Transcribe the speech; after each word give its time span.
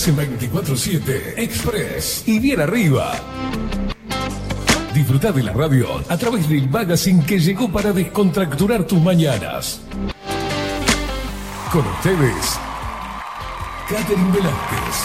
Estás 0.00 0.18
en 0.18 0.40
24-7 0.40 1.34
Express 1.36 2.22
y 2.26 2.38
bien 2.38 2.58
arriba. 2.58 3.12
Disfruta 4.94 5.30
de 5.30 5.42
la 5.42 5.52
radio 5.52 5.88
a 6.08 6.16
través 6.16 6.48
del 6.48 6.70
magazine 6.70 7.22
que 7.26 7.38
llegó 7.38 7.70
para 7.70 7.92
descontracturar 7.92 8.86
tus 8.86 8.98
mañanas. 8.98 9.82
Con 11.70 11.86
ustedes, 11.86 12.58
Catherine 13.90 14.32
Velázquez. 14.32 15.04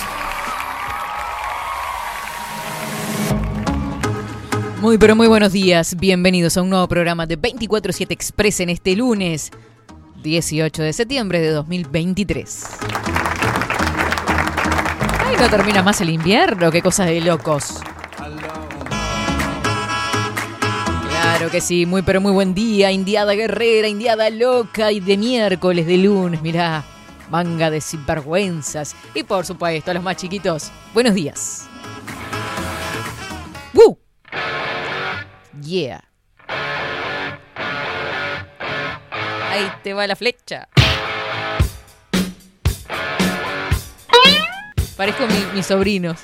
Muy 4.80 4.98
pero 4.98 5.18
muy 5.18 5.28
buenos 5.28 5.52
días, 5.52 5.98
bienvenidos 6.00 6.56
a 6.56 6.62
un 6.62 6.70
nuevo 6.70 6.88
programa 6.88 7.26
de 7.26 7.38
24-7 7.38 8.12
Express 8.12 8.62
en 8.62 8.70
este 8.70 8.96
lunes 8.96 9.52
18 10.24 10.84
de 10.84 10.94
septiembre 10.94 11.42
de 11.42 11.50
2023. 11.50 13.25
No 15.34 15.50
termina 15.50 15.84
más 15.84 16.00
el 16.02 16.10
invierno, 16.10 16.72
qué 16.72 16.82
cosa 16.82 17.06
de 17.06 17.20
locos. 17.22 17.80
Claro 21.10 21.52
que 21.52 21.60
sí, 21.60 21.86
muy 21.86 22.02
pero 22.02 22.22
muy 22.22 22.32
buen 22.32 22.54
día, 22.54 22.92
indiada 22.92 23.34
guerrera, 23.34 23.88
indiada 23.88 24.30
loca 24.30 24.92
y 24.92 25.02
de 25.02 25.18
miércoles, 25.18 25.86
de 25.86 25.98
lunes, 25.98 26.42
mirá, 26.42 26.84
manga 27.30 27.70
de 27.70 27.82
sinvergüenzas. 27.82 28.96
Y 29.14 29.24
por 29.24 29.46
supuesto, 29.46 29.92
a 29.92 29.94
los 29.94 30.04
más 30.04 30.16
chiquitos, 30.16 30.72
buenos 30.94 31.14
días. 31.14 31.68
¡Woo! 33.74 34.00
Yeah. 35.62 36.04
Ahí 39.52 39.72
te 39.84 39.94
va 39.94 40.08
la 40.08 40.16
flecha. 40.16 40.68
Parezco 44.98 45.28
mi- 45.28 45.46
mis 45.56 45.66
sobrinos. 45.66 46.20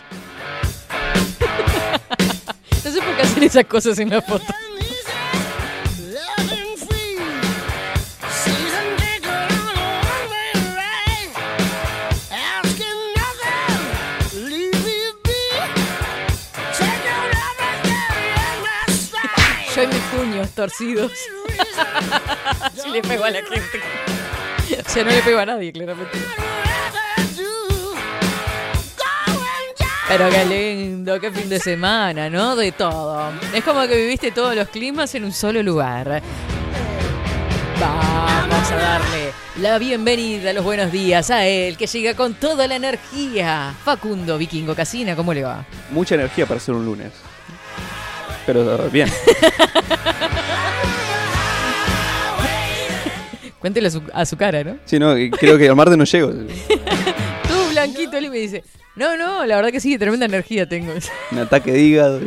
no 2.85 2.91
sé 2.91 3.01
por 3.01 3.15
qué 3.15 3.21
hacen 3.21 3.43
esas 3.43 3.65
cosas 3.65 3.99
en 3.99 4.09
la 4.09 4.21
foto. 4.21 4.45
Yo 19.75 19.83
y 19.83 19.87
mis 19.87 19.97
puños 20.13 20.49
torcidos. 20.51 21.11
Si 22.75 22.89
le 22.89 23.01
pego 23.01 23.23
a 23.25 23.29
la 23.29 23.39
gente. 23.43 23.81
O 24.85 24.89
sea, 24.89 25.03
no 25.03 25.11
le 25.11 25.21
pego 25.21 25.39
a 25.39 25.45
nadie, 25.45 25.71
claramente. 25.71 26.17
Pero 30.11 30.29
qué 30.29 30.43
lindo, 30.43 31.17
qué 31.21 31.31
fin 31.31 31.47
de 31.47 31.57
semana, 31.57 32.29
¿no? 32.29 32.57
De 32.57 32.73
todo. 32.73 33.31
Es 33.53 33.63
como 33.63 33.87
que 33.87 33.95
viviste 33.95 34.31
todos 34.31 34.53
los 34.53 34.67
climas 34.67 35.15
en 35.15 35.23
un 35.23 35.31
solo 35.31 35.63
lugar. 35.63 36.21
Vamos 37.79 38.71
a 38.71 38.75
darle 38.75 39.31
la 39.61 39.79
bienvenida, 39.79 40.51
los 40.51 40.65
buenos 40.65 40.91
días 40.91 41.31
a 41.31 41.45
él, 41.45 41.77
que 41.77 41.87
llega 41.87 42.13
con 42.13 42.33
toda 42.33 42.67
la 42.67 42.75
energía. 42.75 43.73
Facundo 43.85 44.37
Vikingo 44.37 44.75
Casina, 44.75 45.15
¿cómo 45.15 45.33
le 45.33 45.43
va? 45.43 45.65
Mucha 45.91 46.15
energía 46.15 46.45
para 46.45 46.59
ser 46.59 46.75
un 46.75 46.83
lunes. 46.83 47.13
Pero 48.45 48.89
bien. 48.89 49.09
Cuéntele 53.59 53.87
a 53.87 53.91
su, 53.91 54.01
a 54.13 54.25
su 54.25 54.35
cara, 54.35 54.61
¿no? 54.61 54.75
Sí, 54.83 54.99
no, 54.99 55.13
creo 55.39 55.57
que 55.57 55.67
el 55.67 55.75
martes 55.75 55.97
no 55.97 56.03
llego. 56.03 56.31
Tú, 57.47 57.69
Blanquito, 57.71 58.17
él 58.17 58.29
me 58.29 58.39
dice, 58.39 58.61
no, 58.95 59.17
no, 59.17 59.45
la 59.45 59.55
verdad 59.55 59.71
que 59.71 59.79
sí, 59.79 59.97
tremenda 59.97 60.25
energía 60.25 60.67
tengo. 60.67 60.93
Un 61.31 61.39
ataque 61.39 61.71
de 61.71 61.79
hígado. 61.81 62.19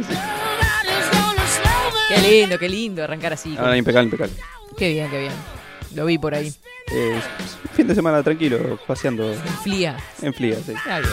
Qué 2.09 2.19
lindo, 2.19 2.59
qué 2.59 2.69
lindo 2.69 3.03
arrancar 3.03 3.33
así. 3.33 3.57
Ah, 3.59 3.77
impecable, 3.77 4.05
impecable. 4.05 4.35
Qué 4.77 4.91
bien, 4.91 5.11
qué 5.11 5.21
bien. 5.21 5.33
Lo 5.95 6.07
vi 6.07 6.19
por 6.19 6.35
ahí. 6.35 6.53
Eh, 6.93 7.21
fin 7.73 7.87
de 7.87 7.95
semana 7.95 8.23
tranquilo, 8.23 8.79
paseando 8.87 9.33
en 9.33 9.39
Flia, 9.63 9.97
sí. 10.21 10.75
Ah, 10.87 11.01
bien. 11.01 11.13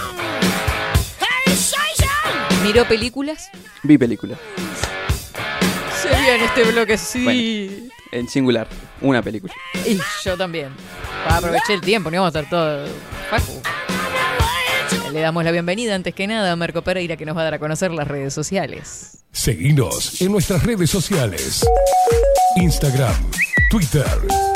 ¿Miró 2.64 2.86
películas? 2.88 3.50
Vi 3.84 3.98
película. 3.98 4.38
Se 6.02 6.10
vio 6.10 6.34
en 6.34 6.42
este 6.42 6.64
bloque, 6.66 6.98
sí. 6.98 7.90
En 8.12 8.28
singular. 8.28 8.68
Una 9.02 9.22
película. 9.22 9.54
Y 9.86 10.00
yo 10.24 10.38
también. 10.38 10.70
Para 11.24 11.38
aprovechar 11.38 11.72
el 11.72 11.82
tiempo, 11.82 12.12
no 12.12 12.18
vamos 12.18 12.36
a 12.36 12.40
estar 12.40 12.50
todo. 12.50 12.88
Facu. 13.30 13.62
Le 15.12 15.20
damos 15.20 15.44
la 15.44 15.52
bienvenida 15.52 15.94
antes 15.94 16.16
que 16.16 16.26
nada 16.26 16.54
a 16.54 16.56
Marco 16.56 16.84
Pereira 16.84 17.18
que 17.18 17.26
nos 17.26 17.36
va 17.36 17.42
a 17.42 17.44
dar 17.46 17.54
a 17.56 17.60
conocer 17.60 17.92
las 17.92 18.08
redes 18.08 18.34
sociales. 18.34 19.24
Seguinos 19.34 20.22
en 20.22 20.32
nuestras 20.32 20.64
redes 20.64 20.90
sociales. 20.90 21.66
Instagram, 22.56 23.30
Twitter, 23.70 24.06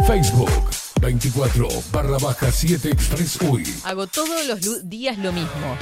Facebook. 0.08 0.50
24 1.02 1.68
barra 1.92 2.18
baja 2.20 2.52
7 2.52 2.90
Express 2.90 3.42
UI. 3.42 3.66
Hago 3.84 4.08
todos 4.08 4.48
los 4.48 4.90
días 4.90 5.18
lo 5.18 5.34
mismo. 5.34 5.78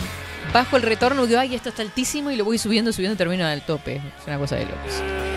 Bajo 0.51 0.75
el 0.77 0.81
retorno, 0.81 1.27
digo, 1.27 1.39
ay, 1.39 1.53
esto 1.53 1.69
está 1.69 1.83
altísimo 1.83 2.31
y 2.31 2.35
lo 2.35 2.43
voy 2.43 2.57
subiendo, 2.57 2.91
subiendo 2.91 3.13
y 3.13 3.17
termino 3.17 3.45
al 3.45 3.63
tope. 3.65 3.97
Es 3.97 4.27
una 4.27 4.39
cosa 4.39 4.55
de 4.55 4.65
locos. 4.65 5.32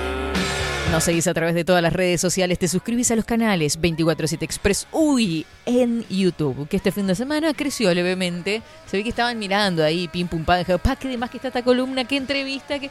Nos 0.91 1.05
seguís 1.05 1.27
a 1.27 1.35
través 1.35 1.55
de 1.55 1.65
todas 1.65 1.83
las 1.83 1.93
redes 1.93 2.21
sociales, 2.21 2.59
te 2.59 2.69
suscribís 2.69 3.11
a 3.11 3.17
los 3.17 3.25
canales 3.25 3.75
247 3.75 4.45
Express 4.45 4.87
UI 4.93 5.45
en 5.67 6.07
YouTube, 6.09 6.69
que 6.69 6.77
este 6.77 6.93
fin 6.93 7.07
de 7.07 7.15
semana 7.15 7.53
creció 7.55 7.93
levemente. 7.93 8.63
Se 8.87 8.97
ve 8.97 9.03
que 9.03 9.11
estaban 9.11 9.39
mirando 9.39 9.85
ahí, 9.85 10.09
pim 10.09 10.29
pum 10.29 10.45
pam, 10.45 10.65
pa, 10.83 10.97
qué 10.97 11.09
demás 11.09 11.31
que 11.31 11.39
está 11.39 11.49
esta 11.49 11.63
columna, 11.63 12.05
qué 12.05 12.17
entrevista, 12.17 12.79
que. 12.79 12.91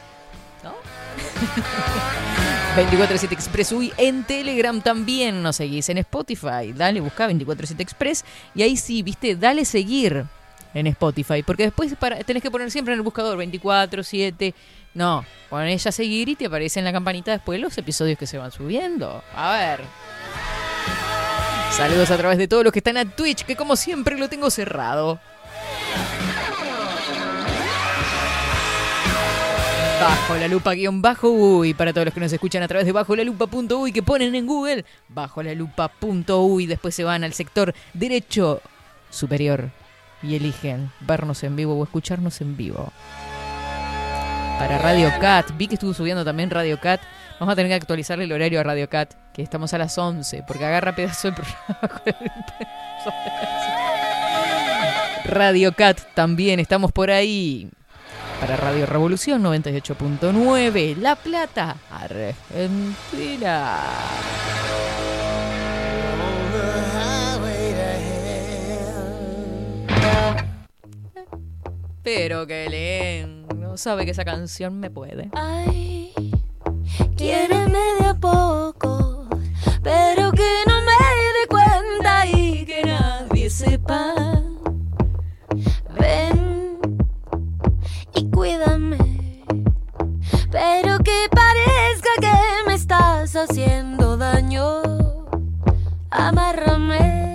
¿No? 0.63 0.72
247 2.75 3.33
Express 3.33 3.72
UI 3.72 3.94
en 3.97 4.25
Telegram 4.25 4.81
también 4.81 5.41
nos 5.41 5.56
seguís 5.56 5.88
en 5.88 5.97
Spotify. 6.00 6.73
Dale, 6.75 7.00
busca 7.00 7.23
247 7.23 7.81
Express 7.81 8.25
y 8.53 8.63
ahí 8.63 8.75
sí, 8.75 9.01
viste, 9.01 9.38
dale 9.38 9.63
seguir 9.63 10.25
en 10.73 10.88
Spotify, 10.88 11.41
porque 11.41 11.63
después 11.63 11.95
tenés 12.25 12.44
que 12.44 12.51
poner 12.51 12.69
siempre 12.69 12.94
en 12.94 13.00
el 13.00 13.03
buscador 13.03 13.38
247. 13.38 14.53
No, 14.95 15.25
ponés 15.50 15.83
ya 15.83 15.91
seguir 15.91 16.29
y 16.29 16.35
te 16.35 16.45
aparece 16.45 16.79
en 16.79 16.85
la 16.85 16.94
campanita 16.94 17.31
después 17.31 17.59
los 17.59 17.78
episodios 17.78 18.17
que 18.17 18.25
se 18.25 18.38
van 18.38 18.51
subiendo. 18.51 19.22
A 19.35 19.51
ver. 19.51 19.81
Saludos 21.72 22.09
a 22.11 22.17
través 22.17 22.38
de 22.38 22.47
todos 22.47 22.63
los 22.63 22.72
que 22.72 22.79
están 22.79 22.95
a 22.95 23.03
Twitch, 23.03 23.44
que 23.44 23.57
como 23.57 23.75
siempre 23.75 24.17
lo 24.17 24.29
tengo 24.29 24.50
cerrado. 24.50 25.19
Bajo 30.00 30.35
la 30.35 30.47
lupa 30.47 30.73
guion 30.73 31.01
bajo 31.01 31.29
uy, 31.29 31.73
para 31.73 31.91
todos 31.91 32.06
los 32.06 32.13
que 32.13 32.22
nos 32.22 32.31
escuchan 32.31 32.63
a 32.63 32.67
través 32.69 32.85
de 32.85 32.94
bajo 32.94 33.17
la 33.17 33.23
lupa 33.25 33.47
punto 33.47 33.79
uy, 33.79 33.91
que 33.91 34.01
ponen 34.01 34.33
en 34.33 34.45
Google 34.48 34.86
bajo 35.09 35.44
la 35.44 35.53
lupa 35.53 35.89
punto 35.89 36.41
uy, 36.44 36.68
después 36.68 36.95
se 36.95 37.03
van 37.03 37.25
al 37.25 37.33
sector 37.33 37.74
derecho 37.94 38.62
superior 39.09 39.71
y 40.24 40.36
eligen 40.36 40.91
vernos 41.01 41.44
en 41.44 41.57
vivo 41.57 41.77
o 41.77 41.83
escucharnos 41.83 42.39
en 42.39 42.56
vivo. 42.56 42.94
Para 44.60 44.78
Radio 44.78 45.12
Cat, 45.19 45.52
vi 45.57 45.68
que 45.68 45.75
estuvo 45.75 45.94
subiendo 45.94 46.24
también 46.24 46.50
Radio 46.50 46.80
Cat. 46.80 47.02
Vamos 47.40 47.54
a 47.54 47.56
tener 47.56 47.69
que 47.69 47.75
actualizarle 47.75 48.24
el 48.24 48.31
horario 48.31 48.62
a 48.62 48.63
Radio 48.63 48.90
Cat, 48.90 49.13
que 49.34 49.42
estamos 49.42 49.74
a 49.74 49.78
las 49.78 49.98
11, 49.98 50.44
porque 50.48 50.66
agarra 50.66 50.96
pedazo 50.96 51.28
el 51.28 51.34
programa. 51.34 51.92
Radio 55.25 55.74
Cat 55.74 56.00
también, 56.13 56.60
estamos 56.60 56.92
por 56.92 57.12
ahí. 57.12 57.69
Para 58.40 58.56
Radio 58.57 58.86
Revolución 58.86 59.44
98.9, 59.44 60.96
La 60.98 61.16
Plata, 61.16 61.75
Argentina. 61.92 63.80
Pero 72.06 72.46
que 72.46 72.69
leen, 72.69 73.48
no 73.56 73.78
sabe 73.78 74.06
que 74.06 74.12
esa 74.12 74.24
canción 74.24 74.80
me 74.80 74.92
puede. 74.92 75.31
Ay, 75.34 76.13
quiéreme 77.18 77.80
de 78.00 78.06
a 78.06 78.13
poco, 78.13 79.28
pero 79.81 80.31
que 80.31 80.52
no 80.68 80.81
me 80.81 80.98
dé 81.36 81.48
cuenta 81.50 82.28
y 82.28 82.63
que 82.63 82.84
nadie 82.84 83.50
sepa. 83.50 84.13
Ven 86.00 86.78
y 88.13 88.30
cuídame, 88.30 89.44
pero 90.51 91.00
que 91.00 91.28
parezca 91.31 92.10
que 92.22 92.68
me 92.68 92.75
estás 92.75 93.36
haciendo 93.36 94.16
daño. 94.16 94.84
Amárrame. 96.12 97.35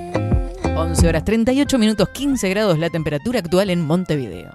11 0.77 1.09
horas 1.09 1.25
38 1.25 1.79
minutos 1.79 2.09
15 2.09 2.49
grados 2.49 2.79
la 2.79 2.91
temperatura 2.91 3.41
actual 3.41 3.71
en 3.71 3.81
Montevideo. 3.81 4.53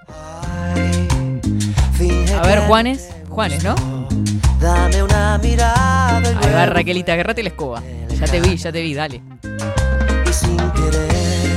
A 2.41 2.47
ver, 2.47 2.59
Juanes. 2.61 3.09
Juanes, 3.29 3.63
¿no? 3.63 3.75
Dame 4.59 5.03
una 5.03 5.37
mirada 5.37 6.17
Ahí 6.17 6.53
va 6.53 6.65
Raquelita, 6.65 7.13
agarrate 7.13 7.43
la 7.43 7.49
escoba. 7.49 7.83
Ya 8.19 8.25
te 8.25 8.39
vi, 8.39 8.55
ya 8.55 8.71
te 8.71 8.81
vi, 8.81 8.93
dale. 8.93 9.21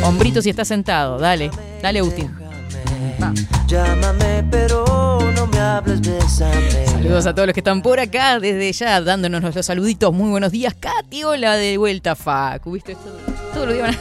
Hombrito 0.02 0.42
si 0.42 0.50
está 0.50 0.64
sentado, 0.64 1.18
dale. 1.18 1.50
Dale, 1.82 2.00
Agustín. 2.00 2.30
Llámame, 3.66 4.44
pero 4.50 5.18
no 5.34 5.46
me 5.46 5.58
hables, 5.58 6.00
bésame. 6.00 6.86
Saludos 6.86 7.26
a 7.26 7.34
todos 7.34 7.46
los 7.46 7.54
que 7.54 7.60
están 7.60 7.82
por 7.82 8.00
acá, 8.00 8.38
desde 8.40 8.72
ya 8.72 9.00
dándonos 9.00 9.42
los 9.42 9.66
saluditos. 9.66 10.12
Muy 10.12 10.30
buenos 10.30 10.52
días, 10.52 10.74
Katy. 10.74 11.24
Hola 11.24 11.56
de 11.56 11.76
vuelta, 11.78 12.14
Facu. 12.16 12.72
¿Viste? 12.72 12.94
Todo, 12.94 13.18
todo 13.54 13.66
lo 13.66 13.72
días 13.72 13.96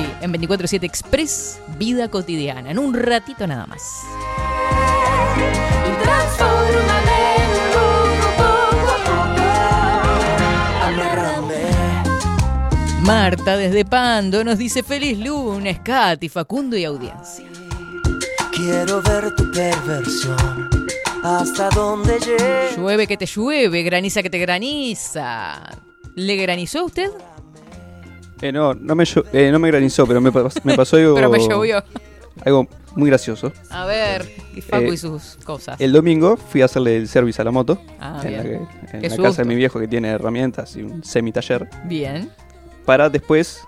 Hoy 0.00 0.06
en 0.20 0.32
24-7 0.32 0.84
Express, 0.84 1.60
vida 1.78 2.08
cotidiana. 2.08 2.70
En 2.70 2.78
un 2.78 2.94
ratito 2.94 3.46
nada 3.46 3.66
más. 3.66 3.82
Marta 13.02 13.56
desde 13.56 13.84
Pando 13.84 14.44
nos 14.44 14.56
dice 14.58 14.82
feliz 14.82 15.18
lunes, 15.18 15.80
Katy, 15.80 16.28
Facundo 16.28 16.76
y 16.76 16.84
audiencia. 16.84 17.46
Quiero 18.52 19.02
ver 19.02 19.34
tu 19.34 19.50
perversión. 19.50 20.70
Hasta 21.22 21.68
donde 21.70 22.18
llegue. 22.20 22.76
Llueve 22.76 23.06
que 23.06 23.16
te 23.16 23.26
llueve, 23.26 23.82
graniza 23.82 24.22
que 24.22 24.30
te 24.30 24.38
graniza. 24.38 25.60
¿Le 26.14 26.36
granizó 26.36 26.80
a 26.80 26.84
usted? 26.84 27.10
Eh, 28.42 28.52
no, 28.52 28.74
no 28.74 28.94
me, 28.94 29.04
eh, 29.32 29.50
no 29.52 29.58
me 29.58 29.68
granizó, 29.68 30.06
pero 30.06 30.20
me, 30.20 30.32
pas- 30.32 30.60
me 30.64 30.74
pasó 30.74 30.96
algo, 30.96 31.14
Pero 31.16 31.28
me 31.30 31.38
llovió. 31.38 31.82
algo 32.44 32.66
muy 32.96 33.08
gracioso. 33.10 33.52
A 33.70 33.84
ver, 33.86 34.26
y 34.54 34.60
Facu 34.62 34.84
Eh, 34.84 34.94
y 34.94 34.96
sus 34.96 35.36
cosas. 35.44 35.80
El 35.80 35.92
domingo 35.92 36.36
fui 36.36 36.62
a 36.62 36.64
hacerle 36.64 36.96
el 36.96 37.06
service 37.08 37.40
a 37.40 37.44
la 37.44 37.50
moto 37.50 37.80
Ah, 38.00 38.20
en 38.24 38.36
la, 38.36 38.42
que- 38.42 38.60
en 39.06 39.16
casa 39.22 39.42
de 39.42 39.48
mi 39.48 39.54
viejo 39.54 39.78
que 39.78 39.86
tiene 39.88 40.08
herramientas 40.08 40.74
y 40.76 40.82
un 40.82 41.04
semi-taller. 41.04 41.68
Bien. 41.84 42.30
Para 42.86 43.10
después 43.10 43.60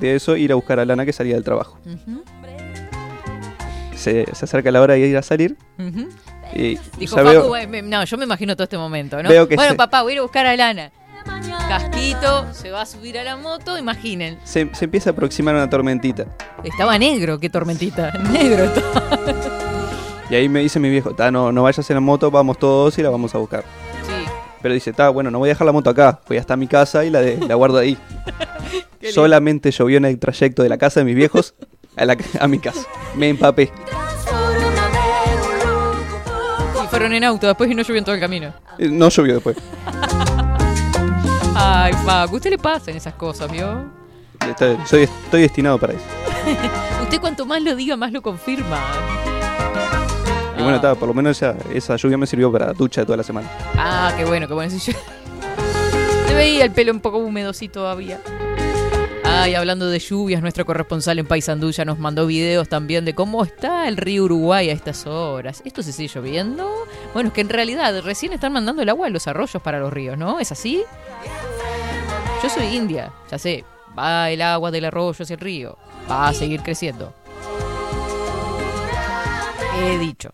de 0.00 0.14
eso 0.16 0.36
ir 0.36 0.52
a 0.52 0.56
buscar 0.56 0.78
a 0.78 0.84
Lana 0.84 1.04
que 1.06 1.12
salía 1.12 1.34
del 1.34 1.44
trabajo. 1.44 1.78
Se, 3.96 4.26
se 4.32 4.44
acerca 4.44 4.70
la 4.70 4.80
hora 4.80 4.94
de 4.94 5.00
ir 5.00 5.16
a 5.16 5.22
salir 5.22 5.56
y 6.54 6.78
Dijo 6.98 7.16
ya 7.16 7.24
Facu, 7.24 7.50
veo- 7.50 7.68
me- 7.68 7.82
no, 7.82 8.04
yo 8.04 8.16
me 8.16 8.24
imagino 8.24 8.54
todo 8.54 8.64
este 8.64 8.78
momento, 8.78 9.22
¿no? 9.22 9.28
Veo 9.28 9.48
que 9.48 9.56
bueno, 9.56 9.72
se- 9.72 9.76
papá, 9.76 10.02
voy 10.02 10.12
a 10.12 10.14
ir 10.14 10.18
a 10.20 10.22
buscar 10.22 10.46
a 10.46 10.56
Lana. 10.56 10.92
Casquito, 11.68 12.46
se 12.52 12.70
va 12.70 12.82
a 12.82 12.86
subir 12.86 13.18
a 13.18 13.24
la 13.24 13.36
moto, 13.36 13.76
imaginen. 13.78 14.38
se, 14.44 14.70
se 14.74 14.84
empieza 14.86 15.10
a 15.10 15.12
aproximar 15.12 15.54
una 15.54 15.68
tormentita. 15.68 16.24
Estaba 16.64 16.98
negro, 16.98 17.38
qué 17.38 17.50
tormentita. 17.50 18.10
Negro 18.32 18.64
estaba. 18.64 19.18
Y 20.30 20.34
ahí 20.34 20.48
me 20.48 20.60
dice 20.60 20.78
mi 20.80 20.88
viejo, 20.90 21.14
"Ta, 21.14 21.30
no, 21.30 21.52
no 21.52 21.62
vayas 21.62 21.88
en 21.90 21.94
la 21.94 22.00
moto, 22.00 22.30
vamos 22.30 22.58
todos 22.58 22.98
y 22.98 23.02
la 23.02 23.10
vamos 23.10 23.34
a 23.34 23.38
buscar. 23.38 23.64
Sí. 24.06 24.12
Pero 24.62 24.74
dice, 24.74 24.90
está 24.90 25.08
bueno, 25.10 25.30
no 25.30 25.38
voy 25.38 25.48
a 25.50 25.52
dejar 25.52 25.66
la 25.66 25.72
moto 25.72 25.90
acá, 25.90 26.20
voy 26.28 26.38
hasta 26.38 26.56
mi 26.56 26.66
casa 26.66 27.04
y 27.04 27.10
la, 27.10 27.20
de- 27.20 27.36
la 27.46 27.54
guardo 27.54 27.78
ahí. 27.78 27.98
Solamente 29.12 29.70
llovió 29.70 29.98
en 29.98 30.04
el 30.06 30.18
trayecto 30.18 30.62
de 30.62 30.68
la 30.68 30.76
casa 30.78 31.00
de 31.00 31.04
mis 31.04 31.14
viejos 31.16 31.54
a, 31.96 32.04
la- 32.04 32.16
a 32.40 32.48
mi 32.48 32.58
casa. 32.58 32.80
Me 33.14 33.28
empapé. 33.28 33.70
Y 36.82 36.86
fueron 36.88 37.12
en 37.12 37.24
auto 37.24 37.46
después 37.46 37.70
y 37.70 37.74
no 37.74 37.82
llovió 37.82 37.98
en 37.98 38.04
todo 38.04 38.14
el 38.14 38.20
camino. 38.20 38.52
Eh, 38.78 38.88
No 38.88 39.08
llovió 39.10 39.34
después. 39.34 39.56
Ay, 41.80 41.92
Facu, 42.04 42.36
¿usted 42.36 42.50
le 42.50 42.58
pasan 42.58 42.96
esas 42.96 43.14
cosas, 43.14 43.50
vio? 43.50 43.84
Estoy, 44.48 44.76
soy- 44.86 45.02
estoy 45.04 45.42
destinado 45.42 45.78
para 45.78 45.92
eso. 45.92 46.02
Usted 47.02 47.20
cuanto 47.20 47.46
más 47.46 47.62
lo 47.62 47.74
diga, 47.76 47.96
más 47.96 48.10
lo 48.12 48.20
confirma. 48.22 48.78
Y 50.56 50.62
bueno, 50.62 50.72
Ah. 50.72 50.76
está, 50.76 50.94
por 50.96 51.06
lo 51.08 51.14
menos 51.14 51.36
esa, 51.36 51.54
esa 51.72 51.96
lluvia 51.96 52.18
me 52.18 52.26
sirvió 52.26 52.50
para 52.50 52.72
ducha 52.72 53.02
de 53.02 53.06
toda 53.06 53.16
la 53.18 53.22
semana. 53.22 53.48
Ah, 53.76 54.12
qué 54.16 54.24
bueno, 54.24 54.48
qué 54.48 54.54
bueno. 54.54 54.70
Si 54.76 54.92
yo... 54.92 54.98
Veía 56.34 56.64
el 56.64 56.70
pelo 56.72 56.92
un 56.92 57.00
poco 57.00 57.18
húmedo, 57.18 57.52
sí, 57.52 57.68
todavía. 57.68 58.20
Ay, 59.24 59.54
hablando 59.54 59.88
de 59.88 59.98
lluvias, 59.98 60.40
nuestro 60.40 60.64
corresponsal 60.64 61.18
en 61.18 61.26
Paysandú 61.26 61.70
ya 61.70 61.84
nos 61.84 61.98
mandó 61.98 62.26
videos 62.26 62.68
también 62.68 63.04
de 63.04 63.14
cómo 63.14 63.44
está 63.44 63.86
el 63.88 63.96
río 63.96 64.24
Uruguay 64.24 64.70
a 64.70 64.72
estas 64.72 65.06
horas. 65.06 65.62
¿Esto 65.64 65.82
se 65.82 65.92
sigue 65.92 66.08
lloviendo? 66.12 66.68
Bueno, 67.12 67.28
es 67.28 67.34
que 67.34 67.40
en 67.42 67.48
realidad 67.50 68.00
recién 68.02 68.32
están 68.32 68.52
mandando 68.52 68.82
el 68.82 68.88
agua 68.88 69.06
a 69.08 69.10
los 69.10 69.26
arroyos 69.28 69.60
para 69.62 69.78
los 69.80 69.92
ríos, 69.92 70.16
¿no? 70.18 70.40
¿Es 70.40 70.50
así? 70.52 70.82
Yo 72.42 72.48
soy 72.48 72.76
india, 72.76 73.12
ya 73.30 73.38
sé. 73.38 73.64
Va 73.98 74.30
el 74.30 74.42
agua 74.42 74.70
del 74.70 74.84
arroyo 74.84 75.22
hacia 75.22 75.34
el 75.34 75.40
río. 75.40 75.76
Va 76.10 76.28
a 76.28 76.34
seguir 76.34 76.62
creciendo. 76.62 77.14
He 79.76 79.98
dicho. 79.98 80.30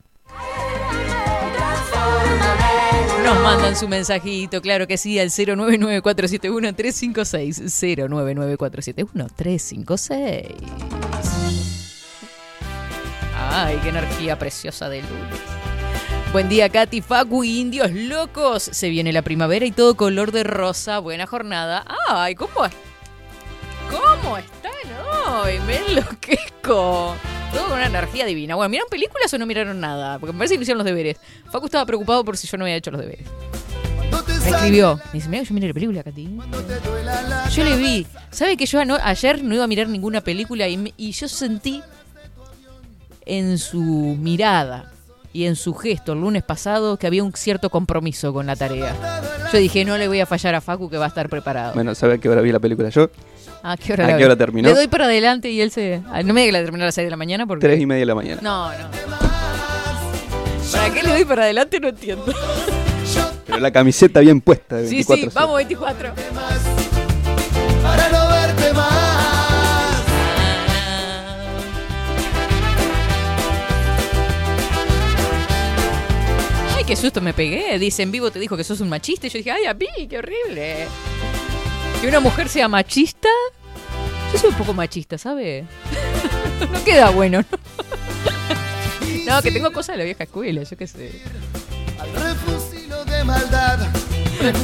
Nos 3.25 3.41
mandan 3.41 3.75
su 3.75 3.89
mensajito, 3.89 4.61
claro 4.61 4.87
que 4.87 4.99
sí, 4.99 5.19
al 5.19 5.31
099-471-356. 5.31 8.09
099-471-356. 8.09 10.55
Ay, 13.51 13.81
qué 13.83 13.89
energía 13.89 14.39
preciosa 14.39 14.91
de 14.91 15.03
lunes. 15.03 15.41
Buen 16.35 16.49
día, 16.49 16.69
Katy, 16.69 17.01
Facu 17.01 17.45
Indios 17.45 17.93
Locos. 17.93 18.65
Se 18.65 18.89
viene 18.89 19.13
la 19.13 19.23
primavera 19.23 19.67
y 19.67 19.71
todo 19.71 19.95
color 19.95 20.33
de 20.33 20.43
rosa. 20.43 20.99
Buena 20.99 21.29
jornada. 21.29 21.85
Ay, 22.09 22.35
¿cómo, 22.35 22.55
cómo 23.89 24.37
están 24.37 24.73
hoy? 25.29 25.61
Me 25.61 25.77
enloquezco. 25.77 27.15
Todo 27.53 27.65
con 27.69 27.75
una 27.75 27.87
energía 27.87 28.27
divina. 28.27 28.57
Bueno, 28.57 28.69
¿miraron 28.69 28.91
películas 28.91 29.33
o 29.33 29.39
no 29.39 29.47
miraron 29.47 29.79
nada? 29.79 30.19
Porque 30.19 30.33
me 30.33 30.39
parece 30.39 30.57
que 30.57 30.63
hicieron 30.63 30.79
los 30.79 30.85
deberes. 30.85 31.19
Facu 31.53 31.67
estaba 31.67 31.87
preocupado 31.87 32.25
por 32.25 32.37
si 32.37 32.49
yo 32.49 32.59
no 32.59 32.65
había 32.65 32.75
hecho 32.75 32.91
los 32.91 33.01
deberes. 33.01 33.29
Me 34.43 34.51
escribió. 34.51 34.97
Me 34.97 35.13
dice, 35.13 35.29
mira 35.29 35.45
yo 35.45 35.55
miré 35.55 35.69
la 35.69 35.75
película, 35.75 36.03
Katy. 36.03 36.37
Yo 37.53 37.63
le 37.63 37.77
vi. 37.77 38.09
¿Sabe 38.33 38.57
que 38.57 38.67
yo 38.67 38.81
ayer 38.81 39.45
no 39.45 39.55
iba 39.55 39.63
a 39.63 39.69
mirar 39.69 39.87
ninguna 39.87 40.21
película 40.21 40.67
y 40.67 41.13
yo 41.13 41.29
sentí 41.29 41.81
en 43.25 43.57
su 43.57 43.79
mirada 44.19 44.94
y 45.35 45.45
en 45.47 45.57
su 45.57 45.75
gesto 45.75 46.13
el 46.15 46.21
lunes 46.21 46.43
pasado 46.45 46.97
que 46.97 47.07
había 47.09 47.23
un 47.25 47.33
cierto 47.35 47.69
compromiso 47.69 48.33
con 48.33 48.47
la 48.47 48.55
tarea. 48.57 48.95
Yo 49.53 49.59
dije, 49.59 49.85
no 49.85 49.99
le 49.99 50.09
voy 50.09 50.21
a 50.21 50.27
fallar 50.27 50.55
a 50.55 50.61
Facu 50.63 50.89
que 50.89 50.97
va 50.97 51.05
a 51.07 51.09
estar 51.09 51.29
preparado. 51.29 51.75
Bueno, 51.75 51.95
¿sabe 51.95 52.15
a 52.15 52.19
qué 52.19 52.29
hora 52.29 52.41
vi 52.41 52.53
la 52.53 52.61
película 52.61 52.89
yo? 52.89 53.11
¿A 53.63 53.77
qué 53.77 53.93
hora, 53.95 54.07
¿A 54.07 54.11
la 54.13 54.17
qué 54.17 54.25
hora 54.25 54.37
terminó? 54.37 54.69
Le 54.69 54.75
doy 54.75 54.87
para 54.87 55.05
adelante 55.07 55.51
y 55.51 55.61
él 55.61 55.71
se... 55.71 56.03
ah, 56.11 56.23
No 56.23 56.33
me 56.35 56.43
diga 56.43 56.49
que 56.49 56.53
la 56.61 56.63
terminó 56.65 56.85
a 56.85 56.87
las 56.87 56.95
6 56.95 57.07
de 57.07 57.11
la 57.11 57.17
mañana 57.17 57.47
porque... 57.47 57.67
Tres 57.67 57.81
y 57.81 57.87
media 57.87 58.01
de 58.01 58.07
la 58.07 58.15
mañana. 58.15 58.41
No, 58.43 58.71
no. 58.71 58.89
¿Para 60.73 60.95
qué 60.95 61.03
le 61.03 61.09
doy 61.11 61.25
para 61.25 61.43
adelante? 61.43 61.81
No 61.81 61.89
entiendo. 61.89 62.25
Pero 63.47 63.59
la 63.59 63.71
camiseta 63.73 64.21
bien 64.21 64.41
puesta 64.41 64.77
de 64.77 64.89
Sí, 64.89 64.97
24 64.97 65.31
sí, 65.31 65.35
vamos 65.35 65.57
24. 65.57 66.74
Ay, 76.85 76.89
qué 76.89 76.97
susto 76.97 77.23
me 77.23 77.33
pegué. 77.33 77.79
Dice, 77.79 78.03
en 78.03 78.13
vivo 78.13 78.31
te 78.31 78.39
dijo 78.39 78.59
que 78.59 78.65
sos 78.65 78.79
un 78.81 78.91
machista. 78.91 79.27
Y 79.27 79.31
yo 79.31 79.39
dije, 79.39 79.51
ay, 79.51 79.65
a 79.65 79.73
mí, 79.73 79.87
qué 80.07 80.19
horrible. 80.19 80.87
Que 81.99 82.09
una 82.09 82.21
mujer 82.21 82.51
sea 82.51 82.69
machista. 82.69 83.31
Yo 84.31 84.39
soy 84.39 84.51
un 84.51 84.57
poco 84.57 84.75
machista, 84.75 85.17
¿sabe? 85.17 85.65
no 86.73 86.85
queda 86.85 87.09
bueno, 87.09 87.41
¿no? 87.41 87.59
No, 89.27 89.41
que 89.41 89.51
tengo 89.51 89.73
cosas 89.73 89.95
de 89.95 90.01
la 90.01 90.05
vieja 90.05 90.25
escuela, 90.25 90.63
yo 90.63 90.77
qué 90.77 90.87
sé. 90.87 91.23
Al 91.99 93.07
de 93.07 93.25
maldad. 93.25 93.79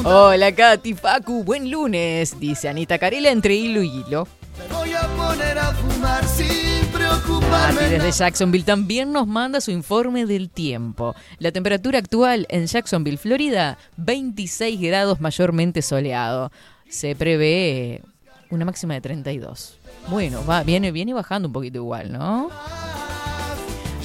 Hola, 0.05 0.55
Katy 0.55 0.93
Facu, 0.93 1.43
buen 1.43 1.71
lunes, 1.71 2.39
dice 2.39 2.69
Anita 2.69 2.99
Carela 2.99 3.31
entre 3.31 3.55
hilo 3.55 3.83
y 3.83 3.89
hilo. 3.89 4.29
Me 4.59 4.75
voy 4.75 4.93
a 4.93 5.09
poner 5.17 5.59
a 5.59 5.73
fumar 5.73 6.23
sin 6.29 6.70
preocuparme. 7.11 7.89
Desde 7.89 8.13
Jacksonville 8.13 8.65
también 8.65 9.13
nos 9.13 9.27
manda 9.27 9.61
su 9.61 9.71
informe 9.71 10.27
del 10.27 10.51
tiempo. 10.51 11.15
La 11.39 11.53
temperatura 11.53 11.99
actual 11.99 12.47
en 12.49 12.67
Jacksonville, 12.67 13.19
Florida, 13.19 13.79
26 13.97 14.81
grados 14.81 15.21
mayormente 15.21 15.83
soleado. 15.83 16.53
Se 16.89 17.15
prevé 17.15 18.03
una 18.51 18.65
máxima 18.65 18.95
de 18.95 19.01
32. 19.01 19.77
Bueno, 20.09 20.45
va, 20.45 20.63
viene, 20.63 20.93
viene 20.93 21.15
bajando 21.15 21.49
un 21.49 21.53
poquito 21.53 21.79
igual, 21.79 22.13
¿no? 22.13 22.51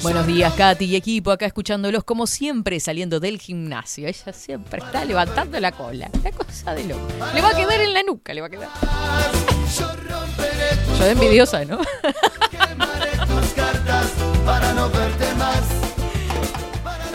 Buenos 0.02 0.26
días, 0.26 0.52
Katy 0.54 0.84
y 0.84 0.96
equipo, 0.96 1.30
acá 1.30 1.46
escuchándolos 1.46 2.04
como 2.04 2.26
siempre 2.26 2.78
saliendo 2.80 3.18
del 3.18 3.38
gimnasio. 3.38 4.06
Ella 4.06 4.32
siempre 4.32 4.80
está 4.84 5.04
levantando 5.04 5.58
la 5.58 5.72
cola. 5.72 6.10
La 6.22 6.30
cosa 6.30 6.74
de 6.74 6.84
loco. 6.84 7.06
Le 7.34 7.40
va 7.40 7.50
a 7.50 7.56
quedar 7.56 7.80
en 7.80 7.92
la 7.92 8.02
nuca, 8.02 8.34
le 8.34 8.40
va 8.40 8.46
a 8.46 8.50
quedar. 8.50 8.68
Yo 10.98 11.04
de 11.04 11.10
envidiosa, 11.10 11.64
¿no? 11.64 11.80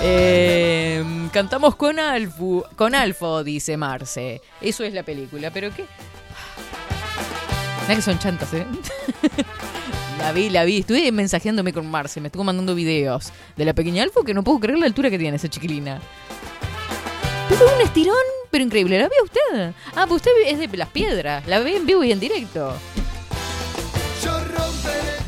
Eh, 0.04 1.04
cantamos 1.32 1.76
con 1.76 2.00
Alfu, 2.00 2.64
con 2.76 2.96
Alfo, 2.96 3.44
dice 3.44 3.78
Marce. 3.78 4.42
Eso 4.60 4.84
es 4.84 4.94
la 4.94 5.04
película, 5.04 5.52
pero 5.52 5.72
qué. 5.72 5.86
Mira 7.84 7.96
que 7.96 8.02
son 8.02 8.18
chantas, 8.18 8.52
¿eh? 8.56 8.66
la 10.22 10.32
vi, 10.32 10.50
la 10.50 10.64
vi. 10.64 10.80
Estuve 10.80 11.12
mensajeándome 11.12 11.74
con 11.74 11.90
Marce, 11.90 12.22
me 12.22 12.28
estuvo 12.28 12.44
mandando 12.44 12.76
videos 12.76 13.32
de 13.58 13.66
la 13.66 13.74
pequeña 13.74 14.04
Alfo 14.04 14.24
que 14.24 14.34
no 14.34 14.44
puedo 14.44 14.60
creer 14.60 14.78
la 14.78 14.86
altura 14.86 15.10
que 15.10 15.18
tiene 15.18 15.38
esa 15.38 15.48
chiquilina. 15.48 16.00
Tuvo 17.50 17.76
un 17.76 17.82
estirón 17.82 18.16
pero 18.52 18.64
increíble. 18.64 19.00
¿La 19.00 19.08
ve 19.08 19.16
usted? 19.24 19.74
Ah, 19.96 20.06
pues 20.08 20.18
usted 20.18 20.32
es 20.46 20.60
de 20.60 20.78
las 20.78 20.90
piedras. 20.90 21.48
La 21.48 21.60
ve 21.60 21.78
en 21.78 21.86
vivo 21.86 22.04
y 22.04 22.12
en 22.12 22.20
directo. 22.20 22.76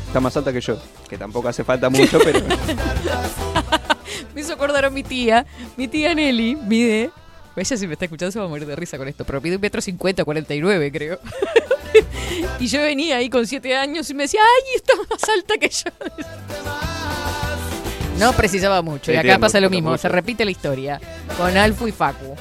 Está 0.06 0.20
más 0.20 0.36
alta 0.36 0.52
que 0.52 0.60
yo, 0.60 0.78
que 1.08 1.18
tampoco 1.18 1.48
hace 1.48 1.64
falta 1.64 1.90
mucho, 1.90 2.18
pero 2.22 2.40
Me 4.34 4.40
hizo 4.40 4.52
acordar 4.52 4.84
a 4.84 4.90
mi 4.90 5.02
tía. 5.02 5.44
Mi 5.76 5.88
tía 5.88 6.14
Nelly 6.14 6.54
mide. 6.54 7.10
Ella 7.56 7.76
si 7.76 7.86
me 7.86 7.94
está 7.94 8.04
escuchando 8.04 8.30
se 8.32 8.38
va 8.38 8.44
a 8.44 8.48
morir 8.48 8.66
de 8.66 8.76
risa 8.76 8.98
con 8.98 9.08
esto, 9.08 9.24
pero 9.24 9.40
mide 9.40 9.56
un 9.56 9.62
metro 9.62 9.80
cincuenta, 9.80 10.24
49 10.24 10.92
creo. 10.92 11.18
y 12.60 12.66
yo 12.66 12.80
venía 12.80 13.16
ahí 13.16 13.28
con 13.28 13.46
7 13.46 13.76
años 13.76 14.08
y 14.10 14.14
me 14.14 14.24
decía, 14.24 14.40
¡ay, 14.40 14.76
está 14.76 14.92
más 15.10 15.28
alta 15.28 15.58
que 15.58 15.68
yo! 15.68 15.90
No 18.18 18.32
precisaba 18.32 18.80
mucho. 18.82 19.12
Y 19.12 19.16
acá 19.16 19.38
pasa 19.38 19.60
lo 19.60 19.70
mismo, 19.70 19.96
se 19.98 20.08
repite 20.08 20.44
la 20.44 20.50
historia. 20.50 21.00
Con 21.36 21.56
Alfu 21.56 21.88
y 21.88 21.92
Facu. 21.92 22.36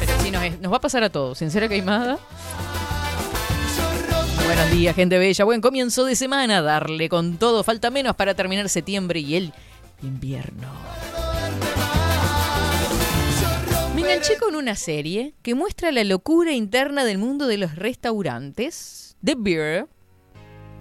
Pero 0.00 0.12
sí, 0.22 0.30
nos, 0.30 0.72
va 0.72 0.76
a 0.76 0.80
pasar 0.80 1.04
a 1.04 1.10
todos. 1.10 1.38
Sincera 1.38 1.68
Caimada. 1.68 2.18
Buenos 4.44 4.70
días, 4.70 4.94
gente 4.94 5.18
bella. 5.18 5.44
Buen 5.44 5.62
comienzo 5.62 6.04
de 6.04 6.16
semana. 6.16 6.60
Darle 6.60 7.08
con 7.08 7.38
todo. 7.38 7.64
Falta 7.64 7.90
menos 7.90 8.14
para 8.14 8.34
terminar 8.34 8.68
septiembre 8.68 9.20
y 9.20 9.36
el 9.36 9.52
invierno. 10.02 10.68
Enganché 14.14 14.38
con 14.38 14.54
una 14.54 14.74
serie 14.76 15.34
que 15.42 15.54
muestra 15.54 15.90
la 15.90 16.04
locura 16.04 16.52
interna 16.52 17.04
del 17.04 17.18
mundo 17.18 17.46
de 17.46 17.58
los 17.58 17.74
restaurantes. 17.74 19.16
The 19.24 19.34
Beer. 19.36 19.86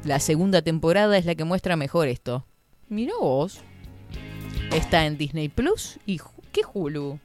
La 0.03 0.19
segunda 0.19 0.61
temporada 0.61 1.17
es 1.17 1.25
la 1.25 1.33
que 1.35 1.43
muestra 1.43 1.75
mejor 1.75 2.07
esto. 2.07 2.45
Mira 2.89 3.13
vos. 3.19 3.61
Está 4.71 5.05
en 5.05 5.17
Disney 5.17 5.49
Plus 5.49 5.97
y 6.05 6.19
¿qué 6.51 6.61
Hulu? 6.73 7.19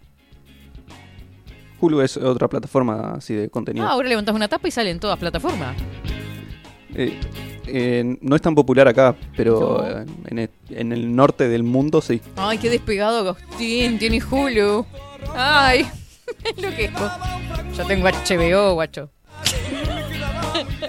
Hulu 1.80 2.00
es 2.00 2.16
otra 2.16 2.48
plataforma 2.48 3.14
así 3.16 3.34
de 3.34 3.50
contenido. 3.50 3.86
Ah, 3.86 3.90
ahora 3.90 4.08
levantás 4.08 4.34
una 4.34 4.48
tapa 4.48 4.66
y 4.68 4.70
sale 4.70 4.90
en 4.90 5.00
todas 5.00 5.18
plataformas. 5.18 5.76
Eh, 6.94 7.18
eh, 7.66 8.16
no 8.20 8.34
es 8.34 8.42
tan 8.42 8.54
popular 8.54 8.88
acá, 8.88 9.14
pero 9.36 9.82
No. 9.82 10.04
en, 10.28 10.38
el, 10.38 10.50
en 10.70 10.92
el 10.92 11.14
norte 11.14 11.48
del 11.48 11.62
mundo 11.64 12.00
sí. 12.00 12.20
Ay, 12.36 12.58
qué 12.58 12.70
despegado 12.70 13.18
Agustín, 13.28 13.98
tiene 13.98 14.22
Hulu. 14.22 14.86
Ay, 15.34 15.88
me 16.44 16.50
enloquezco. 16.50 17.10
Yo 17.76 17.86
tengo 17.86 18.08
HBO, 18.08 18.74
guacho. 18.74 19.10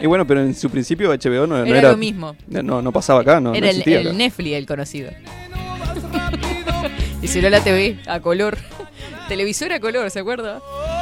Y 0.02 0.08
bueno, 0.08 0.26
pero 0.26 0.42
en 0.42 0.56
su 0.56 0.70
principio 0.70 1.10
HBO 1.10 1.46
no, 1.46 1.58
no 1.58 1.66
Era, 1.66 1.80
era, 1.80 1.92
lo 1.92 1.98
mismo. 1.98 2.36
No, 2.48 2.82
no 2.82 2.92
pasaba 2.92 3.22
acá, 3.22 3.40
no, 3.40 3.52
no 3.52 3.56
Era 3.56 3.70
el, 3.70 3.78
existía 3.78 4.02
el 4.02 4.08
acá. 4.08 4.18
Netflix 4.18 4.56
el 4.56 4.66
conocido. 4.66 5.12
y 7.22 7.28
si 7.28 7.42
no 7.42 7.50
la 7.50 7.62
TV, 7.62 8.00
a 8.08 8.20
color. 8.20 8.58
Televisora 9.28 9.76
a 9.76 9.80
color, 9.80 10.10
¿se 10.10 10.20
acuerda? 10.20 10.60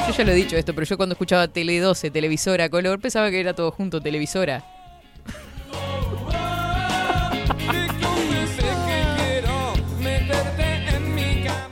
Yo 0.08 0.14
ya 0.14 0.24
lo 0.26 0.32
he 0.32 0.36
dicho 0.36 0.58
esto, 0.58 0.74
pero 0.74 0.86
yo 0.86 0.98
cuando 0.98 1.14
escuchaba 1.14 1.48
Tele 1.48 1.80
12, 1.80 2.12
televisora 2.12 2.66
a 2.66 2.70
color, 2.70 3.00
pensaba 3.00 3.30
que 3.30 3.40
era 3.40 3.54
todo 3.54 3.72
junto, 3.72 4.02
televisora. 4.02 4.66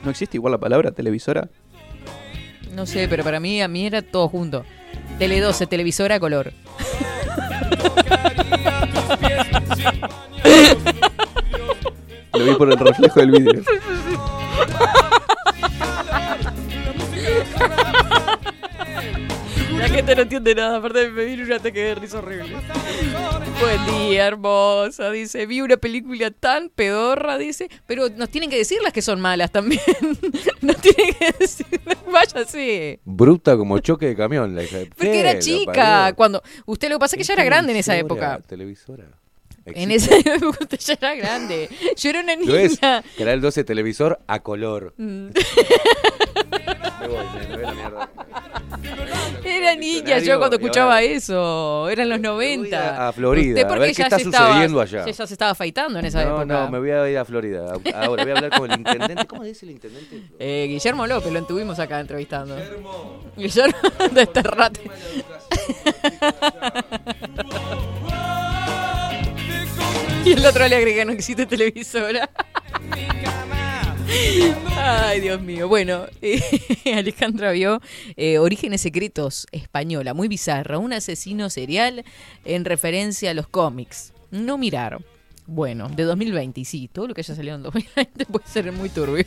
¿No 0.06 0.12
existe 0.12 0.36
igual 0.36 0.52
la 0.52 0.58
palabra 0.58 0.92
televisora? 0.92 1.48
No 2.72 2.86
sé, 2.86 3.08
pero 3.08 3.24
para 3.24 3.40
mí, 3.40 3.60
a 3.60 3.66
mí 3.66 3.86
era 3.86 4.02
todo 4.02 4.28
junto. 4.28 4.64
Tele 5.18 5.40
12, 5.40 5.66
televisora 5.66 6.14
a 6.14 6.20
color. 6.20 6.52
Lo 12.34 12.44
vi 12.44 12.54
por 12.54 12.70
el 12.70 12.78
reflejo 12.78 13.18
del 13.18 13.32
vídeo. 13.32 13.62
La 19.76 19.88
gente 19.88 20.14
no 20.14 20.22
entiende 20.22 20.54
nada, 20.54 20.76
aparte 20.76 21.08
me 21.08 21.24
vino 21.24 21.42
un 21.42 21.52
ataque 21.52 21.80
de 21.80 21.94
risa 21.96 22.18
horrible. 22.18 22.54
Buen 23.60 23.86
día, 23.86 24.26
hermosa, 24.26 25.10
dice. 25.10 25.46
Vi 25.46 25.60
una 25.62 25.76
película 25.78 26.30
tan 26.30 26.68
pedorra, 26.68 27.38
dice. 27.38 27.70
Pero 27.86 28.08
nos 28.10 28.28
tienen 28.28 28.50
que 28.50 28.56
decir 28.58 28.78
las 28.82 28.92
que 28.92 29.00
son 29.02 29.20
malas 29.20 29.50
también. 29.50 29.80
nos 30.60 30.76
tienen 30.76 31.14
que 31.14 31.32
decir. 31.38 31.66
Váyase. 32.12 33.00
Bruta 33.04 33.56
como 33.56 33.78
choque 33.78 34.06
de 34.06 34.16
camión. 34.16 34.54
La 34.54 34.62
hija. 34.62 34.78
Porque 34.94 35.10
¿Qué 35.10 35.20
era 35.20 35.38
chica. 35.38 36.12
Cuando 36.14 36.42
usted 36.66 36.88
lo 36.90 36.96
que 36.96 37.00
pasa 37.00 37.16
es 37.16 37.18
que 37.18 37.24
ya 37.24 37.34
era 37.34 37.44
grande 37.44 37.72
en 37.72 37.78
esa 37.78 37.96
época. 37.96 38.40
Televisora. 38.46 39.06
En 39.64 39.90
esa 39.90 40.16
época 40.24 40.58
usted 40.60 40.78
ya 40.78 40.94
era 40.94 41.14
grande. 41.14 41.68
Yo 41.96 42.10
era 42.10 42.20
una 42.20 42.36
¿Lo 42.36 42.56
es? 42.56 42.80
niña. 42.80 43.02
Canal 43.18 43.40
12 43.40 43.64
televisor 43.64 44.20
a 44.26 44.40
color. 44.42 44.94
Mm. 44.98 45.28
Me 47.00 47.08
voy, 47.08 47.26
me, 47.34 47.48
me 47.48 47.54
voy 47.56 47.64
a 47.64 47.68
la 47.68 47.74
mierda. 47.74 48.10
Era 49.66 49.74
niña 49.80 50.18
yo 50.18 50.38
cuando 50.38 50.56
escuchaba 50.56 51.02
eso. 51.02 51.88
Eran 51.88 52.08
los 52.08 52.20
90. 52.20 52.78
a- 53.04 53.08
a 53.08 53.12
Florida, 53.12 53.60
Usted 53.60 53.72
a 53.74 53.78
ver 53.78 53.94
qué 53.94 54.02
está 54.02 54.16
estaba- 54.16 54.48
sucediendo 54.48 54.80
allá. 54.80 55.04
Ya, 55.06 55.12
se 55.12 55.24
estaba 55.24 55.50
afeitando 55.52 55.98
en 55.98 56.06
esa 56.06 56.24
No, 56.24 56.30
época. 56.42 56.44
no, 56.46 56.70
me 56.70 56.78
voy 56.78 56.90
a 56.90 57.08
ir 57.10 57.18
a 57.18 57.24
Florida. 57.24 57.72
Ahora 57.94 58.22
voy 58.24 58.32
a 58.32 58.36
hablar 58.36 58.50
con 58.58 58.70
el 58.70 58.78
intendente. 58.78 59.26
¿Cómo 59.26 59.42
dice 59.44 59.66
el 59.66 59.72
intendente? 59.72 60.22
Eh, 60.38 60.66
Guillermo 60.68 61.06
López, 61.06 61.32
lo 61.32 61.42
tuvimos 61.44 61.78
acá 61.78 62.00
entrevistando. 62.00 62.56
Guillermo 63.36 63.76
de 64.12 64.22
este 64.22 64.42
rato. 64.42 64.80
y 70.24 70.32
el 70.32 70.44
otro 70.44 70.66
le 70.66 70.76
agrega, 70.76 71.04
no 71.04 71.12
existe 71.12 71.46
televisora. 71.46 72.28
Ay, 74.76 75.20
Dios 75.20 75.40
mío. 75.40 75.68
Bueno, 75.68 76.06
eh, 76.22 76.40
Alejandra 76.94 77.50
vio 77.52 77.80
eh, 78.16 78.38
Orígenes 78.38 78.80
Secretos 78.80 79.46
Española, 79.52 80.14
muy 80.14 80.28
bizarra. 80.28 80.78
Un 80.78 80.92
asesino 80.92 81.50
serial 81.50 82.04
en 82.44 82.64
referencia 82.64 83.30
a 83.30 83.34
los 83.34 83.48
cómics. 83.48 84.12
No 84.30 84.58
mirar. 84.58 84.98
Bueno, 85.46 85.88
de 85.88 86.02
2020, 86.02 86.60
y 86.60 86.64
sí, 86.64 86.88
todo 86.92 87.06
lo 87.06 87.14
que 87.14 87.20
haya 87.20 87.34
salido 87.34 87.54
en 87.54 87.62
2020 87.62 88.26
puede 88.32 88.46
ser 88.46 88.72
muy 88.72 88.88
turbio. 88.88 89.24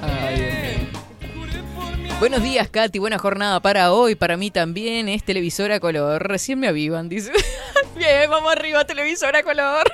Ay, 0.00 0.36
Dios 0.38 1.64
mío. 1.98 2.16
Buenos 2.18 2.42
días, 2.42 2.68
Katy. 2.68 3.00
Buena 3.00 3.18
jornada 3.18 3.60
para 3.60 3.92
hoy. 3.92 4.14
Para 4.14 4.36
mí 4.36 4.50
también 4.50 5.08
es 5.08 5.24
televisora 5.24 5.80
color. 5.80 6.22
Recién 6.28 6.60
me 6.60 6.68
avivan, 6.68 7.08
dice. 7.08 7.32
Bien, 7.96 8.30
vamos 8.30 8.52
arriba, 8.52 8.84
televisora 8.84 9.42
color. 9.42 9.90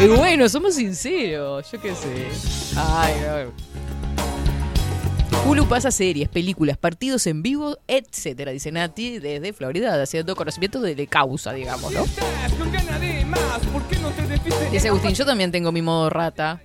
Y 0.00 0.06
bueno, 0.06 0.48
somos 0.48 0.74
sinceros. 0.74 1.70
Yo 1.70 1.80
qué 1.80 1.94
sé. 1.94 2.28
Ay, 2.76 3.14
no. 3.20 3.68
Hulu 5.44 5.66
pasa 5.66 5.90
series, 5.90 6.28
películas, 6.28 6.76
partidos 6.76 7.26
en 7.26 7.42
vivo, 7.42 7.78
etcétera, 7.86 8.52
dice 8.52 8.70
Nati 8.70 9.18
desde 9.18 9.52
Florida, 9.52 10.00
haciendo 10.02 10.36
conocimiento 10.36 10.80
de, 10.80 11.06
causa, 11.06 11.52
digamos, 11.52 11.92
¿no? 11.92 12.04
Dice 14.70 14.88
Agustín, 14.88 15.14
yo 15.14 15.24
también 15.24 15.50
tengo 15.50 15.72
mi 15.72 15.80
modo 15.80 16.10
rata. 16.10 16.60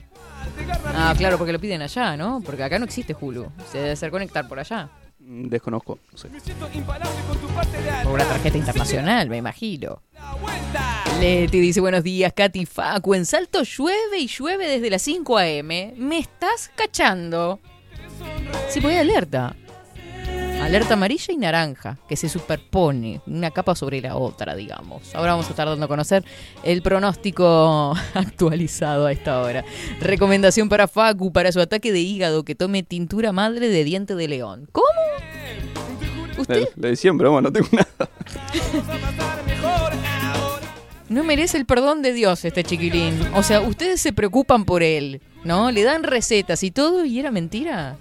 Ah, 0.95 1.13
claro, 1.17 1.37
porque 1.37 1.53
lo 1.53 1.59
piden 1.59 1.81
allá, 1.81 2.17
¿no? 2.17 2.41
Porque 2.45 2.63
acá 2.63 2.77
no 2.77 2.85
existe 2.85 3.15
Hulu. 3.19 3.51
Se 3.71 3.77
debe 3.77 3.91
hacer 3.91 4.11
conectar 4.11 4.47
por 4.47 4.59
allá. 4.59 4.89
Mm, 5.25 5.47
Desconozco. 5.47 5.99
no 6.11 6.17
sé. 6.17 6.29
Por 8.03 8.13
una 8.13 8.25
tarjeta 8.25 8.57
internacional, 8.57 9.29
me 9.29 9.37
imagino. 9.37 10.01
Leti 11.19 11.59
dice, 11.59 11.79
buenos 11.79 12.03
días, 12.03 12.33
Katy 12.33 12.65
Facu. 12.65 13.13
En 13.13 13.25
Salto 13.25 13.63
llueve 13.63 14.19
y 14.19 14.27
llueve 14.27 14.67
desde 14.67 14.89
las 14.89 15.01
5 15.03 15.37
a.m. 15.37 15.93
¿Me 15.97 16.19
estás 16.19 16.71
cachando? 16.75 17.59
Sí, 18.69 18.79
voy 18.79 18.95
alerta. 18.95 19.55
Alerta 20.61 20.93
amarilla 20.93 21.33
y 21.33 21.37
naranja, 21.37 21.97
que 22.07 22.15
se 22.15 22.29
superpone 22.29 23.19
una 23.27 23.51
capa 23.51 23.75
sobre 23.75 23.99
la 23.99 24.15
otra, 24.15 24.55
digamos. 24.55 25.13
Ahora 25.13 25.31
vamos 25.33 25.47
a 25.47 25.49
estar 25.49 25.67
dando 25.67 25.85
a 25.85 25.89
conocer 25.89 26.23
el 26.63 26.81
pronóstico 26.81 27.93
actualizado 28.13 29.05
a 29.05 29.11
esta 29.11 29.41
hora. 29.41 29.65
Recomendación 29.99 30.69
para 30.69 30.87
Facu 30.87 31.33
para 31.33 31.51
su 31.51 31.59
ataque 31.59 31.91
de 31.91 31.99
hígado 31.99 32.45
que 32.45 32.55
tome 32.55 32.81
tintura 32.81 33.33
madre 33.33 33.67
de 33.67 33.83
diente 33.83 34.15
de 34.15 34.27
león. 34.29 34.69
¿Cómo? 34.71 34.87
¿Usted 36.43 36.69
Le, 36.75 36.89
decían, 36.89 37.17
pero 37.17 37.31
bueno, 37.31 37.49
no 37.49 37.53
tengo 37.53 37.67
nada. 37.71 38.09
No 41.09 41.23
merece 41.23 41.57
el 41.57 41.65
perdón 41.65 42.01
de 42.01 42.11
Dios 42.11 42.43
este 42.43 42.63
chiquilín. 42.63 43.19
O 43.35 43.43
sea, 43.43 43.61
ustedes 43.61 44.01
se 44.01 44.13
preocupan 44.13 44.65
por 44.65 44.81
él, 44.83 45.21
¿no? 45.43 45.71
Le 45.71 45.83
dan 45.83 46.03
recetas 46.03 46.63
y 46.63 46.71
todo 46.71 47.05
y 47.05 47.19
era 47.19 47.29
mentira. 47.29 47.97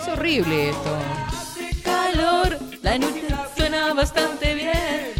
Es 0.00 0.08
horrible 0.08 0.70
esto. 0.70 0.96
Calor, 1.84 2.58
la 2.82 2.98
noche 2.98 3.24
suena 3.56 3.92
bastante 3.92 4.54
bien. 4.54 4.72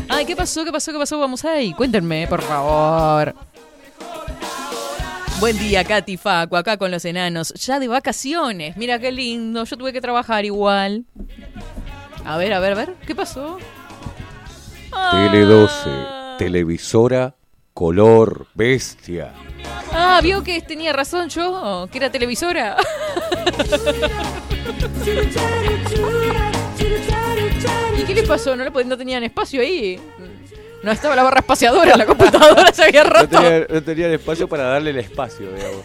Ay, 0.08 0.25
¿qué 0.25 0.34
pasó? 0.34 0.64
¿Qué 0.64 0.72
pasó? 0.72 0.92
¿Qué 0.92 0.99
pasó? 0.99 1.18
Vamos 1.18 1.44
ahí. 1.44 1.72
Cuéntenme, 1.75 2.26
por 2.28 2.42
favor. 2.42 3.34
Buen 5.38 5.58
día, 5.58 5.82
Katy 5.82 6.16
Facu, 6.16 6.56
acá 6.56 6.76
con 6.76 6.90
los 6.90 7.04
enanos. 7.04 7.52
Ya 7.54 7.80
de 7.80 7.88
vacaciones. 7.88 8.76
Mira 8.76 8.99
qué 9.00 9.11
lindo. 9.11 9.64
Yo 9.64 9.76
tuve 9.76 9.92
que 9.92 10.00
trabajar 10.00 10.44
igual. 10.44 11.04
A 12.25 12.37
ver, 12.37 12.52
a 12.52 12.61
ver, 12.61 12.73
a 12.73 12.75
ver. 12.76 12.95
¿Qué 13.07 13.14
pasó? 13.14 13.59
Tele 15.11 15.41
12, 15.45 15.73
Ah. 15.91 16.37
televisora 16.38 17.35
color 17.75 18.47
bestia. 18.55 19.33
Ah, 19.93 20.21
vio 20.23 20.43
que 20.43 20.61
tenía 20.62 20.93
razón 20.93 21.29
yo, 21.29 21.88
que 21.91 21.99
era 21.99 22.11
televisora. 22.11 22.76
¿Y 27.99 28.05
qué 28.05 28.14
le 28.14 28.23
pasó? 28.23 28.57
¿No, 28.57 28.64
no 28.69 28.97
tenían 28.97 29.23
espacio 29.25 29.61
ahí? 29.61 30.00
No 30.83 30.91
estaba 30.91 31.15
la 31.15 31.23
barra 31.23 31.39
espaciadora, 31.41 31.97
la 31.97 32.07
computadora 32.07 32.73
se 32.73 32.83
había 32.83 33.05
No 33.05 33.11
roto. 33.11 33.29
tenía, 33.41 33.67
no 33.69 33.83
tenía 33.83 34.07
el 34.09 34.15
espacio 34.15 34.49
para 34.49 34.65
darle 34.65 34.91
el 34.91 34.99
espacio, 34.99 35.49
digamos. 35.53 35.83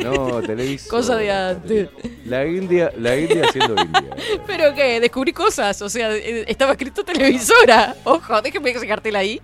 No, 0.00 0.42
televisor. 0.42 0.90
Cosa 0.90 1.16
de 1.16 1.30
antes. 1.32 1.88
La 2.26 2.46
India, 2.46 2.92
la 2.98 3.16
India 3.16 3.44
siendo 3.52 3.74
India. 3.82 4.14
¿Pero 4.46 4.74
qué? 4.74 5.00
Descubrí 5.00 5.32
cosas. 5.32 5.80
O 5.82 5.88
sea, 5.88 6.14
estaba 6.14 6.72
escrito 6.72 7.04
televisora. 7.04 7.96
Ojo, 8.04 8.42
déjeme 8.42 8.70
ese 8.70 8.86
cartel 8.86 9.16
ahí. 9.16 9.40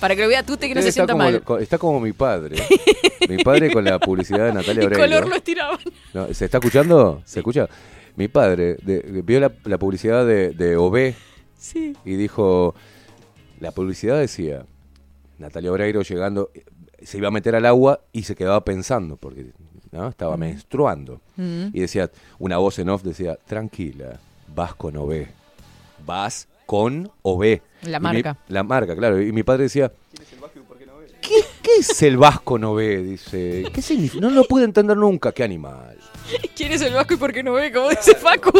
Para 0.00 0.16
que 0.16 0.22
lo 0.22 0.28
vea 0.28 0.42
Tute 0.42 0.68
que 0.68 0.74
no 0.74 0.82
se 0.82 0.90
sienta 0.90 1.12
como, 1.12 1.24
mal. 1.24 1.42
está 1.60 1.78
como 1.78 2.00
mi 2.00 2.12
padre. 2.12 2.56
Mi 3.28 3.36
padre 3.44 3.70
con 3.70 3.84
la 3.84 3.98
publicidad 3.98 4.46
de 4.46 4.52
Natalia 4.54 4.84
Oreiro. 4.86 5.04
color 5.04 5.28
lo 5.28 5.36
estiraban. 5.36 5.78
No, 6.14 6.32
¿Se 6.34 6.46
está 6.46 6.58
escuchando? 6.58 7.22
¿Se 7.24 7.40
escucha? 7.40 7.68
Mi 8.16 8.26
padre 8.28 8.76
de- 8.82 9.00
de- 9.02 9.22
vio 9.22 9.38
la, 9.38 9.52
la 9.64 9.78
publicidad 9.78 10.26
de, 10.26 10.50
de 10.50 10.76
OB 10.76 11.14
Sí. 11.56 11.92
y 12.04 12.16
dijo, 12.16 12.74
la 13.60 13.70
publicidad 13.72 14.18
decía, 14.18 14.64
Natalia 15.38 15.72
Oreiro 15.72 16.02
llegando, 16.02 16.50
se 17.02 17.18
iba 17.18 17.28
a 17.28 17.32
meter 17.32 17.54
al 17.54 17.66
agua 17.66 18.00
y 18.12 18.22
se 18.24 18.34
quedaba 18.34 18.64
pensando, 18.64 19.16
porque 19.16 19.46
¿no? 19.92 20.08
estaba 20.08 20.36
menstruando. 20.36 21.20
Mm. 21.36 21.68
Y 21.72 21.80
decía, 21.80 22.10
una 22.38 22.58
voz 22.58 22.78
en 22.78 22.88
off 22.88 23.02
decía, 23.02 23.36
tranquila, 23.46 24.18
vas 24.54 24.74
con 24.74 24.96
OB. 24.96 25.26
Vas 26.04 26.48
con 26.66 27.10
OB. 27.22 27.60
La 27.82 27.98
Y 27.98 28.00
mi- 28.00 28.00
marca. 28.00 28.36
la 28.48 28.62
marca, 28.62 28.96
claro. 28.96 29.20
Y 29.22 29.32
mi 29.32 29.42
padre 29.42 29.64
decía, 29.64 29.90
¿qué, 31.20 31.34
qué 31.62 31.70
es 31.80 32.02
el 32.02 32.16
Vasco 32.16 32.58
no 32.58 32.74
ve? 32.74 33.02
Dice, 33.02 33.64
¿qué 33.72 33.82
significa? 33.82 34.20
No 34.20 34.30
lo 34.30 34.44
pude 34.44 34.64
entender 34.64 34.96
nunca, 34.96 35.32
qué 35.32 35.44
animal. 35.44 35.96
¿Quién 36.54 36.72
es 36.72 36.82
el 36.82 36.92
vasco 36.92 37.14
y 37.14 37.16
por 37.16 37.32
qué 37.32 37.42
no 37.42 37.54
ve? 37.54 37.72
Como 37.72 37.88
dice 37.88 38.14
Facu. 38.14 38.50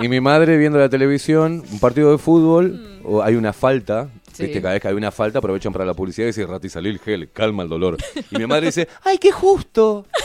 Y 0.00 0.08
mi 0.08 0.20
madre 0.20 0.56
viendo 0.56 0.78
la 0.78 0.88
televisión, 0.88 1.62
un 1.70 1.78
partido 1.78 2.10
de 2.12 2.18
fútbol, 2.18 2.87
o 3.08 3.22
hay 3.22 3.34
una 3.34 3.52
falta. 3.52 4.08
Sí. 4.32 4.44
viste, 4.44 4.60
cada 4.60 4.74
vez 4.74 4.82
que 4.82 4.88
hay 4.88 4.94
una 4.94 5.10
falta 5.10 5.38
aprovechan 5.38 5.72
para 5.72 5.84
la 5.84 5.94
publicidad 5.94 6.26
y 6.26 6.28
dice 6.28 6.46
Ratisalil 6.46 6.98
gel, 7.00 7.30
calma 7.32 7.62
el 7.62 7.68
dolor. 7.68 7.96
Y 8.30 8.36
mi 8.36 8.46
madre 8.46 8.66
dice, 8.66 8.88
¡ay, 9.04 9.18
qué 9.18 9.32
justo! 9.32 10.06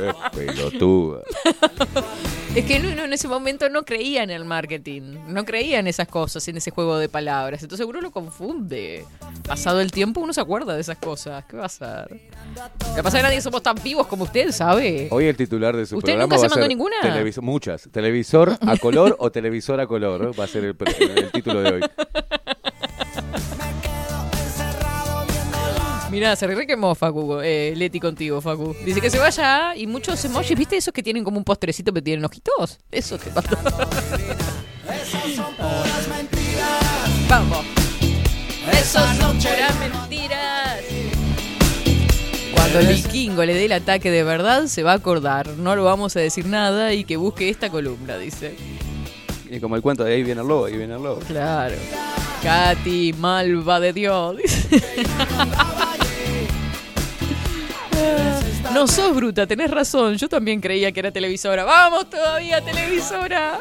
Eh, 0.00 0.12
pelotuda. 0.32 1.22
Es 2.54 2.64
que 2.64 2.80
no, 2.80 2.92
no, 2.94 3.04
en 3.04 3.12
ese 3.12 3.28
momento 3.28 3.68
no 3.68 3.84
creía 3.84 4.22
en 4.22 4.30
el 4.30 4.44
marketing. 4.44 5.18
No 5.28 5.44
creía 5.44 5.78
en 5.78 5.86
esas 5.86 6.08
cosas, 6.08 6.46
en 6.48 6.56
ese 6.56 6.70
juego 6.70 6.98
de 6.98 7.08
palabras. 7.08 7.62
Entonces 7.62 7.86
uno 7.86 8.00
lo 8.00 8.10
confunde. 8.10 9.04
Pasado 9.46 9.80
el 9.80 9.92
tiempo 9.92 10.20
uno 10.20 10.32
se 10.32 10.40
acuerda 10.40 10.74
de 10.74 10.80
esas 10.80 10.98
cosas. 10.98 11.44
¿Qué 11.44 11.56
va 11.56 11.66
a 11.66 11.68
ser? 11.68 12.08
Lo 12.88 12.94
que 12.96 13.02
pasa 13.02 13.18
es 13.18 13.22
que 13.22 13.28
nadie 13.28 13.40
somos 13.40 13.62
tan 13.62 13.76
vivos 13.82 14.06
como 14.06 14.24
usted, 14.24 14.50
¿sabe? 14.50 15.08
Hoy 15.10 15.26
el 15.26 15.36
titular 15.36 15.76
de 15.76 15.86
su 15.86 15.96
¿Usted 15.98 16.12
programa 16.12 16.24
nunca 16.24 16.36
va 16.36 16.40
se 16.40 16.46
a 16.46 16.48
mandó 16.48 16.62
ser 16.62 16.68
ninguna? 16.68 17.42
muchas. 17.42 17.88
Televisor 17.92 18.56
a 18.60 18.76
color 18.78 19.14
o 19.20 19.30
televisor 19.30 19.80
a 19.80 19.86
color. 19.86 20.38
Va 20.38 20.44
a 20.44 20.48
ser 20.48 20.64
el 20.64 20.76
título 21.32 21.60
de 21.62 21.70
hoy. 21.74 21.80
Mirá, 26.10 26.34
se 26.36 26.46
re 26.46 26.66
quemó 26.66 26.94
Facu, 26.94 27.40
eh, 27.42 27.74
Leti 27.76 28.00
contigo, 28.00 28.40
Facu. 28.40 28.74
Dice 28.84 29.00
que 29.00 29.10
se 29.10 29.18
vaya 29.18 29.76
y 29.76 29.86
muchos 29.86 30.24
emojis, 30.24 30.56
¿viste 30.56 30.76
esos 30.76 30.92
que 30.92 31.02
tienen 31.02 31.22
como 31.22 31.36
un 31.36 31.44
postrecito 31.44 31.92
pero 31.92 32.02
tienen 32.02 32.24
ojitos? 32.24 32.78
Eso 32.90 33.18
te 33.18 33.30
mandó. 33.30 33.58
Vamos. 37.28 37.64
Esos 38.72 39.16
son 39.16 39.38
puras 39.38 39.78
mentiras. 39.80 40.80
Cuando 42.54 42.80
el 42.80 42.86
vikingo 42.86 43.44
le 43.44 43.54
dé 43.54 43.66
el 43.66 43.72
ataque 43.72 44.10
de 44.10 44.24
verdad, 44.24 44.66
se 44.66 44.82
va 44.82 44.92
a 44.92 44.96
acordar. 44.96 45.48
No 45.58 45.76
lo 45.76 45.84
vamos 45.84 46.16
a 46.16 46.20
decir 46.20 46.46
nada 46.46 46.94
y 46.94 47.04
que 47.04 47.18
busque 47.18 47.50
esta 47.50 47.68
columna, 47.68 48.16
dice. 48.16 48.56
Y 49.50 49.60
como 49.60 49.76
el 49.76 49.82
cuento 49.82 50.04
de 50.04 50.14
ahí 50.14 50.22
viene 50.22 50.40
el 50.42 50.48
lobo, 50.48 50.66
ahí 50.66 50.76
viene 50.76 50.94
el 50.94 51.02
lobo. 51.02 51.20
Claro. 51.26 51.74
Katy, 52.42 53.14
malva 53.14 53.80
de 53.80 53.92
Dios. 53.92 54.36
No 58.72 58.86
sos 58.86 59.14
bruta, 59.16 59.46
tenés 59.46 59.70
razón. 59.70 60.16
Yo 60.16 60.28
también 60.28 60.60
creía 60.60 60.92
que 60.92 61.00
era 61.00 61.10
televisora. 61.10 61.64
¡Vamos 61.64 62.08
todavía, 62.10 62.60
televisora! 62.60 63.58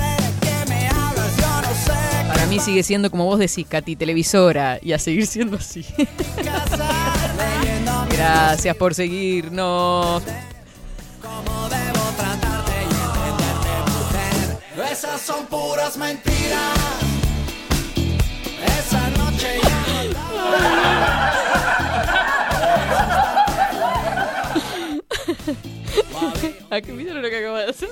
de 0.01 0.33
qué 0.41 0.65
me 0.69 0.89
no 0.89 1.75
sé. 1.75 2.29
Para 2.29 2.47
mí 2.47 2.61
sigue 2.61 2.83
siendo 2.83 3.11
como 3.11 3.25
vos 3.25 3.39
decís, 3.39 3.67
Katy, 3.69 3.97
televisora. 3.97 4.79
Y 4.81 4.93
a 4.93 4.99
seguir 4.99 5.27
siendo 5.27 5.57
así. 5.57 5.85
Gracias 8.11 8.77
por 8.77 8.95
seguirnos. 8.95 10.23
Esas 14.91 15.21
son 15.21 15.47
puras 15.47 15.97
mentiras. 15.97 16.79
Esa 18.79 19.11
noche 19.11 19.61
ya 19.63 19.79
¿A 26.79 26.81
qué 26.81 26.93
vieron 26.93 27.21
lo 27.21 27.29
que 27.29 27.39
acaba 27.39 27.59
de 27.59 27.71
hacer? 27.71 27.89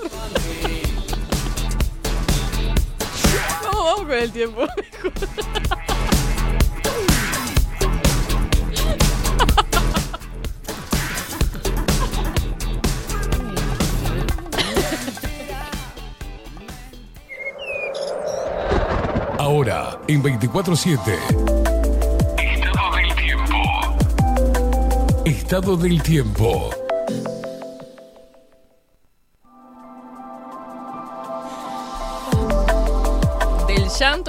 Vamos, 3.63 3.83
vamos 3.83 3.99
con 3.99 4.13
el 4.13 4.31
tiempo. 4.31 4.65
Ahora, 19.37 19.99
en 20.07 20.23
24-7. 20.23 20.97
Estado 22.37 22.95
del 22.95 23.15
tiempo. 23.15 23.53
Estado 25.25 25.75
del 25.75 26.01
tiempo. 26.01 26.86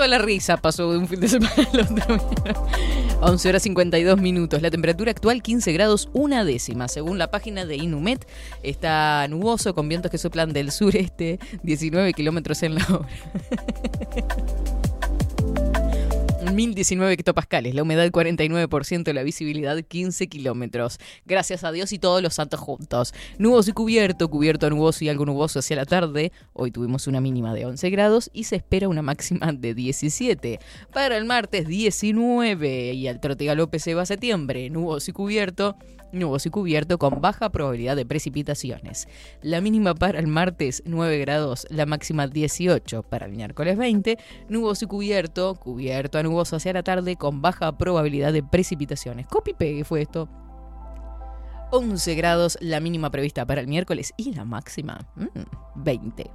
La 0.09 0.16
risa 0.16 0.57
pasó 0.57 0.90
de 0.90 0.97
un 0.97 1.07
fin 1.07 1.21
de 1.21 1.29
semana 1.29 1.55
al 1.71 1.81
otro. 1.81 2.18
11 3.21 3.49
horas 3.51 3.62
52 3.62 4.18
minutos. 4.18 4.62
La 4.62 4.71
temperatura 4.71 5.11
actual 5.11 5.42
15 5.42 5.71
grados 5.73 6.09
una 6.14 6.47
décima. 6.47 6.88
Según 6.88 7.18
la 7.18 7.31
página 7.31 7.66
de 7.66 7.77
Inumet, 7.77 8.27
está 8.62 9.29
nuboso 9.29 9.75
con 9.75 9.87
vientos 9.87 10.11
que 10.11 10.16
soplan 10.16 10.55
del 10.55 10.73
sureste 10.73 11.38
19 11.62 12.14
kilómetros 12.14 12.62
en 12.62 12.77
la 12.77 12.87
hora. 12.88 13.09
1019 16.53 17.13
hectopascales, 17.13 17.75
la 17.75 17.83
humedad 17.83 18.07
49%, 18.07 19.13
la 19.13 19.23
visibilidad 19.23 19.77
15 19.83 20.29
kilómetros. 20.29 20.99
Gracias 21.27 21.65
a 21.65 21.73
Dios 21.73 21.93
y 21.93 21.99
todos 21.99 22.23
los 22.23 22.35
santos 22.35 22.61
juntos. 22.61 23.13
Nuboso 23.39 23.71
y 23.71 23.73
cubierto, 23.75 24.29
cubierto 24.29 24.67
a 24.67 24.71
nuboso 24.71 25.05
y 25.05 25.09
algo 25.09 25.27
nuboso 25.27 25.59
hacia 25.59 25.77
la 25.77 25.85
tarde. 25.85 26.33
Hoy 26.53 26.71
tuvimos 26.71 27.07
una 27.07 27.21
mínima 27.21 27.55
de 27.55 27.67
11 27.67 27.91
grados 27.91 28.31
y 28.33 28.45
se 28.45 28.57
espera 28.57 28.89
una 28.89 29.03
máxima 29.03 29.53
de 29.53 29.75
17. 29.75 30.59
Para 30.93 31.17
el 31.17 31.25
martes 31.25 31.67
19 31.67 32.93
y 32.95 33.09
al 33.09 33.21
trote 33.21 33.45
galope 33.45 33.79
se 33.79 33.95
va 33.95 34.03
a 34.03 34.07
septiembre, 34.07 34.71
nuboso 34.71 35.11
y 35.11 35.15
cubierto. 35.15 35.77
Nuboso 36.12 36.49
y 36.49 36.51
cubierto 36.51 36.99
con 36.99 37.21
baja 37.21 37.51
probabilidad 37.51 37.97
de 37.97 38.07
precipitaciones. 38.07 39.09
La 39.42 39.61
mínima 39.61 39.94
para 39.94 40.18
el 40.18 40.27
martes 40.27 40.83
9 40.87 41.18
grados, 41.18 41.66
la 41.71 41.87
máxima 41.87 42.27
18 42.27 43.03
para 43.03 43.27
el 43.27 43.33
miércoles 43.33 43.77
20. 43.77 44.18
Nuboso 44.49 44.87
y 44.87 44.88
cubierto, 44.88 45.55
cubierto 45.55 46.18
a 46.18 46.23
nuboso 46.23 46.57
hacia 46.57 46.73
la 46.73 46.83
tarde 46.83 47.16
con 47.16 47.42
baja 47.42 47.77
probabilidad 47.77 48.33
de 48.33 48.42
precipitaciones. 48.42 49.27
Copy 49.27 49.53
pegue 49.53 49.85
fue 49.85 50.03
esto. 50.03 50.29
11 51.71 52.14
grados 52.14 52.57
la 52.61 52.81
mínima 52.81 53.11
prevista 53.11 53.44
para 53.44 53.61
el 53.61 53.66
miércoles 53.66 54.14
y 54.16 54.33
la 54.33 54.44
máxima 54.44 55.07
mm, 55.16 55.83
20. 55.83 56.31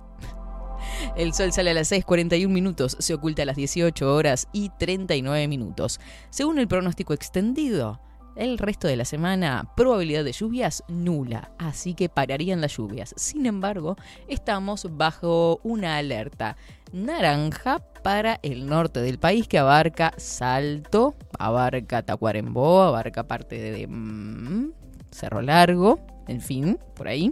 El 1.15 1.33
sol 1.33 1.51
sale 1.51 1.71
a 1.71 1.73
las 1.73 1.91
6.41 1.91 2.47
minutos, 2.49 2.95
se 2.99 3.13
oculta 3.13 3.43
a 3.43 3.45
las 3.45 3.55
18 3.55 4.13
horas 4.13 4.47
y 4.51 4.69
39 4.77 5.47
minutos. 5.47 5.99
Según 6.29 6.59
el 6.59 6.67
pronóstico 6.67 7.13
extendido, 7.13 7.99
El 8.35 8.57
resto 8.57 8.87
de 8.87 8.95
la 8.95 9.05
semana, 9.05 9.69
probabilidad 9.75 10.23
de 10.23 10.31
lluvias 10.31 10.83
nula, 10.87 11.51
así 11.59 11.93
que 11.93 12.09
pararían 12.09 12.61
las 12.61 12.75
lluvias. 12.75 13.13
Sin 13.15 13.45
embargo, 13.45 13.95
estamos 14.27 14.87
bajo 14.97 15.59
una 15.63 15.97
alerta 15.97 16.57
naranja 16.91 17.79
para 18.01 18.39
el 18.41 18.65
norte 18.65 19.01
del 19.01 19.19
país 19.19 19.47
que 19.47 19.59
abarca 19.59 20.13
Salto, 20.17 21.15
abarca 21.37 22.01
Tacuarembó, 22.01 22.81
abarca 22.81 23.27
parte 23.27 23.59
de 23.59 23.87
mm, 23.87 24.71
Cerro 25.11 25.43
Largo, 25.43 25.99
en 26.27 26.41
fin, 26.41 26.79
por 26.95 27.07
ahí. 27.07 27.31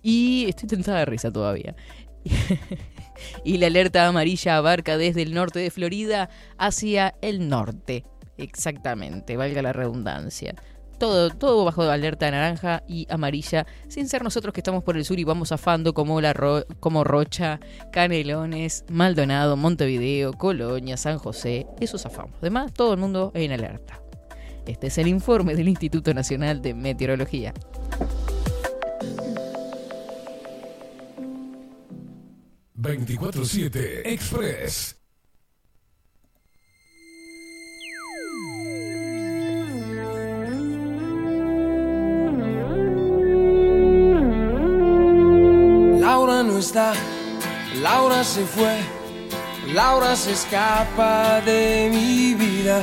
Y 0.00 0.46
estoy 0.48 0.68
tentada 0.68 1.00
de 1.00 1.06
risa 1.06 1.32
todavía. 1.32 1.74
y 3.44 3.58
la 3.58 3.66
alerta 3.66 4.06
amarilla 4.06 4.58
abarca 4.58 4.96
desde 4.96 5.22
el 5.22 5.34
norte 5.34 5.58
de 5.58 5.72
Florida 5.72 6.30
hacia 6.56 7.16
el 7.20 7.48
norte. 7.48 8.04
Exactamente, 8.38 9.36
valga 9.36 9.60
la 9.62 9.72
redundancia. 9.72 10.54
Todo, 10.98 11.30
todo 11.30 11.64
bajo 11.64 11.82
alerta 11.82 12.28
naranja 12.30 12.82
y 12.88 13.06
amarilla, 13.08 13.66
sin 13.88 14.08
ser 14.08 14.24
nosotros 14.24 14.52
que 14.52 14.60
estamos 14.60 14.82
por 14.82 14.96
el 14.96 15.04
sur 15.04 15.18
y 15.18 15.24
vamos 15.24 15.50
zafando 15.50 15.94
como, 15.94 16.20
la 16.20 16.34
como 16.80 17.04
Rocha, 17.04 17.60
Canelones, 17.92 18.84
Maldonado, 18.88 19.56
Montevideo, 19.56 20.32
Colonia, 20.32 20.96
San 20.96 21.18
José. 21.18 21.66
Eso 21.78 21.98
zafamos. 21.98 22.34
Además, 22.40 22.72
todo 22.72 22.94
el 22.94 22.98
mundo 22.98 23.30
en 23.34 23.52
alerta. 23.52 24.00
Este 24.66 24.88
es 24.88 24.98
el 24.98 25.06
informe 25.06 25.54
del 25.54 25.68
Instituto 25.68 26.12
Nacional 26.12 26.60
de 26.62 26.74
Meteorología. 26.74 27.54
...24-7 32.80 34.02
Express. 34.04 34.97
No 46.48 46.58
está, 46.58 46.94
Laura 47.82 48.24
se 48.24 48.42
fue, 48.44 48.78
Laura 49.74 50.16
se 50.16 50.32
escapa 50.32 51.42
de 51.42 51.90
mi 51.92 52.34
vida. 52.34 52.82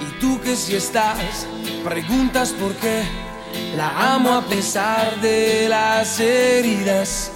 Y 0.00 0.20
tú 0.20 0.40
que 0.40 0.54
si 0.54 0.76
estás, 0.76 1.46
preguntas 1.84 2.52
por 2.52 2.72
qué. 2.74 3.02
La 3.76 4.14
amo 4.14 4.32
a 4.32 4.42
pesar 4.42 5.20
de 5.20 5.68
las 5.68 6.20
heridas. 6.20 7.32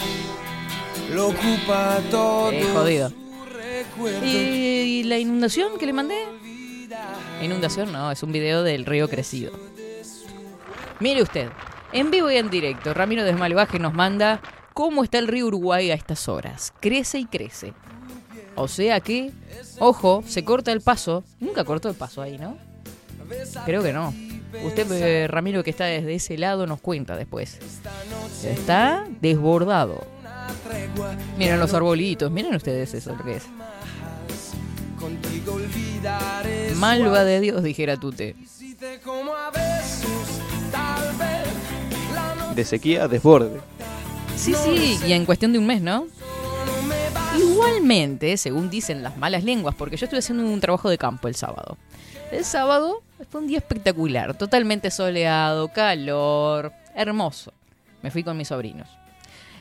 Lo 1.12 1.28
ocupa 1.28 1.98
todo. 2.08 2.52
Eh, 2.52 2.64
jodido. 2.72 3.08
su. 3.08 4.24
¿Y 4.24 5.02
la 5.04 5.18
inundación 5.18 5.76
que 5.76 5.87
le 5.87 5.92
mandé? 5.92 6.18
Inundación 7.42 7.92
no, 7.92 8.12
es 8.12 8.22
un 8.22 8.30
video 8.30 8.62
del 8.62 8.87
río 8.87 9.08
crecido. 9.08 9.52
Mire 11.00 11.22
usted, 11.22 11.48
en 11.92 12.12
vivo 12.12 12.30
y 12.30 12.37
en 12.37 12.48
directo, 12.48 12.94
Ramiro 12.94 13.24
Desmalvaje 13.24 13.80
nos 13.80 13.92
manda 13.92 14.40
cómo 14.74 15.04
está 15.04 15.18
el 15.18 15.28
río 15.28 15.46
Uruguay 15.46 15.90
a 15.90 15.94
estas 15.94 16.28
horas. 16.28 16.74
Crece 16.80 17.18
y 17.18 17.24
crece. 17.24 17.72
O 18.56 18.68
sea 18.68 19.00
que, 19.00 19.32
ojo, 19.78 20.22
se 20.26 20.44
corta 20.44 20.72
el 20.72 20.80
paso. 20.80 21.24
Nunca 21.40 21.64
cortó 21.64 21.88
el 21.88 21.94
paso 21.94 22.20
ahí, 22.20 22.37
¿no? 22.37 22.58
Creo 23.64 23.82
que 23.82 23.92
no. 23.92 24.12
Usted, 24.64 24.90
eh, 24.92 25.26
Ramiro, 25.26 25.64
que 25.64 25.70
está 25.70 25.87
desde 25.87 26.14
ese 26.14 26.37
lado, 26.38 26.66
nos 26.66 26.80
cuenta 26.80 27.16
después. 27.16 27.58
Está 28.44 29.06
desbordado. 29.20 30.06
Miren 31.38 31.58
los 31.58 31.72
arbolitos, 31.74 32.30
miren 32.30 32.54
ustedes 32.54 32.94
eso 32.94 33.16
lo 33.16 33.24
que 33.24 33.37
es. 33.37 33.44
Malva 36.76 37.24
de 37.24 37.40
Dios, 37.40 37.62
dijera 37.62 37.96
Tute. 37.96 38.37
De 42.54 42.64
sequía 42.64 43.08
desborde. 43.08 43.73
Sí, 44.37 44.55
sí, 44.55 44.99
y 45.07 45.12
en 45.12 45.25
cuestión 45.25 45.53
de 45.53 45.59
un 45.59 45.66
mes, 45.66 45.81
¿no? 45.81 46.07
Igualmente, 47.38 48.37
según 48.37 48.68
dicen 48.70 49.03
las 49.03 49.16
malas 49.16 49.44
lenguas, 49.44 49.75
porque 49.75 49.97
yo 49.97 50.05
estuve 50.05 50.18
haciendo 50.18 50.44
un 50.44 50.61
trabajo 50.61 50.90
de 50.90 50.99
campo 50.99 51.29
el 51.29 51.35
sábado. 51.35 51.79
El 52.31 52.44
sábado 52.44 53.03
fue 53.31 53.40
un 53.40 53.47
día 53.47 53.59
espectacular, 53.59 54.37
totalmente 54.37 54.90
soleado, 54.90 55.68
calor, 55.68 56.73
hermoso. 56.94 57.53
Me 58.03 58.11
fui 58.11 58.23
con 58.23 58.37
mis 58.37 58.49
sobrinos. 58.49 58.88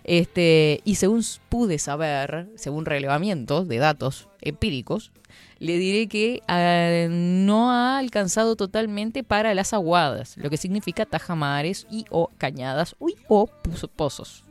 Este, 0.03 0.81
y 0.83 0.95
según 0.95 1.23
pude 1.49 1.79
saber, 1.79 2.49
según 2.55 2.85
relevamientos 2.85 3.67
de 3.67 3.77
datos 3.77 4.27
empíricos, 4.41 5.11
le 5.59 5.77
diré 5.77 6.07
que 6.07 6.41
ah, 6.47 7.07
no 7.09 7.71
ha 7.71 7.97
alcanzado 7.99 8.55
totalmente 8.55 9.23
para 9.23 9.53
las 9.53 9.73
aguadas, 9.73 10.35
lo 10.37 10.49
que 10.49 10.57
significa 10.57 11.05
tajamares 11.05 11.87
y 11.89 12.05
o 12.09 12.29
cañadas 12.37 12.95
uy, 12.99 13.15
o 13.29 13.47
pozos. 13.95 14.43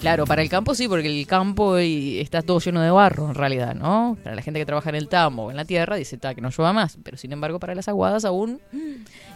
Claro, 0.00 0.26
para 0.26 0.42
el 0.42 0.48
campo 0.48 0.74
sí, 0.74 0.88
porque 0.88 1.06
el 1.06 1.26
campo 1.28 1.76
está 1.78 2.42
todo 2.42 2.58
lleno 2.58 2.80
de 2.80 2.90
barro 2.90 3.28
en 3.28 3.36
realidad, 3.36 3.76
¿no? 3.76 4.16
Para 4.24 4.34
la 4.34 4.42
gente 4.42 4.58
que 4.58 4.66
trabaja 4.66 4.88
en 4.90 4.96
el 4.96 5.08
tambo 5.08 5.44
o 5.44 5.50
en 5.52 5.56
la 5.56 5.64
tierra 5.64 5.94
dice 5.94 6.16
"Ta, 6.18 6.34
que 6.34 6.40
no 6.40 6.50
llueva 6.50 6.72
más, 6.72 6.98
pero 7.04 7.16
sin 7.16 7.32
embargo 7.32 7.60
para 7.60 7.74
las 7.76 7.86
aguadas 7.86 8.24
aún. 8.24 8.60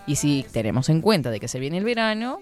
Y 0.09 0.17
si 0.17 0.45
tenemos 0.53 0.89
en 0.89 1.01
cuenta 1.03 1.31
de 1.31 1.39
que 1.39 1.47
se 1.47 1.61
viene 1.61 1.79
el 1.79 1.85
verano, 1.85 2.41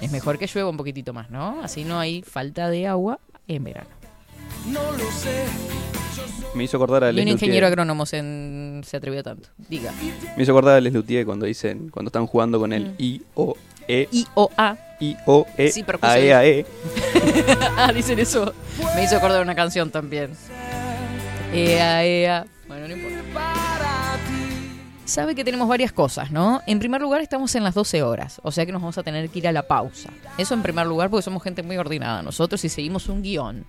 es 0.00 0.10
mejor 0.10 0.38
que 0.38 0.46
llueva 0.46 0.70
un 0.70 0.78
poquitito 0.78 1.12
más, 1.12 1.28
¿no? 1.30 1.60
Así 1.62 1.84
no 1.84 1.98
hay 2.00 2.22
falta 2.22 2.70
de 2.70 2.86
agua 2.86 3.18
en 3.46 3.64
verano. 3.64 3.90
no 4.66 4.92
lo 4.92 5.10
sé. 5.10 5.91
Me 6.54 6.64
hizo 6.64 6.76
acordar 6.76 7.04
a 7.04 7.06
Y 7.08 7.10
un 7.10 7.16
Les 7.16 7.26
ingeniero 7.28 7.66
Luthier. 7.66 7.80
agrónomo 7.80 8.04
se, 8.06 8.80
se 8.84 8.96
atrevió 8.96 9.22
tanto. 9.22 9.48
Diga. 9.68 9.92
Me 10.36 10.42
hizo 10.42 10.52
acordar 10.52 10.76
a 10.76 10.80
Les 10.80 10.92
Luthier 10.92 11.24
cuando 11.24 11.46
dicen, 11.46 11.88
cuando 11.90 12.08
están 12.08 12.26
jugando 12.26 12.58
con 12.58 12.72
el 12.72 12.84
Mm. 12.90 12.94
I, 12.98 13.22
O, 13.34 13.56
E, 13.88 14.08
I 14.12 14.26
o 14.34 14.50
A. 14.56 14.76
I, 15.00 15.16
O, 15.26 15.46
E, 15.56 15.70
Sí, 15.70 15.82
percusión. 15.82 16.12
A, 16.12 16.18
E, 16.18 16.34
A, 16.34 16.44
E. 16.46 16.66
ah, 17.76 17.92
dicen 17.92 18.18
eso. 18.18 18.52
Me 18.94 19.04
hizo 19.04 19.16
acordar 19.16 19.42
una 19.42 19.54
canción 19.54 19.90
también. 19.90 20.30
Ea, 21.52 22.04
ea. 22.04 22.46
Bueno, 22.68 22.88
no 22.88 22.94
importa. 22.96 23.52
Sabe 25.12 25.34
que 25.34 25.44
tenemos 25.44 25.68
varias 25.68 25.92
cosas, 25.92 26.30
¿no? 26.30 26.62
En 26.66 26.78
primer 26.78 27.02
lugar, 27.02 27.20
estamos 27.20 27.54
en 27.54 27.62
las 27.62 27.74
12 27.74 28.02
horas, 28.02 28.40
o 28.44 28.50
sea 28.50 28.64
que 28.64 28.72
nos 28.72 28.80
vamos 28.80 28.96
a 28.96 29.02
tener 29.02 29.28
que 29.28 29.40
ir 29.40 29.46
a 29.46 29.52
la 29.52 29.64
pausa. 29.64 30.08
Eso 30.38 30.54
en 30.54 30.62
primer 30.62 30.86
lugar, 30.86 31.10
porque 31.10 31.22
somos 31.22 31.42
gente 31.42 31.62
muy 31.62 31.76
ordenada 31.76 32.22
nosotros 32.22 32.64
y 32.64 32.70
seguimos 32.70 33.10
un 33.10 33.20
guion. 33.20 33.66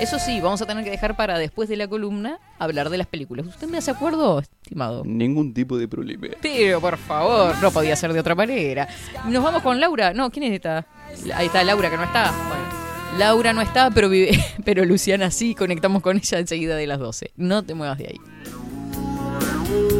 Eso 0.00 0.18
sí, 0.18 0.40
vamos 0.40 0.62
a 0.62 0.66
tener 0.66 0.84
que 0.84 0.90
dejar 0.90 1.14
para 1.14 1.36
después 1.36 1.68
de 1.68 1.76
la 1.76 1.86
columna 1.86 2.38
hablar 2.58 2.88
de 2.88 2.96
las 2.96 3.06
películas. 3.06 3.46
¿Usted 3.46 3.68
me 3.68 3.76
hace 3.76 3.90
acuerdo, 3.90 4.38
estimado? 4.38 5.02
Ningún 5.04 5.52
tipo 5.52 5.76
de 5.76 5.86
problema. 5.86 6.28
Pero, 6.40 6.80
por 6.80 6.96
favor, 6.96 7.54
no 7.60 7.70
podía 7.70 7.94
ser 7.94 8.14
de 8.14 8.20
otra 8.20 8.34
manera. 8.34 8.88
Nos 9.28 9.44
vamos 9.44 9.60
con 9.60 9.78
Laura. 9.78 10.14
No, 10.14 10.30
¿quién 10.30 10.44
es 10.44 10.52
esta? 10.54 10.86
Ahí 11.34 11.48
está 11.48 11.62
Laura, 11.62 11.90
que 11.90 11.98
no 11.98 12.04
está. 12.04 12.32
Bueno, 12.48 13.18
Laura 13.18 13.52
no 13.52 13.60
está, 13.60 13.90
pero 13.90 14.08
vive, 14.08 14.42
pero 14.64 14.82
Luciana 14.86 15.30
sí. 15.30 15.54
Conectamos 15.54 16.00
con 16.00 16.16
ella 16.16 16.38
enseguida 16.38 16.74
de 16.74 16.86
las 16.86 16.98
12. 16.98 17.32
No 17.36 17.62
te 17.64 17.74
muevas 17.74 17.98
de 17.98 18.06
ahí. 18.06 19.95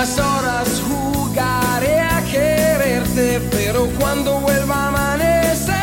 Unas 0.00 0.18
horas 0.18 0.82
jugaré 0.88 2.00
a 2.00 2.22
quererte, 2.22 3.38
pero 3.50 3.86
cuando 3.98 4.40
vuelva 4.40 4.74
a 4.74 4.88
amanecer, 4.88 5.74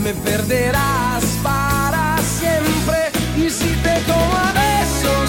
me 0.00 0.14
perderás 0.14 1.24
para 1.42 2.16
siempre. 2.18 3.10
Y 3.36 3.50
si 3.50 3.74
te 3.82 3.98
tomo 4.06 4.38
besos, 4.54 5.28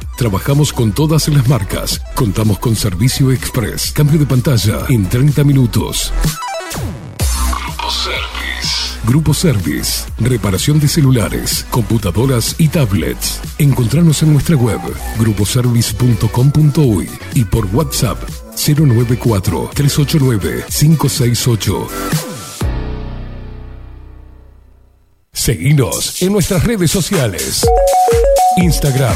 Trabajamos 0.17 0.73
con 0.73 0.91
todas 0.91 1.27
las 1.29 1.47
marcas. 1.47 2.01
Contamos 2.15 2.59
con 2.59 2.75
servicio 2.75 3.31
express. 3.31 3.91
Cambio 3.91 4.19
de 4.19 4.25
pantalla 4.25 4.85
en 4.89 5.07
30 5.07 5.43
minutos. 5.43 6.13
Grupo 7.53 7.91
Service. 7.91 8.99
Grupo 9.05 9.33
Service. 9.33 10.05
Reparación 10.19 10.79
de 10.79 10.87
celulares, 10.87 11.65
computadoras 11.69 12.55
y 12.57 12.67
tablets. 12.67 13.39
Encontranos 13.57 14.21
en 14.23 14.33
nuestra 14.33 14.55
web 14.55 14.79
gruposervice.com.uy 15.17 17.09
y 17.33 17.45
por 17.45 17.65
WhatsApp 17.67 18.17
094 18.55 19.71
389 19.73 20.65
568. 20.69 21.87
Seguinos 25.33 26.21
en 26.21 26.33
nuestras 26.33 26.63
redes 26.63 26.91
sociales. 26.91 27.65
Instagram, 28.57 29.15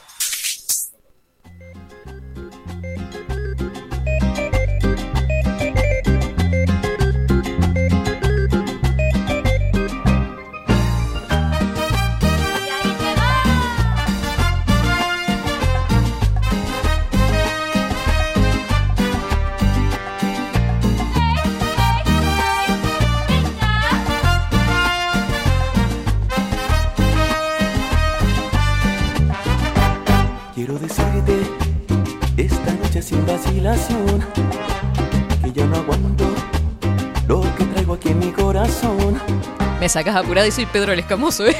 Sacas 39.91 40.15
apurado 40.15 40.47
y 40.47 40.51
soy 40.51 40.65
Pedro 40.65 40.93
el 40.93 40.99
Escamoso, 40.99 41.45
¿eh? 41.45 41.55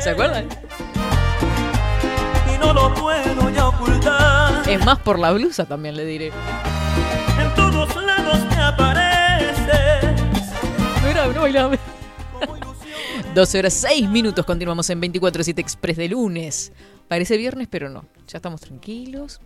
¿Se 0.00 0.10
acuerdan? 0.10 0.46
Y 2.54 2.58
no 2.58 2.72
lo 2.72 2.94
puedo 2.94 3.50
ya 3.50 3.68
ocultar. 3.68 4.68
Es 4.68 4.84
más 4.84 4.98
por 4.98 5.18
la 5.18 5.32
blusa 5.32 5.64
también 5.64 5.96
le 5.96 6.04
diré. 6.04 6.32
En 7.40 7.54
todos 7.54 7.96
lados 7.96 8.38
me 8.50 8.62
apareces. 8.62 10.22
Mira, 11.04 11.26
no 11.28 11.40
bailame. 11.42 11.78
12 13.34 13.58
horas 13.58 13.74
6 13.74 14.08
minutos, 14.08 14.44
continuamos 14.44 14.90
en 14.90 15.00
24-7 15.00 15.58
Express 15.58 15.96
de 15.96 16.08
lunes. 16.08 16.72
Parece 17.08 17.36
viernes, 17.36 17.66
pero 17.70 17.88
no. 17.88 18.04
Ya 18.26 18.38
estamos 18.38 18.60
tranquilos. 18.60 19.40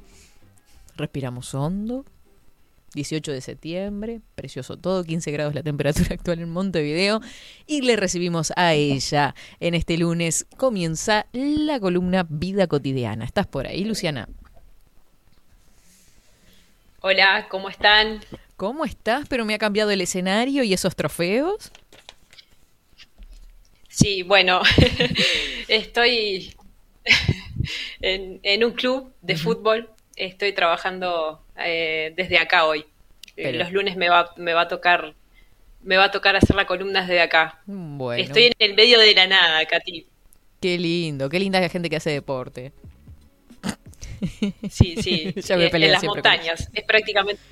Respiramos 0.96 1.54
hondo. 1.54 2.04
18 2.94 3.32
de 3.32 3.40
septiembre, 3.40 4.20
precioso 4.34 4.76
todo, 4.76 5.04
15 5.04 5.30
grados 5.30 5.54
la 5.54 5.62
temperatura 5.62 6.08
actual 6.14 6.40
en 6.40 6.50
Montevideo. 6.50 7.20
Y 7.66 7.82
le 7.82 7.96
recibimos 7.96 8.52
a 8.56 8.74
ella 8.74 9.34
en 9.60 9.74
este 9.74 9.96
lunes. 9.98 10.46
Comienza 10.56 11.26
la 11.32 11.80
columna 11.80 12.26
Vida 12.28 12.66
Cotidiana. 12.66 13.24
¿Estás 13.24 13.46
por 13.46 13.66
ahí, 13.66 13.84
Luciana? 13.84 14.28
Hola, 17.00 17.48
¿cómo 17.48 17.68
están? 17.68 18.20
¿Cómo 18.56 18.84
estás? 18.84 19.26
Pero 19.28 19.44
me 19.44 19.54
ha 19.54 19.58
cambiado 19.58 19.90
el 19.90 20.00
escenario 20.00 20.62
y 20.62 20.72
esos 20.72 20.94
trofeos. 20.94 21.72
Sí, 23.88 24.22
bueno, 24.22 24.62
estoy 25.68 26.54
en, 28.00 28.38
en 28.42 28.64
un 28.64 28.72
club 28.72 29.12
de 29.20 29.36
fútbol. 29.36 29.90
Estoy 30.14 30.52
trabajando 30.52 31.44
eh, 31.66 32.12
desde 32.16 32.38
acá 32.38 32.64
hoy. 32.66 32.80
Eh, 33.36 33.44
Pero- 33.44 33.58
Los 33.58 33.72
lunes 33.72 33.96
me 33.96 34.08
va, 34.08 34.30
me 34.36 34.52
va 34.54 34.62
a 34.62 34.68
tocar 34.68 35.14
me 35.84 35.96
va 35.96 36.04
a 36.04 36.10
tocar 36.12 36.36
hacer 36.36 36.54
la 36.54 36.64
columna 36.64 37.00
desde 37.00 37.20
acá. 37.20 37.60
Bueno. 37.66 38.22
Estoy 38.22 38.44
en 38.44 38.52
el 38.58 38.74
medio 38.74 39.00
de 39.00 39.14
la 39.14 39.26
nada, 39.26 39.64
Katy. 39.66 40.06
Qué 40.60 40.78
lindo, 40.78 41.28
qué 41.28 41.40
linda 41.40 41.60
la 41.60 41.68
gente 41.68 41.90
que 41.90 41.96
hace 41.96 42.10
deporte. 42.10 42.72
Sí, 44.70 44.94
sí. 45.02 45.32
Ya 45.44 45.56
me 45.56 45.66
en- 45.66 45.90
las 45.90 46.00
con 46.00 46.10
montañas. 46.10 46.68
Es 46.72 46.84
prácticamente. 46.84 47.42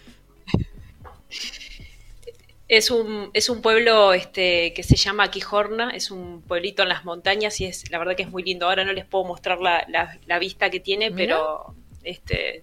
Es 2.69 2.91
un, 2.93 3.31
es 3.35 3.51
un 3.51 3.63
pueblo 3.63 4.13
este, 4.13 4.73
que 4.75 4.85
se 4.85 4.95
llama 4.95 5.29
Quijorna, 5.33 5.91
es 5.91 6.13
un 6.13 6.41
pueblito 6.43 6.85
en 6.85 6.89
las 6.91 7.05
montañas 7.05 7.61
y 7.61 7.65
es 7.65 7.91
la 7.91 7.99
verdad 7.99 8.15
que 8.15 8.23
es 8.23 8.31
muy 8.31 8.45
lindo. 8.45 8.67
Ahora 8.69 8.85
no 8.85 8.93
les 8.93 9.05
puedo 9.07 9.25
mostrar 9.25 9.59
la, 9.61 9.85
la- 9.89 10.19
la 10.27 10.39
vista 10.39 10.71
que 10.71 10.79
tiene, 10.79 11.11
Mira. 11.11 11.17
pero 11.37 11.75
este 12.05 12.63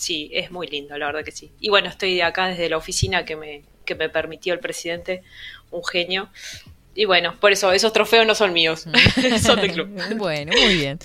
sí, 0.00 0.30
es 0.32 0.50
muy 0.50 0.66
lindo, 0.66 0.96
la 0.96 1.06
verdad 1.06 1.24
que 1.24 1.32
sí. 1.32 1.52
Y 1.60 1.68
bueno, 1.68 1.88
estoy 1.88 2.20
acá 2.22 2.48
desde 2.48 2.68
la 2.70 2.78
oficina 2.78 3.24
que 3.24 3.36
me, 3.36 3.62
que 3.84 3.94
me 3.94 4.08
permitió 4.08 4.54
el 4.54 4.60
presidente, 4.60 5.22
un 5.70 5.84
genio. 5.84 6.30
Y 6.94 7.04
bueno, 7.04 7.38
por 7.38 7.52
eso 7.52 7.70
esos 7.72 7.92
trofeos 7.92 8.26
no 8.26 8.34
son 8.34 8.52
míos, 8.52 8.86
son 9.42 9.60
del 9.60 9.72
club. 9.72 9.88
bueno, 10.16 10.52
muy 10.58 10.74
bien. 10.74 10.98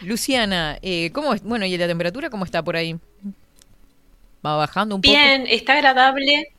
Luciana, 0.00 0.78
eh, 0.82 1.10
¿cómo 1.12 1.32
es? 1.32 1.42
Bueno, 1.42 1.64
¿y 1.64 1.76
la 1.78 1.86
temperatura 1.86 2.28
cómo 2.28 2.44
está 2.44 2.62
por 2.62 2.76
ahí? 2.76 2.96
¿Va 4.44 4.56
bajando 4.56 4.96
un 4.96 5.00
poco? 5.00 5.12
Bien, 5.12 5.46
está 5.48 5.74
agradable. 5.74 6.52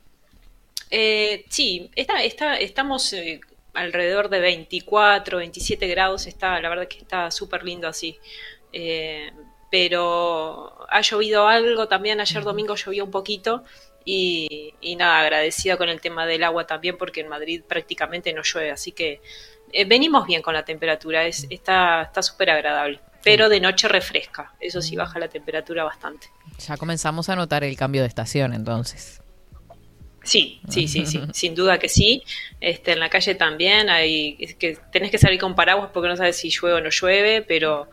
Eh, 0.90 1.46
sí, 1.50 1.92
está, 1.96 2.24
está, 2.24 2.56
estamos 2.58 3.12
eh, 3.14 3.42
alrededor 3.74 4.30
de 4.30 4.40
24, 4.40 5.40
27 5.40 5.88
grados. 5.88 6.26
Está, 6.26 6.60
la 6.62 6.70
verdad 6.70 6.88
que 6.88 7.00
está 7.00 7.30
súper 7.32 7.64
lindo 7.64 7.88
así. 7.88 8.18
Eh, 8.72 9.32
pero 9.70 10.86
ha 10.90 11.02
llovido 11.02 11.48
algo 11.48 11.88
también. 11.88 12.20
Ayer 12.20 12.44
domingo 12.44 12.76
llovió 12.76 13.06
un 13.06 13.12
poquito. 13.12 13.64
Y, 14.08 14.76
y 14.82 14.96
nada, 14.96 15.20
agradecida 15.20 15.78
con 15.78 15.90
el 15.90 16.00
tema 16.00 16.28
del 16.28 16.44
agua 16.44 16.68
también, 16.68 16.98
porque 16.98 17.22
en 17.22 17.28
Madrid 17.28 17.64
prácticamente 17.68 18.32
no 18.34 18.44
llueve. 18.44 18.72
Así 18.72 18.92
que 18.92 19.22
eh, 19.72 19.86
venimos 19.86 20.28
bien 20.28 20.42
con 20.42 20.54
la 20.54 20.64
temperatura. 20.64 21.26
Es, 21.26 21.48
está 21.50 22.04
está 22.04 22.22
súper 22.22 22.52
agradable. 22.52 23.00
Pero 23.24 23.50
de 23.50 23.60
noche 23.60 23.88
refresca. 23.88 24.54
Eso 24.60 24.82
sí, 24.82 24.96
baja 24.96 25.18
la 25.18 25.28
temperatura 25.28 25.84
bastante. 25.84 26.28
Ya 26.60 26.78
comenzamos 26.78 27.28
a 27.30 27.36
notar 27.36 27.64
el 27.64 27.76
cambio 27.76 28.02
de 28.02 28.08
estación 28.08 28.54
entonces. 28.54 29.22
Sí, 30.26 30.60
sí, 30.70 30.88
sí, 30.88 31.06
sí, 31.06 31.22
sin 31.34 31.56
duda 31.56 31.78
que 31.78 31.88
sí. 31.88 32.24
Este, 32.60 32.92
en 32.94 33.00
la 33.00 33.10
calle 33.10 33.36
también 33.36 33.90
hay 33.90 34.36
es 34.40 34.56
que 34.56 34.78
tenés 34.92 35.12
que 35.12 35.18
salir 35.18 35.40
con 35.40 35.56
paraguas 35.56 35.92
porque 35.94 36.10
no 36.10 36.18
sabes 36.18 36.38
si 36.38 36.50
llueve 36.50 36.78
o 36.78 36.82
no 36.82 36.90
llueve, 36.90 37.42
pero 37.42 37.90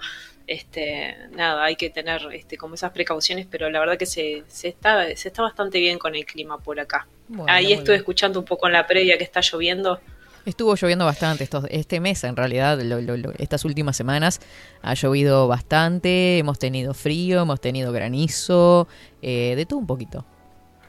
este, 0.47 1.15
nada, 1.33 1.65
hay 1.65 1.77
que 1.77 1.91
tener 1.91 2.21
este, 2.33 2.57
como 2.57 2.75
esas 2.75 2.91
precauciones, 2.93 3.47
pero 3.51 3.71
la 3.71 3.81
verdad 3.81 3.97
que 3.97 4.07
se, 4.07 4.43
se 4.49 4.69
está 4.69 5.05
se 5.17 5.29
está 5.29 5.43
bastante 5.43 5.79
bien 5.79 5.99
con 5.99 6.15
el 6.15 6.25
clima 6.25 6.59
por 6.59 6.79
acá. 6.81 7.07
Bueno, 7.29 7.53
Ahí 7.53 7.73
estuve 7.73 7.93
bien. 7.95 8.01
escuchando 8.01 8.39
un 8.41 8.45
poco 8.45 8.67
en 8.67 8.73
la 8.75 8.87
previa 8.87 9.17
que 9.19 9.25
está 9.25 9.41
lloviendo. 9.41 10.01
Estuvo 10.45 10.75
lloviendo 10.75 11.05
bastante 11.05 11.45
estos, 11.45 11.67
este 11.71 12.01
mes, 12.01 12.25
en 12.25 12.35
realidad, 12.35 12.81
lo- 12.83 13.01
lo- 13.01 13.17
lo- 13.17 13.33
estas 13.39 13.65
últimas 13.65 13.97
semanas 13.97 14.41
ha 14.83 14.95
llovido 14.95 15.47
bastante, 15.47 16.39
hemos 16.39 16.59
tenido 16.59 16.95
frío, 16.95 17.43
hemos 17.43 17.61
tenido 17.61 17.93
granizo, 17.93 18.89
eh, 19.23 19.55
de 19.57 19.67
todo 19.67 19.79
un 19.79 19.87
poquito. 19.87 20.27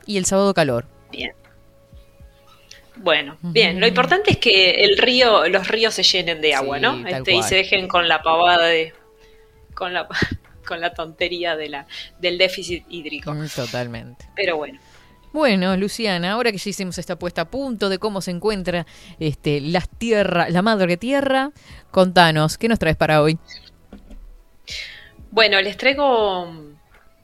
Y 0.08 0.18
el 0.18 0.26
sábado 0.26 0.54
calor. 0.56 0.86
Bien. 1.12 1.34
Bueno, 2.96 3.38
bien. 3.42 3.80
Lo 3.80 3.88
importante 3.88 4.32
es 4.32 4.38
que 4.38 4.84
el 4.86 4.98
río, 4.98 5.48
los 5.48 5.68
ríos 5.68 5.94
se 5.96 6.04
llenen 6.04 6.42
de 6.42 6.54
agua, 6.54 6.78
Sí, 6.78 6.82
¿no? 6.84 7.08
Este, 7.08 7.34
y 7.34 7.42
se 7.44 7.56
dejen 7.56 7.88
con 7.88 8.08
la 8.08 8.22
pavada 8.22 8.68
de, 8.68 8.94
con 9.84 9.94
la, 9.94 10.08
con 10.66 10.80
la 10.80 10.94
tontería 10.94 11.58
de 11.58 11.68
la, 11.68 11.86
del 12.20 12.38
déficit 12.38 12.86
hídrico. 12.90 13.34
Mm, 13.34 13.48
Totalmente. 13.54 14.30
Pero 14.34 14.56
bueno. 14.56 14.80
Bueno, 15.34 15.76
Luciana, 15.76 16.32
ahora 16.32 16.52
que 16.52 16.58
ya 16.58 16.70
hicimos 16.70 16.98
esta 17.00 17.18
puesta 17.18 17.42
a 17.42 17.46
punto 17.50 17.90
de 17.90 17.98
cómo 18.00 18.22
se 18.22 18.32
encuentra 18.32 18.86
este, 19.20 19.60
las 19.60 19.90
tierra, 19.90 20.48
la 20.50 20.62
madre 20.62 20.96
tierra, 20.96 21.52
contanos, 21.92 22.58
¿qué 22.58 22.70
nos 22.70 22.80
traes 22.80 22.96
para 22.96 23.22
hoy? 23.22 23.38
Bueno, 25.32 25.60
les 25.60 25.76
traigo 25.76 26.44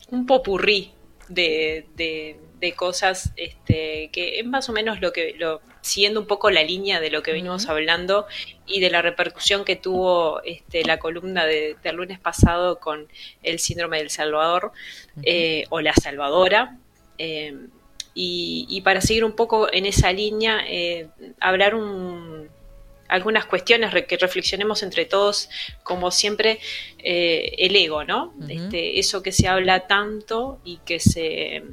un 0.10 0.26
popurrí 0.26 0.92
de, 1.30 1.88
de, 1.96 2.40
de 2.60 2.74
cosas 2.74 3.32
este, 3.38 4.10
que 4.12 4.40
es 4.40 4.46
más 4.46 4.68
o 4.70 4.74
menos 4.74 5.00
lo 5.02 5.14
que, 5.14 5.36
lo, 5.38 5.62
siguiendo 5.90 6.20
un 6.20 6.28
poco 6.28 6.50
la 6.52 6.64
línea 6.64 7.00
de 7.00 7.10
lo 7.10 7.22
que 7.24 7.32
venimos 7.34 7.68
hablando 7.68 8.26
y 8.66 8.80
de 8.80 8.90
la 8.90 9.02
repercusión 9.02 9.66
que 9.66 9.76
tuvo 9.76 10.42
este, 10.44 10.84
la 10.86 10.98
columna 11.00 11.46
de- 11.46 11.76
del 11.84 11.96
lunes 11.98 12.20
pasado 12.20 12.80
con 12.80 13.08
el 13.44 13.60
síndrome 13.60 13.98
del 13.98 14.10
Salvador 14.10 14.72
eh, 15.24 15.66
o 15.70 15.82
la 15.82 15.94
Salvadora. 15.94 16.78
Eh, 17.18 17.56
y, 18.14 18.66
y 18.70 18.82
para 18.82 19.02
seguir 19.02 19.24
un 19.24 19.34
poco 19.34 19.72
en 19.72 19.86
esa 19.86 20.12
línea, 20.12 20.62
eh, 20.68 21.08
hablar 21.40 21.76
un, 21.76 22.50
algunas 23.08 23.46
cuestiones 23.46 23.92
que 24.06 24.18
reflexionemos 24.18 24.84
entre 24.84 25.06
todos, 25.06 25.50
como 25.84 26.12
siempre, 26.12 26.60
el 27.00 27.76
ego, 27.76 28.04
¿no? 28.04 28.34
este, 28.50 29.00
eso 29.00 29.24
que 29.24 29.32
se 29.32 29.48
habla 29.48 29.88
tanto 29.88 30.60
y 30.64 30.78
que 30.86 31.00
se 31.00 31.64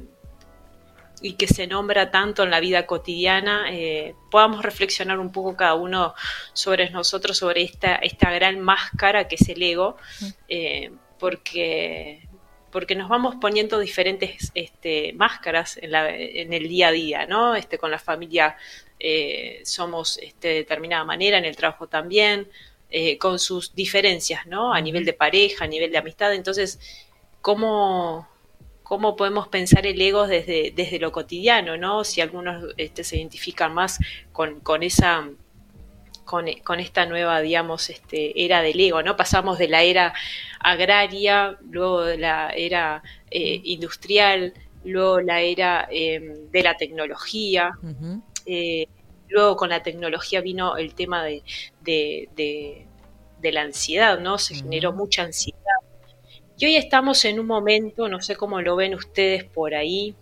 y 1.21 1.33
que 1.33 1.47
se 1.47 1.65
nombra 1.67 2.11
tanto 2.11 2.43
en 2.43 2.51
la 2.51 2.59
vida 2.59 2.85
cotidiana, 2.85 3.65
eh, 3.71 4.13
podamos 4.29 4.61
reflexionar 4.63 5.19
un 5.19 5.31
poco 5.31 5.55
cada 5.55 5.73
uno 5.75 6.13
sobre 6.53 6.89
nosotros, 6.91 7.37
sobre 7.37 7.63
esta, 7.63 7.95
esta 7.95 8.31
gran 8.31 8.59
máscara 8.59 9.27
que 9.27 9.35
es 9.35 9.49
el 9.49 9.61
ego, 9.63 9.97
eh, 10.47 10.91
porque, 11.19 12.27
porque 12.71 12.93
nos 12.95 13.09
vamos 13.09 13.35
poniendo 13.41 13.79
diferentes 13.79 14.51
este, 14.53 15.13
máscaras 15.13 15.77
en, 15.77 15.91
la- 15.91 16.15
en 16.15 16.53
el 16.53 16.67
día 16.69 16.89
a 16.89 16.91
día, 16.91 17.25
¿no? 17.25 17.55
Este, 17.55 17.77
con 17.79 17.89
la 17.89 17.99
familia 17.99 18.55
eh, 18.99 19.61
somos 19.65 20.17
este, 20.19 20.47
de 20.49 20.53
determinada 20.55 21.03
manera, 21.03 21.37
en 21.39 21.45
el 21.45 21.55
trabajo 21.55 21.87
también, 21.87 22.47
con 23.19 23.37
sus 23.37 23.75
diferencias, 23.75 24.45
¿no? 24.47 24.73
A 24.73 24.79
nivel 24.79 25.03
de 25.03 25.11
pareja, 25.11 25.65
a 25.65 25.67
nivel 25.67 25.91
de 25.91 25.97
amistad. 25.97 26.33
Entonces, 26.33 26.79
¿cómo, 27.41 28.27
cómo 28.87 29.17
podemos 29.17 29.49
pensar 29.49 29.85
el 29.85 29.99
ego 30.01 30.27
desde, 30.27 30.71
desde 30.73 30.97
lo 30.99 31.11
cotidiano, 31.11 31.75
¿no? 31.77 32.03
Si 32.05 32.21
algunos 32.21 32.63
este, 32.77 33.03
se 33.03 33.17
identifican 33.17 33.73
más 33.73 33.99
con, 34.31 34.61
con 34.61 34.81
esa 34.81 35.27
con, 36.23 36.45
con 36.63 36.79
esta 36.79 37.05
nueva, 37.05 37.39
digamos, 37.41 37.89
este, 37.89 38.43
era 38.45 38.61
del 38.61 38.79
ego, 38.79 39.01
¿no? 39.03 39.15
Pasamos 39.17 39.57
de 39.57 39.67
la 39.67 39.83
era 39.83 40.13
agraria, 40.59 41.57
luego 41.69 42.03
de 42.03 42.17
la 42.17 42.49
era 42.51 43.01
eh, 43.31 43.61
industrial, 43.63 44.53
luego 44.85 45.19
la 45.21 45.41
era 45.41 45.87
eh, 45.91 46.19
de 46.51 46.63
la 46.63 46.75
tecnología, 46.77 47.71
eh, 48.45 48.87
luego 49.29 49.55
con 49.57 49.69
la 49.69 49.83
tecnología 49.83 50.39
vino 50.41 50.77
el 50.77 50.93
tema 50.95 51.23
de, 51.23 51.43
de, 51.81 52.29
de- 52.35 52.85
de 53.41 53.51
la 53.51 53.61
ansiedad, 53.61 54.19
¿no? 54.19 54.37
Se 54.37 54.55
generó 54.55 54.93
mucha 54.93 55.23
ansiedad. 55.23 55.79
Y 56.57 56.65
hoy 56.65 56.75
estamos 56.75 57.23
en 57.25 57.39
un 57.39 57.45
momento, 57.45 58.07
no 58.09 58.21
sé 58.21 58.35
cómo 58.35 58.61
lo 58.61 58.75
ven 58.75 58.95
ustedes 58.95 59.43
por 59.43 59.75
ahí, 59.75 60.15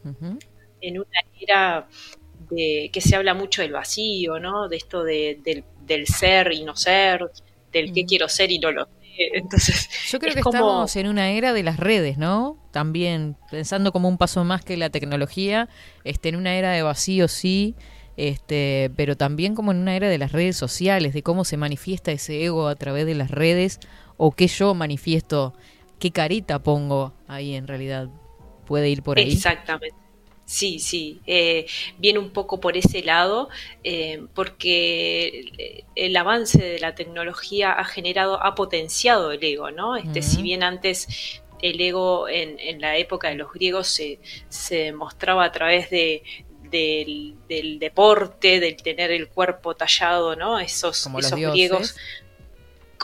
en 0.81 0.97
una 0.99 1.07
era 1.39 1.87
de, 2.49 2.89
que 2.91 3.01
se 3.01 3.15
habla 3.15 3.33
mucho 3.33 3.61
del 3.61 3.71
vacío, 3.71 4.39
¿no? 4.39 4.67
De 4.67 4.77
esto 4.77 5.03
de- 5.03 5.39
del, 5.43 5.63
del 5.85 6.07
ser 6.07 6.51
y 6.51 6.63
no 6.63 6.75
ser, 6.75 7.31
del 7.71 7.93
qué 7.93 8.05
quiero 8.05 8.27
ser 8.29 8.51
y 8.51 8.59
no 8.59 8.71
lo 8.71 8.85
sé. 8.85 8.91
Entonces, 9.33 9.89
Yo 10.11 10.19
creo 10.19 10.29
es 10.31 10.35
que 10.35 10.41
como- 10.41 10.57
estamos 10.57 10.95
en 10.97 11.07
una 11.07 11.31
era 11.31 11.53
de 11.53 11.63
las 11.63 11.77
redes, 11.77 12.17
¿no? 12.17 12.57
También 12.71 13.37
pensando 13.49 13.91
como 13.93 14.09
un 14.09 14.17
paso 14.17 14.43
más 14.43 14.63
que 14.63 14.75
la 14.75 14.89
tecnología, 14.89 15.69
este, 16.03 16.29
en 16.29 16.35
una 16.35 16.55
era 16.55 16.71
de 16.73 16.81
vacío 16.81 17.29
sí, 17.29 17.75
este, 18.17 18.91
pero 18.97 19.15
también 19.17 19.55
como 19.55 19.71
en 19.71 19.77
una 19.77 19.95
era 19.95 20.09
de 20.09 20.17
las 20.17 20.31
redes 20.33 20.57
sociales, 20.57 21.13
de 21.13 21.23
cómo 21.23 21.45
se 21.45 21.55
manifiesta 21.57 22.11
ese 22.11 22.43
ego 22.43 22.67
a 22.67 22.75
través 22.75 23.05
de 23.05 23.15
las 23.15 23.31
redes 23.31 23.79
o 24.17 24.31
qué 24.31 24.47
yo 24.47 24.73
manifiesto, 24.73 25.53
qué 25.99 26.11
carita 26.11 26.61
pongo 26.61 27.13
ahí 27.27 27.55
en 27.55 27.67
realidad. 27.67 28.09
Puede 28.65 28.89
ir 28.89 29.03
por 29.03 29.19
ahí. 29.19 29.31
Exactamente. 29.33 29.95
Sí, 30.47 30.77
sí, 30.77 31.21
eh, 31.25 31.65
viene 31.97 32.19
un 32.19 32.29
poco 32.29 32.59
por 32.59 32.77
ese 32.77 33.01
lado, 33.01 33.49
eh, 33.83 34.23
porque 34.35 35.83
el 35.95 36.15
avance 36.15 36.59
de 36.63 36.79
la 36.79 36.93
tecnología 36.93 37.71
ha 37.71 37.83
generado, 37.83 38.43
ha 38.43 38.53
potenciado 38.53 39.31
el 39.31 39.43
ego, 39.43 39.71
¿no? 39.71 39.95
Este, 39.95 40.21
Si 40.21 40.43
bien 40.43 40.61
antes 40.61 41.41
el 41.63 41.81
ego 41.81 42.29
en, 42.29 42.59
en 42.59 42.79
la 42.79 42.95
época 42.97 43.29
de 43.29 43.35
los 43.35 43.51
griegos 43.53 43.87
se, 43.87 44.19
se 44.47 44.91
mostraba 44.91 45.45
a 45.45 45.51
través 45.51 45.89
de, 45.89 46.21
del, 46.69 47.35
del 47.49 47.79
deporte, 47.79 48.59
del 48.59 48.75
tener 48.75 49.09
el 49.09 49.29
cuerpo 49.29 49.75
tallado, 49.75 50.35
¿no? 50.35 50.59
Esos, 50.59 51.03
Como 51.03 51.19
esos 51.19 51.37
dioses. 51.37 51.53
griegos 51.53 51.95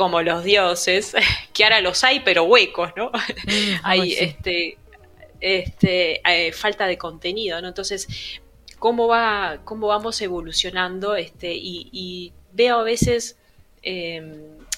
como 0.02 0.24
los 0.24 0.44
dioses, 0.44 1.14
que 1.54 1.64
ahora 1.64 1.80
los 1.80 2.04
hay, 2.04 2.22
pero 2.22 2.44
huecos, 2.46 2.90
¿no? 2.98 3.12
hay 3.84 4.10
sí. 4.12 4.18
este, 4.20 4.78
este, 5.40 6.22
eh, 6.28 6.52
falta 6.54 6.88
de 6.88 6.98
contenido, 6.98 7.62
¿no? 7.62 7.68
Entonces, 7.68 8.08
¿cómo, 8.80 9.08
va, 9.08 9.60
cómo 9.64 9.86
vamos 9.88 10.20
evolucionando? 10.22 11.16
Este, 11.16 11.54
y, 11.54 11.88
y 11.92 12.34
veo 12.52 12.80
a 12.80 12.84
veces 12.84 13.38
eh, 13.84 14.24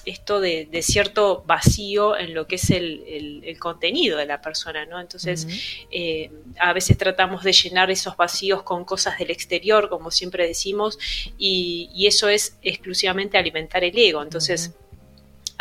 esto 0.04 0.40
de, 0.40 0.66
de 0.70 0.82
cierto 0.82 1.42
vacío 1.46 2.18
en 2.18 2.34
lo 2.34 2.46
que 2.46 2.56
es 2.56 2.68
el, 2.68 3.02
el- 3.08 3.42
el 3.44 3.58
contenido 3.58 4.18
de 4.18 4.26
la 4.26 4.42
persona, 4.42 4.84
¿no? 4.84 5.00
Entonces, 5.00 5.46
eh, 5.90 6.30
a 6.58 6.74
veces 6.74 6.98
tratamos 6.98 7.42
de 7.44 7.52
llenar 7.54 7.90
esos 7.90 8.14
vacíos 8.14 8.62
con 8.62 8.84
cosas 8.84 9.16
del 9.18 9.30
exterior, 9.30 9.88
como 9.88 10.10
siempre 10.10 10.46
decimos, 10.46 10.98
y, 11.38 11.88
y 11.94 12.06
eso 12.06 12.28
es 12.28 12.58
exclusivamente 12.62 13.38
alimentar 13.38 13.82
el 13.84 13.96
ego. 13.96 14.22
Entonces, 14.22 14.72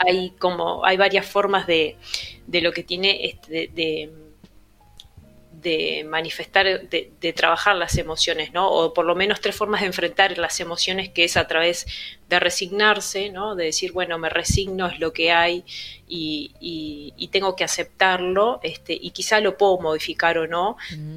hay 0.05 0.31
como 0.39 0.85
hay 0.85 0.97
varias 0.97 1.25
formas 1.25 1.67
de, 1.67 1.95
de 2.47 2.61
lo 2.61 2.71
que 2.71 2.83
tiene 2.83 3.25
este, 3.25 3.69
de, 3.73 4.11
de- 5.61 6.05
manifestar, 6.09 6.65
de, 6.89 7.11
de 7.21 7.33
trabajar 7.33 7.75
las 7.77 7.97
emociones, 7.97 8.51
¿no? 8.51 8.69
O 8.69 8.93
por 8.93 9.05
lo 9.05 9.15
menos 9.15 9.39
tres 9.39 9.55
formas 9.55 9.81
de 9.81 9.87
enfrentar 9.87 10.37
las 10.37 10.59
emociones, 10.59 11.09
que 11.09 11.23
es 11.23 11.37
a 11.37 11.47
través 11.47 11.85
de 12.27 12.39
resignarse, 12.39 13.29
¿no? 13.29 13.55
De 13.55 13.65
decir, 13.65 13.93
bueno, 13.93 14.17
me 14.17 14.29
resigno, 14.29 14.87
es 14.87 14.99
lo 14.99 15.13
que 15.13 15.31
hay 15.31 15.63
y, 16.07 16.51
y- 16.59 17.13
y 17.15 17.27
tengo 17.29 17.55
que 17.55 17.63
aceptarlo, 17.63 18.59
este, 18.63 18.93
y 18.99 19.11
quizá 19.11 19.39
lo 19.39 19.57
puedo 19.57 19.79
modificar 19.79 20.37
o 20.37 20.47
no. 20.47 20.75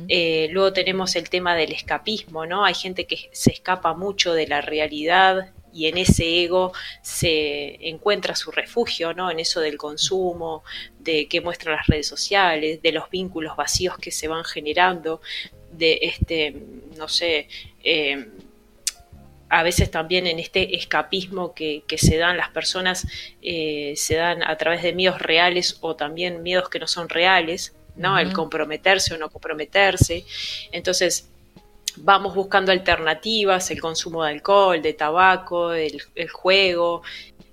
Eh, 0.08 0.48
luego 0.52 0.72
tenemos 0.72 1.16
el 1.16 1.28
tema 1.28 1.56
del 1.56 1.72
escapismo, 1.72 2.46
¿no? 2.46 2.64
Hay 2.64 2.74
gente 2.74 3.06
que 3.06 3.28
se 3.32 3.50
escapa 3.52 3.94
mucho 3.94 4.32
de 4.34 4.46
la 4.46 4.60
realidad 4.60 5.50
y 5.76 5.86
en 5.88 5.98
ese 5.98 6.42
ego 6.42 6.72
se 7.02 7.88
encuentra 7.88 8.34
su 8.34 8.50
refugio, 8.50 9.12
¿no? 9.12 9.30
En 9.30 9.38
eso 9.38 9.60
del 9.60 9.76
consumo, 9.76 10.64
de 10.98 11.28
que 11.28 11.42
muestran 11.42 11.76
las 11.76 11.86
redes 11.86 12.06
sociales, 12.06 12.80
de 12.80 12.92
los 12.92 13.10
vínculos 13.10 13.56
vacíos 13.56 13.98
que 13.98 14.10
se 14.10 14.26
van 14.26 14.44
generando, 14.44 15.20
de 15.70 15.98
este, 16.00 16.56
no 16.96 17.08
sé, 17.08 17.48
eh, 17.84 18.26
a 19.50 19.62
veces 19.62 19.90
también 19.90 20.26
en 20.26 20.38
este 20.38 20.76
escapismo 20.76 21.54
que, 21.54 21.84
que 21.86 21.98
se 21.98 22.16
dan 22.16 22.38
las 22.38 22.48
personas, 22.48 23.06
eh, 23.42 23.92
se 23.96 24.16
dan 24.16 24.42
a 24.42 24.56
través 24.56 24.82
de 24.82 24.94
miedos 24.94 25.20
reales 25.20 25.76
o 25.82 25.94
también 25.94 26.42
miedos 26.42 26.70
que 26.70 26.78
no 26.78 26.86
son 26.86 27.10
reales, 27.10 27.76
¿no? 27.96 28.18
El 28.18 28.32
comprometerse 28.32 29.14
o 29.14 29.18
no 29.18 29.30
comprometerse. 29.30 30.24
Entonces, 30.72 31.30
vamos 31.98 32.34
buscando 32.34 32.72
alternativas, 32.72 33.70
el 33.70 33.80
consumo 33.80 34.24
de 34.24 34.30
alcohol, 34.30 34.80
de 34.82 34.92
tabaco, 34.94 35.72
el, 35.72 36.00
el 36.14 36.28
juego, 36.28 37.02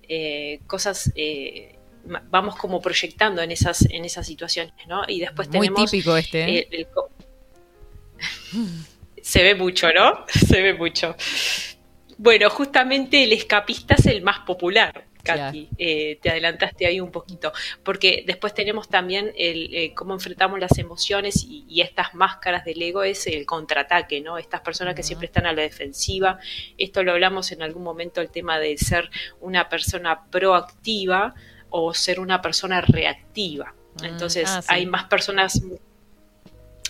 eh, 0.07 0.59
cosas, 0.67 1.11
eh, 1.15 1.77
vamos 2.29 2.55
como 2.55 2.81
proyectando 2.81 3.41
en 3.41 3.51
esas, 3.51 3.85
en 3.89 4.05
esas 4.05 4.27
situaciones, 4.27 4.73
¿no? 4.87 5.03
Y 5.07 5.19
después 5.21 5.47
Muy 5.49 5.67
tenemos 5.67 5.89
típico 5.91 6.15
este, 6.17 6.41
¿eh? 6.43 6.67
el- 6.71 6.79
el 6.79 6.87
co- 6.87 7.09
Se 9.21 9.41
ve 9.43 9.55
mucho, 9.55 9.87
¿no? 9.93 10.25
Se 10.27 10.61
ve 10.61 10.73
mucho. 10.73 11.15
Bueno, 12.17 12.49
justamente 12.49 13.23
el 13.23 13.33
escapista 13.33 13.95
es 13.95 14.05
el 14.05 14.21
más 14.21 14.39
popular. 14.39 15.05
Katy, 15.23 15.69
eh, 15.77 16.19
te 16.21 16.29
adelantaste 16.29 16.85
ahí 16.85 16.99
un 16.99 17.11
poquito, 17.11 17.53
porque 17.83 18.23
después 18.27 18.53
tenemos 18.53 18.89
también 18.89 19.31
el 19.37 19.73
eh, 19.73 19.93
cómo 19.95 20.13
enfrentamos 20.13 20.59
las 20.59 20.77
emociones 20.77 21.43
y, 21.43 21.65
y 21.67 21.81
estas 21.81 22.13
máscaras 22.13 22.65
del 22.65 22.81
ego 22.81 23.03
es 23.03 23.25
el 23.27 23.45
contraataque, 23.45 24.21
¿no? 24.21 24.37
Estas 24.37 24.61
personas 24.61 24.95
que 24.95 25.03
siempre 25.03 25.27
están 25.27 25.45
a 25.45 25.53
la 25.53 25.61
defensiva. 25.61 26.39
Esto 26.77 27.03
lo 27.03 27.13
hablamos 27.13 27.51
en 27.51 27.61
algún 27.61 27.83
momento 27.83 28.21
el 28.21 28.29
tema 28.29 28.59
de 28.59 28.77
ser 28.77 29.09
una 29.39 29.69
persona 29.69 30.25
proactiva 30.29 31.33
o 31.69 31.93
ser 31.93 32.19
una 32.19 32.41
persona 32.41 32.81
reactiva. 32.81 33.73
Entonces 34.03 34.49
ah, 34.49 34.61
sí. 34.61 34.67
hay 34.71 34.85
más 34.85 35.05
personas 35.05 35.61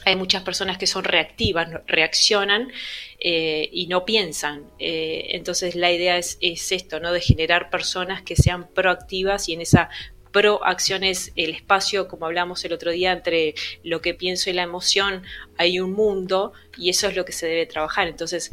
hay 0.06 0.16
muchas 0.16 0.44
personas 0.44 0.78
que 0.78 0.88
son 0.88 1.04
reactivas, 1.04 1.70
reaccionan 1.88 2.72
eh, 3.20 3.70
y 3.72 3.88
no 3.88 4.06
piensan. 4.06 4.66
Eh, 4.80 5.28
entonces 5.32 5.76
la 5.76 5.92
idea 5.92 6.18
es, 6.18 6.38
es 6.42 6.72
esto, 6.72 7.00
¿no? 7.00 7.12
De 7.12 7.22
generar 7.22 7.70
personas 7.70 8.22
que 8.22 8.36
sean 8.36 8.68
proactivas 8.74 9.50
y 9.50 9.54
en 9.54 9.62
esa 9.62 9.90
proacción 10.32 11.04
es 11.04 11.32
el 11.36 11.52
espacio, 11.52 12.08
como 12.08 12.26
hablamos 12.26 12.66
el 12.66 12.74
otro 12.74 12.92
día, 12.92 13.12
entre 13.12 13.54
lo 13.84 14.02
que 14.02 14.14
pienso 14.14 14.50
y 14.50 14.54
la 14.54 14.64
emoción, 14.64 15.24
hay 15.58 15.80
un 15.80 15.94
mundo 15.94 16.54
y 16.78 16.90
eso 16.90 17.08
es 17.08 17.16
lo 17.16 17.24
que 17.24 17.32
se 17.32 17.48
debe 17.48 17.66
trabajar. 17.68 18.08
Entonces, 18.08 18.52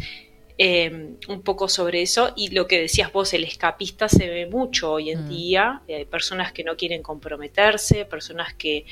eh, 0.59 1.17
un 1.27 1.41
poco 1.41 1.71
sobre 1.71 2.03
eso 2.03 2.35
y 2.37 2.51
lo 2.51 2.67
que 2.67 2.79
decías 2.79 3.11
vos, 3.11 3.33
el 3.33 3.45
escapista 3.45 4.11
se 4.11 4.29
ve 4.29 4.47
mucho 4.47 4.93
hoy 4.93 5.11
en 5.11 5.27
día, 5.27 5.81
eh, 5.89 6.05
personas 6.05 6.53
que 6.53 6.65
no 6.65 6.77
quieren 6.77 7.03
comprometerse, 7.03 8.05
personas 8.05 8.53
que 8.53 8.85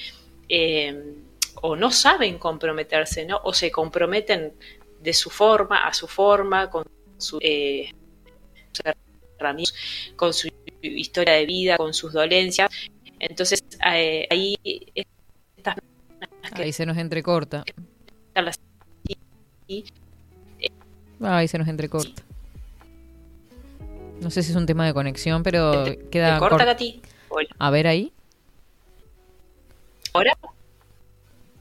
eh, 0.49 0.97
o 1.63 1.77
no 1.77 1.91
saben 1.91 2.39
comprometerse, 2.39 3.25
¿no? 3.27 3.41
O 3.45 3.53
se 3.53 3.71
comprometen 3.71 4.53
de 5.01 5.13
su 5.13 5.31
forma, 5.31 5.87
a 5.87 5.93
su 5.95 6.07
forma, 6.09 6.69
con 6.71 6.85
su, 7.19 7.39
eh, 7.41 7.91
con 10.17 10.33
su 10.35 10.49
historia 10.83 11.35
de 11.35 11.47
vida, 11.47 11.77
con 11.77 11.95
sus 11.95 12.13
dolencias. 12.13 12.71
Entonces, 13.21 13.63
eh, 13.93 14.27
ahí 14.31 14.57
estas 15.57 15.77
Ahí 16.53 16.73
se 16.73 16.87
nos 16.87 16.97
entrecorta. 16.97 17.65
así, 18.35 19.85
Ahí 21.21 21.49
se 21.49 21.59
nos 21.59 21.69
entrecorta. 21.69 22.23
No 24.21 24.31
sé 24.31 24.43
si 24.43 24.51
es 24.51 24.57
un 24.57 24.67
tema 24.67 24.87
de 24.87 24.95
conexión, 24.95 25.43
pero 25.43 25.85
queda 26.11 26.35
¿Te 26.35 26.39
corta, 26.41 26.57
cor- 26.57 26.65
Katy? 26.67 27.03
Hola. 27.29 27.49
A 27.59 27.71
ver 27.71 27.87
ahí. 27.87 28.13
¿Ahora? 30.13 30.37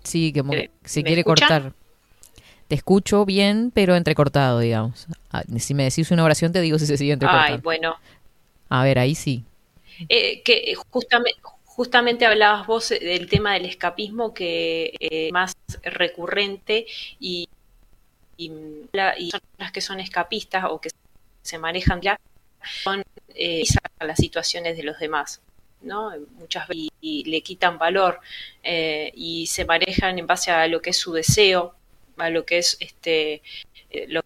Sí, 0.07 0.31
que 0.31 0.41
mo- 0.43 0.53
¿Me- 0.53 0.69
se 0.83 1.03
quiere 1.03 1.21
escuchan? 1.21 1.47
cortar. 1.63 1.73
Te 2.67 2.75
escucho 2.75 3.25
bien, 3.25 3.71
pero 3.73 3.95
entrecortado, 3.95 4.59
digamos. 4.59 5.07
Ah, 5.31 5.43
Si 5.57 5.73
me 5.73 5.83
decís 5.83 6.11
una 6.11 6.23
oración, 6.23 6.51
te 6.51 6.61
digo 6.61 6.77
si 6.79 6.85
se 6.85 6.97
sigue 6.97 7.13
entrecortando. 7.13 7.55
Ay, 7.55 7.61
bueno. 7.61 7.95
A 8.69 8.83
ver, 8.83 8.99
ahí 8.99 9.15
sí. 9.15 9.43
Eh, 10.09 10.41
que 10.43 10.75
justamente, 10.89 11.39
justamente 11.65 12.25
hablabas 12.25 12.67
vos 12.67 12.89
del 12.89 13.27
tema 13.29 13.53
del 13.53 13.65
escapismo 13.65 14.33
que 14.33 14.93
eh, 14.99 15.29
más 15.31 15.53
recurrente 15.83 16.85
y, 17.19 17.47
y, 18.37 18.51
y 19.17 19.31
personas 19.31 19.71
que 19.71 19.81
son 19.81 19.99
escapistas 19.99 20.65
o 20.69 20.79
que 20.81 20.89
se 21.41 21.57
manejan 21.57 22.01
ya 22.01 22.19
son 22.83 23.01
eh, 23.35 23.63
las 24.01 24.17
situaciones 24.17 24.75
de 24.75 24.83
los 24.83 24.99
demás. 24.99 25.41
¿No? 25.81 26.11
Muchas 26.39 26.67
veces 26.67 26.89
y, 27.01 27.23
y 27.23 27.23
le 27.25 27.41
quitan 27.41 27.77
valor 27.77 28.19
eh, 28.63 29.11
y 29.15 29.47
se 29.47 29.65
manejan 29.65 30.19
en 30.19 30.27
base 30.27 30.51
a 30.51 30.67
lo 30.67 30.81
que 30.81 30.91
es 30.91 30.97
su 30.97 31.13
deseo, 31.13 31.75
a 32.17 32.29
lo 32.29 32.45
que 32.45 32.57
es 32.57 32.77
este 32.79 33.41
eh, 33.89 34.05
lo 34.07 34.21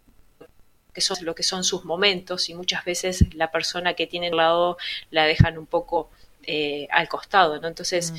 que 0.93 1.02
son 1.02 1.18
lo 1.24 1.36
que 1.36 1.43
son 1.43 1.64
sus 1.64 1.86
momentos 1.86 2.49
y 2.49 2.54
muchas 2.54 2.84
veces 2.86 3.34
la 3.34 3.52
persona 3.52 3.93
que 3.93 4.08
tiene 4.08 4.28
al 4.28 4.38
lado 4.38 4.78
la 5.10 5.26
dejan 5.26 5.58
un 5.58 5.66
poco 5.66 6.10
eh, 6.43 6.88
al 6.91 7.08
costado, 7.08 7.60
¿no? 7.62 7.68
Entonces, 7.68 8.14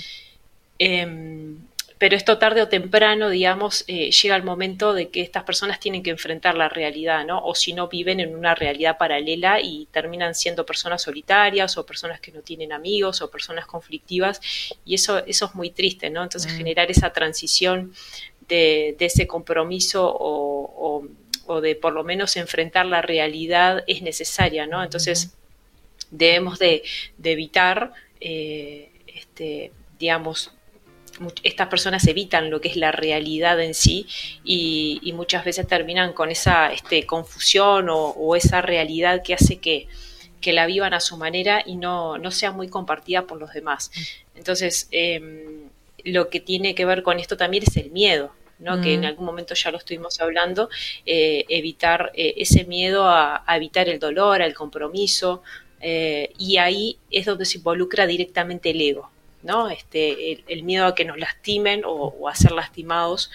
em, 0.78 1.66
pero 2.02 2.16
esto 2.16 2.36
tarde 2.36 2.60
o 2.62 2.66
temprano, 2.68 3.28
digamos, 3.30 3.84
eh, 3.86 4.10
llega 4.10 4.34
el 4.34 4.42
momento 4.42 4.92
de 4.92 5.08
que 5.10 5.20
estas 5.20 5.44
personas 5.44 5.78
tienen 5.78 6.02
que 6.02 6.10
enfrentar 6.10 6.56
la 6.56 6.68
realidad, 6.68 7.24
¿no? 7.24 7.38
O 7.44 7.54
si 7.54 7.74
no, 7.74 7.86
viven 7.86 8.18
en 8.18 8.34
una 8.34 8.56
realidad 8.56 8.98
paralela 8.98 9.60
y 9.60 9.86
terminan 9.92 10.34
siendo 10.34 10.66
personas 10.66 11.00
solitarias 11.02 11.78
o 11.78 11.86
personas 11.86 12.18
que 12.20 12.32
no 12.32 12.40
tienen 12.40 12.72
amigos 12.72 13.22
o 13.22 13.30
personas 13.30 13.66
conflictivas 13.66 14.40
y 14.84 14.94
eso, 14.96 15.18
eso 15.26 15.46
es 15.46 15.54
muy 15.54 15.70
triste, 15.70 16.10
¿no? 16.10 16.24
Entonces, 16.24 16.50
generar 16.52 16.90
esa 16.90 17.12
transición 17.12 17.92
de, 18.48 18.96
de 18.98 19.04
ese 19.06 19.28
compromiso 19.28 20.04
o, 20.10 20.98
o- 21.04 21.08
o 21.46 21.60
de 21.60 21.76
por 21.76 21.92
lo 21.92 22.02
menos 22.02 22.36
enfrentar 22.36 22.86
la 22.86 23.02
realidad 23.02 23.84
es 23.86 24.02
necesaria, 24.02 24.66
¿no? 24.66 24.82
Entonces, 24.82 25.34
debemos 26.10 26.58
de, 26.58 26.82
de 27.18 27.32
evitar, 27.32 27.92
eh, 28.20 28.90
este, 29.06 29.72
digamos, 29.98 30.52
estas 31.42 31.68
personas 31.68 32.06
evitan 32.06 32.50
lo 32.50 32.60
que 32.60 32.68
es 32.68 32.76
la 32.76 32.92
realidad 32.92 33.60
en 33.60 33.74
sí 33.74 34.06
y, 34.44 35.00
y 35.02 35.12
muchas 35.12 35.44
veces 35.44 35.66
terminan 35.66 36.12
con 36.12 36.30
esa 36.30 36.72
este, 36.72 37.04
confusión 37.06 37.88
o, 37.88 38.08
o 38.08 38.36
esa 38.36 38.60
realidad 38.62 39.22
que 39.22 39.34
hace 39.34 39.58
que, 39.58 39.88
que 40.40 40.52
la 40.52 40.66
vivan 40.66 40.94
a 40.94 41.00
su 41.00 41.16
manera 41.16 41.62
y 41.64 41.76
no, 41.76 42.18
no 42.18 42.30
sea 42.32 42.50
muy 42.52 42.68
compartida 42.68 43.26
por 43.26 43.38
los 43.38 43.52
demás. 43.52 43.90
Entonces, 44.34 44.88
em, 44.90 45.68
lo 46.04 46.28
que 46.30 46.40
tiene 46.40 46.74
que 46.74 46.84
ver 46.84 47.02
con 47.04 47.20
esto 47.20 47.36
también 47.36 47.62
es 47.64 47.76
el 47.76 47.90
miedo, 47.92 48.32
¿no? 48.58 48.80
que 48.80 48.94
en 48.94 49.02
Mm. 49.02 49.04
algún 49.04 49.26
momento 49.26 49.54
ya 49.54 49.70
lo 49.70 49.78
estuvimos 49.78 50.20
hablando, 50.20 50.68
eh, 51.06 51.44
evitar 51.48 52.10
eh, 52.14 52.34
ese 52.38 52.64
miedo 52.64 53.04
a, 53.08 53.44
a 53.46 53.56
evitar 53.56 53.88
el 53.88 54.00
dolor, 54.00 54.42
al 54.42 54.54
compromiso, 54.54 55.42
eh, 55.80 56.32
y 56.38 56.56
ahí 56.58 56.98
es 57.10 57.26
donde 57.26 57.44
se 57.44 57.58
involucra 57.58 58.06
directamente 58.06 58.70
el 58.70 58.80
ego, 58.80 59.11
¿no? 59.42 59.68
Este, 59.68 60.32
el, 60.32 60.44
el 60.48 60.62
miedo 60.62 60.86
a 60.86 60.94
que 60.94 61.04
nos 61.04 61.18
lastimen 61.18 61.84
o, 61.84 62.14
o 62.18 62.28
a 62.28 62.34
ser 62.34 62.52
lastimados 62.52 63.30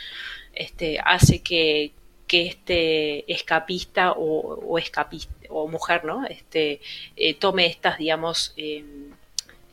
este, 0.54 1.00
hace 1.00 1.40
que, 1.40 1.92
que 2.28 2.48
este 2.48 3.32
escapista 3.32 4.12
o, 4.12 4.60
o 4.68 4.78
escapista 4.78 5.34
o 5.50 5.68
mujer, 5.68 6.04
¿no? 6.04 6.26
Este, 6.26 6.82
eh, 7.16 7.34
tome 7.34 7.66
estas, 7.68 7.98
digamos, 7.98 8.54
eh, 8.58 8.84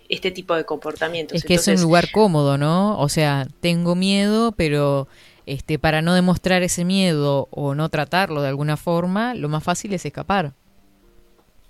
este 0.09 0.31
tipo 0.31 0.55
de 0.55 0.65
comportamientos. 0.65 1.37
Es 1.37 1.45
que 1.45 1.55
es 1.55 1.67
un 1.67 1.81
lugar 1.81 2.11
cómodo, 2.11 2.59
¿no? 2.59 2.99
O 3.01 3.09
sea, 3.09 3.49
tengo 3.61 3.95
miedo, 3.95 4.53
pero 4.53 5.09
este 5.47 5.79
para 5.79 6.01
no 6.01 6.15
demostrar 6.15 6.63
ese 6.63 6.85
miedo 6.85 7.49
o 7.51 7.75
no 7.75 7.89
tratarlo 7.89 8.41
de 8.41 8.49
alguna 8.49 8.77
forma, 8.77 9.35
lo 9.35 9.49
más 9.49 9.63
fácil 9.63 9.93
es 9.93 10.05
escapar. 10.05 10.53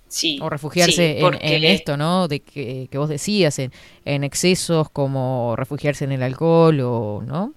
Sí, 0.07 0.39
O 0.41 0.49
refugiarse 0.49 0.93
sí, 0.95 1.01
en- 1.17 1.21
porque- 1.21 1.55
en, 1.57 1.63
esto, 1.65 1.97
¿no? 1.97 2.27
De 2.27 2.39
que, 2.39 2.87
que 2.91 2.97
vos 2.97 3.09
decías, 3.09 3.57
en, 3.59 3.71
en 4.05 4.23
excesos 4.23 4.89
como 4.89 5.55
refugiarse 5.57 6.05
en 6.05 6.11
el 6.13 6.23
alcohol 6.23 6.79
o, 6.81 7.23
¿no? 7.25 7.53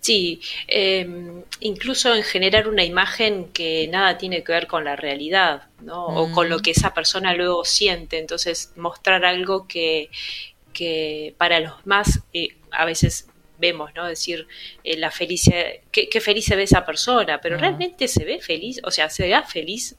Sí, 0.00 0.40
eh, 0.68 1.42
incluso 1.60 2.14
en 2.14 2.22
generar 2.22 2.68
una 2.68 2.84
imagen 2.84 3.46
que 3.52 3.88
nada 3.88 4.18
tiene 4.18 4.44
que 4.44 4.52
ver 4.52 4.66
con 4.68 4.84
la 4.84 4.94
realidad, 4.94 5.64
¿no? 5.80 6.06
O 6.06 6.30
con 6.30 6.48
lo 6.48 6.60
que 6.60 6.70
esa 6.70 6.94
persona 6.94 7.34
luego 7.34 7.64
siente. 7.64 8.18
Entonces, 8.18 8.72
mostrar 8.76 9.24
algo 9.24 9.66
que, 9.66 10.10
que 10.72 11.34
para 11.38 11.58
los 11.58 11.84
más, 11.86 12.20
eh, 12.32 12.48
a 12.70 12.84
veces 12.84 13.26
vemos, 13.58 13.90
¿no? 13.94 14.06
Decir, 14.06 14.46
eh, 14.82 14.96
la 14.96 15.10
felicidad, 15.10 15.64
qué, 15.90 16.08
qué 16.08 16.20
feliz 16.20 16.44
se 16.46 16.56
ve 16.56 16.64
esa 16.64 16.84
persona, 16.84 17.40
pero 17.40 17.56
realmente 17.60 18.08
se 18.08 18.24
ve 18.24 18.40
feliz, 18.40 18.80
o 18.84 18.90
sea, 18.90 19.08
¿será 19.10 19.42
feliz? 19.42 19.96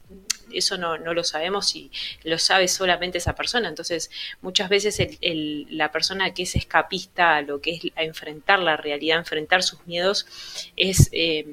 Eso 0.53 0.77
no, 0.77 0.97
no 0.97 1.13
lo 1.13 1.23
sabemos 1.23 1.75
y 1.75 1.91
lo 2.23 2.37
sabe 2.37 2.67
solamente 2.67 3.17
esa 3.17 3.33
persona. 3.35 3.67
Entonces, 3.67 4.09
muchas 4.41 4.69
veces 4.69 4.99
el- 4.99 5.17
el- 5.21 5.67
la 5.71 5.91
persona 5.91 6.33
que 6.33 6.43
es 6.43 6.55
escapista 6.55 7.35
a 7.37 7.41
lo 7.41 7.59
que 7.61 7.71
es 7.71 7.81
a 7.95 8.03
enfrentar 8.03 8.59
la 8.59 8.77
realidad, 8.77 9.17
enfrentar 9.17 9.63
sus 9.63 9.85
miedos, 9.87 10.25
es 10.77 11.09
eh, 11.11 11.45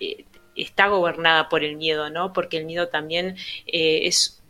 eh, 0.00 0.24
está 0.56 0.88
gobernada 0.88 1.48
por 1.48 1.62
el 1.64 1.76
miedo, 1.76 2.10
¿no? 2.10 2.32
Porque 2.32 2.56
el 2.58 2.64
miedo 2.64 2.88
también 2.88 3.36
eh, 3.66 4.00
es 4.04 4.41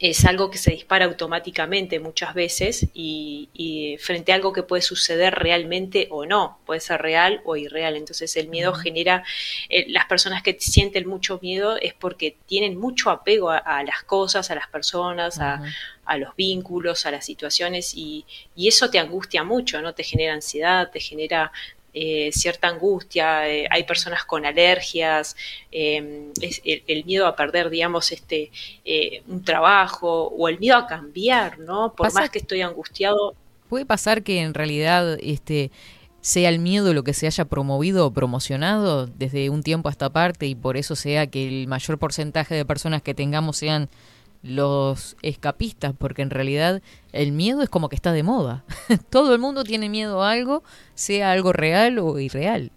es 0.00 0.24
algo 0.24 0.50
que 0.50 0.58
se 0.58 0.72
dispara 0.72 1.04
automáticamente 1.04 2.00
muchas 2.00 2.34
veces 2.34 2.86
y, 2.94 3.48
y 3.54 3.96
frente 3.98 4.32
a 4.32 4.34
algo 4.34 4.52
que 4.52 4.64
puede 4.64 4.82
suceder 4.82 5.34
realmente 5.34 6.08
o 6.10 6.26
no, 6.26 6.58
puede 6.66 6.80
ser 6.80 7.00
real 7.00 7.40
o 7.44 7.56
irreal. 7.56 7.96
Entonces 7.96 8.36
el 8.36 8.48
miedo 8.48 8.74
genera, 8.74 9.24
eh, 9.68 9.86
las 9.88 10.06
personas 10.06 10.42
que 10.42 10.56
sienten 10.58 11.08
mucho 11.08 11.38
miedo 11.40 11.76
es 11.80 11.94
porque 11.94 12.36
tienen 12.46 12.76
mucho 12.76 13.10
apego 13.10 13.50
a, 13.50 13.58
a 13.58 13.84
las 13.84 14.02
cosas, 14.02 14.50
a 14.50 14.56
las 14.56 14.68
personas, 14.68 15.38
a, 15.38 15.62
a 16.04 16.18
los 16.18 16.34
vínculos, 16.34 17.06
a 17.06 17.12
las 17.12 17.24
situaciones 17.24 17.94
y, 17.94 18.26
y 18.56 18.68
eso 18.68 18.90
te 18.90 18.98
angustia 18.98 19.44
mucho, 19.44 19.80
¿no? 19.80 19.94
Te 19.94 20.02
genera 20.02 20.34
ansiedad, 20.34 20.90
te 20.90 21.00
genera 21.00 21.52
eh, 21.94 22.30
cierta 22.32 22.68
angustia, 22.68 23.48
eh, 23.48 23.66
hay 23.70 23.84
personas 23.84 24.24
con 24.24 24.44
alergias, 24.44 25.36
eh, 25.72 26.30
es 26.40 26.60
el, 26.64 26.82
el 26.86 27.04
miedo 27.04 27.26
a 27.26 27.36
perder, 27.36 27.70
digamos, 27.70 28.10
este 28.12 28.50
eh, 28.84 29.22
un 29.28 29.44
trabajo 29.44 30.24
o 30.28 30.48
el 30.48 30.58
miedo 30.58 30.76
a 30.76 30.86
cambiar, 30.86 31.58
¿no? 31.60 31.94
Por 31.94 32.08
Pasa- 32.08 32.20
más 32.20 32.30
que 32.30 32.38
estoy 32.38 32.60
angustiado, 32.62 33.34
Puede 33.68 33.86
pasar 33.86 34.22
que 34.22 34.40
en 34.40 34.54
realidad 34.54 35.18
este 35.22 35.70
sea 36.20 36.48
el 36.48 36.58
miedo 36.58 36.92
lo 36.94 37.02
que 37.02 37.12
se 37.14 37.26
haya 37.26 37.44
promovido 37.46 38.06
o 38.06 38.12
promocionado 38.12 39.06
desde 39.06 39.50
un 39.50 39.62
tiempo 39.62 39.88
a 39.88 39.92
esta 39.92 40.10
parte 40.10 40.46
y 40.46 40.54
por 40.54 40.76
eso 40.76 40.96
sea 40.96 41.26
que 41.26 41.46
el 41.48 41.66
mayor 41.66 41.98
porcentaje 41.98 42.54
de 42.54 42.64
personas 42.64 43.02
que 43.02 43.14
tengamos 43.14 43.56
sean 43.56 43.88
los 44.44 45.16
escapistas, 45.22 45.94
porque 45.98 46.22
en 46.22 46.30
realidad 46.30 46.82
el 47.12 47.32
miedo 47.32 47.62
es 47.62 47.68
como 47.70 47.88
que 47.88 47.96
está 47.96 48.12
de 48.12 48.22
moda. 48.22 48.62
Todo 49.10 49.32
el 49.32 49.40
mundo 49.40 49.64
tiene 49.64 49.88
miedo 49.88 50.22
a 50.22 50.30
algo, 50.32 50.62
sea 50.94 51.32
algo 51.32 51.52
real 51.52 51.98
o 51.98 52.18
irreal. 52.20 52.70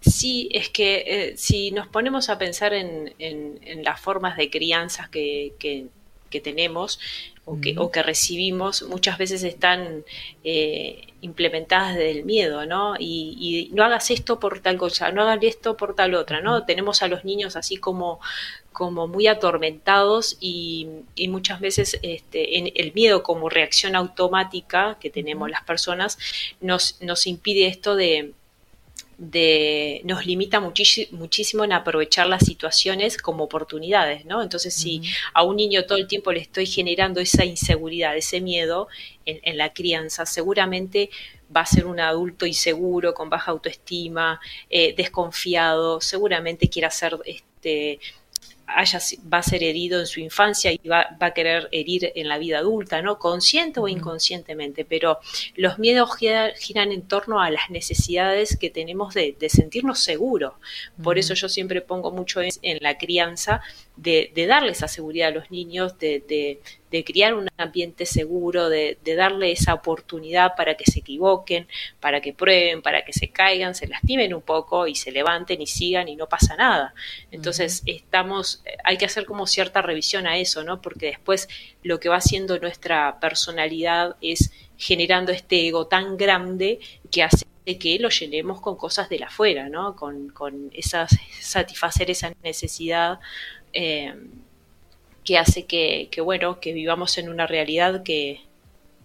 Sí, 0.00 0.48
es 0.52 0.68
que 0.68 1.04
eh, 1.06 1.36
si 1.36 1.70
nos 1.70 1.88
ponemos 1.88 2.28
a 2.28 2.38
pensar 2.38 2.74
en, 2.74 3.14
en- 3.18 3.58
en 3.62 3.84
las 3.84 4.00
formas 4.00 4.36
de 4.36 4.50
crianzas 4.50 5.08
que, 5.08 5.54
que- 5.58 5.86
que 6.30 6.40
tenemos 6.40 6.98
o 7.44 7.60
que, 7.60 7.76
o 7.78 7.90
que 7.92 8.02
recibimos, 8.02 8.82
muchas 8.82 9.18
veces 9.18 9.44
están 9.44 10.04
eh, 10.42 11.06
implementadas 11.20 11.94
desde 11.94 12.10
el 12.10 12.24
miedo, 12.24 12.66
¿no? 12.66 12.96
Y, 12.98 13.36
y 13.70 13.74
no 13.74 13.84
hagas 13.84 14.10
esto 14.10 14.40
por 14.40 14.58
tal 14.60 14.76
cosa, 14.76 15.12
no 15.12 15.22
hagan 15.22 15.38
esto 15.42 15.76
por 15.76 15.94
tal 15.94 16.14
otra, 16.16 16.40
¿no? 16.40 16.64
Tenemos 16.64 17.02
a 17.02 17.08
los 17.08 17.24
niños 17.24 17.54
así 17.54 17.76
como, 17.76 18.18
como 18.74 19.08
muy 19.08 19.28
atormentados 19.28 20.36
y, 20.40 20.88
y 21.14 21.28
muchas 21.28 21.60
veces 21.60 21.98
este, 22.02 22.58
en 22.58 22.70
el 22.74 22.92
miedo 22.92 23.22
como 23.22 23.48
reacción 23.48 23.96
automática 23.96 24.98
que 25.00 25.08
tenemos 25.08 25.48
las 25.48 25.62
personas 25.62 26.18
nos, 26.60 27.00
nos 27.00 27.26
impide 27.26 27.68
esto 27.68 27.96
de 27.96 28.34
de 29.16 30.00
nos 30.04 30.26
limita 30.26 30.58
muchísimo 30.58 31.62
en 31.62 31.72
aprovechar 31.72 32.26
las 32.26 32.44
situaciones 32.44 33.16
como 33.16 33.44
oportunidades, 33.44 34.24
¿no? 34.24 34.42
Entonces, 34.42 34.74
si 34.74 35.02
a 35.32 35.44
un 35.44 35.54
niño 35.54 35.86
todo 35.86 35.98
el 35.98 36.08
tiempo 36.08 36.32
le 36.32 36.40
estoy 36.40 36.66
generando 36.66 37.20
esa 37.20 37.44
inseguridad, 37.44 38.16
ese 38.16 38.40
miedo 38.40 38.88
en, 39.24 39.38
en 39.44 39.56
la 39.56 39.72
crianza, 39.72 40.26
seguramente 40.26 41.10
va 41.54 41.60
a 41.62 41.66
ser 41.66 41.86
un 41.86 42.00
adulto 42.00 42.46
inseguro, 42.46 43.14
con 43.14 43.30
baja 43.30 43.52
autoestima, 43.52 44.40
eh, 44.68 44.94
desconfiado, 44.96 46.00
seguramente 46.00 46.68
quiera 46.68 46.90
ser 46.90 47.18
este 47.24 48.00
haya, 48.66 48.98
va 49.32 49.38
a 49.38 49.42
ser 49.42 49.62
herido 49.62 50.00
en 50.00 50.06
su 50.06 50.20
infancia 50.20 50.72
y 50.72 50.78
va, 50.88 51.06
va 51.22 51.26
a 51.28 51.34
querer 51.34 51.68
herir 51.72 52.12
en 52.14 52.28
la 52.28 52.38
vida 52.38 52.58
adulta, 52.58 53.02
¿no? 53.02 53.18
Consciente 53.18 53.80
o 53.80 53.88
inconscientemente, 53.88 54.84
pero 54.84 55.18
los 55.54 55.78
miedos 55.78 56.10
gira- 56.16 56.54
giran 56.56 56.92
en 56.92 57.02
torno 57.02 57.40
a 57.40 57.50
las 57.50 57.70
necesidades 57.70 58.56
que 58.56 58.70
tenemos 58.70 59.14
de, 59.14 59.36
de 59.38 59.48
sentirnos 59.48 60.00
seguros. 60.00 60.54
Por 61.02 61.18
eso 61.18 61.34
yo 61.34 61.48
siempre 61.48 61.80
pongo 61.82 62.10
mucho 62.10 62.40
en, 62.40 62.50
en 62.62 62.78
la 62.80 62.96
crianza 62.96 63.62
de, 63.96 64.32
de 64.34 64.46
darle 64.46 64.72
esa 64.72 64.88
seguridad 64.88 65.28
a 65.28 65.30
los 65.32 65.50
niños, 65.50 65.98
de, 65.98 66.20
de- 66.26 66.60
de 66.90 67.02
criar 67.04 67.34
un 67.34 67.48
ambiente 67.56 68.06
seguro, 68.06 68.68
de, 68.68 68.98
de 69.02 69.16
darle 69.16 69.50
esa 69.50 69.74
oportunidad 69.74 70.54
para 70.56 70.76
que 70.76 70.84
se 70.88 71.00
equivoquen, 71.00 71.66
para 71.98 72.20
que 72.20 72.32
prueben, 72.32 72.82
para 72.82 73.04
que 73.04 73.12
se 73.12 73.30
caigan, 73.30 73.74
se 73.74 73.88
lastimen 73.88 74.32
un 74.32 74.42
poco 74.42 74.86
y 74.86 74.94
se 74.94 75.10
levanten 75.10 75.60
y 75.60 75.66
sigan 75.66 76.06
y 76.06 76.14
no 76.14 76.28
pasa 76.28 76.54
nada. 76.56 76.94
Entonces, 77.32 77.82
estamos, 77.86 78.62
eh, 78.64 78.76
hay 78.84 78.96
que 78.96 79.06
hacer 79.06 79.24
como 79.26 79.46
cierta 79.48 79.82
revisión 79.82 80.26
a 80.28 80.38
eso, 80.38 80.62
¿no? 80.62 80.80
Porque 80.80 81.06
después 81.06 81.48
lo 81.82 81.98
que 81.98 82.08
va 82.08 82.16
haciendo 82.16 82.58
nuestra 82.60 83.18
personalidad 83.18 84.14
es 84.20 84.52
generando 84.76 85.32
este 85.32 85.66
ego 85.66 85.86
tan 85.88 86.16
grande 86.16 86.78
que 87.10 87.22
hace 87.24 87.44
que 87.80 87.98
lo 87.98 88.10
llenemos 88.10 88.60
con 88.60 88.76
cosas 88.76 89.08
de 89.08 89.18
la 89.18 89.26
afuera, 89.26 89.68
¿no? 89.68 89.96
Con, 89.96 90.28
con 90.28 90.70
esas, 90.74 91.16
satisfacer 91.40 92.10
esa 92.10 92.32
necesidad 92.42 93.18
eh, 93.74 94.14
que 95.24 95.38
hace 95.38 95.66
que, 95.66 96.08
que, 96.10 96.20
bueno, 96.20 96.60
que 96.60 96.72
vivamos 96.72 97.18
en 97.18 97.28
una 97.28 97.46
realidad 97.46 98.02
que, 98.02 98.40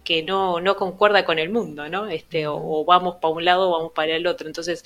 que 0.04 0.22
no, 0.22 0.60
no 0.60 0.76
concuerda 0.76 1.24
con 1.24 1.38
el 1.38 1.50
mundo, 1.50 1.88
¿no? 1.88 2.08
Este, 2.08 2.46
o, 2.46 2.56
o 2.56 2.84
vamos 2.84 3.16
para 3.16 3.34
un 3.34 3.44
lado 3.44 3.68
o 3.68 3.72
vamos 3.72 3.92
para 3.92 4.16
el 4.16 4.26
otro. 4.26 4.46
Entonces, 4.46 4.84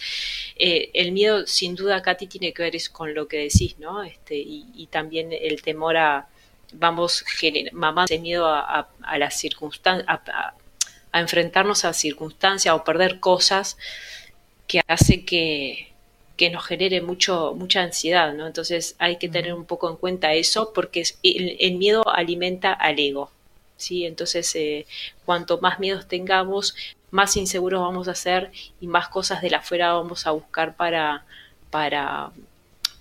eh, 0.57 0.91
el 0.95 1.13
miedo, 1.13 1.47
sin 1.47 1.75
duda, 1.75 2.03
Katy, 2.03 2.27
tiene 2.27 2.53
que 2.53 2.63
ver 2.63 2.77
es 2.77 2.89
con 2.89 3.15
lo 3.15 3.27
que 3.29 3.39
decís, 3.39 3.79
¿no? 3.79 4.03
Este, 4.03 4.37
y, 4.37 4.67
y 4.75 4.87
también 4.89 5.33
el 5.33 5.63
temor 5.63 5.97
a, 5.97 6.29
vamos, 6.73 7.25
mamá, 7.73 8.05
ese 8.05 8.19
miedo 8.19 8.47
a, 8.47 8.61
a, 8.61 8.89
a 9.03 9.19
las 9.19 9.39
circunstancias, 9.39 10.07
a 10.09 11.21
enfrentarnos 11.21 11.85
a 11.85 11.93
circunstancias 11.93 12.75
o 12.75 12.83
perder 12.85 13.21
cosas 13.21 13.79
que 14.67 14.81
hace 14.89 15.25
que, 15.25 15.94
que 16.37 16.51
nos 16.51 16.65
genere 16.67 17.01
mucho, 17.01 17.55
mucha 17.55 17.83
ansiedad, 17.83 18.35
¿no? 18.35 18.47
Entonces 18.47 18.97
hay 18.99 19.19
que 19.19 19.29
tener 19.29 19.55
un 19.55 19.65
poco 19.65 19.89
en 19.91 19.97
cuenta 19.97 20.35
eso 20.35 20.73
porque 20.75 21.05
el 21.23 21.75
miedo 21.77 22.09
alimenta 22.09 22.73
al 22.73 22.99
ego, 22.99 23.31
¿sí? 23.77 24.05
Entonces 24.05 24.55
eh, 24.57 24.87
cuanto 25.25 25.61
más 25.61 25.79
miedos 25.79 26.09
tengamos, 26.09 26.75
más 27.11 27.37
inseguros 27.37 27.81
vamos 27.81 28.09
a 28.09 28.15
ser 28.15 28.51
y 28.81 28.89
más 28.89 29.09
cosas 29.09 29.43
de 29.43 29.51
la 29.51 29.59
afuera 29.59 29.93
vamos 29.93 30.27
a 30.27 30.33
buscar 30.33 30.75
para, 30.77 31.25
para, 31.71 32.33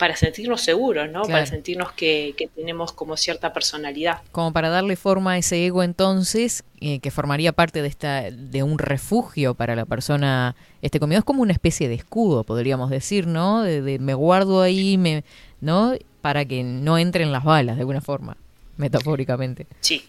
para 0.04 0.18
sentirnos 0.18 0.60
seguros, 0.60 1.10
¿no? 1.10 1.22
Para 1.22 1.46
sentirnos 1.46 1.94
que, 1.94 2.34
que 2.38 2.50
tenemos 2.50 2.92
como 2.92 3.16
cierta 3.16 3.54
personalidad. 3.54 4.20
Como 4.34 4.52
para 4.52 4.68
darle 4.68 4.98
forma 4.98 5.32
a 5.32 5.38
ese 5.38 5.66
ego 5.66 5.82
entonces, 5.82 6.66
eh, 6.82 7.00
que 7.00 7.10
formaría 7.10 7.54
parte 7.54 7.82
de 7.82 7.88
esta 7.88 8.30
de 8.30 8.64
un 8.64 8.80
refugio 8.80 9.54
para 9.54 9.78
la 9.78 9.86
persona 9.86 10.58
este 10.82 11.00
comido 11.00 11.20
es 11.20 11.24
como 11.24 11.42
una 11.42 11.54
especie 11.54 11.88
de 11.88 11.96
escudo, 11.96 12.44
podríamos 12.44 12.90
decir, 12.90 13.28
¿no? 13.28 13.64
De, 13.64 13.82
de 13.82 13.98
me 13.98 14.14
guardo 14.14 14.62
ahí, 14.62 14.98
me, 14.98 15.24
¿no? 15.62 15.94
Para 16.20 16.44
que 16.44 16.66
no 16.66 16.98
entren 16.98 17.32
las 17.32 17.46
balas 17.46 17.78
de 17.78 17.84
alguna 17.84 18.02
forma, 18.02 18.36
metafóricamente. 18.76 19.68
Sí, 19.80 20.04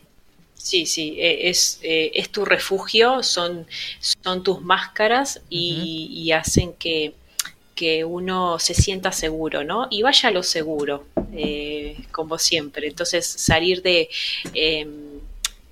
sí, 0.57 0.86
sí, 0.86 1.14
eh, 1.20 1.51
es, 1.51 1.78
eh, 1.84 2.11
es 2.14 2.30
tu 2.30 2.45
refugio, 2.45 3.22
son, 3.22 3.64
son 4.01 4.42
tus 4.42 4.61
máscaras 4.61 5.40
y, 5.49 6.11
y 6.12 6.32
hacen 6.32 6.72
que, 6.72 7.14
que 7.75 8.05
uno 8.05 8.59
se 8.59 8.75
sienta 8.75 9.12
seguro, 9.12 9.64
¿no? 9.64 9.89
Y 9.91 10.03
vaya 10.03 10.29
a 10.29 10.33
lo 10.33 10.43
seguro, 10.43 11.07
eh, 11.33 11.97
como 12.12 12.39
siempre. 12.39 12.89
Entonces, 12.89 13.27
salir 13.27 13.83
de... 13.83 14.09
eh, 14.55 14.87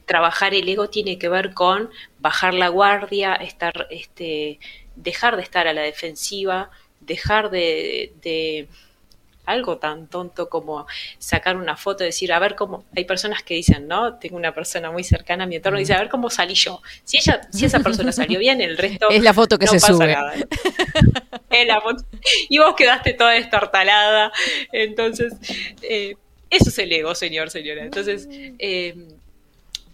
trabajar 0.05 0.53
el 0.53 0.69
ego 0.69 0.91
tiene 0.91 1.17
que 1.17 1.29
ver 1.29 1.55
con 1.55 1.89
bajar 2.19 2.55
la 2.55 2.69
guardia, 2.69 3.35
estar, 3.35 3.87
este, 3.91 4.59
dejar 4.97 5.37
de 5.37 5.43
estar 5.43 5.67
a 5.67 5.73
la 5.73 5.83
defensiva, 5.83 6.71
dejar 7.01 7.51
de, 7.51 8.13
de 8.21 8.69
algo 9.45 9.79
tan 9.79 10.07
tonto 10.07 10.49
como 10.49 10.87
sacar 11.19 11.57
una 11.57 11.77
foto 11.77 12.05
y 12.05 12.07
decir, 12.07 12.33
a 12.33 12.39
ver 12.39 12.55
cómo, 12.55 12.85
hay 12.95 13.05
personas 13.05 13.43
que 13.43 13.55
dicen, 13.55 13.89
¿no? 13.89 14.15
Tengo 14.19 14.37
una 14.37 14.55
persona 14.55 14.91
muy 14.91 15.03
cercana 15.05 15.45
a 15.45 15.47
mi 15.47 15.57
entorno 15.57 15.79
y 15.79 15.83
dice, 15.83 15.95
a 15.95 15.99
ver 15.99 16.09
cómo 16.09 16.31
salí 16.31 16.55
yo. 16.55 16.81
Si 17.05 17.19
ella, 17.19 17.41
si 17.51 17.65
esa 17.65 17.81
persona 17.81 18.13
salió 18.13 18.39
bien, 18.39 18.61
el 18.61 18.79
resto 18.79 19.09
Es 19.11 19.23
la 19.23 19.35
foto 19.35 19.59
que 19.59 19.67
no 19.67 19.73
se 19.73 19.81
pasa 19.81 19.93
sube. 19.93 20.15
nada. 20.15 20.35
Es 21.51 21.67
la 21.67 21.81
foto. 21.81 22.05
Y 22.49 22.59
vos 22.59 22.75
quedaste 22.75 23.13
toda 23.13 23.33
destartalada. 23.33 24.33
Entonces, 24.73 25.35
eh, 25.83 26.17
eso 26.49 26.71
es 26.71 26.79
el 26.79 26.93
ego, 26.93 27.15
señor, 27.15 27.51
señora. 27.51 27.85
Entonces, 27.85 28.27
eh, 28.31 29.09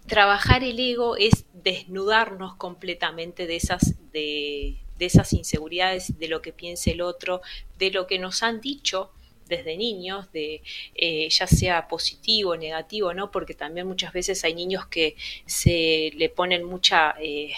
trabajar 0.06 0.62
el 0.62 0.78
ego 0.78 1.16
es 1.16 1.46
desnudarnos 1.52 2.54
completamente 2.54 3.46
de 3.48 3.56
esas, 3.56 3.94
de, 4.12 4.76
de 4.98 5.06
esas 5.06 5.32
inseguridades, 5.32 6.18
de 6.18 6.28
lo 6.28 6.42
que 6.42 6.52
piense 6.52 6.92
el 6.92 7.00
otro, 7.00 7.40
de 7.78 7.90
lo 7.90 8.06
que 8.06 8.20
nos 8.20 8.44
han 8.44 8.60
dicho 8.60 9.10
desde 9.48 9.76
niños, 9.76 10.30
de 10.32 10.62
eh, 10.94 11.28
ya 11.30 11.46
sea 11.46 11.88
positivo 11.88 12.52
o 12.52 12.56
negativo, 12.56 13.14
¿no? 13.14 13.30
Porque 13.30 13.54
también 13.54 13.86
muchas 13.86 14.12
veces 14.12 14.44
hay 14.44 14.54
niños 14.54 14.86
que 14.86 15.16
se 15.46 16.12
le 16.14 16.28
ponen 16.28 16.64
mucha 16.64 17.14
eh, 17.20 17.52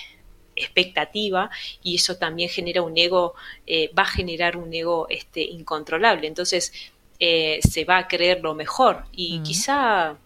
expectativa 0.56 1.50
y 1.82 1.96
eso 1.96 2.16
también 2.16 2.48
genera 2.48 2.82
un 2.82 2.96
ego, 2.96 3.34
eh, 3.66 3.90
va 3.98 4.02
a 4.04 4.06
generar 4.06 4.56
un 4.56 4.72
ego 4.72 5.06
este, 5.08 5.42
incontrolable. 5.42 6.26
Entonces 6.26 6.72
eh, 7.18 7.60
se 7.62 7.84
va 7.84 7.98
a 7.98 8.08
creer 8.08 8.40
lo 8.40 8.54
mejor 8.54 9.04
y 9.12 9.40
quizá 9.42 10.16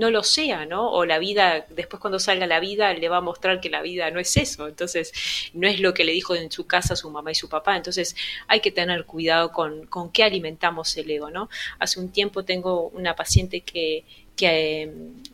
no 0.00 0.10
lo 0.10 0.22
sea, 0.22 0.64
¿no? 0.64 0.90
O 0.90 1.04
la 1.04 1.18
vida, 1.18 1.66
después 1.68 2.00
cuando 2.00 2.18
salga 2.18 2.46
la 2.46 2.58
vida, 2.58 2.92
le 2.94 3.08
va 3.10 3.18
a 3.18 3.20
mostrar 3.20 3.60
que 3.60 3.68
la 3.68 3.82
vida 3.82 4.10
no 4.10 4.18
es 4.18 4.34
eso. 4.38 4.66
Entonces, 4.66 5.12
no 5.52 5.68
es 5.68 5.78
lo 5.78 5.92
que 5.92 6.04
le 6.04 6.12
dijo 6.12 6.34
en 6.34 6.50
su 6.50 6.66
casa 6.66 6.96
su 6.96 7.10
mamá 7.10 7.32
y 7.32 7.34
su 7.34 7.50
papá. 7.50 7.76
Entonces, 7.76 8.16
hay 8.48 8.60
que 8.60 8.70
tener 8.70 9.04
cuidado 9.04 9.52
con, 9.52 9.86
con 9.86 10.10
qué 10.10 10.24
alimentamos 10.24 10.96
el 10.96 11.10
ego, 11.10 11.30
¿no? 11.30 11.50
Hace 11.78 12.00
un 12.00 12.10
tiempo 12.10 12.46
tengo 12.46 12.88
una 12.88 13.14
paciente 13.14 13.60
que, 13.60 14.04
que 14.36 14.84
eh, 14.84 14.92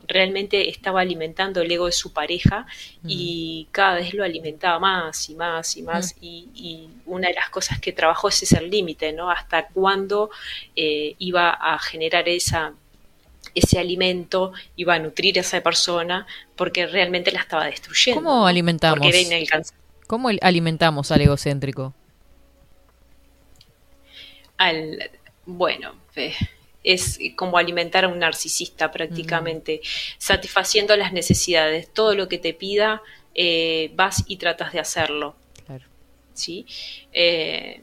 realmente 0.09 0.69
estaba 0.69 1.01
alimentando 1.01 1.61
el 1.63 1.71
ego 1.71 1.87
de 1.87 1.93
su 1.93 2.13
pareja 2.13 2.67
y 3.07 3.69
cada 3.71 3.95
vez 3.97 4.15
lo 4.15 4.25
alimentaba 4.25 4.81
más 4.81 5.31
y 5.31 5.37
más 5.37 5.77
y 5.77 5.83
más. 5.83 6.17
Y, 6.21 6.49
y 6.55 6.89
una 7.07 7.29
de 7.29 7.35
las 7.35 7.51
cosas 7.51 7.81
que 7.81 7.93
trabajó 7.93 8.31
es 8.31 8.43
ese 8.43 8.61
límite, 8.61 9.13
¿no? 9.13 9.31
Hasta 9.31 9.69
cuándo 9.69 10.31
eh, 10.75 11.15
iba 11.19 11.51
a 11.51 11.79
generar 11.79 12.29
esa 12.29 12.75
ese 13.57 13.79
alimento 13.79 14.53
iba 14.77 14.95
a 14.95 14.99
nutrir 14.99 15.39
a 15.39 15.41
esa 15.41 15.61
persona 15.63 16.27
porque 16.55 16.87
realmente 16.87 17.33
la 17.33 17.41
estaba 17.41 17.65
destruyendo. 17.65 18.23
¿Cómo 18.23 18.47
alimentamos? 18.47 18.99
Porque 18.99 19.09
era 19.09 19.19
inalcanzable. 19.19 19.83
¿Cómo 20.07 20.29
alimentamos 20.41 21.11
al 21.11 21.23
egocéntrico? 21.23 21.95
Al, 24.59 25.11
bueno, 25.47 25.95
eh, 26.15 26.35
es 26.85 27.19
como 27.35 27.59
alimentar 27.59 28.05
a 28.05 28.09
un 28.09 28.21
narcisista 28.21 28.93
prácticamente, 28.93 29.81
satisfaciendo 30.19 30.95
las 30.97 31.13
necesidades. 31.13 31.93
Todo 31.93 32.15
lo 32.15 32.29
que 32.29 32.39
te 32.39 32.55
pida, 32.55 33.03
eh, 33.35 33.91
vas 33.95 34.23
y 34.29 34.37
tratas 34.37 34.73
de 34.73 34.81
hacerlo. 34.81 35.35
¿sí? 36.35 36.67
Eh, 37.13 37.83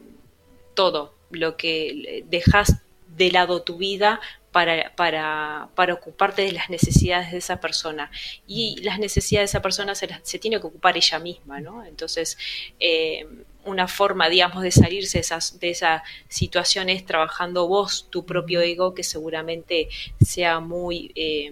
todo 0.75 1.15
lo 1.31 1.57
que 1.57 2.23
dejas 2.29 2.81
de 3.07 3.31
lado 3.31 3.63
tu 3.63 3.77
vida 3.77 4.21
para, 4.53 4.93
para, 4.95 5.67
para, 5.73 5.95
ocuparte 5.95 6.43
de 6.43 6.51
las 6.51 6.69
necesidades 6.69 7.31
de 7.31 7.39
esa 7.39 7.59
persona. 7.59 8.11
Y 8.47 8.79
las 8.83 8.99
necesidades 8.99 9.49
de 9.49 9.57
esa 9.57 9.61
persona 9.63 9.95
se, 9.95 10.07
se 10.21 10.39
tiene 10.39 10.61
que 10.61 10.67
ocupar 10.67 10.95
ella 10.95 11.17
misma, 11.19 11.59
¿no? 11.59 11.83
Entonces, 11.83 12.37
eh, 12.79 13.27
una 13.65 13.87
forma, 13.87 14.29
digamos, 14.29 14.61
de 14.61 14.71
salirse 14.71 15.17
de 15.17 15.21
esas, 15.21 15.59
de 15.59 15.71
esas 15.71 16.03
situaciones 16.29 17.03
trabajando 17.03 17.67
vos 17.67 18.07
tu 18.11 18.25
propio 18.25 18.61
ego, 18.61 18.93
que 18.93 19.03
seguramente 19.03 19.89
sea 20.23 20.59
muy, 20.59 21.11
eh, 21.15 21.51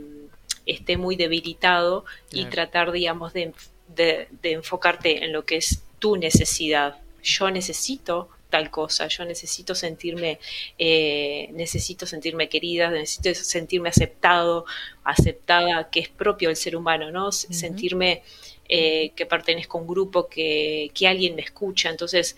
esté 0.68 0.96
muy 0.96 1.16
debilitado, 1.16 2.06
y 2.32 2.46
tratar, 2.46 2.92
digamos, 2.92 3.34
de, 3.34 3.52
de, 3.88 4.28
de 4.44 4.52
enfocarte 4.52 5.26
en 5.26 5.34
lo 5.34 5.44
que 5.44 5.58
es 5.58 5.84
tu 5.98 6.18
necesidad. 6.18 7.00
Yo 7.24 7.50
necesito 7.50 8.30
tal 8.52 8.70
cosa, 8.70 9.08
yo 9.08 9.26
necesito 9.26 9.74
sentirme, 9.74 10.38
eh, 10.78 11.50
necesito 11.54 12.06
sentirme 12.06 12.48
querida, 12.50 12.92
necesito 12.92 13.34
sentirme 13.34 13.90
aceptado, 13.90 14.66
aceptada, 15.04 15.90
que 15.90 16.02
es 16.02 16.10
propio 16.10 16.50
del 16.50 16.58
ser 16.58 16.76
humano, 16.76 17.10
¿no? 17.10 17.32
Sentirme 17.32 18.22
eh, 18.70 19.12
que 19.16 19.26
pertenezco 19.26 19.78
a 19.78 19.82
un 19.82 19.88
grupo, 19.88 20.28
que, 20.28 20.92
que 20.94 21.08
alguien 21.08 21.36
me 21.36 21.42
escucha. 21.42 21.90
Entonces, 21.90 22.36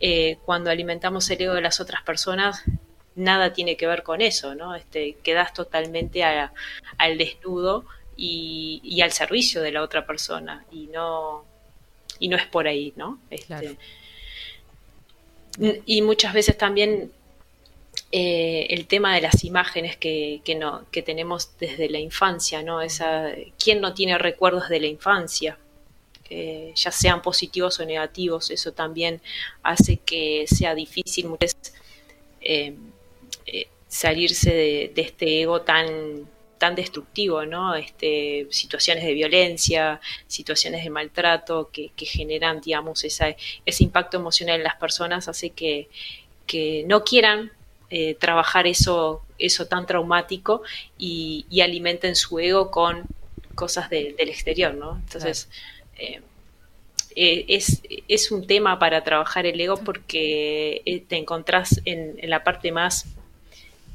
eh, 0.00 0.38
cuando 0.46 0.70
alimentamos 0.70 1.28
el 1.30 1.42
ego 1.42 1.54
de 1.54 1.60
las 1.60 1.80
otras 1.80 2.02
personas, 2.02 2.62
nada 3.16 3.52
tiene 3.52 3.76
que 3.76 3.86
ver 3.86 4.02
con 4.04 4.20
eso, 4.22 4.54
¿no? 4.54 4.74
Este, 4.76 5.16
quedas 5.24 5.52
totalmente 5.52 6.22
a- 6.24 6.52
al 6.98 7.18
desnudo 7.18 7.84
y, 8.16 8.80
y 8.84 9.00
al 9.02 9.12
servicio 9.12 9.60
de 9.62 9.72
la 9.72 9.82
otra 9.82 10.06
persona 10.06 10.64
y 10.72 10.86
no 10.86 11.44
y 12.20 12.26
no 12.28 12.36
es 12.36 12.46
por 12.46 12.66
ahí, 12.66 12.92
¿no? 12.96 13.18
Este, 13.30 13.76
y 15.86 16.02
muchas 16.02 16.32
veces 16.32 16.56
también 16.56 17.10
eh, 18.12 18.66
el 18.70 18.86
tema 18.86 19.14
de 19.14 19.20
las 19.20 19.44
imágenes 19.44 19.96
que, 19.96 20.40
que, 20.44 20.54
no, 20.54 20.84
que 20.90 21.02
tenemos 21.02 21.50
desde 21.58 21.90
la 21.90 21.98
infancia, 21.98 22.62
¿no? 22.62 22.80
Esa, 22.80 23.32
¿Quién 23.62 23.80
no 23.80 23.94
tiene 23.94 24.16
recuerdos 24.18 24.68
de 24.68 24.80
la 24.80 24.86
infancia? 24.86 25.58
Eh, 26.30 26.72
ya 26.74 26.90
sean 26.90 27.22
positivos 27.22 27.80
o 27.80 27.86
negativos, 27.86 28.50
eso 28.50 28.72
también 28.72 29.20
hace 29.62 29.96
que 29.98 30.46
sea 30.46 30.74
difícil 30.74 31.26
muchas 31.26 31.56
veces, 31.56 31.74
eh, 32.40 32.76
salirse 33.88 34.52
de 34.52 34.92
este 34.96 35.40
ego 35.42 35.62
tan 35.62 36.28
tan 36.58 36.74
destructivo, 36.74 37.46
¿no? 37.46 37.74
Este, 37.74 38.46
situaciones 38.50 39.04
de 39.04 39.14
violencia, 39.14 40.00
situaciones 40.26 40.84
de 40.84 40.90
maltrato 40.90 41.70
que, 41.72 41.92
generan, 42.04 42.60
digamos, 42.60 43.04
ese 43.04 43.36
impacto 43.78 44.16
emocional 44.18 44.56
en 44.56 44.64
las 44.64 44.76
personas 44.76 45.28
hace 45.28 45.50
que, 45.50 45.88
no 46.86 47.04
quieran 47.04 47.52
eh, 47.90 48.14
trabajar 48.14 48.66
eso, 48.66 49.22
eso 49.38 49.66
tan 49.66 49.86
traumático 49.86 50.62
y, 50.98 51.46
alimenten 51.62 52.16
su 52.16 52.38
ego 52.38 52.70
con 52.70 53.04
cosas 53.54 53.90
de- 53.90 54.14
del 54.16 54.28
exterior, 54.28 54.74
¿no? 54.74 54.96
Entonces, 54.96 55.48
eh, 55.98 56.20
eh, 57.16 57.46
es, 58.08 58.30
un 58.30 58.46
tema 58.46 58.78
para 58.78 59.02
trabajar 59.02 59.44
el 59.46 59.60
ego 59.60 59.76
porque 59.78 61.04
te 61.08 61.16
encontrás 61.16 61.80
en, 61.84 62.14
en 62.18 62.30
la 62.30 62.44
parte 62.44 62.70
más, 62.70 63.06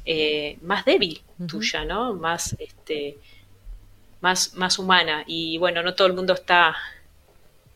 eh, 0.04 0.58
más 0.62 0.84
débil 0.84 1.22
tuya, 1.46 1.84
¿no? 1.84 2.14
Más, 2.14 2.54
este, 2.58 3.18
más, 4.20 4.54
más 4.54 4.78
humana. 4.78 5.24
Y 5.26 5.58
bueno, 5.58 5.82
no 5.82 5.94
todo 5.94 6.06
el 6.08 6.14
mundo 6.14 6.32
está, 6.34 6.76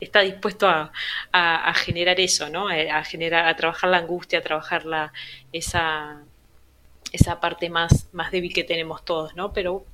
está 0.01 0.21
dispuesto 0.21 0.69
a, 0.69 0.93
a- 1.33 1.69
a 1.71 1.75
generar 1.75 2.19
eso, 2.21 2.49
¿no? 2.49 2.71
Eh, 2.71 2.91
A 2.91 3.05
generar, 3.05 3.47
a 3.49 3.57
trabajar 3.57 3.91
la 3.91 3.99
angustia, 3.99 4.39
a 4.39 4.43
trabajar 4.43 4.85
la, 4.87 5.13
esa, 5.53 6.23
esa 7.13 7.41
parte 7.41 7.71
más, 7.71 8.09
más 8.13 8.31
débil 8.31 8.53
que 8.53 8.65
tenemos 8.65 9.05
todos, 9.05 9.35
¿no? 9.37 9.53
Pero 9.53 9.85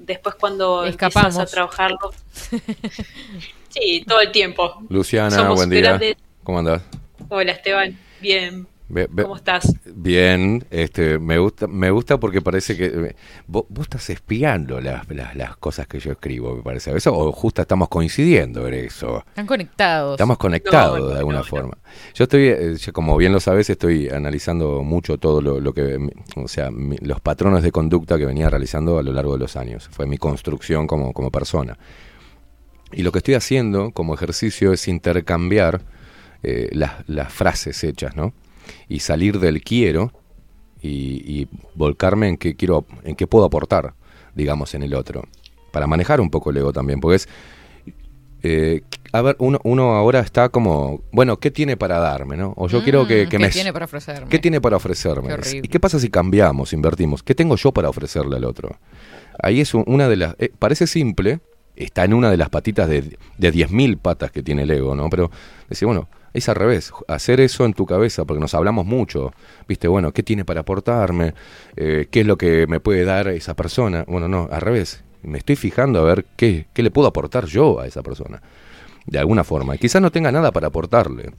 después 0.00 0.34
cuando 0.36 0.84
empiezas 0.86 1.38
a 1.38 1.44
Escapamos. 1.44 1.50
trabajarlo, 1.50 2.12
sí, 3.68 4.04
todo 4.06 4.20
el 4.20 4.32
tiempo. 4.32 4.82
Luciana, 4.88 5.30
Somos 5.30 5.56
buen 5.56 5.70
día. 5.70 5.80
grandes. 5.82 6.16
¿Cómo 6.44 6.58
andás? 6.58 6.82
Hola 7.28 7.52
Esteban, 7.52 7.96
bien. 8.20 8.66
¿Cómo 9.22 9.36
estás? 9.36 9.72
Bien, 9.86 10.64
este, 10.70 11.18
me 11.18 11.38
gusta, 11.38 11.66
me 11.66 11.90
gusta 11.90 12.18
porque 12.18 12.42
parece 12.42 12.76
que 12.76 12.86
eh, 12.86 13.16
vos, 13.46 13.64
vos 13.68 13.84
estás 13.84 14.10
espiando 14.10 14.80
las, 14.80 15.08
las, 15.10 15.36
las 15.36 15.56
cosas 15.56 15.86
que 15.86 15.98
yo 16.00 16.12
escribo, 16.12 16.56
me 16.56 16.62
parece. 16.62 16.94
Eso, 16.96 17.16
o 17.16 17.30
justo 17.32 17.62
estamos 17.62 17.88
coincidiendo 17.88 18.66
en 18.66 18.74
eso. 18.74 19.24
Están 19.28 19.46
conectados. 19.46 20.14
Estamos 20.14 20.38
conectados 20.38 21.12
de 21.12 21.18
alguna 21.18 21.42
forma. 21.44 21.78
Yo 22.14 22.24
estoy, 22.24 22.48
eh, 22.48 22.74
yo, 22.76 22.92
como 22.92 23.16
bien 23.16 23.32
lo 23.32 23.40
sabes, 23.40 23.70
estoy 23.70 24.08
analizando 24.08 24.82
mucho 24.82 25.18
todo 25.18 25.40
lo, 25.40 25.60
lo 25.60 25.72
que, 25.72 25.98
o 26.36 26.48
sea, 26.48 26.70
mi- 26.70 26.96
los 26.98 27.20
patrones 27.20 27.62
de 27.62 27.70
conducta 27.72 28.18
que 28.18 28.26
venía 28.26 28.50
realizando 28.50 28.98
a 28.98 29.02
lo 29.02 29.12
largo 29.12 29.34
de 29.34 29.38
los 29.38 29.56
años. 29.56 29.88
Fue 29.92 30.06
mi 30.06 30.18
construcción 30.18 30.86
como, 30.86 31.12
como 31.12 31.30
persona. 31.30 31.78
Y 32.92 33.02
lo 33.02 33.12
que 33.12 33.18
estoy 33.18 33.34
haciendo 33.34 33.92
como 33.92 34.14
ejercicio 34.14 34.72
es 34.72 34.88
intercambiar 34.88 35.82
eh, 36.42 36.68
las, 36.72 37.08
las 37.08 37.32
frases 37.32 37.84
hechas, 37.84 38.16
¿no? 38.16 38.32
Y 38.88 39.00
salir 39.00 39.38
del 39.40 39.62
quiero 39.62 40.12
y, 40.82 40.88
y 41.40 41.48
volcarme 41.74 42.28
en 42.28 42.36
qué 42.36 42.54
quiero, 42.56 42.86
en 43.04 43.14
qué 43.16 43.26
puedo 43.26 43.44
aportar, 43.44 43.94
digamos, 44.34 44.74
en 44.74 44.82
el 44.82 44.94
otro. 44.94 45.24
Para 45.72 45.86
manejar 45.86 46.20
un 46.20 46.30
poco 46.30 46.50
el 46.50 46.56
ego 46.56 46.72
también, 46.72 47.00
porque 47.00 47.16
es 47.16 47.28
eh, 48.42 48.82
a 49.12 49.20
ver, 49.22 49.36
uno, 49.38 49.60
uno 49.64 49.92
ahora 49.96 50.20
está 50.20 50.48
como, 50.48 51.02
bueno, 51.12 51.38
¿qué 51.38 51.50
tiene 51.50 51.76
para 51.76 51.98
darme, 51.98 52.36
no? 52.36 52.54
O 52.56 52.68
yo 52.68 52.82
quiero 52.82 53.06
que, 53.06 53.26
Mm, 53.26 53.28
que 53.28 53.36
¿qué 53.36 53.38
me... 53.38 53.48
tiene 53.50 53.72
para 53.72 53.84
ofrecerme? 53.84 54.28
¿Qué 54.30 54.38
tiene 54.38 54.60
para 54.60 54.76
ofrecerme? 54.76 55.36
Qué. 55.42 55.56
¿Y 55.58 55.68
qué 55.68 55.78
pasa 55.80 55.98
si 55.98 56.08
cambiamos, 56.08 56.72
invertimos? 56.72 57.22
¿Qué 57.22 57.34
tengo 57.34 57.56
yo 57.56 57.72
para 57.72 57.90
ofrecerle 57.90 58.36
al 58.36 58.44
otro? 58.44 58.78
Ahí 59.42 59.60
es 59.60 59.74
un- 59.74 59.84
una 59.86 60.08
de 60.08 60.16
las... 60.16 60.36
eh, 60.38 60.50
parece 60.58 60.86
simple, 60.86 61.40
está 61.76 62.04
en 62.04 62.14
una 62.14 62.30
de 62.30 62.36
las 62.36 62.48
patitas 62.48 62.88
de, 62.88 63.18
de 63.36 63.52
10.000 63.52 63.98
patas 63.98 64.30
que 64.30 64.42
tiene 64.42 64.62
el 64.62 64.70
ego, 64.70 64.94
¿no? 64.94 65.10
Pero 65.10 65.30
decir, 65.68 65.86
bueno, 65.86 66.08
es 66.32 66.48
al 66.48 66.56
revés, 66.56 66.92
hacer 67.08 67.40
eso 67.40 67.64
en 67.64 67.72
tu 67.72 67.86
cabeza, 67.86 68.24
porque 68.24 68.40
nos 68.40 68.54
hablamos 68.54 68.86
mucho, 68.86 69.32
¿viste? 69.66 69.88
Bueno, 69.88 70.12
¿qué 70.12 70.22
tiene 70.22 70.44
para 70.44 70.60
aportarme? 70.60 71.34
Eh, 71.76 72.06
¿Qué 72.10 72.20
es 72.20 72.26
lo 72.26 72.36
que 72.36 72.66
me 72.66 72.80
puede 72.80 73.04
dar 73.04 73.28
esa 73.28 73.54
persona? 73.54 74.04
Bueno, 74.06 74.28
no, 74.28 74.48
al 74.50 74.60
revés, 74.60 75.02
me 75.22 75.38
estoy 75.38 75.56
fijando 75.56 76.00
a 76.00 76.04
ver 76.04 76.26
qué, 76.36 76.66
qué 76.72 76.82
le 76.82 76.90
puedo 76.90 77.08
aportar 77.08 77.46
yo 77.46 77.80
a 77.80 77.86
esa 77.86 78.02
persona, 78.02 78.42
de 79.06 79.18
alguna 79.18 79.44
forma. 79.44 79.76
Quizás 79.76 80.00
no 80.00 80.10
tenga 80.10 80.30
nada 80.30 80.52
para 80.52 80.68
aportarle, 80.68 81.32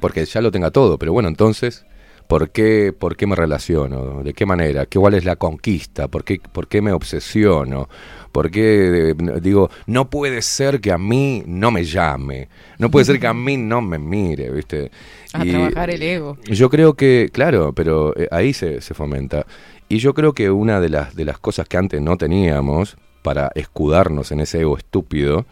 porque 0.00 0.24
ya 0.24 0.40
lo 0.40 0.50
tenga 0.50 0.70
todo, 0.70 0.98
pero 0.98 1.12
bueno, 1.12 1.28
entonces, 1.28 1.84
¿por 2.28 2.50
qué, 2.50 2.94
por 2.96 3.16
qué 3.16 3.26
me 3.26 3.34
relaciono? 3.34 4.22
¿De 4.22 4.34
qué 4.34 4.46
manera? 4.46 4.86
¿Qué, 4.86 4.98
¿Cuál 4.98 5.14
es 5.14 5.24
la 5.24 5.36
conquista? 5.36 6.06
¿Por 6.06 6.22
qué, 6.22 6.40
por 6.52 6.68
qué 6.68 6.80
me 6.80 6.92
obsesiono? 6.92 7.88
¿Por 8.30 8.50
qué 8.50 9.14
digo, 9.40 9.70
no 9.86 10.10
puede 10.10 10.42
ser 10.42 10.80
que 10.80 10.92
a 10.92 10.98
mí 10.98 11.42
no 11.46 11.70
me 11.70 11.84
llame? 11.84 12.48
No 12.78 12.90
puede 12.90 13.06
ser 13.06 13.18
que 13.18 13.26
a 13.26 13.34
mí 13.34 13.56
no 13.56 13.80
me 13.80 13.98
mire, 13.98 14.50
¿viste? 14.50 14.90
A 15.32 15.42
trabajar 15.44 15.90
el 15.90 16.02
ego. 16.02 16.36
Yo 16.44 16.68
creo 16.68 16.94
que, 16.94 17.30
claro, 17.32 17.72
pero 17.72 18.14
eh, 18.16 18.28
ahí 18.30 18.52
se, 18.52 18.82
se 18.82 18.94
fomenta. 18.94 19.46
Y 19.88 19.98
yo 19.98 20.12
creo 20.12 20.34
que 20.34 20.50
una 20.50 20.80
de 20.80 20.90
las, 20.90 21.16
de 21.16 21.24
las 21.24 21.38
cosas 21.38 21.66
que 21.66 21.78
antes 21.78 22.00
no 22.02 22.18
teníamos 22.18 22.98
para 23.22 23.50
escudarnos 23.54 24.30
en 24.32 24.40
ese 24.40 24.60
ego 24.60 24.76
estúpido 24.76 25.46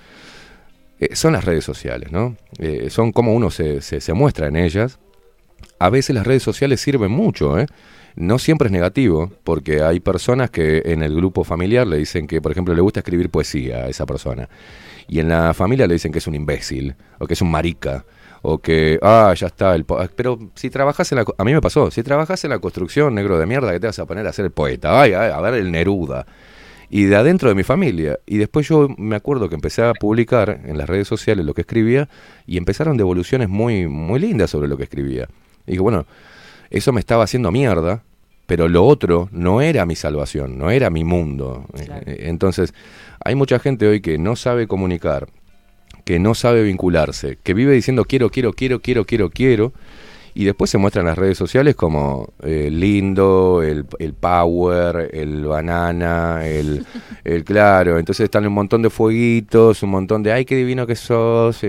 eh, 1.00 1.16
son 1.16 1.32
las 1.32 1.44
redes 1.44 1.64
sociales, 1.64 2.12
¿no? 2.12 2.36
Eh, 2.58 2.88
son 2.90 3.12
como 3.12 3.34
uno 3.34 3.50
se, 3.50 3.80
se, 3.80 4.00
se 4.02 4.12
muestra 4.12 4.48
en 4.48 4.56
ellas. 4.56 4.98
A 5.78 5.90
veces 5.90 6.14
las 6.14 6.26
redes 6.26 6.42
sociales 6.42 6.80
sirven 6.80 7.10
mucho, 7.10 7.58
¿eh? 7.58 7.66
No 8.16 8.38
siempre 8.38 8.68
es 8.68 8.72
negativo, 8.72 9.30
porque 9.44 9.82
hay 9.82 10.00
personas 10.00 10.50
que 10.50 10.82
en 10.86 11.02
el 11.02 11.14
grupo 11.14 11.44
familiar 11.44 11.86
le 11.86 11.98
dicen 11.98 12.26
que, 12.26 12.40
por 12.40 12.50
ejemplo, 12.50 12.74
le 12.74 12.80
gusta 12.80 13.00
escribir 13.00 13.28
poesía 13.28 13.84
a 13.84 13.88
esa 13.88 14.06
persona. 14.06 14.48
Y 15.06 15.20
en 15.20 15.28
la 15.28 15.52
familia 15.52 15.86
le 15.86 15.92
dicen 15.94 16.12
que 16.12 16.18
es 16.18 16.26
un 16.26 16.34
imbécil, 16.34 16.94
o 17.18 17.26
que 17.26 17.34
es 17.34 17.42
un 17.42 17.50
marica, 17.50 18.06
o 18.40 18.56
que, 18.56 18.98
ah, 19.02 19.34
ya 19.36 19.48
está, 19.48 19.74
el 19.74 19.84
po- 19.84 20.00
pero 20.16 20.38
si 20.54 20.70
trabajas 20.70 21.12
en 21.12 21.16
la... 21.16 21.24
A 21.36 21.44
mí 21.44 21.52
me 21.52 21.60
pasó, 21.60 21.90
si 21.90 22.02
trabajas 22.02 22.42
en 22.44 22.50
la 22.50 22.58
construcción, 22.58 23.14
negro 23.14 23.38
de 23.38 23.44
mierda, 23.44 23.70
que 23.72 23.80
te 23.80 23.86
vas 23.86 23.98
a 23.98 24.06
poner 24.06 24.26
a 24.26 24.32
ser 24.32 24.46
el 24.46 24.50
poeta, 24.50 24.98
ay, 24.98 25.12
ay, 25.12 25.30
a 25.30 25.40
ver 25.42 25.52
el 25.54 25.70
Neruda. 25.70 26.26
Y 26.88 27.04
de 27.04 27.16
adentro 27.16 27.50
de 27.50 27.54
mi 27.54 27.64
familia. 27.64 28.18
Y 28.24 28.38
después 28.38 28.66
yo 28.66 28.88
me 28.96 29.16
acuerdo 29.16 29.50
que 29.50 29.56
empecé 29.56 29.82
a 29.82 29.92
publicar 29.92 30.60
en 30.64 30.78
las 30.78 30.88
redes 30.88 31.06
sociales 31.06 31.44
lo 31.44 31.52
que 31.52 31.62
escribía 31.62 32.08
y 32.46 32.56
empezaron 32.56 32.96
devoluciones 32.96 33.48
muy, 33.50 33.88
muy 33.88 34.20
lindas 34.20 34.50
sobre 34.50 34.68
lo 34.68 34.76
que 34.78 34.84
escribía. 34.84 35.28
Y 35.66 35.72
digo, 35.72 35.84
bueno, 35.84 36.06
eso 36.70 36.92
me 36.92 37.00
estaba 37.00 37.24
haciendo 37.24 37.50
mierda, 37.50 38.02
pero 38.46 38.68
lo 38.68 38.84
otro 38.84 39.28
no 39.32 39.60
era 39.60 39.86
mi 39.86 39.96
salvación, 39.96 40.58
no 40.58 40.70
era 40.70 40.90
mi 40.90 41.04
mundo. 41.04 41.66
Eh, 41.78 42.24
Entonces, 42.28 42.74
hay 43.24 43.34
mucha 43.34 43.58
gente 43.58 43.86
hoy 43.88 44.00
que 44.00 44.18
no 44.18 44.36
sabe 44.36 44.66
comunicar, 44.68 45.28
que 46.04 46.18
no 46.18 46.34
sabe 46.34 46.62
vincularse, 46.62 47.38
que 47.42 47.54
vive 47.54 47.72
diciendo 47.74 48.04
quiero, 48.04 48.30
quiero, 48.30 48.52
quiero, 48.52 48.80
quiero, 48.80 49.04
quiero, 49.04 49.30
quiero, 49.30 49.72
Y 50.34 50.44
después 50.44 50.70
se 50.70 50.78
muestran 50.78 51.06
las 51.06 51.16
redes 51.16 51.38
sociales 51.38 51.74
como 51.76 52.34
eh, 52.42 52.68
lindo, 52.70 53.62
el, 53.62 53.86
el 53.98 54.12
power, 54.14 55.10
el 55.14 55.46
banana, 55.46 56.46
el, 56.46 56.84
el 57.24 57.44
claro. 57.44 57.98
Entonces 57.98 58.24
están 58.24 58.46
un 58.46 58.52
montón 58.52 58.82
de 58.82 58.90
fueguitos, 58.90 59.82
un 59.82 59.90
montón 59.90 60.22
de 60.22 60.32
ay, 60.32 60.44
qué 60.44 60.56
divino 60.56 60.86
que 60.86 60.94
sos. 60.96 61.64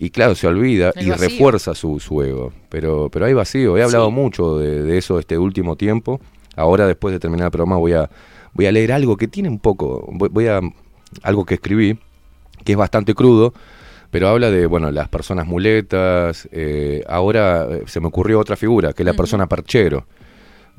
Y 0.00 0.10
claro, 0.10 0.34
se 0.36 0.46
olvida 0.46 0.92
El 0.94 1.08
y 1.08 1.10
vacío. 1.10 1.28
refuerza 1.28 1.74
su, 1.74 1.98
su 1.98 2.22
ego. 2.22 2.52
Pero, 2.68 3.08
pero 3.10 3.26
hay 3.26 3.34
vacío. 3.34 3.76
He 3.76 3.82
hablado 3.82 4.06
Sí. 4.06 4.12
mucho 4.12 4.58
de, 4.58 4.82
de 4.82 4.96
eso 4.98 5.18
este 5.18 5.36
último 5.36 5.74
tiempo. 5.76 6.20
Ahora, 6.56 6.86
después 6.86 7.12
de 7.12 7.18
terminar 7.18 7.46
el 7.46 7.50
programa, 7.50 7.76
voy 7.78 7.92
a, 7.94 8.08
voy 8.54 8.66
a 8.66 8.72
leer 8.72 8.92
algo 8.92 9.16
que 9.16 9.26
tiene 9.28 9.48
un 9.48 9.58
poco. 9.58 10.06
Voy, 10.12 10.28
voy 10.30 10.46
a. 10.46 10.60
algo 11.22 11.44
que 11.44 11.54
escribí, 11.54 11.98
que 12.64 12.72
es 12.72 12.78
bastante 12.78 13.14
crudo. 13.14 13.52
Pero 14.10 14.28
habla 14.28 14.50
de, 14.50 14.66
bueno, 14.66 14.90
las 14.92 15.08
personas 15.08 15.46
muletas. 15.46 16.48
eh, 16.52 17.02
ahora 17.08 17.66
eh, 17.70 17.82
se 17.86 18.00
me 18.00 18.06
ocurrió 18.06 18.38
otra 18.40 18.56
figura, 18.56 18.92
que 18.92 19.02
es 19.02 19.06
la 19.06 19.14
persona 19.14 19.46
perchero. 19.48 20.06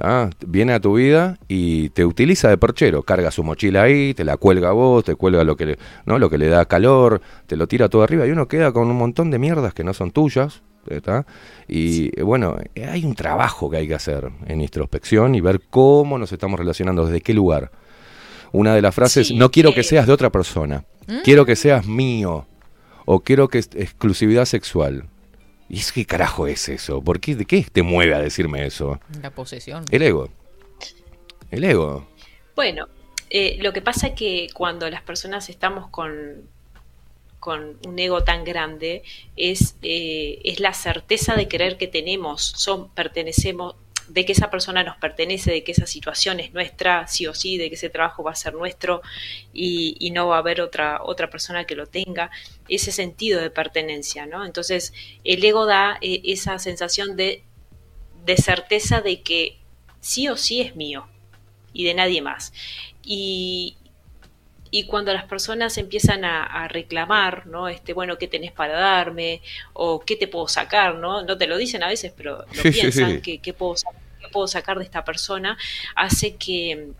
¿Ah? 0.02 0.30
Viene 0.46 0.74
a 0.74 0.80
tu 0.80 0.96
vida 0.96 1.38
y 1.48 1.90
te 1.90 2.06
utiliza 2.06 2.50
de 2.50 2.58
perchero. 2.58 3.04
Carga 3.04 3.32
su 3.32 3.44
mochila 3.44 3.84
ahí, 3.84 4.14
te 4.14 4.24
la 4.24 4.38
cuelga 4.38 4.70
a 4.70 4.74
vos, 4.74 5.04
te 5.04 5.16
cuelga 5.16 5.44
lo 5.44 5.56
que 5.56 5.66
le, 5.66 5.80
¿no? 6.06 6.20
lo 6.20 6.30
que 6.30 6.38
le 6.38 6.48
da 6.48 6.66
calor, 6.66 7.22
te 7.48 7.56
lo 7.56 7.68
tira 7.68 7.90
todo 7.90 8.04
arriba 8.04 8.26
y 8.28 8.32
uno 8.32 8.48
queda 8.48 8.72
con 8.72 8.90
un 8.90 8.98
montón 8.98 9.32
de 9.32 9.40
mierdas 9.40 9.74
que 9.74 9.84
no 9.84 9.94
son 9.94 10.12
tuyas. 10.12 10.62
Y 11.68 12.20
eh, 12.20 12.24
bueno, 12.24 12.58
eh, 12.74 12.86
hay 12.86 13.06
un 13.06 13.14
trabajo 13.14 13.70
que 13.70 13.78
hay 13.78 13.88
que 13.88 13.94
hacer 13.94 14.30
en 14.48 14.62
introspección 14.62 15.36
y 15.36 15.42
ver 15.42 15.62
cómo 15.70 16.18
nos 16.18 16.32
estamos 16.32 16.60
relacionando, 16.60 17.06
desde 17.06 17.22
qué 17.22 17.34
lugar. 17.34 17.72
Una 18.52 18.74
de 18.74 18.82
las 18.82 18.96
frases, 18.96 19.28
Sí, 19.28 19.38
no 19.38 19.52
quiero 19.52 19.74
que 19.74 19.82
eh, 19.82 19.84
seas 19.84 20.08
de 20.08 20.14
otra 20.14 20.32
persona, 20.32 20.86
quiero 21.24 21.46
que 21.46 21.56
seas 21.56 21.86
mío, 21.86 22.48
o 23.06 23.20
quiero 23.20 23.48
que 23.48 23.60
es 23.60 23.70
exclusividad 23.76 24.46
sexual. 24.46 25.06
¿Y 25.70 25.78
es 25.78 25.92
qué 25.92 26.06
carajo 26.06 26.48
es 26.48 26.68
eso? 26.68 27.02
¿Por 27.02 27.20
qué, 27.20 27.36
¿De 27.36 27.46
qué 27.46 27.66
te 27.72 27.84
mueve 27.84 28.16
a 28.16 28.20
decirme 28.20 28.66
eso? 28.66 29.00
La 29.22 29.30
posesión. 29.30 29.86
El 29.92 30.02
ego. 30.02 30.30
El 31.52 31.64
ego. 31.64 32.08
Bueno, 32.56 32.88
eh, 33.30 33.58
lo 33.62 33.72
que 33.72 33.82
pasa 33.82 34.08
es 34.08 34.14
que 34.16 34.48
cuando 34.54 34.90
las 34.90 35.04
personas 35.04 35.48
estamos 35.50 35.88
con, 35.90 36.44
con 37.40 37.78
un 37.86 38.00
ego 38.00 38.24
tan 38.24 38.44
grande, 38.44 39.04
es, 39.36 39.76
eh, 39.84 40.40
es 40.44 40.60
la 40.60 40.74
certeza 40.74 41.36
de 41.36 41.48
creer 41.48 41.78
que 41.78 41.88
tenemos, 41.88 42.44
son, 42.44 42.90
pertenecemos, 42.90 43.76
de 44.10 44.26
que 44.26 44.32
esa 44.34 44.50
persona 44.50 44.84
nos 44.84 44.98
pertenece, 44.98 45.52
de 45.52 45.64
que 45.64 45.72
esa 45.72 45.86
situación 45.86 46.40
es 46.40 46.54
nuestra, 46.54 47.08
sí 47.08 47.28
o 47.28 47.34
sí, 47.34 47.58
de 47.58 47.70
que 47.70 47.76
ese 47.76 47.90
trabajo 47.90 48.24
va 48.24 48.32
a 48.32 48.36
ser 48.36 48.54
nuestro 48.54 49.02
y, 49.54 49.96
y 50.00 50.12
no 50.12 50.28
va 50.28 50.38
a 50.38 50.40
haber 50.40 50.62
otra, 50.62 51.02
otra 51.04 51.30
persona 51.30 51.66
que 51.66 51.76
lo 51.76 51.88
tenga, 51.88 52.32
ese 52.68 52.92
sentido 52.92 53.42
de 53.42 53.50
pertenencia, 53.52 54.26
¿no? 54.26 54.46
Entonces, 54.46 54.94
el 55.24 55.44
ego 55.44 55.66
da 55.66 55.98
eh, 56.02 56.22
esa 56.26 56.60
sensación 56.60 57.16
de, 57.16 57.44
de 58.26 58.38
certeza 58.38 59.02
de 59.02 59.22
que 59.22 59.60
sí 60.02 60.28
o 60.30 60.38
sí 60.38 60.62
es 60.62 60.76
mío 60.76 61.08
y 61.74 61.86
de 61.86 61.94
nadie 61.96 62.22
más. 62.22 62.54
Y, 63.04 63.78
y 64.72 64.86
cuando 64.86 65.14
las 65.14 65.26
personas 65.26 65.78
empiezan 65.80 66.24
a, 66.26 66.44
a 66.46 66.68
reclamar, 66.68 67.48
¿no? 67.48 67.68
Este, 67.70 67.94
bueno, 67.94 68.18
¿qué 68.20 68.28
tenés 68.28 68.52
para 68.52 68.74
darme? 68.80 69.42
O 69.74 70.00
¿qué 70.02 70.16
te 70.16 70.28
puedo 70.28 70.48
sacar? 70.48 70.96
¿no? 70.96 71.24
No 71.24 71.38
te 71.38 71.48
lo 71.48 71.58
dicen 71.58 71.82
a 71.84 71.88
veces, 71.88 72.14
pero 72.16 72.46
lo 72.52 72.70
Sí, 72.72 72.72
piensan, 72.72 73.20
sí. 73.22 73.22
que, 73.22 73.40
¿qué 73.42 73.54
puedo, 73.54 73.76
sa- 73.78 73.90
qué 73.92 73.99
puedo 74.30 74.48
sacar 74.48 74.78
de 74.78 74.86
esta 74.86 75.04
persona? 75.04 75.58
Hace 75.96 76.36
que 76.36 76.94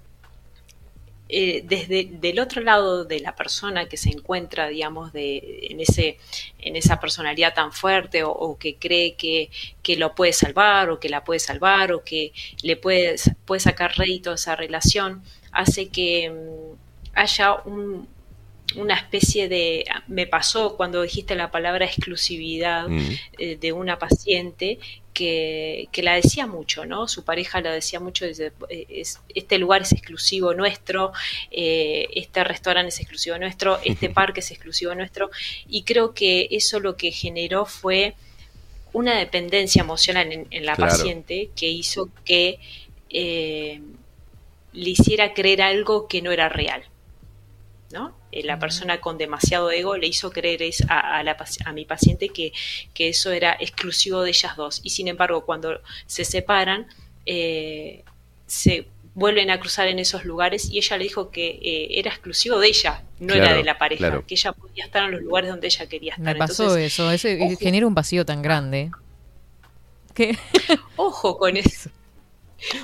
eh, 1.32 1.62
desde 1.64 2.06
del 2.06 2.40
otro 2.40 2.60
lado 2.64 3.06
de 3.06 3.20
la 3.20 3.36
persona 3.36 3.88
que 3.88 3.98
se 3.98 4.10
encuentra, 4.10 4.68
digamos, 4.68 5.14
de, 5.14 5.68
en, 5.70 5.80
ese, 5.80 6.18
en 6.58 6.76
esa 6.76 7.00
personalidad 7.00 7.54
tan 7.54 7.72
fuerte 7.72 8.24
o, 8.24 8.58
que 8.58 8.78
cree 8.78 9.14
que, 9.14 9.52
que 9.84 9.96
lo 9.96 10.16
puede 10.16 10.34
salvar 10.34 10.90
o 10.90 11.00
que 11.00 11.08
la 11.08 11.24
puede 11.24 11.40
salvar 11.40 11.92
o 11.94 12.04
que 12.04 12.34
le 12.64 12.78
puede, 12.78 13.16
puede 13.46 13.60
sacar 13.60 13.96
rédito 13.96 14.32
a 14.32 14.36
esa 14.36 14.56
relación, 14.56 15.24
hace 15.52 15.90
que 15.90 16.32
mm, 16.32 16.74
haya 17.14 17.54
un, 17.64 18.08
una 18.76 18.96
especie 18.96 19.50
de... 19.50 19.86
Me 20.08 20.28
pasó 20.28 20.76
cuando 20.78 21.02
dijiste 21.02 21.36
la 21.36 21.50
palabra 21.52 21.86
exclusividad 21.86 22.88
Mm. 22.88 23.10
eh, 23.40 23.58
de 23.60 23.72
una 23.74 23.98
paciente 23.98 24.78
que, 25.14 25.88
que 25.92 26.04
la 26.04 26.16
decía 26.16 26.46
mucho, 26.48 26.86
¿no? 26.86 27.08
Su 27.08 27.24
pareja 27.26 27.60
la 27.62 27.72
decía 27.74 28.00
mucho, 28.00 28.26
dice, 28.26 28.52
eh, 28.70 28.86
es- 28.90 29.20
este 29.34 29.58
lugar 29.58 29.82
es 29.82 29.92
exclusivo 29.92 30.54
nuestro, 30.54 31.12
eh, 31.52 32.08
este 32.14 32.44
restaurante 32.44 32.90
es 32.90 33.00
exclusivo 33.00 33.38
nuestro, 33.38 33.80
este 33.84 34.10
parque 34.10 34.40
es 34.42 34.52
exclusivo 34.52 34.94
nuestro, 34.96 35.30
y 35.68 35.84
creo 35.84 36.14
que 36.14 36.48
eso 36.52 36.80
lo 36.80 36.96
que 36.96 37.12
generó 37.12 37.66
fue 37.66 38.14
una 38.94 39.18
dependencia 39.18 39.82
emocional 39.82 40.32
en, 40.32 40.48
en 40.52 40.66
la 40.66 40.76
Claro. 40.76 40.92
paciente 40.92 41.50
que 41.56 41.68
hizo 41.70 42.10
que 42.24 42.60
eh, 43.10 43.82
le 44.74 44.90
hiciera 44.92 45.34
creer 45.34 45.62
algo 45.64 46.08
que 46.08 46.22
no 46.22 46.32
era 46.32 46.48
real. 46.50 46.84
¿No? 47.92 48.16
Eh, 48.32 48.44
La 48.44 48.60
persona 48.60 49.02
con 49.02 49.18
demasiado 49.18 49.72
ego 49.72 49.98
le 49.98 50.08
hizo 50.08 50.32
creer 50.32 50.62
es- 50.64 50.86
a, 50.90 51.18
a 51.18 51.24
la 51.24 51.38
a 51.66 51.74
mi 51.74 51.86
paciente 51.86 52.30
que, 52.30 52.54
que 52.94 53.10
eso 53.10 53.32
era 53.32 53.56
exclusivo 53.60 54.22
de 54.22 54.30
ellas 54.30 54.56
dos. 54.56 54.82
Y 54.84 54.92
sin 54.92 55.08
embargo, 55.08 55.46
cuando 55.46 55.80
se 56.06 56.26
separan, 56.26 56.88
eh, 57.26 58.04
se 58.48 58.88
vuelven 59.16 59.50
a 59.50 59.60
cruzar 59.60 59.88
en 59.88 60.00
esos 60.00 60.24
lugares 60.24 60.70
y 60.70 60.78
ella 60.78 60.98
le 60.98 61.04
dijo 61.04 61.30
que 61.30 61.60
eh, 61.62 62.00
era 62.00 62.10
exclusivo 62.12 62.58
de 62.60 62.68
ella, 62.70 63.04
no 63.20 63.34
era 63.34 63.54
de 63.54 63.64
la 63.64 63.78
pareja, 63.78 64.00
claro. 64.00 64.26
que 64.26 64.36
ella 64.36 64.54
podía 64.54 64.86
estar 64.86 65.04
en 65.04 65.12
los 65.12 65.22
lugares 65.22 65.50
donde 65.50 65.68
ella 65.68 65.88
quería 65.88 66.14
estar. 66.14 66.26
Me 66.26 66.36
pasó 66.36 66.64
Entonces, 66.64 66.94
eso. 66.94 67.12
Ese 67.12 67.38
ojo. 67.42 67.58
genera 67.58 67.86
un 67.88 67.96
vacío 67.96 68.26
tan 68.26 68.42
grande. 68.42 68.92
Ojo 70.96 71.38
con 71.38 71.58
eso. 71.58 71.90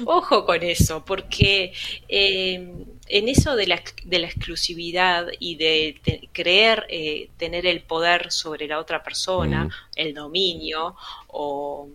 Ojo 0.06 0.46
con 0.46 0.64
eso, 0.64 1.04
porque 1.04 1.74
eh, 2.08 2.86
en 3.08 3.28
eso 3.28 3.56
de 3.56 3.68
la, 3.68 3.82
de 4.04 4.20
la 4.20 4.28
exclusividad 4.28 5.28
y 5.40 5.56
de 5.56 6.00
creer 6.34 6.86
eh, 6.90 7.30
tener 7.38 7.66
el 7.66 7.82
poder 7.82 8.32
sobre 8.32 8.68
la 8.68 8.80
otra 8.80 9.04
persona, 9.04 9.66
Mm. 9.66 9.72
el 9.96 10.14
dominio 10.14 10.96
o, 11.28 11.88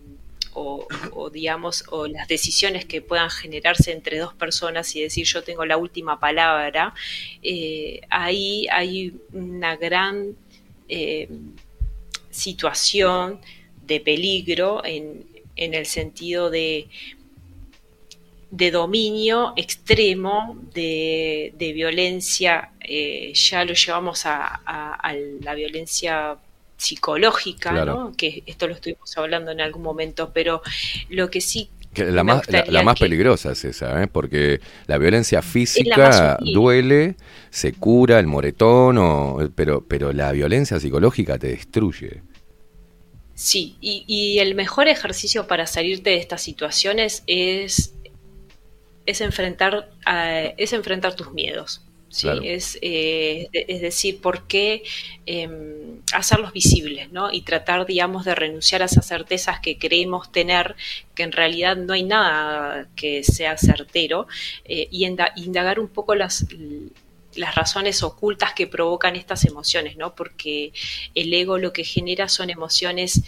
o- 0.53 0.87
o, 1.13 1.29
digamos, 1.29 1.83
o 1.89 2.07
las 2.07 2.27
decisiones 2.27 2.85
que 2.85 3.01
puedan 3.01 3.29
generarse 3.29 3.91
entre 3.93 4.17
dos 4.19 4.33
personas 4.33 4.93
y 4.95 5.01
decir 5.01 5.25
yo 5.25 5.43
tengo 5.43 5.65
la 5.65 5.77
última 5.77 6.19
palabra, 6.19 6.93
eh, 7.41 8.01
ahí 8.09 8.67
hay 8.71 9.13
una 9.33 9.75
gran 9.77 10.35
eh, 10.89 11.29
situación 12.29 13.39
de 13.85 13.99
peligro 13.99 14.83
en, 14.85 15.25
en 15.55 15.73
el 15.73 15.85
sentido 15.85 16.49
de, 16.49 16.87
de 18.51 18.69
dominio 18.71 19.53
extremo, 19.55 20.57
de, 20.73 21.53
de 21.57 21.73
violencia, 21.73 22.71
eh, 22.81 23.31
ya 23.33 23.63
lo 23.65 23.73
llevamos 23.73 24.25
a, 24.25 24.61
a- 24.65 24.93
a 24.95 25.13
la 25.41 25.55
violencia 25.55 26.35
psicológica, 26.77 27.69
Claro. 27.71 27.93
¿no? 27.93 28.13
que 28.17 28.43
esto 28.45 28.67
lo 28.67 28.73
estuvimos 28.73 29.17
hablando 29.17 29.51
en 29.51 29.61
algún 29.61 29.83
momento, 29.83 30.31
pero 30.33 30.61
lo 31.09 31.29
que 31.29 31.39
sí 31.39 31.69
Que 31.93 32.05
la, 32.05 32.23
más, 32.23 32.41
la, 32.49 32.65
la 32.67 32.83
más 32.83 32.95
que- 32.95 33.05
peligrosa 33.05 33.51
es 33.53 33.63
esa, 33.65 34.01
¿eh? 34.03 34.07
porque 34.07 34.59
la 34.87 34.97
violencia 34.97 35.41
física 35.41 36.37
duele, 36.41 37.15
se 37.51 37.73
cura 37.73 38.19
el 38.19 38.27
moretón, 38.27 38.97
o, 38.97 39.37
pero, 39.55 39.85
pero 39.87 40.11
la 40.11 40.31
violencia 40.31 40.79
psicológica 40.79 41.37
te 41.37 41.47
destruye. 41.47 42.21
Sí, 43.33 43.75
y, 43.81 44.03
y 44.07 44.39
el 44.39 44.55
mejor 44.55 44.87
ejercicio 44.87 45.47
para 45.47 45.65
salirte 45.67 46.11
de 46.11 46.17
estas 46.17 46.41
situaciones 46.43 47.23
es, 47.27 47.93
es, 49.11 49.21
enfrentar, 49.21 49.89
a- 50.05 50.39
es 50.57 50.73
enfrentar 50.73 51.15
tus 51.15 51.31
miedos. 51.33 51.81
¿sí? 52.09 52.23
Claro. 52.23 52.41
Es, 52.43 52.77
eh, 52.81 53.47
es 53.53 53.81
decir, 53.81 54.19
por 54.21 54.47
qué 54.47 54.83
em, 55.25 56.01
hacerlos 56.13 56.51
visibles, 56.53 57.11
¿no? 57.11 57.31
Y 57.31 57.41
tratar, 57.43 57.85
digamos, 57.85 58.25
de 58.25 58.35
renunciar 58.35 58.81
a 58.81 58.85
esas 58.85 59.07
certezas 59.07 59.59
que 59.61 59.77
creemos 59.77 60.31
tener, 60.31 60.75
que 61.15 61.23
en 61.23 61.31
realidad 61.31 61.77
no 61.77 61.93
hay 61.93 62.03
nada 62.03 62.89
que 62.95 63.23
sea 63.23 63.57
certero, 63.57 64.27
eh, 64.65 64.87
y 64.91 65.05
indagar 65.05 65.79
un 65.79 65.87
poco 65.87 66.15
las, 66.15 66.45
las 67.35 67.55
razones 67.55 68.03
ocultas 68.03 68.53
que 68.53 68.67
provocan 68.67 69.15
estas 69.15 69.45
emociones, 69.45 69.95
¿no? 69.97 70.15
Porque 70.15 70.73
el 71.15 71.33
ego 71.33 71.57
lo 71.57 71.71
que 71.71 71.83
genera 71.85 72.27
son 72.27 72.49
emociones, 72.49 73.21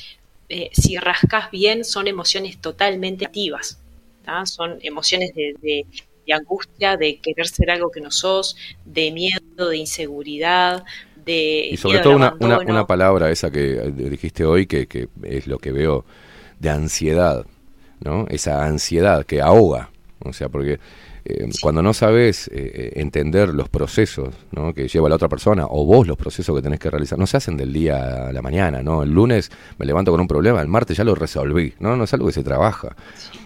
eh, 0.50 0.70
si 0.74 0.98
rascas 0.98 1.52
bien, 1.52 1.86
son 1.86 2.08
emociones 2.08 2.60
totalmente 2.60 3.26
activas, 3.26 3.80
¿tá? 4.24 4.46
son 4.46 4.78
emociones 4.82 5.34
de, 5.36 5.56
de- 5.62 5.86
de 6.26 6.34
angustia, 6.34 6.96
de 6.96 7.20
querer 7.20 7.48
ser 7.48 7.70
algo 7.70 7.92
que 7.92 8.00
no 8.00 8.10
sos, 8.10 8.56
de 8.86 9.12
miedo, 9.12 9.70
de 9.70 9.78
inseguridad, 9.78 10.84
de 11.16 11.68
Y 11.72 11.78
sobre 11.78 12.00
todo 12.00 12.16
una, 12.16 12.36
una, 12.40 12.60
una 12.60 12.88
palabra 12.88 13.30
esa 13.32 13.52
que 13.52 13.74
eh, 13.78 13.92
dijiste 13.92 14.46
hoy, 14.46 14.66
que, 14.66 14.88
que 14.88 15.10
es 15.24 15.48
lo 15.48 15.58
que 15.60 15.72
veo 15.72 16.06
de 16.60 16.70
ansiedad, 16.70 17.46
¿no? 18.02 18.26
Esa 18.30 18.66
ansiedad 18.66 19.26
que 19.26 19.42
ahoga. 19.42 19.90
O 20.20 20.34
sea, 20.34 20.50
porque 20.50 20.80
eh, 21.26 21.48
cuando 21.62 21.82
no 21.82 21.94
sabes 21.94 22.50
eh, 22.54 22.94
entender 22.96 23.50
los 23.50 23.70
procesos 23.70 24.34
¿no? 24.52 24.74
que 24.74 24.88
lleva 24.88 25.08
la 25.08 25.16
otra 25.16 25.30
persona 25.30 25.66
o 25.70 25.86
vos 25.86 26.06
los 26.06 26.18
procesos 26.18 26.56
que 26.56 26.62
tenés 26.62 26.80
que 26.80 26.90
realizar, 26.90 27.18
no 27.18 27.28
se 27.28 27.38
hacen 27.38 27.56
del 27.56 27.72
día 27.72 28.28
a 28.28 28.34
la 28.34 28.42
mañana, 28.42 28.84
¿no? 28.84 29.04
El 29.04 29.12
lunes 29.12 29.52
me 29.78 29.86
levanto 29.86 30.12
con 30.12 30.20
un 30.20 30.28
problema, 30.28 30.62
el 30.62 30.68
martes 30.68 30.98
ya 30.98 31.04
lo 31.04 31.16
resolví, 31.16 31.74
¿no? 31.80 31.96
No 31.96 32.04
es 32.04 32.14
algo 32.14 32.28
que 32.28 32.34
se 32.34 32.44
trabaja. 32.44 32.96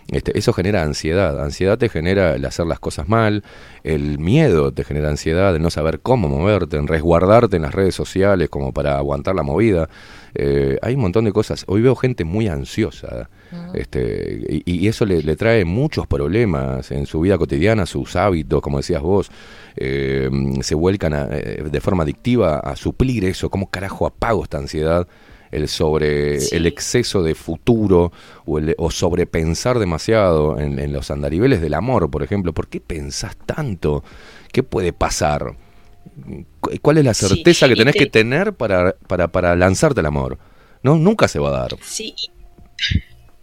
Este, 0.10 0.38
eso 0.38 0.54
genera 0.54 0.84
ansiedad. 0.84 1.44
Ansiedad 1.44 1.78
te 1.78 1.90
genera 1.90 2.36
el 2.36 2.46
hacer 2.46 2.66
las 2.66 2.80
cosas 2.80 3.10
mal, 3.10 3.44
el 3.84 4.20
miedo 4.20 4.72
te 4.72 4.84
genera 4.84 5.10
ansiedad 5.10 5.54
de 5.54 5.60
no 5.60 5.70
saber 5.70 6.00
cómo 6.00 6.30
moverte, 6.30 6.78
en 6.78 6.88
resguardarte 6.88 7.58
en 7.58 7.64
las 7.64 7.76
redes 7.76 7.94
sociales 7.96 8.50
como 8.50 8.74
para 8.74 8.98
aguantar 8.98 9.36
la 9.36 9.44
movida. 9.44 9.90
Eh, 10.34 10.78
hay 10.82 10.96
un 10.96 11.02
montón 11.02 11.26
de 11.26 11.32
cosas. 11.32 11.66
Hoy 11.68 11.82
veo 11.82 11.96
gente 11.96 12.24
muy 12.24 12.48
ansiosa 12.48 13.30
este, 13.74 14.40
y, 14.66 14.84
y 14.86 14.88
eso 14.88 15.06
le, 15.06 15.22
le 15.24 15.36
trae 15.36 15.66
muchos 15.66 16.08
problemas 16.08 16.92
en 16.92 17.06
su 17.06 17.20
vida 17.22 17.38
cotidiana, 17.38 17.86
sus 17.86 18.16
hábitos, 18.16 18.62
como 18.62 18.78
decías 18.78 19.02
vos. 19.02 19.30
Eh, 19.76 20.30
se 20.62 20.76
vuelcan 20.76 21.14
a- 21.14 21.28
eh, 21.32 21.64
de 21.70 21.82
forma 21.82 22.04
adictiva 22.04 22.60
a 22.60 22.76
suplir 22.76 23.26
eso. 23.26 23.50
¿Cómo 23.50 23.70
carajo 23.70 24.06
apago 24.06 24.44
esta 24.44 24.58
ansiedad? 24.58 25.08
El 25.50 25.70
sobre 25.70 26.38
el 26.54 26.66
exceso 26.66 27.24
de 27.24 27.34
futuro 27.34 28.12
o, 28.46 28.58
el, 28.58 28.76
o 28.78 28.92
sobrepensar 28.92 29.80
demasiado 29.80 30.60
en, 30.60 30.78
en 30.78 30.92
los 30.92 31.10
andariveles 31.10 31.62
del 31.62 31.74
amor, 31.76 32.10
por 32.12 32.22
ejemplo. 32.22 32.52
¿Por 32.54 32.68
qué 32.68 32.82
pensás 32.82 33.38
tanto? 33.46 34.04
¿Qué 34.52 34.64
puede 34.64 34.92
pasar? 34.92 35.56
¿Cu- 36.60 36.72
¿Cuál 36.82 36.98
es 36.98 37.06
la 37.06 37.14
Sí, 37.14 37.28
certeza 37.28 37.68
que 37.70 37.76
tenés 37.78 37.94
te- 37.94 38.00
que 38.00 38.06
tener 38.08 38.54
para, 38.54 38.96
para, 39.08 39.30
para 39.30 39.56
lanzarte 39.56 40.02
al 40.02 40.08
amor? 40.08 40.38
No, 40.84 40.96
nunca 40.98 41.28
se 41.30 41.40
va 41.40 41.50
a 41.50 41.52
dar. 41.62 41.76
Sí. 41.82 42.14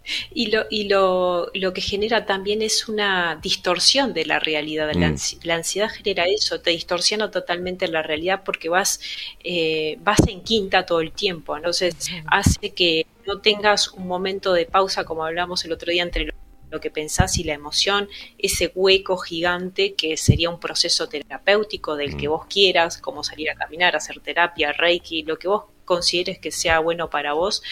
Y 0.35 0.47
lo, 0.51 0.65
y 0.71 0.89
lo, 0.89 1.51
lo 1.55 1.73
que 1.73 1.81
genera 1.81 2.27
también 2.27 2.63
es 2.63 2.89
una 2.89 3.39
distorsión 3.43 4.13
de 4.13 4.27
la 4.27 4.39
realidad. 4.39 4.91
La, 4.95 5.09
Mm. 5.11 5.15
ansi- 5.15 5.39
la 5.45 5.55
ansiedad 5.57 5.91
genera 5.91 6.25
eso, 6.27 6.61
te 6.61 6.71
distorsiona 6.71 7.31
totalmente 7.31 7.89
la 7.89 8.03
realidad 8.03 8.43
porque 8.45 8.69
vas, 8.69 9.01
eh, 9.43 9.97
vas 10.01 10.19
en 10.29 10.43
quinta 10.43 10.85
todo 10.87 11.01
el 11.01 11.13
tiempo. 11.13 11.57
Entonces 11.57 11.95
hace 12.27 12.73
que 12.75 13.07
no 13.27 13.41
tengas 13.41 13.89
un 13.93 14.07
momento 14.07 14.53
de 14.53 14.67
pausa, 14.67 15.05
como 15.05 15.25
hablamos 15.25 15.65
el 15.65 15.73
otro 15.73 15.91
día, 15.91 16.03
entre 16.03 16.25
lo, 16.27 16.33
lo 16.71 16.81
que 16.81 16.91
pensás 16.91 17.39
y 17.39 17.45
la 17.45 17.55
emoción, 17.55 18.09
ese 18.39 18.73
hueco 18.75 19.17
gigante 19.17 19.95
que 19.95 20.17
sería 20.17 20.51
un 20.51 20.59
proceso 20.61 21.09
terapéutico 21.09 21.97
del 21.97 22.17
que 22.17 22.29
vos 22.29 22.47
quieras, 22.47 22.99
como 22.99 23.23
salir 23.25 23.51
a 23.51 23.55
caminar, 23.55 23.97
hacer 23.97 24.21
terapia, 24.21 24.73
reiki, 24.73 25.23
lo 25.23 25.39
que 25.39 25.49
vos 25.49 25.65
consideres 25.85 26.39
que 26.39 26.51
sea 26.51 26.79
bueno 26.81 27.11
para 27.11 27.33
vos, 27.35 27.63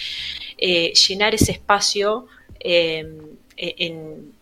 eh, 0.58 0.92
llenar 1.08 1.34
ese 1.34 1.52
espacio 1.52 2.26
eh, 2.60 3.06
en, 3.56 4.32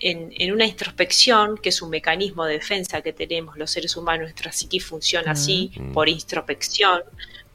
en- 0.00 0.32
en 0.36 0.52
una 0.52 0.64
introspección, 0.66 1.58
que 1.58 1.70
es 1.70 1.82
un 1.82 1.90
mecanismo 1.90 2.44
de 2.44 2.54
defensa 2.54 3.02
que 3.02 3.12
tenemos 3.12 3.56
los 3.58 3.70
seres 3.70 3.96
humanos, 3.96 4.22
nuestra 4.22 4.52
psique 4.52 4.80
funciona 4.80 5.32
así, 5.32 5.70
Mm. 5.76 5.92
por 5.92 6.08
introspección 6.08 7.02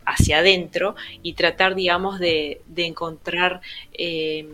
hacia 0.05 0.39
adentro, 0.39 0.95
y 1.21 1.33
tratar, 1.33 1.75
digamos, 1.75 2.19
de, 2.19 2.61
de 2.67 2.85
encontrar 2.85 3.61
eh, 3.93 4.45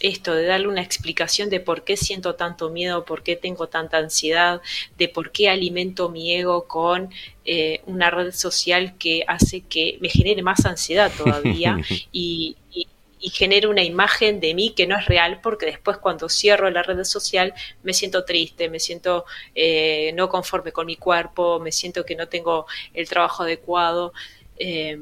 esto, 0.00 0.34
de 0.34 0.44
darle 0.46 0.68
una 0.68 0.82
explicación 0.82 1.50
de 1.50 1.60
por 1.60 1.84
qué 1.84 1.96
siento 1.96 2.34
tanto 2.34 2.70
miedo, 2.70 3.04
por 3.04 3.22
qué 3.22 3.36
tengo 3.36 3.68
tanta 3.68 3.98
ansiedad, 3.98 4.60
de 4.96 5.08
por 5.08 5.32
qué 5.32 5.48
alimento 5.48 6.08
mi 6.08 6.34
ego 6.34 6.66
con 6.66 7.10
eh, 7.44 7.80
una 7.86 8.10
red 8.10 8.32
social 8.32 8.96
que 8.98 9.24
hace 9.26 9.62
que 9.62 9.98
me 10.00 10.08
genere 10.08 10.42
más 10.42 10.64
ansiedad 10.66 11.10
todavía 11.16 11.78
y, 12.12 12.56
y, 12.72 12.86
y 13.20 13.30
genere 13.30 13.66
una 13.66 13.82
imagen 13.82 14.40
de 14.40 14.54
mí 14.54 14.74
que 14.76 14.86
no 14.86 14.96
es 14.96 15.06
real 15.06 15.40
porque 15.42 15.66
después 15.66 15.98
cuando 15.98 16.28
cierro 16.28 16.70
la 16.70 16.82
red 16.82 17.02
social 17.04 17.54
me 17.82 17.92
siento 17.92 18.24
triste, 18.24 18.68
me 18.68 18.80
siento 18.80 19.24
eh, 19.54 20.12
no 20.14 20.28
conforme 20.28 20.72
con 20.72 20.86
mi 20.86 20.96
cuerpo, 20.96 21.58
me 21.60 21.72
siento 21.72 22.04
que 22.04 22.16
no 22.16 22.28
tengo 22.28 22.66
el 22.94 23.08
trabajo 23.08 23.42
adecuado 23.42 24.12
eh, 24.58 24.98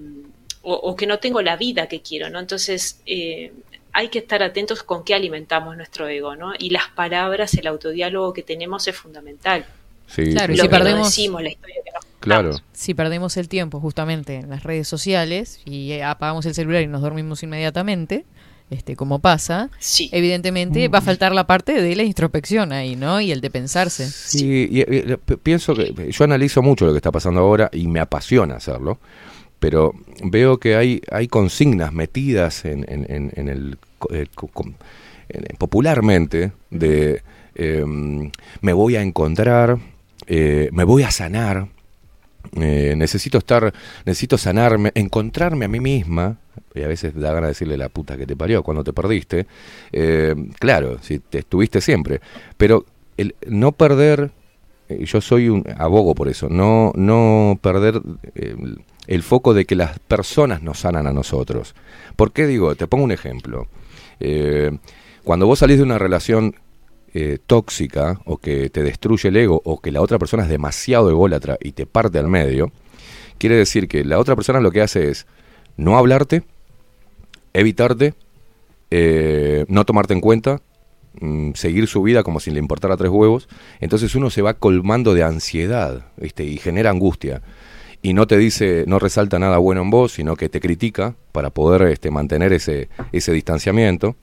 o, 0.63 0.75
o 0.75 0.97
que 0.97 1.07
no 1.07 1.19
tengo 1.19 1.43
la 1.43 1.57
vida 1.57 1.89
que 1.89 2.03
quiero, 2.03 2.31
¿no? 2.31 2.41
Entonces 2.41 3.01
eh, 3.07 3.53
hay 3.99 4.09
que 4.09 4.19
estar 4.19 4.43
atentos 4.43 4.83
con 4.83 5.05
qué 5.05 5.15
alimentamos 5.15 5.77
nuestro 5.77 6.07
ego, 6.07 6.37
¿no? 6.37 6.53
Y 6.59 6.71
las 6.71 6.89
palabras, 6.95 7.55
el 7.55 7.67
autodiálogo 7.67 8.33
que 8.35 8.43
tenemos 8.43 8.87
es 8.89 8.95
fundamental. 8.97 9.65
Sí, 10.07 10.33
Claro, 10.33 10.53
si 10.55 10.59
Lo 10.59 10.65
que 10.65 10.69
nos 10.69 10.79
perdemos- 10.79 11.07
decimos, 11.09 11.43
la 11.43 11.49
historia 11.49 11.77
que 11.85 11.91
nos 11.93 12.05
Claro. 12.21 12.51
Si 12.73 12.93
perdemos 12.95 13.37
el 13.37 13.49
tiempo 13.49 13.81
justamente 13.81 14.35
en 14.37 14.51
las 14.51 14.65
redes 14.65 14.87
sociales 14.89 15.61
y 15.65 15.93
eh, 15.93 16.03
apagamos 16.05 16.45
el 16.47 16.55
celular 16.55 16.83
y 16.83 16.87
nos 16.89 17.01
dormimos 17.01 17.43
inmediatamente, 17.43 18.25
este, 18.69 18.97
como 18.97 19.21
pasa, 19.21 19.71
evidentemente 20.13 20.89
va 20.89 20.99
a 20.99 21.03
faltar 21.03 21.33
la 21.33 21.47
parte 21.47 21.81
de 21.81 21.95
la 21.95 22.03
introspección 22.03 22.73
ahí, 22.73 22.97
¿no? 22.97 23.21
Y 23.21 23.31
el 23.31 23.41
de 23.41 23.51
pensarse. 23.51 24.07
Sí, 24.09 24.69
y, 24.71 25.17
pienso 25.43 25.75
que 25.75 26.11
yo 26.11 26.25
analizo 26.25 26.63
mucho 26.63 26.85
lo 26.85 26.93
que 26.93 26.99
está 26.99 27.13
pasando 27.13 27.41
ahora 27.41 27.71
y 27.73 27.87
me 27.87 28.01
apasiona 28.01 28.57
hacerlo, 28.57 28.99
pero 29.61 29.93
veo 30.25 30.59
que 30.59 30.75
hay, 30.77 31.01
hay 31.13 31.29
consignas 31.29 31.93
metidas 31.93 32.65
en, 32.65 32.85
en- 32.89 33.07
en- 33.09 33.33
en 33.37 33.49
el, 33.49 33.79
eh, 34.11 34.27
popularmente 35.59 36.53
de 36.71 37.23
em, 37.55 38.31
me 38.61 38.73
voy 38.73 38.97
a 38.97 39.03
encontrar, 39.03 39.79
eh, 40.27 40.69
me 40.73 40.85
voy 40.85 41.03
a 41.03 41.11
sanar, 41.11 41.69
eh, 42.55 42.95
necesito 42.97 43.39
estar, 43.39 43.73
necesito 44.05 44.39
sanarme, 44.39 44.93
encontrarme 44.95 45.65
a 45.65 45.69
mí 45.69 45.81
misma, 45.81 46.39
y 46.75 46.83
a 46.83 46.89
veces 46.89 47.15
da 47.15 47.33
ganas 47.33 47.43
de 47.43 47.49
decirle 47.49 47.77
la 47.77 47.89
puta 47.89 48.17
que 48.17 48.27
te 48.27 48.37
parió 48.37 48.63
cuando 48.63 48.85
te 48.85 48.93
perdiste, 48.93 49.47
eh, 49.93 50.35
claro, 50.59 50.99
si 51.03 51.19
te 51.19 51.39
estuviste 51.39 51.81
siempre, 51.81 52.21
pero 52.57 52.85
el 53.17 53.35
no 53.47 53.73
perder, 53.73 54.31
eh, 54.89 55.05
yo 55.05 55.21
soy 55.21 55.49
un 55.49 55.65
abogo 55.77 56.15
por 56.15 56.29
eso, 56.29 56.49
no, 56.49 56.93
no 56.95 57.59
perder 57.61 58.01
el 59.07 59.23
foco 59.23 59.55
de 59.55 59.65
que 59.65 59.75
las 59.75 59.99
personas 59.99 60.63
nos 60.63 60.81
sanan 60.81 61.07
a 61.07 61.13
nosotros. 61.13 61.75
¿Por 62.17 62.33
qué 62.33 62.47
digo? 62.47 62.75
Te 62.75 62.87
pongo 62.87 63.05
un 63.05 63.13
ejemplo. 63.13 63.69
Eh, 64.21 64.71
cuando 65.25 65.47
vos 65.47 65.59
salís 65.59 65.79
de 65.79 65.83
una 65.83 65.99
relación 65.99 66.55
eh, 67.15 67.39
tóxica 67.47 68.21
o 68.25 68.37
que 68.39 68.69
te 68.71 68.83
destruye 68.83 69.29
el 69.29 69.37
ego 69.37 69.63
o 69.65 69.81
que 69.81 69.91
la 69.91 70.03
otra 70.03 70.19
persona 70.19 70.43
es 70.43 70.49
demasiado 70.49 71.11
ególatra 71.11 71.57
y 71.61 71.73
te 71.73 71.87
parte 71.87 72.19
al 72.19 72.29
medio, 72.29 72.71
quiere 73.39 73.57
decir 73.57 73.89
que 73.89 74.05
la 74.05 74.19
otra 74.19 74.37
persona 74.37 74.61
lo 74.61 74.71
que 74.71 74.83
hace 74.83 75.11
es 75.11 75.27
no 75.77 75.97
hablarte, 75.97 76.43
evitarte, 77.53 78.15
eh, 78.91 79.65
no 79.69 79.85
tomarte 79.85 80.15
en 80.15 80.21
cuenta, 80.21 80.61
mm, 81.21 81.53
seguir 81.55 81.87
su 81.87 82.03
vida 82.03 82.23
como 82.23 82.41
si 82.41 82.51
le 82.51 82.59
importara 82.59 82.97
tres 82.97 83.11
huevos. 83.11 83.49
Entonces 83.81 84.15
uno 84.15 84.31
se 84.31 84.43
va 84.43 84.55
colmando 84.55 85.15
de 85.15 85.23
ansiedad 85.23 86.07
¿viste? 86.17 86.45
y 86.45 86.59
genera 86.59 86.91
angustia. 86.91 87.43
Y 88.03 88.15
no 88.15 88.27
te 88.27 88.37
dice, 88.37 88.85
no 88.87 88.99
resalta 88.99 89.39
nada 89.39 89.59
bueno 89.59 89.83
en 89.83 89.91
vos, 89.91 90.13
sino 90.13 90.37
que 90.37 90.49
te 90.49 90.61
critica 90.61 91.15
para 91.33 91.51
poder 91.51 91.83
este, 91.83 92.11
mantener 92.11 92.53
ese, 92.53 92.89
ese 93.13 93.33
distanciamiento 93.33 94.17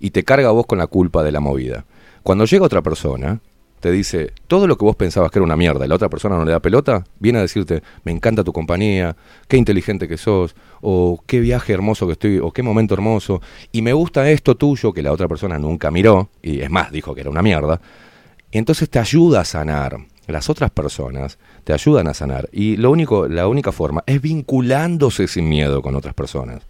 y 0.00 0.10
te 0.10 0.24
carga 0.24 0.48
a 0.48 0.52
vos 0.52 0.66
con 0.66 0.78
la 0.78 0.86
culpa 0.86 1.22
de 1.22 1.32
la 1.32 1.40
movida. 1.40 1.84
Cuando 2.22 2.44
llega 2.44 2.64
otra 2.64 2.82
persona, 2.82 3.40
te 3.80 3.90
dice, 3.92 4.32
todo 4.46 4.66
lo 4.66 4.76
que 4.76 4.84
vos 4.84 4.96
pensabas 4.96 5.30
que 5.30 5.38
era 5.38 5.44
una 5.44 5.56
mierda 5.56 5.84
y 5.84 5.88
la 5.88 5.94
otra 5.94 6.08
persona 6.08 6.36
no 6.36 6.44
le 6.44 6.52
da 6.52 6.60
pelota, 6.60 7.04
viene 7.18 7.38
a 7.38 7.42
decirte, 7.42 7.82
me 8.04 8.12
encanta 8.12 8.42
tu 8.42 8.52
compañía, 8.52 9.16
qué 9.46 9.56
inteligente 9.56 10.08
que 10.08 10.16
sos, 10.16 10.56
o 10.80 11.22
qué 11.26 11.40
viaje 11.40 11.72
hermoso 11.72 12.06
que 12.06 12.12
estoy, 12.12 12.38
o 12.38 12.50
qué 12.50 12.62
momento 12.62 12.94
hermoso, 12.94 13.40
y 13.72 13.82
me 13.82 13.92
gusta 13.92 14.28
esto 14.30 14.56
tuyo 14.56 14.92
que 14.92 15.02
la 15.02 15.12
otra 15.12 15.28
persona 15.28 15.58
nunca 15.58 15.90
miró, 15.90 16.30
y 16.42 16.60
es 16.60 16.70
más, 16.70 16.90
dijo 16.90 17.14
que 17.14 17.20
era 17.20 17.30
una 17.30 17.42
mierda, 17.42 17.80
entonces 18.50 18.88
te 18.90 18.98
ayuda 18.98 19.40
a 19.40 19.44
sanar. 19.44 19.98
Las 20.28 20.48
otras 20.48 20.70
personas 20.70 21.38
te 21.64 21.72
ayudan 21.72 22.06
a 22.06 22.14
sanar. 22.14 22.48
Y 22.52 22.76
lo 22.76 22.90
único, 22.90 23.28
la 23.28 23.48
única 23.48 23.72
forma 23.72 24.04
es 24.06 24.20
vinculándose 24.20 25.26
sin 25.26 25.48
miedo 25.48 25.82
con 25.82 25.96
otras 25.96 26.14
personas. 26.14 26.62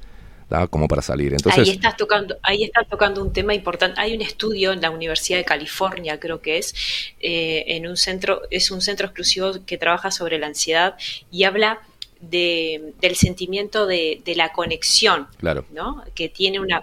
¿da? 0.48 0.66
Como 0.66 0.88
para 0.88 1.02
salir. 1.02 1.32
Entonces, 1.32 1.68
ahí 1.68 1.74
estás 1.74 1.96
tocando, 1.96 2.36
ahí 2.42 2.64
estás 2.64 2.88
tocando 2.88 3.22
un 3.22 3.32
tema 3.32 3.54
importante. 3.54 4.00
Hay 4.00 4.14
un 4.14 4.22
estudio 4.22 4.72
en 4.72 4.80
la 4.80 4.90
Universidad 4.90 5.38
de 5.38 5.44
California, 5.44 6.18
creo 6.18 6.40
que 6.40 6.59
es, 6.59 6.74
eh, 7.20 7.64
en 7.68 7.86
un 7.86 7.96
centro, 7.96 8.42
es 8.50 8.70
un 8.70 8.80
centro 8.80 9.06
exclusivo 9.06 9.52
que 9.66 9.78
trabaja 9.78 10.11
sobre 10.11 10.38
la 10.38 10.46
ansiedad 10.46 10.96
y 11.30 11.44
habla 11.44 11.80
de, 12.20 12.94
del 13.00 13.16
sentimiento 13.16 13.86
de, 13.86 14.22
de 14.24 14.34
la 14.34 14.52
conexión, 14.52 15.28
claro. 15.38 15.64
¿no? 15.72 16.02
Que 16.14 16.28
tiene 16.28 16.61
una 16.61 16.82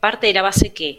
parte 0.00 0.28
de 0.28 0.34
la 0.34 0.42
base 0.42 0.72
que 0.72 0.98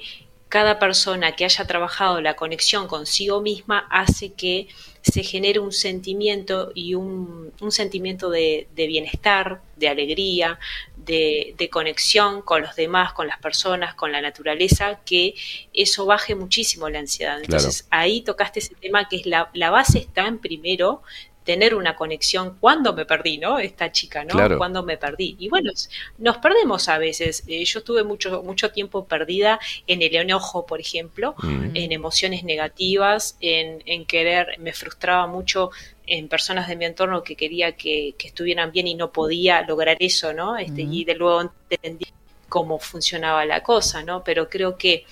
cada 0.49 0.79
persona 0.79 1.33
que 1.33 1.45
haya 1.45 1.65
trabajado 1.65 2.21
la 2.21 2.35
conexión 2.35 2.87
consigo 2.87 3.41
misma 3.41 3.87
hace 3.89 4.33
que 4.33 4.67
se 5.01 5.23
genere 5.23 5.59
un 5.59 5.71
sentimiento 5.71 6.71
y 6.73 6.93
un, 6.93 7.53
un 7.61 7.71
sentimiento 7.71 8.29
de, 8.29 8.67
de 8.75 8.87
bienestar, 8.87 9.61
de 9.75 9.87
alegría, 9.87 10.59
de, 10.95 11.53
de 11.57 11.69
conexión 11.69 12.41
con 12.41 12.61
los 12.61 12.75
demás, 12.75 13.13
con 13.13 13.27
las 13.27 13.39
personas, 13.39 13.95
con 13.95 14.11
la 14.11 14.21
naturaleza, 14.21 14.99
que 15.05 15.35
eso 15.73 16.05
baje 16.05 16.35
muchísimo 16.35 16.89
la 16.89 16.99
ansiedad. 16.99 17.39
Entonces 17.41 17.87
ahí 17.89 18.21
tocaste 18.21 18.59
ese 18.59 18.75
tema 18.75 19.07
que 19.07 19.17
es 19.17 19.25
la, 19.25 19.49
la 19.53 19.69
base 19.69 19.99
está 19.99 20.27
en 20.27 20.39
primero 20.39 21.01
tener 21.47 21.73
una 21.73 21.95
conexión 21.95 22.57
cuando 22.59 22.91
me 22.93 23.05
perdí, 23.05 23.37
¿no? 23.37 23.57
Esta 23.57 23.89
chica, 23.89 24.25
¿no? 24.25 24.31
Claro. 24.31 24.57
Cuando 24.57 24.83
me 24.83 24.97
perdí. 24.97 25.37
Y 25.39 25.47
bueno, 25.47 25.71
nos 26.17 26.37
perdemos 26.39 26.89
a 26.89 26.97
veces. 26.97 27.45
Eh, 27.47 27.63
yo 27.63 27.79
estuve 27.79 28.03
mucho, 28.03 28.43
mucho 28.43 28.69
tiempo 28.71 29.05
perdida 29.07 29.57
en 29.87 30.01
el 30.01 30.13
enojo, 30.17 30.65
por 30.65 30.81
ejemplo, 30.81 31.35
Mm. 31.41 31.69
en 31.73 31.91
emociones 31.93 32.43
negativas, 32.43 33.37
en, 33.39 33.81
en 33.85 34.05
querer, 34.05 34.59
me 34.59 34.73
frustraba 34.73 35.25
mucho 35.25 35.71
en 36.05 36.27
personas 36.27 36.67
de 36.67 36.75
mi 36.75 36.83
entorno 36.83 37.23
que 37.23 37.37
quería 37.37 37.71
que, 37.77 38.13
que 38.17 38.27
estuvieran 38.27 38.71
bien 38.73 38.87
y 38.87 38.95
no 38.95 39.11
podía 39.13 39.61
lograr 39.61 39.95
eso, 39.99 40.33
¿no? 40.33 40.57
Este, 40.57 40.83
Ujú. 40.83 40.93
Y 40.93 41.05
de 41.05 41.15
luego 41.15 41.49
entendí 41.69 42.05
cómo 42.49 42.77
funcionaba 42.79 43.45
la 43.45 43.63
cosa, 43.63 44.03
¿no? 44.03 44.21
Pero 44.23 44.49
creo 44.49 44.77
que 44.77 45.05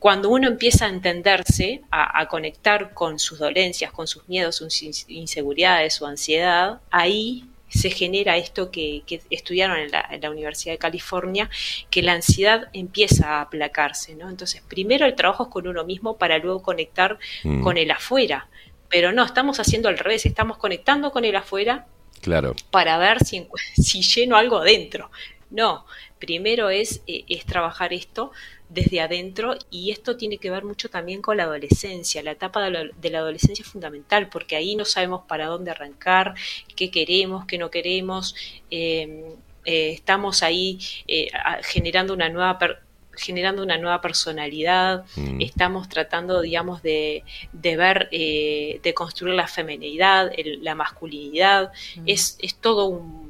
cuando 0.00 0.30
uno 0.30 0.48
empieza 0.48 0.86
a 0.86 0.88
entenderse, 0.88 1.82
a, 1.92 2.18
a 2.20 2.26
conectar 2.26 2.92
con 2.94 3.18
sus 3.20 3.38
dolencias, 3.38 3.92
con 3.92 4.08
sus 4.08 4.28
miedos, 4.28 4.56
sus 4.56 4.82
in- 4.82 4.92
inseguridades, 5.08 5.94
su 5.94 6.06
ansiedad, 6.06 6.80
ahí 6.90 7.44
se 7.68 7.90
genera 7.90 8.36
esto 8.36 8.72
que, 8.72 9.02
que 9.06 9.20
estudiaron 9.30 9.78
en 9.78 9.92
la, 9.92 10.04
en 10.10 10.20
la 10.22 10.30
Universidad 10.30 10.74
de 10.74 10.78
California, 10.78 11.48
que 11.88 12.02
la 12.02 12.14
ansiedad 12.14 12.68
empieza 12.72 13.28
a 13.28 13.40
aplacarse, 13.42 14.16
¿no? 14.16 14.28
Entonces, 14.28 14.60
primero 14.66 15.06
el 15.06 15.14
trabajo 15.14 15.44
es 15.44 15.50
con 15.50 15.68
uno 15.68 15.84
mismo 15.84 16.16
para 16.16 16.38
luego 16.38 16.62
conectar 16.62 17.18
Mm. 17.44 17.62
con 17.62 17.76
el 17.76 17.90
afuera. 17.92 18.48
Pero 18.88 19.12
no, 19.12 19.24
estamos 19.24 19.60
haciendo 19.60 19.88
al 19.88 19.98
revés, 19.98 20.26
estamos 20.26 20.56
conectando 20.56 21.12
con 21.12 21.24
el 21.24 21.36
afuera 21.36 21.86
Claro. 22.22 22.56
para 22.72 22.98
ver 22.98 23.18
si, 23.24 23.46
lleno 24.02 24.36
algo 24.36 24.56
adentro. 24.58 25.10
No, 25.50 25.84
primero 26.18 26.70
es, 26.70 27.02
eh, 27.06 27.24
es 27.28 27.44
trabajar 27.44 27.92
esto 27.92 28.32
desde 28.70 29.00
adentro 29.00 29.54
y 29.70 29.90
esto 29.90 30.16
tiene 30.16 30.38
que 30.38 30.50
ver 30.50 30.64
mucho 30.64 30.88
también 30.88 31.20
con 31.20 31.36
la 31.36 31.42
adolescencia. 31.44 32.22
La 32.22 32.30
etapa 32.30 32.62
de 32.64 32.70
la, 32.70 32.84
de 33.00 33.10
la 33.10 33.18
adolescencia 33.18 33.62
es 33.62 33.68
fundamental 33.68 34.28
porque 34.30 34.56
ahí 34.56 34.76
no 34.76 34.84
sabemos 34.84 35.22
para 35.28 35.46
dónde 35.46 35.70
arrancar, 35.72 36.34
qué 36.76 36.90
queremos, 36.90 37.44
qué 37.46 37.58
no 37.58 37.70
queremos. 37.70 38.34
eh, 38.70 39.34
eh, 39.66 39.90
estamos 39.90 40.42
ahí 40.42 40.78
eh, 41.06 41.28
generando 41.62 42.14
una 42.14 42.30
nueva 42.30 42.58
per- 42.58 42.78
generando 43.14 43.62
una 43.62 43.76
nueva 43.76 44.00
personalidad, 44.00 45.04
Mm. 45.16 45.40
estamos 45.42 45.88
tratando, 45.90 46.40
digamos, 46.40 46.80
de, 46.82 47.22
de 47.52 47.76
ver, 47.76 48.08
eh, 48.12 48.80
de 48.82 48.94
construir 48.94 49.34
la 49.34 49.46
feminidad, 49.48 50.30
el- 50.34 50.64
la 50.64 50.74
masculinidad, 50.74 51.72
es, 52.06 52.38
es 52.40 52.54
todo 52.54 52.86
un, 52.86 53.29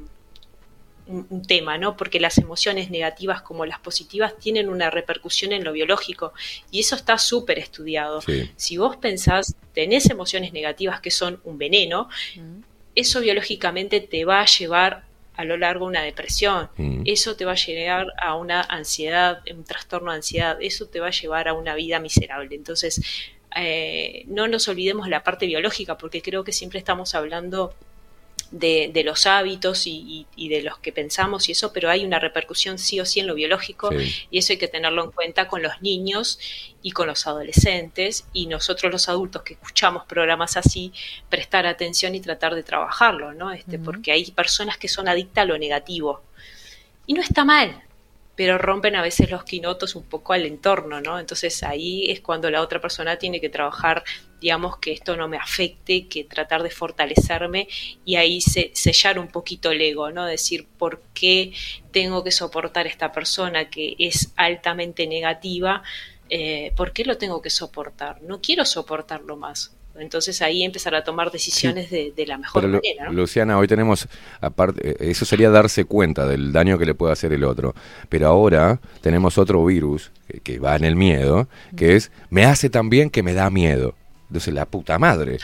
un- 1.11 1.27
un 1.29 1.41
tema, 1.45 1.77
¿no? 1.77 1.95
Porque 1.97 2.19
las 2.19 2.37
emociones 2.37 2.89
negativas 2.89 3.41
como 3.41 3.65
las 3.65 3.79
positivas 3.79 4.37
tienen 4.37 4.69
una 4.69 4.89
repercusión 4.89 5.51
en 5.51 5.63
lo 5.63 5.71
biológico 5.73 6.33
y 6.71 6.79
eso 6.79 6.95
está 6.95 7.17
súper 7.17 7.59
estudiado. 7.59 8.21
Sí. 8.21 8.49
Si 8.55 8.77
vos 8.77 8.97
pensás, 8.97 9.55
tenés 9.73 10.09
emociones 10.09 10.53
negativas 10.53 11.01
que 11.01 11.11
son 11.11 11.39
un 11.43 11.57
veneno, 11.57 12.09
eso 12.95 13.19
biológicamente 13.21 13.99
te 14.01 14.25
va 14.25 14.41
a 14.41 14.45
llevar 14.45 15.03
a 15.35 15.43
lo 15.45 15.55
largo 15.57 15.85
una 15.85 16.01
depresión, 16.03 16.69
Mm. 16.77 17.03
eso 17.05 17.35
te 17.35 17.45
va 17.45 17.53
a 17.53 17.55
llevar 17.55 18.07
a 18.21 18.35
una 18.35 18.61
ansiedad, 18.61 19.41
un 19.55 19.63
trastorno 19.63 20.11
de 20.11 20.17
ansiedad, 20.17 20.57
eso 20.61 20.87
te 20.87 20.99
va 20.99 21.07
a 21.07 21.11
llevar 21.11 21.47
a 21.47 21.53
una 21.53 21.73
vida 21.73 21.99
miserable. 21.99 22.53
Entonces, 22.55 23.01
eh, 23.55 24.23
no 24.27 24.47
nos 24.47 24.67
olvidemos 24.67 25.07
la 25.09 25.23
parte 25.23 25.45
biológica, 25.45 25.97
porque 25.97 26.21
creo 26.21 26.43
que 26.43 26.51
siempre 26.51 26.79
estamos 26.79 27.15
hablando 27.15 27.73
de, 28.51 28.91
de 28.93 29.03
los 29.03 29.25
hábitos 29.27 29.87
y, 29.87 29.91
y- 29.91 30.27
y 30.35 30.49
de 30.49 30.61
los 30.61 30.77
que 30.79 30.91
pensamos 30.91 31.47
y 31.47 31.53
eso, 31.53 31.71
pero 31.71 31.89
hay 31.89 32.03
una 32.05 32.19
repercusión 32.19 32.77
sí 32.77 32.99
o 32.99 33.05
sí 33.05 33.19
en 33.21 33.27
lo 33.27 33.33
biológico 33.35 33.89
Sí. 33.91 34.13
y 34.29 34.37
eso 34.39 34.53
hay 34.53 34.57
que 34.59 34.67
tenerlo 34.67 35.03
en 35.05 35.11
cuenta 35.11 35.47
con 35.47 35.61
los 35.63 35.81
niños 35.81 36.37
y 36.83 36.91
con 36.91 37.07
los 37.07 37.25
adolescentes 37.27 38.25
y 38.33 38.47
nosotros 38.47 38.91
los 38.91 39.07
adultos 39.09 39.43
que 39.43 39.53
escuchamos 39.53 40.05
programas 40.05 40.57
así, 40.57 40.91
prestar 41.29 41.65
atención 41.65 42.13
y 42.13 42.19
tratar 42.19 42.53
de 42.55 42.63
trabajarlo, 42.63 43.33
¿no? 43.33 43.51
Este, 43.51 43.79
Porque 43.79 44.11
hay 44.11 44.29
personas 44.31 44.77
que 44.77 44.87
son 44.89 45.07
adictas 45.07 45.43
a 45.43 45.45
lo 45.45 45.57
negativo 45.57 46.21
y 47.07 47.13
no 47.13 47.21
está 47.21 47.45
mal, 47.45 47.81
pero 48.41 48.57
rompen 48.57 48.95
a 48.95 49.03
veces 49.03 49.29
los 49.29 49.43
quinotos 49.43 49.95
un 49.95 50.01
poco 50.01 50.33
al 50.33 50.47
entorno, 50.47 50.99
¿no? 50.99 51.19
Entonces 51.19 51.61
ahí 51.61 52.09
es 52.09 52.21
cuando 52.21 52.49
la 52.49 52.63
otra 52.63 52.81
persona 52.81 53.17
tiene 53.17 53.39
que 53.39 53.49
trabajar, 53.49 54.03
digamos, 54.39 54.77
que 54.77 54.93
esto 54.93 55.15
no 55.15 55.27
me 55.27 55.37
afecte, 55.37 56.07
que 56.07 56.23
tratar 56.23 56.63
de 56.63 56.71
fortalecerme 56.71 57.67
y 58.03 58.15
ahí 58.15 58.41
se, 58.41 58.71
sellar 58.73 59.19
un 59.19 59.27
poquito 59.27 59.69
el 59.69 59.79
ego, 59.79 60.09
¿no? 60.09 60.25
Decir, 60.25 60.65
¿por 60.79 61.03
qué 61.13 61.53
tengo 61.91 62.23
que 62.23 62.31
soportar 62.31 62.87
a 62.87 62.89
esta 62.89 63.11
persona 63.11 63.69
que 63.69 63.95
es 63.99 64.33
altamente 64.37 65.05
negativa? 65.05 65.83
Eh, 66.27 66.73
¿Por 66.75 66.93
qué 66.93 67.05
lo 67.05 67.19
tengo 67.19 67.43
que 67.43 67.51
soportar? 67.51 68.23
No 68.23 68.41
quiero 68.41 68.65
soportarlo 68.65 69.37
más. 69.37 69.77
Entonces 69.99 70.41
ahí 70.41 70.63
empezar 70.63 70.95
a 70.95 71.03
tomar 71.03 71.31
decisiones 71.31 71.89
de, 71.89 72.13
de 72.15 72.25
la 72.25 72.37
mejor 72.37 72.61
Pero, 72.61 72.73
manera, 72.73 73.05
¿no? 73.05 73.13
Luciana, 73.13 73.57
hoy 73.57 73.67
tenemos, 73.67 74.07
aparte, 74.39 74.91
eh, 74.91 75.11
eso 75.11 75.25
sería 75.25 75.49
darse 75.49 75.85
cuenta 75.85 76.25
del 76.25 76.51
daño 76.51 76.77
que 76.77 76.85
le 76.85 76.95
puede 76.95 77.13
hacer 77.13 77.33
el 77.33 77.43
otro. 77.43 77.75
Pero 78.09 78.27
ahora 78.27 78.79
tenemos 79.01 79.37
otro 79.37 79.63
virus 79.65 80.11
que, 80.27 80.39
que 80.39 80.59
va 80.59 80.75
en 80.75 80.85
el 80.85 80.95
miedo, 80.95 81.47
que 81.75 81.95
es, 81.95 82.11
me 82.29 82.45
hace 82.45 82.69
tan 82.69 82.89
bien 82.89 83.09
que 83.09 83.23
me 83.23 83.33
da 83.33 83.49
miedo. 83.49 83.95
Entonces, 84.27 84.53
la 84.53 84.65
puta 84.65 84.97
madre. 84.97 85.39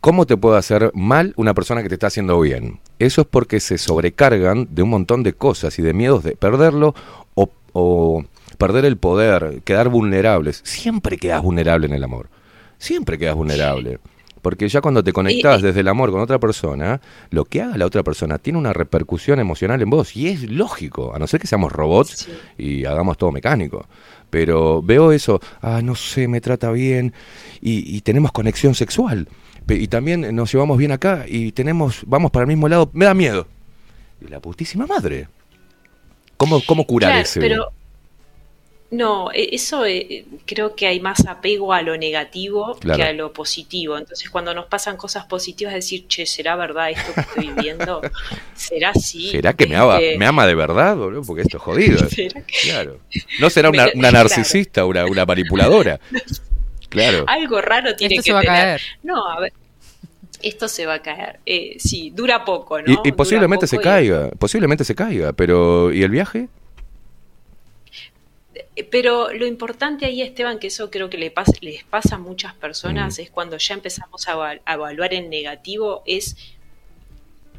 ¿Cómo 0.00 0.26
te 0.26 0.36
puede 0.36 0.58
hacer 0.58 0.92
mal 0.94 1.32
una 1.36 1.54
persona 1.54 1.82
que 1.82 1.88
te 1.88 1.94
está 1.94 2.08
haciendo 2.08 2.38
bien? 2.38 2.78
Eso 2.98 3.22
es 3.22 3.26
porque 3.26 3.58
se 3.60 3.78
sobrecargan 3.78 4.68
de 4.70 4.82
un 4.82 4.90
montón 4.90 5.22
de 5.22 5.32
cosas 5.32 5.78
y 5.78 5.82
de 5.82 5.94
miedos 5.94 6.22
de 6.22 6.36
perderlo 6.36 6.94
o, 7.34 7.50
o 7.72 8.24
perder 8.58 8.84
el 8.84 8.98
poder, 8.98 9.62
quedar 9.64 9.88
vulnerables. 9.88 10.60
Siempre 10.64 11.16
quedas 11.16 11.42
vulnerable 11.42 11.86
en 11.86 11.94
el 11.94 12.04
amor. 12.04 12.28
Siempre 12.78 13.18
quedas 13.18 13.34
vulnerable. 13.34 13.98
Porque 14.42 14.68
ya 14.68 14.80
cuando 14.80 15.02
te 15.02 15.12
conectás 15.12 15.60
desde 15.60 15.80
el 15.80 15.88
amor 15.88 16.12
con 16.12 16.20
otra 16.20 16.38
persona, 16.38 17.00
lo 17.30 17.44
que 17.46 17.62
haga 17.62 17.76
la 17.76 17.86
otra 17.86 18.04
persona 18.04 18.38
tiene 18.38 18.58
una 18.60 18.72
repercusión 18.72 19.40
emocional 19.40 19.82
en 19.82 19.90
vos. 19.90 20.14
Y 20.16 20.28
es 20.28 20.48
lógico, 20.48 21.12
a 21.14 21.18
no 21.18 21.26
ser 21.26 21.40
que 21.40 21.48
seamos 21.48 21.72
robots 21.72 22.28
y 22.56 22.84
hagamos 22.84 23.18
todo 23.18 23.32
mecánico. 23.32 23.86
Pero 24.30 24.82
veo 24.82 25.10
eso, 25.10 25.40
ah, 25.62 25.80
no 25.82 25.96
sé, 25.96 26.28
me 26.28 26.40
trata 26.40 26.70
bien 26.70 27.12
y, 27.60 27.96
y 27.96 28.02
tenemos 28.02 28.30
conexión 28.30 28.74
sexual. 28.76 29.28
Y 29.68 29.88
también 29.88 30.32
nos 30.36 30.52
llevamos 30.52 30.78
bien 30.78 30.92
acá 30.92 31.24
y 31.26 31.50
tenemos, 31.50 32.02
vamos 32.06 32.30
para 32.30 32.44
el 32.44 32.48
mismo 32.48 32.68
lado, 32.68 32.88
me 32.92 33.04
da 33.06 33.14
miedo. 33.14 33.48
Y 34.24 34.28
la 34.28 34.38
putísima 34.38 34.86
madre. 34.86 35.26
¿Cómo, 36.36 36.60
cómo 36.66 36.86
curar 36.86 37.10
Claro, 37.10 37.22
ese? 37.24 37.40
pero 37.40 37.72
no, 38.90 39.32
e- 39.32 39.48
eso 39.54 39.84
eh, 39.84 40.24
creo 40.46 40.76
que 40.76 40.86
hay 40.86 41.00
más 41.00 41.26
apego 41.26 41.72
a 41.72 41.82
lo 41.82 41.96
negativo 41.96 42.76
Claro. 42.78 42.96
que 42.96 43.02
a 43.08 43.12
lo 43.12 43.32
positivo. 43.32 43.98
Entonces, 43.98 44.30
cuando 44.30 44.54
nos 44.54 44.66
pasan 44.66 44.96
cosas 44.96 45.24
positivas, 45.26 45.74
decir, 45.74 46.06
che, 46.06 46.24
¿será 46.26 46.54
verdad 46.56 46.90
esto 46.90 47.12
que 47.14 47.20
estoy 47.20 47.48
viviendo? 47.50 48.00
¿Será 48.54 48.90
así? 48.90 49.30
¿Será 49.30 49.52
que 49.54 49.66
me 49.66 49.76
ama, 49.76 49.98
Este, 49.98 50.18
me 50.18 50.26
ama 50.26 50.46
de 50.46 50.54
verdad, 50.54 50.96
boludo? 50.96 51.22
Porque 51.22 51.42
esto 51.42 51.56
es 51.56 51.62
jodido. 51.62 52.08
¿Será 52.08 52.42
Claro. 52.62 53.00
No 53.40 53.50
será 53.50 53.70
una, 53.70 53.86
narcisista, 53.94 54.84
una, 54.84 55.04
una 55.06 55.24
manipuladora. 55.26 55.98
Claro. 56.88 57.24
Algo 57.26 57.60
raro 57.60 57.94
tiene 57.96 58.14
Esto 58.14 58.22
que 58.22 58.26
se 58.28 58.32
va 58.32 58.40
a 58.40 58.44
caer. 58.44 58.80
No, 59.02 59.26
a 59.28 59.40
ver. 59.40 59.52
Esto 60.42 60.68
se 60.68 60.86
va 60.86 60.94
a 60.94 61.02
caer. 61.02 61.40
Eh, 61.46 61.76
sí, 61.78 62.12
dura 62.14 62.44
poco, 62.44 62.80
¿no? 62.80 63.02
Y, 63.04 63.12
posiblemente 63.12 63.66
se 63.66 63.76
y- 63.76 63.80
caiga, 63.80 64.30
posiblemente 64.38 64.84
se 64.84 64.94
caiga, 64.94 65.32
pero 65.32 65.92
¿y 65.92 66.02
el 66.02 66.10
viaje? 66.10 66.48
Pero 68.90 69.32
lo 69.32 69.46
importante 69.46 70.04
ahí, 70.04 70.20
Esteban, 70.22 70.58
que 70.58 70.66
eso 70.66 70.90
creo 70.90 71.08
que 71.08 71.16
le 71.18 71.30
pasa, 71.30 71.52
les 71.60 71.82
pasa 71.84 72.16
a 72.16 72.18
muchas 72.18 72.54
personas, 72.54 73.18
es 73.18 73.30
cuando 73.30 73.56
ya 73.56 73.74
empezamos 73.74 74.28
a 74.28 74.60
evaluar 74.66 75.14
en 75.14 75.30
negativo, 75.30 76.02
es 76.06 76.36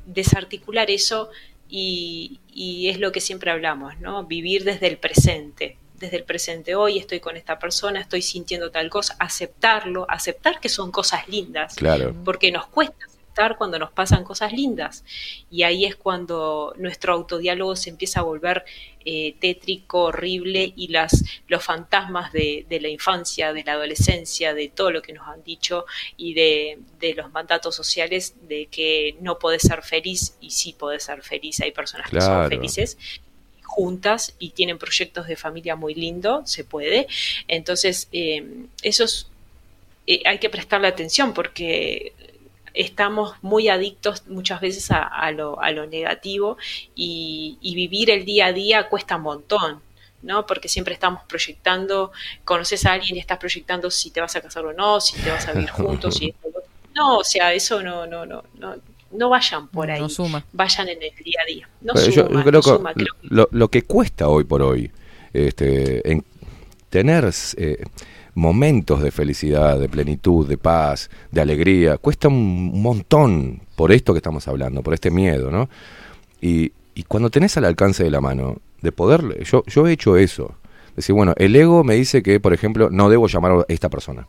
desarticular 0.06 0.90
eso 0.92 1.30
y, 1.70 2.40
y 2.54 2.90
es 2.90 3.00
lo 3.00 3.12
que 3.12 3.20
siempre 3.22 3.52
hablamos, 3.52 4.00
¿no? 4.00 4.24
Vivir 4.26 4.64
desde 4.64 4.88
el 4.88 4.98
presente. 4.98 5.78
Desde 6.00 6.18
el 6.18 6.24
presente 6.24 6.76
hoy 6.76 7.00
estoy 7.00 7.20
con 7.20 7.36
esta 7.36 7.58
persona, 7.58 8.00
estoy 8.00 8.22
sintiendo 8.22 8.70
tal 8.70 8.88
cosa, 8.90 9.16
aceptarlo, 9.20 10.06
aceptar 10.10 10.60
que 10.60 10.70
son 10.70 10.92
cosas 10.92 11.28
lindas, 11.28 11.74
Claro. 11.76 12.14
porque 12.24 12.52
nos 12.52 12.68
cuesta 12.68 13.08
cuando 13.58 13.78
nos 13.78 13.92
pasan 13.92 14.24
cosas 14.24 14.52
lindas. 14.52 15.04
Y 15.52 15.64
ahí 15.64 15.86
es 15.86 15.96
cuando 15.96 16.74
nuestro 16.78 17.14
autodiálogo 17.14 17.76
se 17.76 17.92
empieza 17.92 18.22
a 18.22 18.24
volver 18.24 18.66
eh, 19.06 19.36
tétrico, 19.40 20.06
horrible, 20.06 20.74
y 20.76 20.88
las, 20.88 21.24
los 21.48 21.64
fantasmas 21.64 22.34
de, 22.34 22.66
de 22.68 22.82
la 22.82 22.90
infancia, 22.90 23.54
de 23.54 23.64
la 23.64 23.74
adolescencia, 23.74 24.54
de 24.54 24.68
todo 24.70 24.92
lo 24.92 25.02
que 25.02 25.14
nos 25.14 25.28
han 25.28 25.44
dicho 25.44 25.86
y 26.18 26.34
de, 26.34 26.80
de 27.00 27.14
los 27.14 27.32
mandatos 27.32 27.76
sociales 27.76 28.34
de 28.50 28.66
que 28.66 29.16
no 29.22 29.38
podés 29.40 29.62
ser 29.62 29.82
feliz 29.84 30.36
y 30.42 30.50
sí 30.50 30.74
podés 30.74 31.04
ser 31.04 31.22
feliz. 31.22 31.62
Hay 31.62 31.72
personas 31.72 32.10
que 32.10 32.20
son 32.20 32.34
Claro. 32.34 32.50
felices 32.50 32.98
juntas 33.64 34.34
y 34.40 34.50
tienen 34.52 34.78
proyectos 34.78 35.28
de 35.28 35.36
familia 35.36 35.76
muy 35.76 35.94
lindo, 35.94 36.42
se 36.46 36.64
puede. 36.64 37.08
Entonces, 37.48 38.08
eh, 38.12 38.44
eso 38.82 39.04
es, 39.04 39.28
eh, 40.08 40.22
hay 40.26 40.40
que 40.40 40.50
prestarle 40.50 40.88
atención 40.88 41.34
porque 41.34 42.14
estamos 42.78 43.34
muy 43.42 43.70
adictos 43.70 44.24
muchas 44.28 44.62
veces 44.62 44.92
a, 44.92 45.04
a 45.04 45.32
lo, 45.32 45.62
a 45.62 45.72
lo 45.72 45.86
negativo 45.88 46.58
y, 46.96 47.58
y 47.62 47.76
vivir 47.76 48.10
el 48.12 48.26
día 48.26 48.48
a 48.48 48.54
día 48.54 48.88
cuesta 48.90 49.16
un 49.18 49.24
montón. 49.24 49.82
¿no? 50.24 50.46
Porque 50.48 50.68
siempre 50.68 50.94
estamos 50.96 51.22
proyectando, 51.28 52.12
conoces 52.44 52.86
a 52.88 52.94
alguien 52.94 53.16
y 53.16 53.20
estás 53.20 53.38
proyectando 53.38 53.90
si 53.92 54.10
te 54.10 54.20
vas 54.20 54.36
a 54.36 54.42
casar 54.42 54.66
o 54.66 54.74
no, 54.74 55.00
si 55.00 55.16
te 55.22 55.30
vas 55.30 55.48
a 55.48 55.54
vivir 55.54 55.70
juntos, 55.72 56.16
si 56.16 56.30
esto, 56.30 56.50
lo 56.52 56.58
otro. 56.58 56.70
no, 56.96 57.18
o 57.20 57.24
sea, 57.24 57.54
eso 57.54 57.84
no, 57.84 58.08
no, 58.08 58.26
no, 58.26 58.44
no, 58.58 58.76
no 59.12 59.30
vayan 59.30 59.68
por 59.68 59.88
No 59.88 59.94
ahí, 59.94 60.10
suma. 60.10 60.44
vayan 60.54 60.90
en 60.90 61.02
el 61.04 61.12
día 61.24 61.40
a 61.44 61.46
día. 61.46 61.70
No 61.82 61.94
yo- 61.94 62.12
suma, 62.26 62.44
yo 62.44 62.44
creo 62.44 62.52
no 62.52 62.62
que 62.62 62.70
suma, 62.70 62.94
creo 62.94 63.06
que- 63.22 63.28
lo, 63.30 63.48
lo 63.52 63.68
que 63.70 63.84
cuesta 63.84 64.28
hoy 64.28 64.44
por 64.44 64.64
hoy, 64.64 64.92
este, 65.34 66.12
en 66.12 66.26
tener 66.90 67.32
eh, 67.58 67.84
momentos 68.38 69.02
de 69.02 69.10
felicidad, 69.10 69.80
de 69.80 69.90
plenitud, 69.90 70.48
de 70.48 70.60
paz, 70.60 71.10
de 71.32 71.42
alegría, 71.42 71.98
cuesta 71.98 72.28
un 72.28 72.82
montón 72.82 73.62
por 73.76 73.92
esto 73.92 74.14
que 74.14 74.20
estamos 74.20 74.48
hablando, 74.48 74.84
por 74.84 74.94
este 74.94 75.10
miedo, 75.10 75.50
¿no? 75.50 75.70
Y, 76.40 76.72
y 76.94 77.04
cuando 77.04 77.32
tenés 77.32 77.58
al 77.58 77.66
alcance 77.66 78.04
de 78.04 78.12
la 78.12 78.22
mano, 78.22 78.58
de 78.84 78.92
poder, 78.92 79.44
yo, 79.44 79.64
yo 79.66 79.88
he 79.88 79.92
hecho 79.92 80.18
eso. 80.18 80.54
Decir, 80.96 81.16
bueno, 81.16 81.34
el 81.38 81.56
ego 81.56 81.84
me 81.84 81.96
dice 81.96 82.22
que, 82.22 82.40
por 82.40 82.54
ejemplo, 82.54 82.90
no 82.92 83.10
debo 83.10 83.28
llamar 83.28 83.54
a 83.54 83.66
esta 83.70 83.90
persona. 83.90 84.28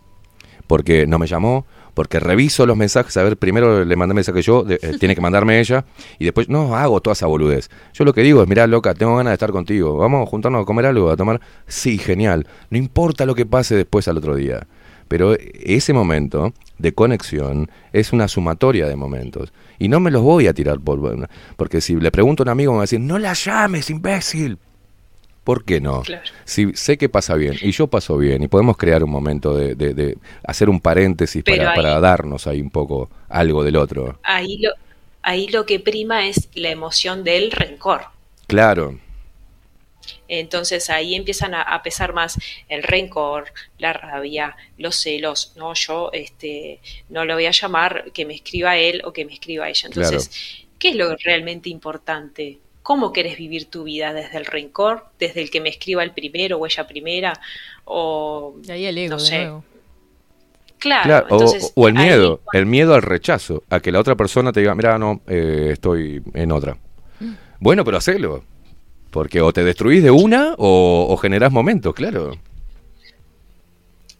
Porque 0.66 1.06
no 1.06 1.18
me 1.18 1.26
llamó, 1.26 1.66
porque 1.98 2.20
reviso 2.20 2.64
los 2.64 2.76
mensajes, 2.76 3.16
a 3.16 3.24
ver, 3.24 3.36
primero 3.36 3.84
le 3.84 3.96
mandé 3.96 4.14
mensaje 4.14 4.40
yo, 4.40 4.64
eh, 4.68 4.78
tiene 5.00 5.16
que 5.16 5.20
mandarme 5.20 5.58
ella, 5.58 5.84
y 6.20 6.26
después 6.26 6.48
no 6.48 6.76
hago 6.76 7.00
toda 7.00 7.14
esa 7.14 7.26
boludez. 7.26 7.70
Yo 7.92 8.04
lo 8.04 8.12
que 8.12 8.22
digo 8.22 8.40
es, 8.40 8.48
mirá, 8.48 8.68
loca, 8.68 8.94
tengo 8.94 9.16
ganas 9.16 9.32
de 9.32 9.34
estar 9.34 9.50
contigo, 9.50 9.96
vamos 9.96 10.24
a 10.24 10.30
juntarnos 10.30 10.62
a 10.62 10.64
comer 10.64 10.86
algo, 10.86 11.10
a 11.10 11.16
tomar. 11.16 11.40
Sí, 11.66 11.98
genial, 11.98 12.46
no 12.70 12.78
importa 12.78 13.26
lo 13.26 13.34
que 13.34 13.46
pase 13.46 13.74
después 13.74 14.06
al 14.06 14.16
otro 14.16 14.36
día. 14.36 14.68
Pero 15.08 15.34
ese 15.34 15.92
momento 15.92 16.52
de 16.78 16.94
conexión 16.94 17.68
es 17.92 18.12
una 18.12 18.28
sumatoria 18.28 18.86
de 18.86 18.94
momentos. 18.94 19.52
Y 19.80 19.88
no 19.88 19.98
me 19.98 20.12
los 20.12 20.22
voy 20.22 20.46
a 20.46 20.54
tirar 20.54 20.78
por... 20.78 21.00
Porque 21.56 21.80
si 21.80 21.96
le 21.96 22.12
pregunto 22.12 22.42
a 22.42 22.44
un 22.44 22.50
amigo, 22.50 22.70
me 22.70 22.76
va 22.76 22.82
a 22.82 22.84
decir, 22.84 23.00
no 23.00 23.18
la 23.18 23.32
llames, 23.32 23.90
imbécil. 23.90 24.56
¿Por 25.48 25.64
qué 25.64 25.80
no? 25.80 26.02
Claro. 26.02 26.30
Si 26.44 26.74
sé 26.74 26.98
que 26.98 27.08
pasa 27.08 27.34
bien 27.34 27.56
y 27.62 27.70
yo 27.70 27.86
paso 27.86 28.18
bien 28.18 28.42
y 28.42 28.48
podemos 28.48 28.76
crear 28.76 29.02
un 29.02 29.10
momento 29.10 29.54
de, 29.56 29.74
de- 29.74 29.94
de 29.94 30.18
hacer 30.46 30.68
un 30.68 30.78
paréntesis 30.78 31.42
para, 31.42 31.70
ahí- 31.70 31.76
para 31.76 32.00
darnos 32.00 32.46
ahí 32.46 32.60
un 32.60 32.68
poco 32.70 33.08
algo 33.30 33.64
del 33.64 33.76
otro. 33.76 34.18
ahí 34.22 34.58
lo, 34.58 34.70
ahí 35.22 35.48
lo 35.48 35.64
que 35.64 35.80
prima 35.80 36.26
es 36.28 36.50
la 36.54 36.68
emoción 36.68 37.24
del 37.24 37.50
rencor. 37.50 38.02
Claro, 38.46 38.98
Entonces 40.28 40.90
ahí 40.90 41.14
empiezan 41.14 41.54
a, 41.54 41.62
a 41.62 41.82
pesar 41.82 42.12
más 42.12 42.38
el 42.68 42.82
rencor, 42.82 43.52
la 43.78 43.92
rabia, 43.92 44.56
los 44.76 44.96
celos. 44.96 45.52
No, 45.56 45.72
yo 45.74 46.10
este, 46.12 46.80
no 47.08 47.24
lo 47.24 47.34
voy 47.34 47.46
a 47.46 47.50
llamar 47.50 48.10
que 48.12 48.24
me 48.26 48.34
escriba 48.34 48.76
él 48.76 49.02
o 49.04 49.12
que 49.12 49.24
me 49.24 49.32
escriba 49.34 49.68
ella. 49.68 49.86
Entonces, 49.88 50.30
¿qué 50.78 50.90
es 50.90 50.96
lo 50.96 51.16
realmente 51.16 51.68
importante? 51.70 52.58
¿Cómo 52.88 53.12
querés 53.12 53.36
vivir 53.36 53.66
tu 53.66 53.84
vida? 53.84 54.14
¿Desde 54.14 54.38
el 54.38 54.46
rencor? 54.46 55.04
¿Desde 55.18 55.42
el 55.42 55.50
que 55.50 55.60
me 55.60 55.68
escriba 55.68 56.02
el 56.02 56.12
primero 56.12 56.56
o 56.56 56.64
ella 56.64 56.86
primera? 56.86 57.34
O, 57.84 58.54
Y 58.66 58.70
ahí 58.70 58.86
el 58.86 58.96
ego, 58.96 59.10
no 59.16 59.18
sé. 59.18 59.50
Claro, 60.78 61.02
claro. 61.02 61.26
O- 61.28 61.32
entonces, 61.34 61.72
o, 61.74 61.86
el 61.86 61.98
ahí- 61.98 62.06
miedo, 62.06 62.40
el 62.54 62.64
miedo 62.64 62.94
al 62.94 63.02
rechazo, 63.02 63.62
a 63.68 63.80
que 63.80 63.92
la 63.92 64.00
otra 64.00 64.14
persona 64.14 64.52
te 64.52 64.60
diga, 64.60 64.74
mira, 64.74 64.96
no, 64.98 65.20
eh, 65.26 65.68
estoy 65.74 66.22
en 66.32 66.50
otra. 66.50 66.78
Mm. 67.20 67.32
Bueno, 67.60 67.84
pero 67.84 67.98
hacelo. 67.98 68.42
Porque 69.10 69.42
o 69.42 69.52
te 69.52 69.64
destruís 69.64 70.02
de 70.02 70.10
una 70.10 70.54
o, 70.56 71.08
o 71.10 71.16
generás 71.18 71.52
momentos, 71.52 71.92
claro. 71.94 72.36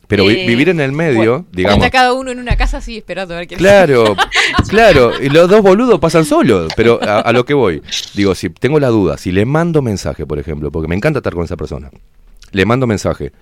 Pero 0.08 0.28
Eh, 0.28 0.46
vivir 0.46 0.70
en 0.70 0.80
el 0.80 0.90
medio, 0.92 1.16
bueno, 1.16 1.46
digamos... 1.52 1.84
Está 1.84 1.90
cada 1.90 2.12
uno 2.14 2.30
en 2.30 2.38
una 2.38 2.56
casa 2.56 2.78
así 2.78 2.96
esperando 2.96 3.34
a 3.34 3.38
ver 3.38 3.46
quién 3.46 3.58
Claro, 3.58 4.16
claro, 4.68 5.12
y 5.22 5.28
los 5.28 5.48
dos 5.48 5.60
boludos 5.62 6.00
pasan 6.00 6.24
solos, 6.24 6.72
pero 6.74 6.98
a, 7.02 7.20
a 7.20 7.32
lo 7.32 7.44
que 7.44 7.52
voy, 7.54 7.82
digo, 8.14 8.34
si 8.34 8.48
tengo 8.48 8.80
la 8.80 8.88
duda, 8.88 9.18
si 9.18 9.30
le 9.32 9.44
mando 9.44 9.82
mensaje, 9.82 10.26
por 10.26 10.38
ejemplo, 10.38 10.72
porque 10.72 10.88
me 10.88 10.94
encanta 10.96 11.18
estar 11.18 11.34
con 11.34 11.44
esa 11.44 11.56
persona, 11.56 11.90
le 12.52 12.64
mando 12.64 12.86
mensaje, 12.86 13.32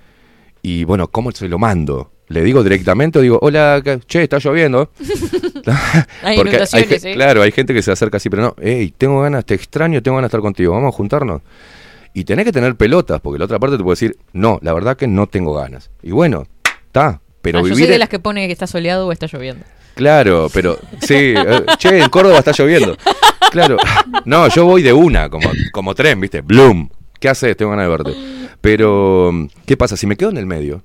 y 0.61 0.83
bueno, 0.85 1.07
¿cómo 1.09 1.31
se 1.31 1.49
lo 1.49 1.59
mando? 1.59 2.11
¿Le 2.29 2.43
digo 2.43 2.65
directamente 2.65 3.21
o 3.21 3.23
digo, 3.23 3.39
hola, 3.41 3.81
che, 4.09 4.25
está 4.25 4.39
lloviendo? 4.39 4.91
Hay 6.23 6.37
Porque 6.37 6.67
ge- 6.67 7.11
¿eh? 7.13 7.15
Claro, 7.15 7.43
hay 7.43 7.53
gente 7.53 7.73
que 7.73 7.83
se 7.83 7.93
acerca 7.93 8.17
así, 8.17 8.29
pero 8.29 8.43
no, 8.43 8.57
hey, 8.61 8.93
tengo 8.97 9.21
ganas, 9.21 9.45
te 9.45 9.55
extraño, 9.55 10.03
tengo 10.03 10.17
ganas 10.17 10.29
de 10.31 10.37
estar 10.37 10.41
contigo, 10.41 10.73
vamos 10.73 10.93
a 10.93 10.97
juntarnos. 10.97 11.43
Y 12.15 12.25
tenés 12.25 12.47
que 12.47 12.53
tener 12.53 12.77
pelotas, 12.77 13.21
porque 13.21 13.39
la 13.39 13.45
otra 13.45 13.59
parte 13.59 13.77
te 13.77 13.83
puede 13.83 13.93
decir, 13.95 14.17
no, 14.33 14.59
la 14.63 14.73
verdad 14.73 14.97
que 14.97 15.07
no 15.07 15.27
tengo 15.27 15.53
ganas. 15.55 15.91
Y 16.03 16.13
bueno, 16.13 16.47
está, 16.97 17.21
pero 17.43 17.59
Ah, 17.59 17.61
yo 17.63 17.65
vivir... 17.67 17.79
soy 17.79 17.87
de 17.89 17.95
en- 17.95 18.01
las 18.01 18.09
que 18.09 18.19
pone 18.19 18.47
que 18.47 18.53
está 18.53 18.67
soleado 18.67 19.07
o 19.07 19.13
está 19.13 19.27
lloviendo. 19.27 19.65
Claro, 19.95 20.49
pero 20.53 20.79
sí, 21.01 21.15
eh, 21.15 21.65
che, 21.79 22.03
en 22.03 22.09
Córdoba 22.11 22.39
está 22.39 22.53
lloviendo. 22.53 22.97
Claro, 23.51 23.77
no, 24.25 24.49
yo 24.49 24.65
voy 24.67 24.83
de 24.83 24.93
una, 24.93 25.31
como, 25.31 25.49
como 25.73 25.95
tren, 25.95 26.21
¿viste? 26.21 26.41
Bloom, 26.43 26.91
¿qué 27.19 27.29
haces? 27.31 27.57
Tengo 27.57 27.71
ganas 27.71 27.87
de 27.87 27.91
verte. 27.91 28.15
Pero, 28.61 29.33
¿qué 29.65 29.77
pasa? 29.77 29.97
Si 29.97 30.07
me 30.07 30.17
quedo 30.17 30.31
en 30.31 30.37
el 30.37 30.47
medio, 30.47 30.83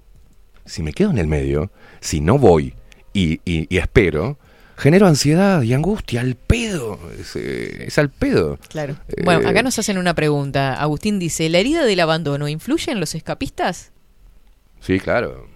si 0.66 0.82
me 0.84 0.94
quedo 0.94 1.10
en 1.12 1.18
el 1.18 1.28
medio, 1.28 1.72
si 2.00 2.22
no 2.22 2.38
voy 2.38 2.74
y, 3.14 3.42
y- 3.44 3.68
y 3.70 3.78
espero, 3.78 4.38
genero 4.78 5.08
ansiedad 5.08 5.62
y 5.64 5.74
angustia 5.74 6.22
al 6.22 6.36
pedo. 6.36 6.98
Es, 7.20 7.36
eh, 7.36 7.86
es 7.88 7.98
al 7.98 8.10
pedo. 8.10 8.60
Claro. 8.70 8.96
Eh, 9.10 9.24
Bueno, 9.26 9.50
acá 9.50 9.62
nos 9.64 9.78
hacen 9.80 9.98
una 9.98 10.14
pregunta. 10.14 10.76
Agustín 10.76 11.20
dice, 11.20 11.50
¿la 11.50 11.58
herida 11.58 11.84
del 11.84 12.00
abandono 12.00 12.48
influye 12.48 12.92
en 12.92 13.00
los 13.02 13.14
escapistas? 13.16 13.92
Sí, 14.80 15.00
claro. 15.02 15.48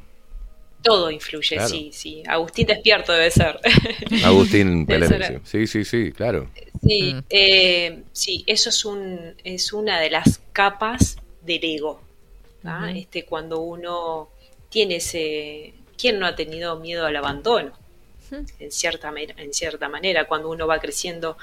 Todo 0.85 1.09
influye, 1.09 1.55
Claro. 1.55 1.67
sí, 1.69 1.89
sí. 1.91 2.21
Agustín 2.27 2.67
despierto 2.67 3.11
debe 3.11 3.31
ser. 3.31 3.59
Agustín 4.23 4.85
ser- 4.87 5.41
sí, 5.43 5.65
sí, 5.65 5.83
sí, 5.83 6.11
claro. 6.11 6.47
Sí, 6.87 7.15
eh, 7.31 8.03
sí, 8.13 8.43
eso 8.45 8.69
es, 8.69 8.85
un, 8.85 9.33
es 9.43 9.73
una 9.73 9.99
de 9.99 10.11
las 10.11 10.39
capas 10.53 11.17
del 11.41 11.63
ego. 11.63 11.99
¿ah? 12.63 12.91
Este, 12.95 13.25
cuando 13.25 13.61
uno 13.61 14.29
tiene 14.69 14.97
ese... 14.97 15.73
¿Quién 15.97 16.19
no 16.19 16.27
ha 16.27 16.35
tenido 16.35 16.77
miedo 16.79 17.05
al 17.05 17.15
abandono? 17.15 17.71
En 18.59 18.71
cierta, 18.71 19.11
en 19.37 19.53
cierta 19.53 19.89
manera, 19.89 20.25
cuando 20.25 20.49
uno 20.49 20.67
va 20.67 20.79
creciendo 20.79 21.37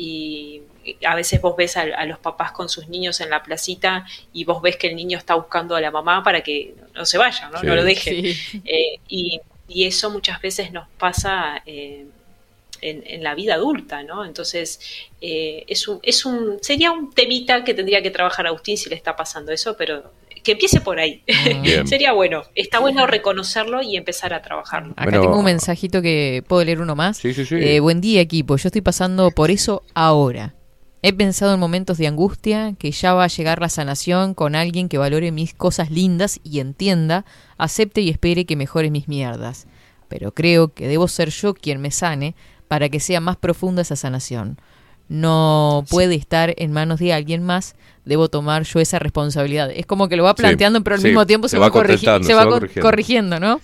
y 0.00 0.62
a 1.04 1.14
veces 1.14 1.40
vos 1.40 1.54
ves 1.56 1.76
a, 1.76 1.82
a 1.82 2.04
los 2.06 2.18
papás 2.18 2.52
con 2.52 2.68
sus 2.68 2.88
niños 2.88 3.20
en 3.20 3.30
la 3.30 3.42
placita 3.42 4.06
y 4.32 4.44
vos 4.44 4.62
ves 4.62 4.76
que 4.76 4.86
el 4.88 4.96
niño 4.96 5.18
está 5.18 5.34
buscando 5.34 5.74
a 5.76 5.80
la 5.80 5.90
mamá 5.90 6.22
para 6.22 6.40
que 6.42 6.74
no 6.94 7.04
se 7.04 7.18
vaya, 7.18 7.50
no, 7.50 7.58
Sí. 7.60 7.66
no 7.66 7.74
lo 7.76 7.84
deje. 7.84 8.10
Sí. 8.34 8.62
Eh, 8.64 9.00
y, 9.08 9.40
y 9.68 9.84
eso 9.86 10.10
muchas 10.10 10.40
veces 10.40 10.72
nos 10.72 10.86
pasa 10.98 11.62
eh, 11.66 12.06
en, 12.80 13.02
en 13.06 13.22
la 13.24 13.34
vida 13.34 13.54
adulta, 13.54 14.02
¿no? 14.04 14.24
Entonces, 14.24 14.80
eh, 15.20 15.64
es 15.66 15.88
un, 15.88 15.98
es 16.02 16.24
un, 16.24 16.58
sería 16.62 16.92
un 16.92 17.10
temita 17.12 17.64
que 17.64 17.74
tendría 17.74 18.00
que 18.02 18.10
trabajar 18.10 18.46
Agustín 18.46 18.76
si 18.78 18.88
le 18.88 18.94
está 18.96 19.16
pasando 19.16 19.50
eso, 19.52 19.76
pero 19.76 20.12
que 20.48 20.52
empiece 20.52 20.80
por 20.80 20.98
ahí. 20.98 21.22
Bien. 21.62 21.86
sería 21.86 22.12
bueno. 22.14 22.42
Está 22.54 22.78
bueno 22.78 23.06
reconocerlo 23.06 23.82
y 23.82 23.96
empezar 23.98 24.32
a 24.32 24.40
trabajarlo. 24.40 24.92
Acá 24.92 25.04
Bueno. 25.04 25.20
tengo 25.20 25.38
un 25.38 25.44
mensajito 25.44 26.00
que 26.00 26.42
puedo 26.48 26.64
leer 26.64 26.80
uno 26.80 26.96
más. 26.96 27.18
Sí, 27.18 27.34
sí, 27.34 27.44
sí. 27.44 27.56
Eh, 27.56 27.80
buen 27.80 28.00
día 28.00 28.22
equipo, 28.22 28.56
yo 28.56 28.68
estoy 28.68 28.80
pasando 28.80 29.30
por 29.30 29.50
eso 29.50 29.82
ahora. 29.92 30.54
He 31.02 31.12
pensado 31.12 31.52
en 31.52 31.60
momentos 31.60 31.98
de 31.98 32.06
angustia 32.06 32.72
que 32.78 32.92
ya 32.92 33.12
va 33.12 33.24
a 33.24 33.28
llegar 33.28 33.60
la 33.60 33.68
sanación 33.68 34.32
con 34.32 34.54
alguien 34.54 34.88
que 34.88 34.96
valore 34.96 35.32
mis 35.32 35.52
cosas 35.52 35.90
lindas 35.90 36.40
y 36.42 36.60
entienda, 36.60 37.26
acepte 37.58 38.00
y 38.00 38.08
espere 38.08 38.46
que 38.46 38.56
mejore 38.56 38.90
mis 38.90 39.06
mierdas. 39.06 39.66
Pero 40.08 40.32
creo 40.32 40.72
que 40.72 40.88
debo 40.88 41.08
ser 41.08 41.28
yo 41.28 41.52
quien 41.52 41.82
me 41.82 41.90
sane 41.90 42.34
para 42.68 42.88
que 42.88 43.00
sea 43.00 43.20
más 43.20 43.36
profunda 43.36 43.82
esa 43.82 43.96
sanación. 43.96 44.58
No 45.08 45.84
puede 45.90 46.14
estar 46.14 46.54
en 46.58 46.72
manos 46.72 47.00
de 47.00 47.12
alguien 47.12 47.42
más, 47.42 47.74
debo 48.04 48.28
tomar 48.28 48.64
yo 48.64 48.78
esa 48.80 48.98
responsabilidad. 48.98 49.70
Es 49.74 49.86
como 49.86 50.08
que 50.08 50.16
lo 50.16 50.24
va 50.24 50.30
Sí, 50.30 50.36
planteando, 50.42 50.82
pero 50.82 50.96
al 50.96 51.00
sí, 51.02 51.08
mismo 51.08 51.26
tiempo 51.26 51.48
se, 51.48 51.52
se 51.56 51.58
va, 51.58 51.68
va 51.68 51.72
corrigi- 51.72 51.86
contestando, 51.86 52.22
se 52.24 52.28
se 52.28 52.34
va 52.34 52.44
va 52.44 52.50
co- 52.50 52.54
corrigiendo. 52.56 52.82
corrigiendo, 52.90 53.40
¿no? 53.40 53.60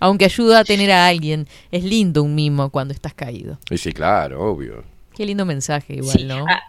Aunque 0.00 0.24
ayuda 0.24 0.60
a 0.60 0.64
tener 0.64 0.90
a 0.90 1.06
alguien. 1.06 1.46
Es 1.72 1.84
lindo 1.84 2.22
un 2.22 2.34
mimo 2.34 2.70
cuando 2.70 2.92
estás 2.94 3.14
caído. 3.14 3.58
Y 3.70 3.78
sí, 3.78 3.92
claro, 3.92 4.42
obvio. 4.42 4.84
Qué 5.14 5.24
lindo 5.26 5.44
mensaje 5.44 5.94
igual, 5.94 6.16
Sí, 6.18 6.24
¿no? 6.24 6.44
ah, 6.48 6.62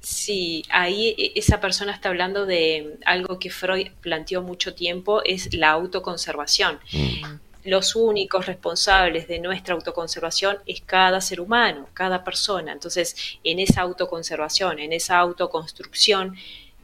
sí, 0.00 0.62
ahí 0.70 1.14
e- 1.18 1.32
esa 1.36 1.60
persona 1.60 1.92
está 1.92 2.08
hablando 2.10 2.44
de 2.46 2.98
algo 3.06 3.38
que 3.38 3.50
Freud 3.50 3.88
planteó 4.00 4.42
mucho 4.42 4.74
tiempo, 4.74 5.22
es 5.24 5.52
la 5.54 5.70
autoconservación. 5.70 6.78
Los 7.68 7.94
únicos 7.94 8.46
responsables 8.46 9.28
de 9.28 9.40
nuestra 9.40 9.74
autoconservación 9.74 10.56
es 10.64 10.80
cada 10.80 11.20
ser 11.20 11.38
humano, 11.38 11.86
cada 11.92 12.24
persona. 12.24 12.72
Entonces, 12.72 13.38
en 13.44 13.58
esa 13.58 13.82
autoconservación, 13.82 14.78
en 14.78 14.94
esa 14.94 15.18
autoconstrucción, 15.18 16.34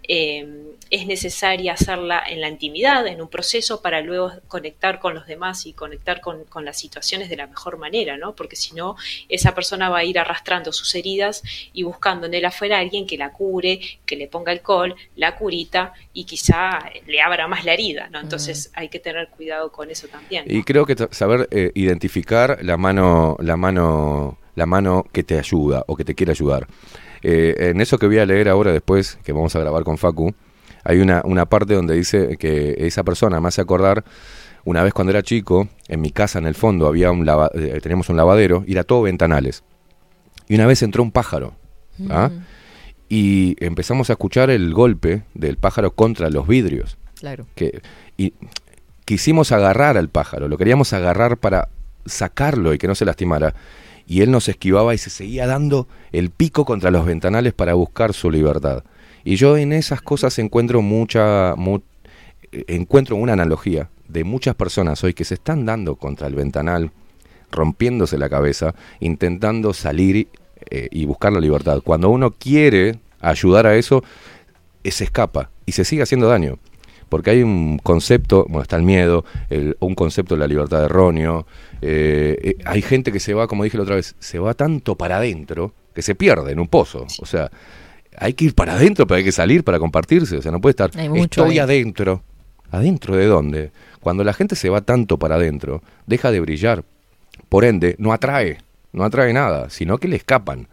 eh, 0.07 0.74
es 0.91 1.07
necesaria 1.07 1.73
hacerla 1.73 2.23
en 2.29 2.41
la 2.41 2.49
intimidad, 2.49 3.07
en 3.07 3.21
un 3.21 3.29
proceso, 3.29 3.83
para 3.83 4.01
luego 4.01 4.33
conectar 4.49 5.01
con 5.01 5.15
los 5.15 5.27
demás 5.27 5.67
y 5.67 5.73
conectar 5.73 6.21
con, 6.21 6.45
con 6.45 6.65
las 6.65 6.79
situaciones 6.79 7.29
de 7.29 7.37
la 7.37 7.47
mejor 7.47 7.79
manera, 7.79 8.17
¿no? 8.17 8.35
Porque 8.35 8.57
si 8.57 8.75
no, 8.75 8.97
esa 9.29 9.55
persona 9.55 9.89
va 9.89 9.99
a 9.99 10.05
ir 10.05 10.19
arrastrando 10.19 10.73
sus 10.73 10.95
heridas 10.95 11.43
y 11.73 11.83
buscando 11.83 12.27
en 12.27 12.35
él 12.35 12.45
afuera 12.45 12.77
a 12.77 12.81
alguien 12.81 13.07
que 13.07 13.17
la 13.17 13.33
cure, 13.33 13.81
que 14.07 14.17
le 14.17 14.29
ponga 14.29 14.53
alcohol, 14.53 14.95
la 15.17 15.37
curita 15.37 15.93
y 16.13 16.25
quizá 16.25 16.91
le 17.07 17.21
abra 17.21 17.49
más 17.49 17.65
la 17.65 17.73
herida, 17.73 18.09
¿no? 18.11 18.21
Entonces 18.21 18.71
hay 18.75 18.89
que 18.89 18.99
tener 18.99 19.29
cuidado 19.29 19.73
con 19.73 19.91
eso 19.91 20.09
también. 20.09 20.45
¿no? 20.47 20.55
Y 20.55 20.63
creo 20.63 20.87
que 20.87 20.97
saber 21.11 21.49
eh, 21.51 21.73
identificar 21.75 22.59
la 22.63 22.77
mano, 22.77 23.37
la 23.41 23.57
mano, 23.57 24.39
la 24.55 24.67
mano 24.67 25.05
que 25.13 25.23
te 25.23 25.39
ayuda 25.39 25.85
o 25.87 25.97
que 25.97 26.05
te 26.05 26.15
quiere 26.15 26.33
ayudar. 26.33 26.67
Eh, 27.23 27.71
en 27.71 27.81
eso 27.81 27.99
que 27.99 28.07
voy 28.07 28.19
a 28.19 28.27
leer 28.27 28.49
ahora 28.49 28.71
después, 28.71 29.19
que 29.25 29.33
vamos 29.33 29.57
a 29.57 29.61
grabar 29.61 29.83
con 29.83 29.97
Facu, 29.97 30.35
hay 30.85 31.01
una, 31.01 31.23
una 31.25 31.47
parte 31.47 31.75
donde 31.75 31.95
dice 31.95 32.37
que 32.37 32.77
esa 32.79 33.03
persona 33.03 33.41
me 33.41 33.49
hace 33.49 33.61
acordar 33.61 34.05
una 34.65 34.83
vez 34.83 34.95
cuando 34.95 35.11
era 35.11 35.23
chico, 35.23 35.69
en 35.89 36.01
mi 36.01 36.11
casa 36.11 36.39
en 36.39 36.47
el 36.47 36.55
fondo 36.55 36.87
había 36.87 37.11
un 37.11 37.27
lava- 37.27 37.51
eh, 37.55 37.81
teníamos 37.83 38.09
un 38.09 38.17
lavadero 38.17 38.65
y 38.67 38.73
era 38.73 38.85
todo 38.85 39.03
ventanales. 39.03 39.63
Y 40.49 40.55
una 40.55 40.67
vez 40.67 40.83
entró 40.83 41.03
un 41.03 41.11
pájaro. 41.11 41.55
¿ah? 42.11 42.31
Y 43.09 43.57
empezamos 43.65 44.09
a 44.11 44.15
escuchar 44.15 44.51
el 44.51 44.73
golpe 44.73 45.23
del 45.35 45.57
pájaro 45.59 45.93
contra 45.95 46.31
los 46.31 46.47
vidrios. 46.49 46.97
Claro. 47.19 47.47
Que, 47.55 47.83
y 48.17 48.33
quisimos 49.05 49.53
agarrar 49.53 49.97
al 49.99 50.09
pájaro, 50.09 50.49
lo 50.49 50.57
queríamos 50.57 50.93
agarrar 50.93 51.37
para 51.37 51.69
sacarlo 52.07 52.73
y 52.75 52.79
que 52.79 52.89
no 52.89 52.95
se 52.95 53.05
lastimara. 53.05 53.55
Y 54.07 54.21
él 54.23 54.31
nos 54.31 54.49
esquivaba 54.49 54.95
y 54.95 54.99
se 54.99 55.11
seguía 55.11 55.47
dando 55.47 55.89
el 56.13 56.31
pico 56.31 56.65
contra 56.65 56.91
los 56.91 57.07
ventanales 57.07 57.53
para 57.55 57.75
buscar 57.75 58.13
su 58.13 58.31
libertad. 58.31 58.85
Y 59.25 59.37
yo 59.37 59.57
en 59.57 59.73
esas 59.73 60.03
cosas 60.03 60.39
encuentro 60.39 60.83
mucha, 60.83 61.55
mu- 61.57 61.81
encuentro 62.53 63.17
una 63.17 63.33
analogía 63.33 63.89
de 64.09 64.23
muchas 64.25 64.55
personas 64.55 65.03
hoy 65.03 65.15
que 65.15 65.25
se 65.25 65.35
están 65.35 65.65
dando 65.65 65.97
contra 65.97 66.27
el 66.27 66.35
ventanal, 66.35 66.91
rompiéndose 67.51 68.19
la 68.19 68.29
cabeza, 68.29 68.75
intentando 69.01 69.73
salir 69.73 70.29
eh, 70.71 70.89
y 70.91 71.05
buscar 71.07 71.33
la 71.33 71.41
libertad. 71.41 71.81
Cuando 71.83 72.11
uno 72.11 72.33
quiere 72.33 72.99
ayudar 73.21 73.67
a 73.67 73.77
eso, 73.77 74.03
eh, 74.83 74.91
se 74.91 75.05
escapa 75.05 75.51
y 75.67 75.73
se 75.73 75.85
sigue 75.85 76.03
haciendo 76.03 76.29
daño. 76.29 76.59
Porque 77.09 77.31
hay 77.31 77.43
un 77.43 77.79
concepto, 77.79 78.45
bueno, 78.49 78.63
está 78.63 78.77
el 78.77 78.83
miedo, 78.83 79.25
el- 79.51 79.77
un 79.81 79.95
concepto 79.95 80.35
de 80.35 80.41
la 80.41 80.47
libertad 80.47 80.85
erróneo. 80.85 81.47
eh, 81.87 82.57
hay 82.65 82.81
gente 82.83 83.13
que 83.13 83.21
se 83.21 83.35
va, 83.35 83.47
como 83.47 83.63
dije 83.65 83.77
la 83.77 83.83
otra 83.83 83.97
vez, 83.97 84.17
se 84.19 84.39
va 84.39 84.55
tanto 84.55 84.97
para 84.97 85.19
adentro 85.19 85.75
que 85.95 86.01
se 86.03 86.15
pierde 86.15 86.53
en 86.53 86.59
un 86.61 86.67
pozo. 86.69 87.07
O 87.21 87.27
sea, 87.27 87.51
hay 88.19 88.35
que 88.35 88.47
ir 88.47 88.55
para 88.55 88.75
adentro, 88.75 89.07
pero 89.07 89.19
hay 89.19 89.25
que 89.25 89.33
salir 89.33 89.65
para 89.65 89.79
compartirse. 89.79 90.37
O 90.37 90.43
sea, 90.43 90.53
no 90.53 90.61
puede 90.61 90.71
estar, 90.73 90.91
Hay 90.97 91.09
mucho 91.09 91.43
estoy 91.43 91.53
ahí. 91.53 91.59
adentro. 91.59 92.23
¿Adentro 92.71 93.17
de 93.17 93.27
dónde? 93.27 93.71
Cuando 94.01 94.25
la 94.25 94.33
gente 94.33 94.57
se 94.57 94.69
va 94.69 94.81
tanto 94.81 95.19
para 95.19 95.37
adentro, 95.37 95.83
deja 96.07 96.31
de 96.31 96.41
brillar. 96.41 96.85
Por 97.49 97.65
ende, 97.65 97.95
no 97.99 98.13
atrae, 98.13 98.59
no 98.93 99.05
atrae 99.05 99.33
nada, 99.33 99.71
sino 99.71 99.99
que 99.99 100.09
le 100.09 100.17
escapan. 100.17 100.69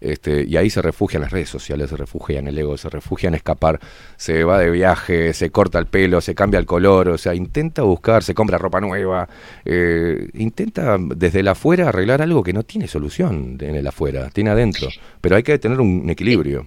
Este, 0.00 0.44
y 0.44 0.56
ahí 0.58 0.68
se 0.68 0.82
refugian 0.82 1.22
las 1.22 1.32
redes 1.32 1.48
sociales, 1.48 1.88
se 1.88 1.96
refugia 1.96 2.38
en 2.38 2.46
el 2.46 2.58
ego, 2.58 2.76
se 2.76 2.90
refugia 2.90 3.28
en 3.28 3.36
escapar, 3.36 3.80
se 4.16 4.44
va 4.44 4.58
de 4.58 4.70
viaje, 4.70 5.32
se 5.32 5.48
corta 5.48 5.78
el 5.78 5.86
pelo, 5.86 6.20
se 6.20 6.34
cambia 6.34 6.58
el 6.60 6.66
color, 6.66 7.08
o 7.08 7.16
sea, 7.16 7.34
intenta 7.34 7.82
buscar, 7.82 8.22
se 8.22 8.34
compra 8.34 8.58
ropa 8.58 8.80
nueva, 8.82 9.26
eh, 9.64 10.28
intenta 10.34 10.98
desde 10.98 11.40
el 11.40 11.48
afuera 11.48 11.88
arreglar 11.88 12.20
algo 12.20 12.42
que 12.42 12.52
no 12.52 12.64
tiene 12.64 12.86
solución 12.86 13.56
en 13.58 13.76
el 13.76 13.86
afuera, 13.86 14.28
tiene 14.28 14.50
adentro, 14.50 14.88
pero 15.22 15.36
hay 15.36 15.42
que 15.42 15.58
tener 15.58 15.80
un 15.80 16.10
equilibrio. 16.10 16.66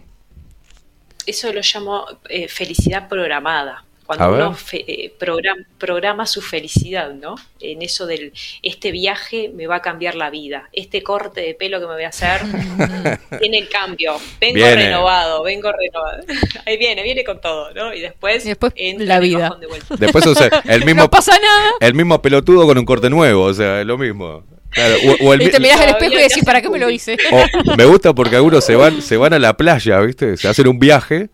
Eso 1.27 1.53
lo 1.53 1.61
llamo 1.61 2.05
eh, 2.29 2.47
felicidad 2.47 3.07
programada. 3.07 3.83
Cuando 4.07 4.29
uno 4.33 4.53
fe- 4.55 4.85
eh, 4.87 5.13
program- 5.19 5.65
programa 5.77 6.25
su 6.25 6.41
felicidad, 6.41 7.11
¿no? 7.11 7.35
En 7.59 7.81
eso 7.81 8.05
del, 8.05 8.31
este 8.63 8.91
viaje 8.91 9.51
me 9.53 9.67
va 9.67 9.75
a 9.75 9.81
cambiar 9.81 10.15
la 10.15 10.29
vida, 10.29 10.69
este 10.71 11.03
corte 11.03 11.41
de 11.41 11.53
pelo 11.55 11.81
que 11.81 11.87
me 11.87 11.93
voy 11.95 12.05
a 12.05 12.07
hacer 12.07 12.39
tiene 13.41 13.57
el 13.57 13.67
cambio, 13.67 14.13
vengo 14.39 14.55
Viene. 14.55 14.75
renovado, 14.85 15.43
vengo 15.43 15.69
renovado. 15.73 16.23
Ahí 16.65 16.77
viene, 16.77 17.03
viene 17.03 17.25
con 17.25 17.41
todo, 17.41 17.73
¿no? 17.73 17.93
Y 17.93 17.99
después, 17.99 18.45
entra 18.45 18.69
la 18.77 19.15
en 19.17 19.23
el 19.23 19.29
vida. 19.29 19.39
bajón 19.39 19.59
de 19.59 19.67
vuelta. 19.67 19.95
Después, 19.97 20.25
o 20.25 20.35
sea, 20.35 20.63
el 20.63 20.85
mismo, 20.85 21.01
No 21.01 21.09
pasa 21.09 21.37
nada. 21.37 21.71
el 21.81 21.93
mismo 21.93 22.21
pelotudo 22.21 22.65
con 22.65 22.77
un 22.77 22.85
corte 22.85 23.09
nuevo, 23.09 23.43
o 23.43 23.53
sea, 23.53 23.81
es 23.81 23.85
lo 23.85 23.97
mismo. 23.97 24.41
Claro, 24.69 24.95
o- 25.07 25.25
o 25.27 25.33
el 25.33 25.41
Y 25.41 25.49
te 25.49 25.59
mirás 25.59 25.79
al 25.81 25.89
espejo 25.89 26.13
y 26.13 26.21
decís, 26.21 26.43
¿para 26.43 26.61
qué 26.61 26.69
me 26.69 26.77
lo 26.77 26.89
hice? 26.89 27.17
O 27.31 27.75
me 27.77 27.85
gusta 27.85 28.13
porque 28.13 28.35
algunos 28.35 28.63
se 28.63 28.75
van, 28.75 29.01
se 29.01 29.17
van 29.17 29.33
a 29.33 29.39
la 29.39 29.55
playa, 29.57 29.99
¿viste? 30.01 30.37
Se 30.37 30.47
hacen 30.47 30.67
un 30.67 30.77
viaje 30.77 31.29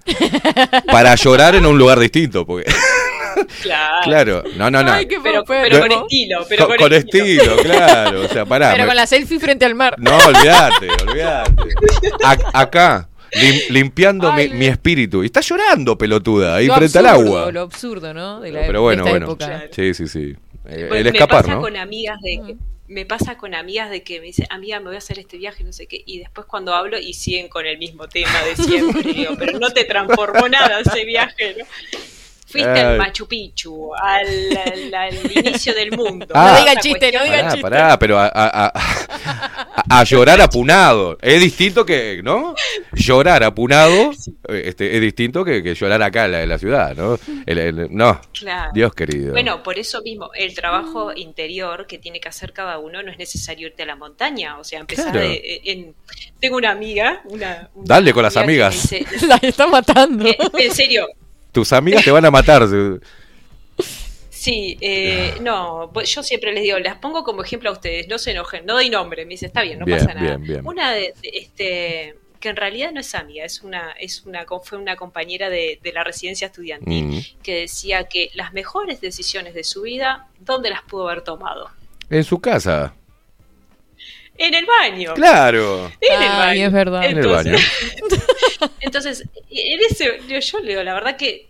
para 0.87 1.15
llorar 1.15 1.55
en 1.55 1.65
un 1.65 1.77
lugar 1.77 1.99
distinto. 1.99 2.45
Porque, 2.45 2.71
Claro. 3.63 4.01
claro, 4.03 4.43
no, 4.55 4.69
no, 4.71 4.83
no. 4.83 4.91
Ay, 4.93 5.07
qué 5.07 5.17
Pero, 5.21 5.43
con 5.43 5.57
estilo, 5.57 6.45
pero 6.47 6.67
con, 6.67 6.77
con, 6.77 6.85
con 6.87 6.93
estilo, 6.93 7.57
claro. 7.57 8.21
O 8.21 8.27
sea, 8.29 8.45
pará. 8.45 8.71
Pero 8.71 8.83
me- 8.83 8.87
con 8.87 8.95
la 8.95 9.07
selfie 9.07 9.39
frente 9.39 9.65
al 9.65 9.75
mar. 9.75 9.95
No, 9.97 10.15
olvídate, 10.15 10.87
olvídate. 11.07 11.51
Acá, 12.53 13.09
lim- 13.33 13.69
limpiando 13.69 14.31
mi, 14.33 14.47
mi 14.49 14.65
espíritu. 14.67 15.23
Y 15.23 15.25
está 15.25 15.41
llorando, 15.41 15.97
pelotuda, 15.97 16.55
ahí 16.55 16.69
frente 16.69 16.99
al 16.99 17.07
agua. 17.07 17.51
Lo 17.51 17.61
absurdo, 17.61 18.13
¿no? 18.13 18.39
De 18.39 18.51
la, 18.51 18.59
Pero 18.61 18.73
de 18.73 18.79
bueno, 18.79 19.01
esta 19.03 19.09
bueno. 19.11 19.25
época. 19.25 19.63
Sí, 19.71 19.93
sí, 19.93 20.07
sí. 20.07 20.35
Eh, 20.69 20.85
Pues 20.87 20.99
el 20.99 21.11
me 21.11 21.17
escapar, 21.17 21.41
pasa 21.43 21.55
¿no? 21.55 21.61
con 21.61 21.75
amigas 21.75 22.17
de 22.21 22.55
me 22.87 23.05
pasa 23.05 23.37
con 23.37 23.55
amigas 23.55 23.89
de 23.89 24.03
que 24.03 24.19
me 24.19 24.27
dicen, 24.27 24.47
amiga, 24.49 24.79
me 24.79 24.87
voy 24.87 24.95
a 24.95 24.99
hacer 24.99 25.19
este 25.19 25.37
viaje, 25.37 25.63
no 25.63 25.73
sé 25.73 25.87
qué, 25.87 26.03
y 26.05 26.19
después 26.19 26.45
cuando 26.47 26.73
hablo 26.73 26.97
y 26.99 27.13
siguen 27.13 27.47
con 27.47 27.65
el 27.65 27.77
mismo 27.77 28.07
tema 28.07 28.41
de 28.43 28.55
siempre, 28.55 29.13
digo, 29.13 29.35
pero 29.37 29.59
no 29.59 29.71
te 29.71 29.85
transformó 29.85 30.49
nada 30.49 30.79
ese 30.79 31.05
viaje, 31.05 31.55
¿no? 31.57 31.65
Fuiste 32.53 32.69
Ay. 32.69 32.79
al 32.85 32.97
Machu 32.99 33.27
Picchu, 33.27 33.95
al, 33.95 34.27
al- 34.63 34.93
al 34.93 35.31
inicio 35.45 35.73
del 35.73 35.89
mundo. 35.97 36.27
Ah. 36.35 36.51
No 36.53 36.59
diga 36.69 36.79
chiste, 36.79 37.11
no 37.11 37.23
diga 37.23 37.35
Pará, 37.37 37.47
chiste. 37.49 37.61
pará, 37.61 37.97
pero 37.99 38.19
a, 38.19 38.25
a- 38.27 38.65
a- 38.67 39.67
a 39.89 40.03
llorar 40.03 40.39
apunado. 40.39 41.17
Es 41.19 41.41
distinto 41.41 41.83
que, 41.83 42.21
¿no? 42.23 42.53
Llorar 42.93 43.43
apunado 43.43 44.11
eh, 44.49 44.63
este, 44.65 44.95
es 44.95 45.01
distinto 45.01 45.43
que, 45.43 45.63
que 45.63 45.73
llorar 45.73 46.01
acá 46.03 46.25
en 46.25 46.31
la, 46.31 46.43
en 46.43 46.49
la 46.49 46.57
ciudad, 46.59 46.95
¿no? 46.95 47.17
El- 47.45 47.57
el- 47.57 47.87
no, 47.89 48.21
Claro. 48.39 48.71
Dios 48.71 48.93
querido. 48.93 49.31
Bueno, 49.31 49.63
por 49.63 49.79
eso 49.79 50.01
mismo, 50.03 50.29
el 50.35 50.53
trabajo 50.53 51.11
interior 51.15 51.87
que 51.87 51.97
tiene 51.97 52.19
que 52.19 52.29
hacer 52.29 52.53
cada 52.53 52.77
uno 52.77 53.01
no 53.01 53.11
es 53.11 53.17
necesario 53.17 53.65
irte 53.67 53.81
a 53.81 53.87
la 53.87 53.95
montaña, 53.95 54.59
o 54.59 54.63
sea, 54.63 54.79
empezar 54.79 55.11
Claro. 55.11 55.27
de- 55.27 55.61
en... 55.65 55.95
Tengo 56.39 56.57
una 56.57 56.69
amiga, 56.69 57.21
una... 57.25 57.69
una 57.73 57.85
Dale 57.95 58.13
con 58.13 58.21
las 58.21 58.37
amiga 58.37 58.67
amigas. 58.67 58.89
dice- 58.91 59.05
La 59.27 59.37
está 59.41 59.65
matando. 59.65 60.27
Eh, 60.27 60.37
en 60.59 60.71
serio, 60.71 61.07
Tus 61.53 61.71
amigas 61.71 62.03
te 62.03 62.11
van 62.11 62.25
a 62.25 62.31
matar. 62.31 62.67
Sí, 64.29 64.77
eh, 64.81 65.35
no, 65.39 65.89
pues 65.93 66.13
yo 66.13 66.21
siempre 66.21 66.51
les 66.51 66.63
digo, 66.63 66.77
las 66.79 66.97
pongo 66.97 67.23
como 67.23 67.43
ejemplo 67.43 67.69
a 67.69 67.73
ustedes, 67.73 68.09
no 68.09 68.17
se 68.17 68.31
enojen, 68.31 68.65
no 68.65 68.73
doy 68.73 68.89
nombre, 68.89 69.23
me 69.25 69.31
dice, 69.31 69.45
está 69.45 69.61
bien, 69.61 69.79
no 69.79 69.85
Bien, 69.85 69.99
pasa 69.99 70.13
nada. 70.13 70.27
bien, 70.35 70.43
bien. 70.43 70.67
Una 70.67 70.91
de, 70.91 71.13
de- 71.21 71.29
este, 71.33 72.15
que 72.41 72.49
en 72.49 72.57
realidad 72.57 72.91
no 72.91 72.99
es 72.99 73.15
amiga, 73.15 73.45
es 73.45 73.61
una, 73.61 73.91
es 73.93 74.23
una, 74.25 74.45
fue 74.65 74.77
una 74.79 74.97
compañera 74.97 75.49
de, 75.49 75.79
de 75.81 75.93
la 75.93 76.03
residencia 76.03 76.47
estudiantil 76.47 77.05
Mm. 77.05 77.19
que 77.41 77.55
decía 77.61 78.03
que 78.09 78.31
las 78.33 78.51
mejores 78.51 78.99
decisiones 78.99 79.53
de 79.53 79.63
su 79.63 79.83
vida, 79.83 80.27
¿dónde 80.41 80.69
las 80.71 80.81
pudo 80.81 81.07
haber 81.07 81.21
tomado? 81.23 81.69
En 82.09 82.25
su 82.25 82.41
casa. 82.41 82.93
En 84.35 84.53
el 84.55 84.65
baño. 84.65 85.13
Claro. 85.13 85.85
En 86.01 86.21
el 86.21 86.29
Ay, 86.31 86.37
baño. 86.39 86.65
es 86.67 86.73
verdad. 86.73 87.05
En 87.05 87.17
el 87.19 87.27
baño. 87.27 87.55
Entonces, 88.79 89.23
en 89.49 89.79
ese, 89.89 90.19
yo, 90.27 90.39
yo 90.39 90.59
le 90.59 90.69
digo, 90.69 90.83
la 90.83 90.93
verdad 90.93 91.17
que 91.17 91.49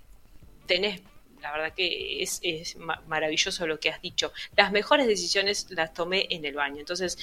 tenés, 0.65 1.01
la 1.41 1.51
verdad 1.51 1.73
que 1.75 2.23
es, 2.23 2.39
es 2.41 2.77
ma- 2.77 3.01
maravilloso 3.07 3.67
lo 3.67 3.77
que 3.79 3.89
has 3.89 4.01
dicho. 4.01 4.31
Las 4.55 4.71
mejores 4.71 5.07
decisiones 5.07 5.67
las 5.71 5.93
tomé 5.93 6.25
en 6.29 6.45
el 6.45 6.53
baño. 6.55 6.79
Entonces, 6.79 7.17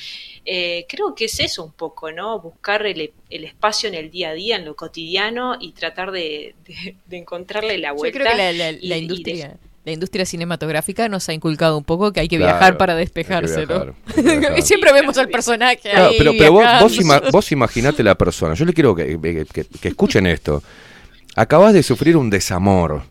eh, 0.45 0.85
creo 0.89 1.15
que 1.15 1.25
es 1.25 1.41
eso 1.41 1.65
un 1.65 1.73
poco, 1.73 2.13
¿no? 2.13 2.39
Buscar 2.41 2.85
el, 2.87 3.13
el 3.31 3.45
espacio 3.45 3.89
en 3.89 3.95
el 3.95 4.11
día 4.11 4.31
a 4.31 4.35
día, 4.35 4.57
en 4.57 4.67
lo 4.67 4.77
cotidiano 4.77 5.57
y 5.59 5.73
tratar 5.73 6.11
de, 6.13 6.55
de- 6.67 6.97
de 7.07 7.17
encontrarle 7.17 7.79
la 7.79 7.89
Yo 7.91 7.95
vuelta. 7.95 8.19
creo 8.19 8.31
que 8.33 8.37
la, 8.37 8.53
la- 8.53 8.71
y- 8.73 8.87
la 8.89 8.97
y 8.97 9.01
industria, 9.01 9.57
la 9.85 9.93
industria 9.93 10.27
cinematográfica 10.27 11.09
nos 11.09 11.29
ha 11.29 11.33
inculcado 11.33 11.79
un 11.79 11.85
poco 11.85 12.13
que 12.13 12.21
hay 12.21 12.29
que 12.29 12.37
Claro, 12.37 12.53
viajar 12.59 12.77
para 12.77 12.95
despejarse, 12.95 13.65
viajar, 13.67 13.95
¿no? 14.17 14.23
viajar. 14.23 14.63
Siempre 14.63 14.93
vemos 14.93 15.17
al 15.19 15.29
personaje 15.29 15.79
Claro, 15.91 16.09
ahí 16.09 16.17
pero 16.19 16.33
pero 16.39 16.53
vos, 16.53 16.65
vos, 16.81 16.99
ima- 16.99 17.23
vos 17.33 17.53
imaginate 17.53 18.03
la 18.03 18.15
persona. 18.17 18.55
Yo 18.55 18.65
le 18.67 18.73
quiero 18.75 18.95
que, 18.95 19.19
que- 19.53 19.65
que 19.65 19.89
escuchen 19.89 20.27
esto. 20.27 20.63
Acabas 21.37 21.73
de 21.73 21.83
sufrir 21.83 22.17
un 22.17 22.29
desamor, 22.29 23.03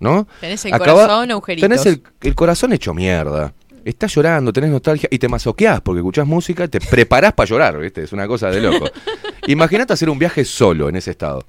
¿no? 0.00 0.26
Tenés 0.40 0.64
el 0.64 0.72
Acaba- 0.72 1.02
corazón 1.06 1.30
agujeritos. 1.30 1.68
Tenés 1.68 1.86
el, 1.86 2.02
el 2.22 2.34
corazón 2.34 2.72
hecho 2.72 2.94
mierda. 2.94 3.52
Estás 3.84 4.14
llorando, 4.14 4.50
tenés 4.50 4.70
nostalgia 4.70 5.08
y 5.12 5.18
te 5.18 5.28
masoqueás 5.28 5.82
porque 5.82 5.98
escuchás 5.98 6.26
música, 6.26 6.66
te 6.68 6.80
preparás 6.80 7.34
para 7.34 7.46
llorar, 7.50 7.78
¿viste? 7.78 8.02
Es 8.02 8.14
una 8.14 8.26
cosa 8.26 8.48
de 8.50 8.62
loco. 8.62 8.86
Imagínate 9.46 9.92
hacer 9.92 10.08
un 10.08 10.18
viaje 10.18 10.46
solo 10.46 10.88
en 10.88 10.96
ese 10.96 11.10
estado. 11.10 11.44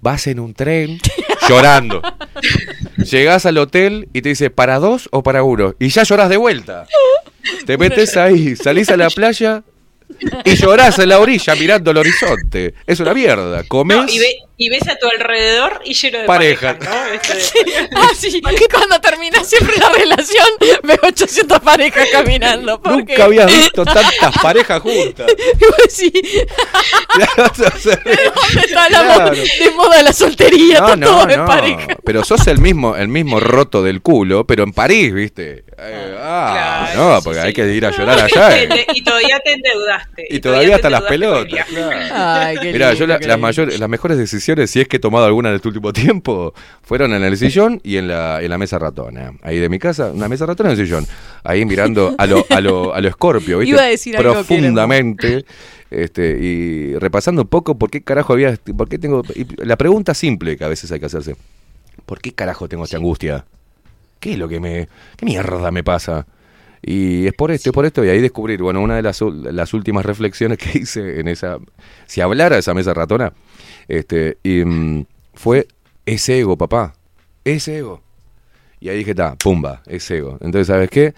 Vas 0.00 0.26
en 0.26 0.40
un 0.40 0.54
tren 0.54 0.98
llorando. 1.48 2.02
Llegás 2.96 3.46
al 3.46 3.58
hotel 3.58 4.08
y 4.12 4.22
te 4.22 4.30
dice, 4.30 4.50
¿para 4.50 4.78
dos 4.78 5.08
o 5.12 5.22
para 5.22 5.42
uno? 5.42 5.74
Y 5.78 5.88
ya 5.88 6.02
llorás 6.02 6.28
de 6.28 6.36
vuelta. 6.36 6.86
Te 7.64 7.78
metes 7.78 8.16
ahí, 8.16 8.56
salís 8.56 8.88
a 8.90 8.96
la 8.96 9.08
playa 9.10 9.62
y 10.44 10.54
llorás 10.56 10.98
en 10.98 11.08
la 11.10 11.18
orilla 11.20 11.54
mirando 11.54 11.90
el 11.90 11.96
horizonte. 11.98 12.74
Es 12.86 13.00
una 13.00 13.14
mierda. 13.14 13.62
Comés. 13.64 13.96
No, 13.98 14.08
y, 14.08 14.18
ve- 14.18 14.36
y 14.58 14.70
ves 14.70 14.88
a 14.88 14.96
tu 14.96 15.06
alrededor 15.06 15.80
y 15.84 15.92
lleno 15.94 16.18
de 16.20 16.24
Pareja. 16.24 16.78
parejas, 16.78 16.88
¿no? 16.88 17.12
Este- 17.14 17.88
Ah, 17.96 18.08
sí, 18.16 18.40
cuando 18.72 19.00
termina 19.00 19.42
siempre 19.44 19.76
la 19.78 19.90
relación 19.90 20.46
veo 20.82 20.98
800 21.02 21.60
parejas 21.60 22.08
caminando. 22.10 22.80
¿por 22.80 23.04
qué? 23.04 23.12
Nunca 23.12 23.24
habías 23.24 23.46
visto 23.46 23.84
tantas 23.84 24.38
parejas 24.42 24.80
juntas. 24.80 25.26
sí, 25.88 26.12
¿dónde 27.36 27.68
está 28.66 28.88
la 28.90 29.02
Claro. 29.16 29.30
de 29.36 29.70
moda 29.76 30.02
la 30.02 30.12
soltería? 30.12 30.78
No, 30.80 30.84
Está 30.86 30.96
no, 30.96 31.06
todo 31.06 31.30
en 31.30 31.38
no. 31.40 31.46
pareja. 31.46 31.86
Pero 32.04 32.24
sos 32.24 32.46
el 32.46 32.58
mismo, 32.58 32.96
el 32.96 33.08
mismo 33.08 33.40
roto 33.40 33.82
del 33.82 34.00
culo, 34.02 34.46
pero 34.46 34.62
en 34.64 34.72
París, 34.72 35.12
¿viste? 35.12 35.64
Eh, 35.78 36.16
ah, 36.18 36.88
Claro, 36.94 37.14
no, 37.14 37.22
porque 37.22 37.40
sí. 37.40 37.46
hay 37.46 37.52
que 37.52 37.66
ir 37.74 37.84
a 37.86 37.90
llorar 37.90 38.20
allá. 38.20 38.58
eh. 38.62 38.86
y 38.94 39.02
todavía 39.02 39.38
te 39.40 39.52
endeudaste. 39.52 40.26
Y 40.30 40.40
todavía 40.40 40.76
hasta 40.76 40.88
las 40.90 41.02
pelotas. 41.02 41.66
claro. 41.66 41.90
Ay, 42.14 42.56
qué 42.60 42.72
Mirá, 42.72 42.94
yo 42.94 43.06
la- 43.06 43.18
qué 43.18 43.26
las 43.26 43.38
mayores, 43.38 43.78
las 43.78 43.88
mejores 43.88 44.16
decisiones 44.18 44.45
si 44.66 44.80
es 44.80 44.88
que 44.88 44.96
he 44.96 45.00
tomado 45.00 45.26
alguna 45.26 45.50
en 45.50 45.56
este 45.56 45.68
último 45.68 45.92
tiempo, 45.92 46.54
fueron 46.82 47.12
en 47.14 47.22
el 47.22 47.36
sillón 47.36 47.80
y 47.82 47.96
en 47.96 48.08
la, 48.08 48.42
en 48.42 48.50
la 48.50 48.58
mesa 48.58 48.78
ratona. 48.78 49.32
Ahí 49.42 49.58
de 49.58 49.68
mi 49.68 49.78
casa, 49.78 50.12
una 50.12 50.28
mesa 50.28 50.46
ratona 50.46 50.70
en 50.70 50.78
el 50.78 50.86
sillón. 50.86 51.06
Ahí 51.44 51.64
mirando 51.64 52.14
a 52.18 52.26
lo, 52.26 52.44
a 52.48 52.60
lo, 52.60 52.94
a 52.94 53.00
lo 53.00 53.08
escorpio, 53.08 53.58
¿viste? 53.58 53.74
Iba 53.74 53.82
a 53.82 53.86
decir 53.86 54.16
algo 54.16 54.30
que 54.30 54.36
Profundamente. 54.36 55.44
Este, 55.90 56.36
y 56.40 56.94
repasando 56.96 57.42
un 57.42 57.48
poco 57.48 57.78
por 57.78 57.90
qué 57.90 58.02
carajo 58.02 58.32
había. 58.32 58.56
Por 58.76 58.88
qué 58.88 58.98
tengo. 58.98 59.22
y 59.34 59.46
la 59.64 59.76
pregunta 59.76 60.14
simple 60.14 60.56
que 60.56 60.64
a 60.64 60.68
veces 60.68 60.90
hay 60.90 61.00
que 61.00 61.06
hacerse: 61.06 61.36
¿por 62.04 62.20
qué 62.20 62.32
carajo 62.32 62.68
tengo 62.68 62.84
esta 62.84 62.96
angustia? 62.96 63.44
¿Qué 64.18 64.32
es 64.32 64.38
lo 64.38 64.48
que 64.48 64.58
me. 64.58 64.88
¿Qué 65.16 65.26
mierda 65.26 65.70
me 65.70 65.84
pasa? 65.84 66.26
Y 66.82 67.26
es 67.26 67.32
por 67.32 67.50
esto, 67.50 67.70
es 67.70 67.74
por 67.74 67.84
esto, 67.84 68.04
y 68.04 68.08
ahí 68.10 68.20
descubrir, 68.20 68.62
bueno, 68.62 68.80
una 68.80 68.94
de 68.94 69.02
las, 69.02 69.20
las 69.20 69.74
últimas 69.74 70.06
reflexiones 70.06 70.56
que 70.56 70.78
hice 70.78 71.18
en 71.18 71.26
esa, 71.26 71.58
si 72.06 72.20
hablara 72.20 72.54
de 72.54 72.60
esa 72.60 72.74
mesa 72.74 72.94
ratona, 72.94 73.32
este, 73.88 74.38
y, 74.42 74.64
mm, 74.64 75.04
fue 75.34 75.66
ese 76.04 76.38
ego, 76.38 76.56
papá, 76.56 76.94
ese 77.44 77.78
ego. 77.78 78.02
Y 78.80 78.88
ahí 78.88 78.98
dije, 78.98 79.10
está, 79.10 79.34
pumba, 79.36 79.82
ese 79.86 80.18
ego. 80.18 80.38
Entonces, 80.40 80.66
¿sabes 80.66 80.90
qué? 80.90 81.14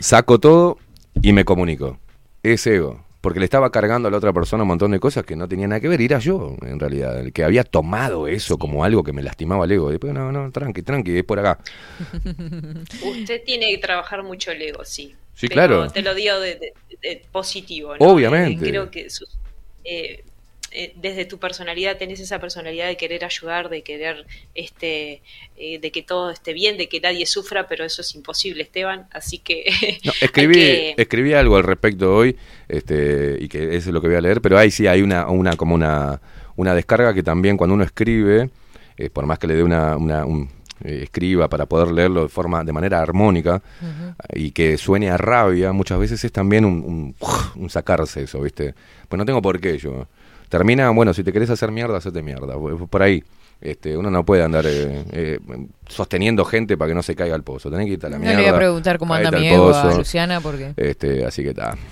Saco 0.00 0.38
todo 0.38 0.78
y 1.22 1.32
me 1.32 1.44
comunico. 1.44 1.98
Ese 2.42 2.76
ego. 2.76 3.04
Porque 3.20 3.38
le 3.38 3.44
estaba 3.44 3.70
cargando 3.70 4.08
a 4.08 4.10
la 4.10 4.16
otra 4.16 4.32
persona 4.32 4.62
un 4.62 4.68
montón 4.68 4.92
de 4.92 4.98
cosas 5.00 5.24
que 5.24 5.36
no 5.36 5.46
tenía 5.46 5.68
nada 5.68 5.78
que 5.80 5.88
ver. 5.88 6.00
Y 6.00 6.06
era 6.06 6.18
yo, 6.20 6.56
en 6.62 6.80
realidad, 6.80 7.20
el 7.20 7.34
que 7.34 7.44
había 7.44 7.64
tomado 7.64 8.26
eso 8.28 8.56
como 8.56 8.82
algo 8.82 9.04
que 9.04 9.12
me 9.12 9.22
lastimaba 9.22 9.66
el 9.66 9.72
ego. 9.72 9.88
Y 9.90 9.92
después, 9.92 10.14
no, 10.14 10.32
no, 10.32 10.50
tranqui, 10.50 10.80
tranqui, 10.82 11.18
es 11.18 11.24
por 11.24 11.38
acá. 11.38 11.58
Usted 13.04 13.42
tiene 13.44 13.70
que 13.70 13.78
trabajar 13.78 14.22
mucho 14.22 14.50
el 14.52 14.62
ego, 14.62 14.84
sí. 14.84 15.14
Sí, 15.34 15.48
Pero 15.48 15.52
claro. 15.54 15.90
Te 15.90 16.02
lo 16.02 16.14
digo 16.14 16.38
de, 16.40 16.54
de- 16.56 16.72
de 17.02 17.22
positivo. 17.32 17.94
¿no? 17.98 18.06
Obviamente. 18.06 18.66
Eh, 18.66 18.68
creo 18.70 18.90
que 18.90 19.10
sus- 19.10 19.38
eh, 19.84 20.24
eh, 20.72 20.92
desde 20.96 21.24
tu 21.24 21.38
personalidad 21.38 21.96
tenés 21.98 22.20
esa 22.20 22.38
personalidad 22.38 22.86
de 22.86 22.96
querer 22.96 23.24
ayudar, 23.24 23.68
de 23.68 23.82
querer 23.82 24.26
este, 24.54 25.22
eh, 25.56 25.78
de 25.78 25.90
que 25.90 26.02
todo 26.02 26.30
esté 26.30 26.52
bien, 26.52 26.76
de 26.76 26.88
que 26.88 27.00
nadie 27.00 27.26
sufra, 27.26 27.66
pero 27.66 27.84
eso 27.84 28.02
es 28.02 28.14
imposible, 28.14 28.62
Esteban. 28.62 29.06
Así 29.12 29.38
que 29.38 29.64
No, 30.04 30.12
escribí, 30.20 30.54
que- 30.54 30.94
escribí 30.96 31.32
algo 31.34 31.56
al 31.56 31.64
respecto 31.64 32.14
hoy, 32.14 32.36
este, 32.68 33.36
y 33.40 33.48
que 33.48 33.76
eso 33.76 33.88
es 33.90 33.94
lo 33.94 34.00
que 34.00 34.08
voy 34.08 34.16
a 34.16 34.20
leer, 34.20 34.40
pero 34.40 34.58
ahí 34.58 34.70
sí 34.70 34.86
hay 34.86 35.02
una, 35.02 35.28
una 35.28 35.56
como 35.56 35.74
una, 35.74 36.20
una 36.56 36.74
descarga 36.74 37.12
que 37.14 37.22
también 37.22 37.56
cuando 37.56 37.74
uno 37.74 37.84
escribe, 37.84 38.50
eh, 38.96 39.10
por 39.10 39.26
más 39.26 39.38
que 39.38 39.46
le 39.46 39.54
dé 39.54 39.62
una, 39.62 39.96
una- 39.96 40.24
un, 40.24 40.48
escriba 40.82 41.48
para 41.48 41.66
poder 41.66 41.92
leerlo 41.92 42.22
de 42.22 42.28
forma, 42.30 42.64
de 42.64 42.72
manera 42.72 43.02
armónica, 43.02 43.60
y 44.34 44.50
que 44.52 44.78
suene 44.78 45.10
a 45.10 45.18
rabia, 45.18 45.72
muchas 45.72 45.98
veces 45.98 46.24
es 46.24 46.32
también 46.32 46.64
un, 46.64 46.82
un, 46.82 47.14
un 47.56 47.68
sacarse 47.70 48.22
eso, 48.22 48.40
¿viste? 48.40 48.74
Pues 49.08 49.18
no 49.18 49.26
tengo 49.26 49.42
por 49.42 49.60
qué 49.60 49.76
yo. 49.76 50.06
Termina, 50.50 50.90
bueno, 50.90 51.14
si 51.14 51.24
te 51.24 51.32
querés 51.32 51.48
hacer 51.48 51.70
mierda, 51.70 51.96
hacete 51.96 52.22
mierda. 52.22 52.54
Por 52.58 53.02
ahí. 53.02 53.24
Este, 53.62 53.96
uno 53.96 54.10
no 54.10 54.24
puede 54.24 54.42
andar 54.42 54.64
eh, 54.66 55.04
eh, 55.12 55.38
sosteniendo 55.86 56.44
gente 56.46 56.76
para 56.78 56.88
que 56.90 56.94
no 56.94 57.02
se 57.02 57.14
caiga 57.14 57.34
al 57.34 57.42
pozo. 57.44 57.70
Tenés 57.70 57.86
que 57.86 57.92
irte 57.92 58.06
a 58.06 58.10
la 58.10 58.16
No 58.16 58.22
mierda. 58.22 58.36
le 58.38 58.46
voy 58.48 58.54
a 58.54 58.56
preguntar 58.58 58.98
cómo 58.98 59.14
anda 59.14 59.30
mi 59.30 59.48
ego 59.48 59.72
a. 59.74 59.94
Luciana 59.96 60.40
porque... 60.40 60.72
Este, 60.76 61.24
así 61.24 61.42
que 61.42 61.50
está. 61.50 61.76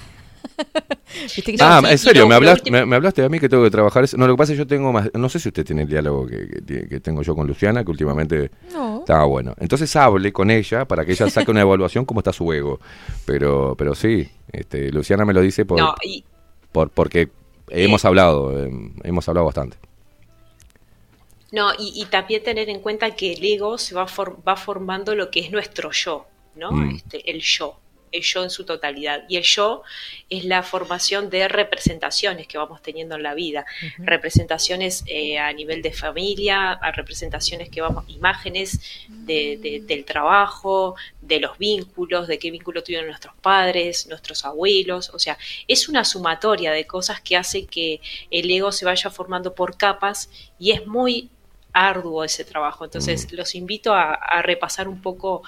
Ah, 1.60 1.80
en 1.88 1.98
serio, 1.98 2.26
me, 2.28 2.34
hablaste, 2.34 2.70
me, 2.70 2.84
me 2.84 2.96
hablaste 2.96 3.24
a 3.24 3.28
mí 3.28 3.38
que 3.40 3.48
tengo 3.48 3.62
que 3.64 3.70
trabajar. 3.70 4.04
eso. 4.04 4.16
No, 4.16 4.26
lo 4.26 4.34
que 4.34 4.38
pasa 4.38 4.52
es 4.52 4.56
que 4.58 4.64
yo 4.64 4.66
tengo 4.66 4.92
más. 4.92 5.08
No 5.14 5.28
sé 5.28 5.38
si 5.38 5.48
usted 5.48 5.64
tiene 5.64 5.82
el 5.82 5.88
diálogo 5.88 6.26
que, 6.26 6.86
que 6.88 7.00
tengo 7.00 7.22
yo 7.22 7.34
con 7.34 7.46
Luciana, 7.46 7.82
que 7.84 7.90
últimamente 7.90 8.50
No. 8.74 8.98
estaba 9.00 9.24
bueno. 9.24 9.54
Entonces 9.58 9.94
hable 9.96 10.32
con 10.32 10.50
ella 10.50 10.84
para 10.84 11.04
que 11.04 11.12
ella 11.12 11.30
saque 11.30 11.50
una 11.50 11.62
evaluación 11.62 12.04
cómo 12.04 12.20
está 12.20 12.32
su 12.32 12.52
ego. 12.52 12.80
Pero, 13.24 13.74
pero 13.76 13.94
sí, 13.94 14.28
este, 14.52 14.90
Luciana 14.92 15.24
me 15.24 15.32
lo 15.32 15.40
dice 15.40 15.64
por, 15.64 15.78
No, 15.80 15.94
y, 16.02 16.24
por 16.72 16.90
porque 16.90 17.28
hemos 17.70 18.04
hablado, 18.04 18.64
eh, 18.64 18.70
hemos 19.04 19.28
hablado 19.28 19.46
bastante. 19.46 19.76
No, 21.50 21.72
y, 21.78 21.92
y 22.02 22.04
también 22.06 22.42
tener 22.42 22.68
en 22.68 22.80
cuenta 22.80 23.14
que 23.16 23.32
el 23.32 23.44
ego 23.44 23.78
se 23.78 23.94
va, 23.94 24.06
for- 24.06 24.36
va 24.46 24.56
formando 24.56 25.14
lo 25.14 25.30
que 25.30 25.40
es 25.40 25.50
nuestro 25.50 25.90
yo, 25.92 26.26
¿no? 26.56 26.72
Mm. 26.72 26.96
Este, 26.96 27.30
el 27.30 27.40
yo, 27.40 27.78
el 28.12 28.22
yo 28.22 28.42
en 28.44 28.50
su 28.50 28.64
totalidad. 28.64 29.24
Y 29.28 29.36
el 29.36 29.42
yo 29.44 29.82
es 30.30 30.44
la 30.44 30.62
formación 30.62 31.30
de 31.30 31.48
representaciones 31.48 32.46
que 32.46 32.58
vamos 32.58 32.82
teniendo 32.82 33.16
en 33.16 33.22
la 33.22 33.34
vida. 33.34 33.64
Representaciones 33.98 35.04
eh, 35.06 35.38
a 35.38 35.52
nivel 35.52 35.82
de 35.82 35.92
familia, 35.92 36.72
a 36.72 36.90
representaciones 36.92 37.68
que 37.70 37.80
vamos, 37.80 38.04
imágenes 38.08 38.80
de- 39.08 39.56
de- 39.60 39.80
del 39.86 40.04
trabajo, 40.04 40.96
de 41.20 41.40
los 41.40 41.58
vínculos, 41.58 42.26
de 42.26 42.38
qué 42.38 42.50
vínculo 42.50 42.82
tuvieron 42.82 43.06
nuestros 43.08 43.34
padres, 43.42 44.06
nuestros 44.08 44.44
abuelos. 44.44 45.10
O 45.14 45.18
sea, 45.18 45.36
es 45.66 45.88
una 45.88 46.04
sumatoria 46.04 46.72
de 46.72 46.86
cosas 46.86 47.20
que 47.20 47.36
hace 47.36 47.66
que 47.66 48.00
el 48.30 48.50
ego 48.50 48.72
se 48.72 48.84
vaya 48.84 49.10
formando 49.10 49.54
por 49.54 49.76
capas 49.76 50.30
y 50.58 50.72
es 50.72 50.86
muy 50.86 51.28
arduo 51.72 52.24
ese 52.24 52.44
trabajo. 52.44 52.84
Entonces, 52.84 53.30
los 53.32 53.54
invito 53.54 53.92
a, 53.92 54.14
a 54.14 54.42
repasar 54.42 54.88
un 54.88 55.00
poco 55.02 55.42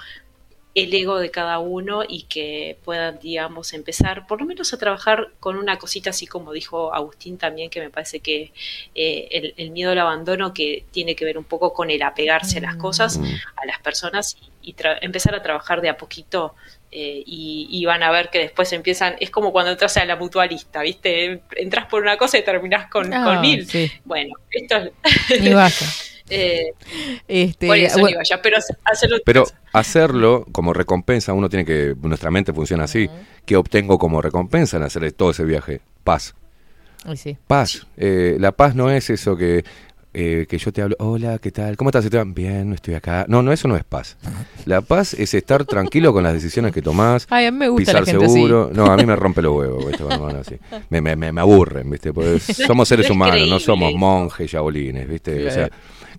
el 0.73 0.93
ego 0.93 1.19
de 1.19 1.31
cada 1.31 1.59
uno 1.59 2.03
y 2.07 2.23
que 2.23 2.77
puedan, 2.85 3.19
digamos, 3.19 3.73
empezar 3.73 4.25
por 4.25 4.39
lo 4.39 4.47
menos 4.47 4.73
a 4.73 4.77
trabajar 4.77 5.29
con 5.39 5.57
una 5.57 5.77
cosita 5.77 6.11
así 6.11 6.27
como 6.27 6.53
dijo 6.53 6.93
Agustín 6.93 7.37
también, 7.37 7.69
que 7.69 7.81
me 7.81 7.89
parece 7.89 8.21
que 8.21 8.53
eh, 8.95 9.27
el, 9.31 9.53
el 9.57 9.71
miedo 9.71 9.91
al 9.91 9.99
abandono 9.99 10.53
que 10.53 10.85
tiene 10.91 11.15
que 11.15 11.25
ver 11.25 11.37
un 11.37 11.43
poco 11.43 11.73
con 11.73 11.89
el 11.91 12.01
apegarse 12.01 12.59
a 12.59 12.61
las 12.61 12.75
cosas, 12.77 13.19
a 13.57 13.65
las 13.65 13.79
personas 13.81 14.37
y 14.61 14.73
empezar 15.01 15.35
a 15.35 15.41
trabajar 15.43 15.81
de 15.81 15.89
a 15.89 15.97
poquito 15.97 16.55
eh, 16.91 17.23
y, 17.25 17.67
y 17.69 17.85
van 17.85 18.03
a 18.03 18.11
ver 18.11 18.29
que 18.29 18.39
después 18.39 18.71
empiezan, 18.73 19.15
es 19.19 19.29
como 19.29 19.51
cuando 19.51 19.71
entras 19.71 19.97
a 19.97 20.05
la 20.05 20.15
mutualista, 20.15 20.81
¿viste? 20.81 21.41
Entras 21.57 21.85
por 21.87 22.01
una 22.01 22.15
cosa 22.17 22.37
y 22.37 22.43
terminás 22.43 22.89
con, 22.89 23.13
Ah, 23.13 23.23
con 23.25 23.41
mil. 23.41 23.67
sí. 23.67 23.91
Bueno, 24.05 24.35
esto 24.51 24.77
es... 24.77 24.91
Eh, 26.31 26.73
Este, 27.27 27.67
por 27.67 27.77
eso 27.77 27.99
bueno, 27.99 28.15
ni 28.15 28.17
vaya, 28.17 28.41
pero 28.41 28.57
hacerlo 28.85 29.17
Pero 29.25 29.43
hacerlo 29.73 30.45
como 30.51 30.73
recompensa, 30.73 31.33
uno 31.33 31.49
tiene 31.49 31.65
que, 31.65 31.95
nuestra 32.01 32.31
mente 32.31 32.53
funciona 32.53 32.85
así, 32.85 33.09
que 33.45 33.57
obtengo 33.57 33.97
como 33.97 34.21
recompensa 34.21 34.77
en 34.77 34.83
hacer 34.83 35.11
todo 35.11 35.31
ese 35.31 35.43
viaje? 35.43 35.81
Paz. 36.03 36.33
ay, 37.05 37.17
sí. 37.17 37.37
Paz. 37.47 37.85
Eh, 37.97 38.37
la 38.39 38.51
paz 38.53 38.75
no 38.75 38.89
es 38.89 39.09
eso 39.09 39.35
que, 39.35 39.63
eh, 40.13 40.45
que 40.49 40.57
yo 40.57 40.73
te 40.73 40.81
hablo, 40.81 40.95
hola, 40.99 41.39
¿qué 41.39 41.51
tal? 41.51 41.77
¿Cómo 41.77 41.89
estás? 41.89 42.03
Esteban? 42.03 42.33
Bien, 42.33 42.73
estoy 42.73 42.95
acá. 42.95 43.25
No, 43.29 43.41
no, 43.41 43.51
eso 43.53 43.67
no 43.67 43.77
es 43.77 43.83
paz. 43.83 44.17
La 44.65 44.81
paz 44.81 45.13
es 45.13 45.33
estar 45.33 45.63
tranquilo 45.65 46.11
con 46.11 46.23
las 46.23 46.33
decisiones 46.33 46.73
que 46.73 46.81
tomás, 46.81 47.27
Ay, 47.29 47.45
a 47.45 47.51
mí 47.51 47.57
me 47.57 47.69
gusta 47.69 47.93
la 47.93 47.99
pisar 48.01 48.19
gente 48.19 48.29
seguro. 48.29 48.65
así. 48.65 48.77
No, 48.77 48.85
a 48.85 48.97
mí 48.97 49.05
me 49.05 49.15
rompe 49.15 49.41
los 49.41 49.55
huevos, 49.55 49.85
¿viste? 49.85 50.03
Hermano, 50.03 50.39
así. 50.39 50.57
Me, 50.89 51.01
me, 51.01 51.15
me, 51.15 51.41
aburren, 51.41 51.89
¿viste? 51.89 52.11
Porque 52.11 52.39
somos 52.67 52.87
seres 52.89 53.05
No 53.05 53.11
es 53.11 53.15
humanos, 53.15 53.47
no 53.47 53.59
somos 53.59 53.93
monjes, 53.93 54.51
yabolines, 54.51 55.07
¿viste? 55.07 55.47
O 55.47 55.51
sea. 55.51 55.69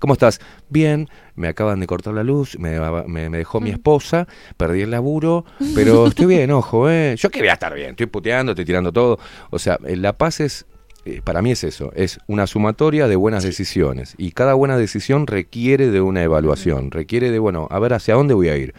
¿Cómo 0.03 0.15
estás? 0.15 0.41
Bien, 0.69 1.09
me 1.37 1.47
acaban 1.47 1.79
de 1.79 1.87
cortar 1.87 2.13
la 2.13 2.25
luz, 2.25 2.59
me, 2.59 2.81
me, 3.07 3.31
me 3.31 3.39
dejó 3.39 3.61
mi 3.61 3.71
esposa, 3.71 4.27
perdí 4.57 4.83
el 4.83 4.91
laburo, 4.91 5.45
pero 5.77 6.07
estoy 6.09 6.27
bien, 6.27 6.51
ojo, 6.51 6.91
¿eh? 6.91 7.15
Yo 7.17 7.31
que 7.31 7.39
voy 7.39 7.49
a 7.49 7.53
estar 7.53 7.73
bien, 7.73 7.91
estoy 7.91 8.07
puteando, 8.07 8.51
estoy 8.51 8.65
tirando 8.65 8.93
todo. 8.93 9.21
O 9.51 9.61
sea, 9.61 9.79
eh, 9.87 9.95
la 9.95 10.19
paz 10.19 10.41
es, 10.41 10.67
eh, 11.05 11.21
para 11.23 11.41
mí 11.41 11.53
es 11.53 11.63
eso, 11.63 11.93
es 11.95 12.19
una 12.27 12.49
sumatoria 12.49 13.07
de 13.07 13.15
buenas 13.15 13.45
decisiones. 13.45 14.17
Y 14.19 14.33
cada 14.33 14.55
buena 14.55 14.77
decisión 14.77 15.29
requiere 15.29 15.93
de 15.93 16.01
una 16.01 16.25
evaluación, 16.25 16.91
requiere 16.91 17.31
de, 17.31 17.39
bueno, 17.39 17.69
a 17.71 17.79
ver 17.79 17.93
hacia 17.93 18.15
dónde 18.15 18.35
voy 18.35 18.49
a 18.49 18.57
ir. 18.57 18.75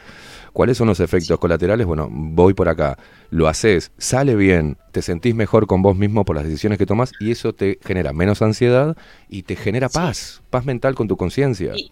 ¿Cuáles 0.53 0.77
son 0.77 0.87
los 0.87 0.99
efectos 0.99 1.39
colaterales? 1.39 1.87
Bueno, 1.87 2.07
voy 2.11 2.53
por 2.53 2.69
acá, 2.69 2.97
lo 3.31 3.47
haces, 3.47 3.91
sale 3.97 4.35
bien, 4.35 4.77
te 4.91 5.01
sentís 5.01 5.33
mejor 5.33 5.65
con 5.65 5.81
vos 5.81 5.95
mismo 5.97 6.25
por 6.25 6.35
las 6.35 6.45
decisiones 6.45 6.77
que 6.77 6.85
tomas 6.85 7.11
y 7.19 7.31
eso 7.31 7.53
te 7.53 7.79
genera 7.83 8.13
menos 8.13 8.41
ansiedad 8.43 8.95
y 9.29 9.43
te 9.43 9.55
genera 9.55 9.89
paz, 9.89 10.43
paz 10.51 10.65
mental 10.65 10.93
con 10.93 11.07
tu 11.07 11.17
conciencia. 11.17 11.73
Y, 11.75 11.91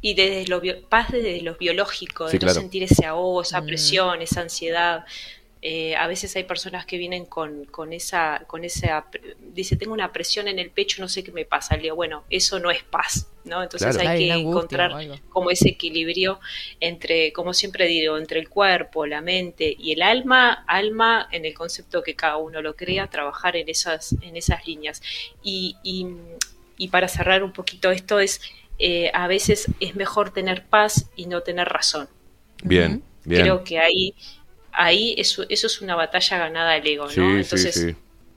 y 0.00 0.14
desde 0.14 0.46
lo 0.46 0.60
bio- 0.62 0.82
paz 0.88 1.12
desde 1.12 1.42
lo 1.42 1.56
biológico, 1.56 2.24
de 2.24 2.30
Sí, 2.30 2.36
no 2.38 2.40
claro. 2.40 2.60
sentir 2.60 2.82
ese 2.84 3.04
ahogo, 3.04 3.42
esa 3.42 3.60
presión, 3.62 4.22
esa 4.22 4.40
ansiedad. 4.40 5.04
Eh, 5.62 5.94
a 5.94 6.06
veces 6.06 6.34
hay 6.36 6.44
personas 6.44 6.86
que 6.86 6.96
vienen 6.96 7.26
con, 7.26 7.66
con 7.66 7.92
esa, 7.92 8.44
con 8.46 8.64
esa, 8.64 9.06
dice, 9.52 9.76
tengo 9.76 9.92
una 9.92 10.10
presión 10.10 10.48
en 10.48 10.58
el 10.58 10.70
pecho, 10.70 11.02
no 11.02 11.08
sé 11.08 11.22
qué 11.22 11.32
me 11.32 11.44
pasa. 11.44 11.76
Le 11.76 11.82
digo, 11.82 11.96
bueno, 11.96 12.24
eso 12.30 12.58
no 12.58 12.70
es 12.70 12.82
paz, 12.82 13.28
¿no? 13.44 13.62
Entonces 13.62 13.94
Claro. 13.94 14.08
hay 14.08 14.30
Hay 14.30 14.42
que 14.42 14.48
encontrar 14.48 14.92
como 15.28 15.50
ese 15.50 15.68
equilibrio 15.68 16.40
entre, 16.80 17.32
como 17.34 17.52
siempre 17.52 17.86
digo, 17.86 18.16
entre 18.16 18.40
el 18.40 18.48
cuerpo, 18.48 19.04
la 19.06 19.20
mente 19.20 19.76
y 19.78 19.92
el 19.92 20.00
alma, 20.02 20.64
alma 20.66 21.28
en 21.30 21.44
el 21.44 21.52
concepto 21.52 22.02
que 22.02 22.14
cada 22.14 22.38
uno 22.38 22.62
lo 22.62 22.74
crea, 22.74 23.08
trabajar 23.08 23.56
en 23.56 23.68
esas, 23.68 24.14
en 24.22 24.36
esas 24.36 24.66
líneas. 24.66 25.02
Y, 25.42 25.76
y, 25.82 26.06
y 26.78 26.88
para 26.88 27.08
cerrar 27.08 27.42
un 27.42 27.52
poquito 27.52 27.90
esto 27.90 28.18
es, 28.18 28.40
eh, 28.78 29.10
a 29.12 29.26
veces 29.26 29.66
es 29.78 29.94
mejor 29.94 30.30
tener 30.32 30.64
paz 30.64 31.10
y 31.16 31.26
no 31.26 31.42
tener 31.42 31.68
razón. 31.68 32.08
Bien, 32.62 33.02
bien. 33.24 33.42
Creo 33.42 33.64
que 33.64 33.78
ahí, 33.78 34.14
ahí 34.72 35.14
eso, 35.18 35.44
eso 35.48 35.66
es 35.66 35.80
una 35.80 35.94
batalla 35.96 36.38
ganada 36.38 36.72
al 36.72 36.86
ego, 36.86 37.04
¿no? 37.04 37.10
sí, 37.10 37.20
Entonces 37.20 37.74
sí, 37.74 37.90
sí. 37.90 37.96